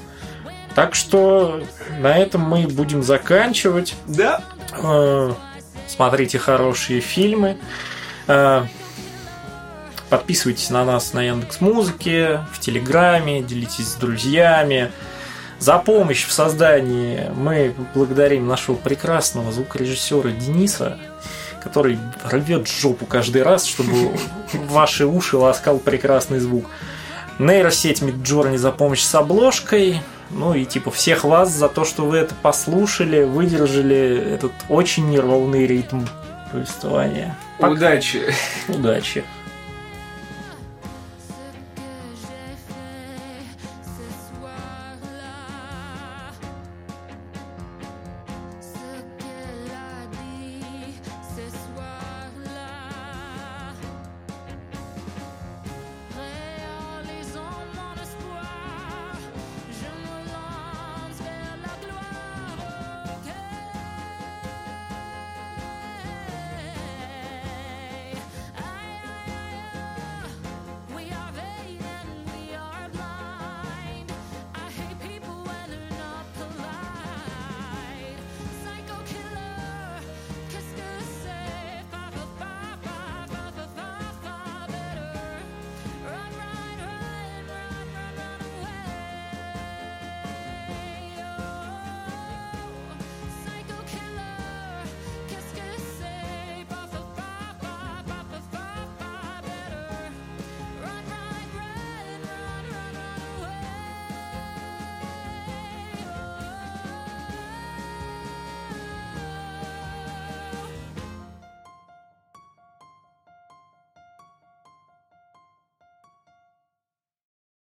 Так 0.76 0.94
что 0.94 1.62
на 2.00 2.18
этом 2.18 2.42
мы 2.42 2.68
будем 2.68 3.02
заканчивать. 3.02 3.96
Да. 4.08 4.42
Э, 4.84 5.34
смотрите 5.88 6.38
хорошие 6.38 7.00
фильмы. 7.00 7.58
Подписывайтесь 10.16 10.70
на 10.70 10.86
нас 10.86 11.12
на 11.12 11.24
Яндекс 11.24 11.60
Музыке, 11.60 12.40
в 12.54 12.62
Телеграме, 12.62 13.42
делитесь 13.42 13.88
с 13.90 13.96
друзьями. 13.96 14.90
За 15.60 15.78
помощь 15.78 16.26
в 16.26 16.32
создании 16.32 17.30
мы 17.36 17.76
благодарим 17.94 18.48
нашего 18.48 18.78
прекрасного 18.78 19.52
звукорежиссера 19.52 20.30
Дениса, 20.30 20.98
который 21.62 22.00
рвет 22.24 22.66
жопу 22.70 23.06
каждый 23.06 23.44
раз, 23.44 23.66
чтобы 23.66 24.18
ваши 24.54 25.06
уши 25.06 25.36
ласкал 25.36 25.80
прекрасный 25.80 26.40
звук. 26.40 26.68
Нейросеть 27.38 28.02
Midjourney 28.02 28.56
за 28.56 28.72
помощь 28.72 29.02
с 29.02 29.16
обложкой. 29.16 30.02
Ну 30.30 30.54
и 30.54 30.64
типа 30.64 30.92
всех 30.92 31.26
вас 31.26 31.52
за 31.52 31.68
то, 31.68 31.84
что 31.84 32.06
вы 32.06 32.20
это 32.20 32.34
послушали, 32.42 33.24
выдержали 33.24 34.34
этот 34.36 34.54
очень 34.70 35.10
неровный 35.10 35.68
ритм 35.68 36.06
повествования. 36.54 37.36
Удачи! 37.60 38.34
Удачи! 38.70 39.26